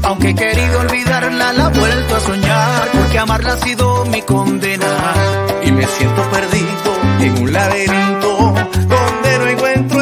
Aunque 0.04 0.30
he 0.30 0.34
querido 0.34 0.80
olvidarla, 0.80 1.52
la 1.52 1.70
he 1.70 1.78
vuelto 1.78 2.16
a 2.16 2.20
soñar. 2.20 2.88
Porque 2.92 3.18
amarla 3.18 3.52
ha 3.54 3.56
sido 3.58 4.04
mi 4.06 4.22
condena. 4.22 5.14
Y 5.64 5.72
me 5.72 5.86
siento 5.86 6.22
perdido 6.30 6.90
en 7.20 7.42
un 7.42 7.52
laberinto 7.52 8.54
donde 8.74 9.38
no 9.38 9.46
encuentro 9.48 9.97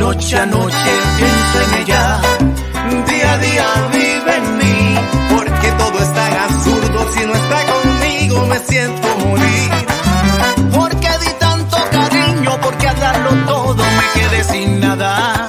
Noche 0.00 0.38
a 0.38 0.46
noche 0.46 0.92
pienso 1.18 1.56
en 1.60 1.82
ella. 1.82 2.20
Día 3.06 3.32
a 3.34 3.38
día 3.38 3.66
vive 3.92 4.34
en 4.34 4.56
mí. 4.56 4.98
Porque 5.28 5.68
todo 5.72 5.98
es 5.98 6.14
tan 6.14 6.32
absurdo. 6.48 7.12
Si 7.12 7.26
no 7.26 7.34
está 7.34 7.58
conmigo 7.72 8.46
me 8.46 8.58
siento 8.60 9.08
morir. 9.26 9.70
Porque 10.74 11.10
di 11.22 11.32
tanto 11.38 11.76
cariño, 11.90 12.58
porque 12.62 12.88
al 12.88 12.98
darlo 12.98 13.30
todo 13.46 13.84
me 13.98 14.20
quedé 14.20 14.42
sin 14.44 14.80
nada. 14.80 15.48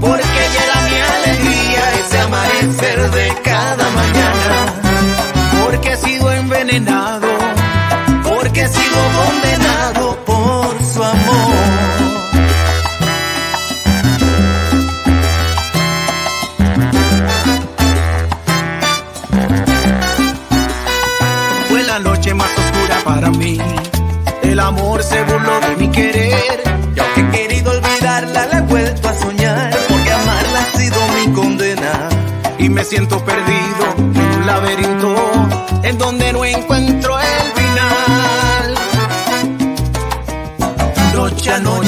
Porque 0.00 0.38
ella 0.46 0.62
era 0.66 0.78
mi 0.88 0.98
alegría. 1.14 1.82
Ese 2.00 2.18
amanecer 2.18 3.10
de 3.12 3.28
cada 3.44 3.84
mañana. 4.00 4.58
Porque 5.62 5.92
he 5.92 5.96
sido 5.96 6.32
envenenado. 6.32 7.28
Porque 8.24 8.66
sigo 8.66 9.00
condenado 9.20 10.05
El 24.42 24.60
amor 24.60 25.02
se 25.02 25.20
burló 25.24 25.58
de 25.60 25.76
mi 25.76 25.90
querer. 25.90 26.62
Y 26.94 27.00
aunque 27.00 27.20
he 27.20 27.30
querido 27.30 27.72
olvidarla, 27.72 28.46
la 28.46 28.58
he 28.58 28.62
vuelto 28.62 29.08
a 29.08 29.14
soñar. 29.14 29.76
Porque 29.88 30.12
amarla 30.12 30.60
ha 30.60 30.78
sido 30.78 30.96
mi 31.08 31.32
condena. 31.32 32.08
Y 32.58 32.68
me 32.68 32.84
siento 32.84 33.24
perdido 33.24 33.94
en 33.98 34.38
un 34.38 34.46
laberinto 34.46 35.14
en 35.82 35.98
donde 35.98 36.32
no 36.32 36.44
encuentro 36.44 37.18
el 37.18 37.52
final. 37.62 38.74
Noche 41.14 41.52
a 41.52 41.58
noche 41.58 41.85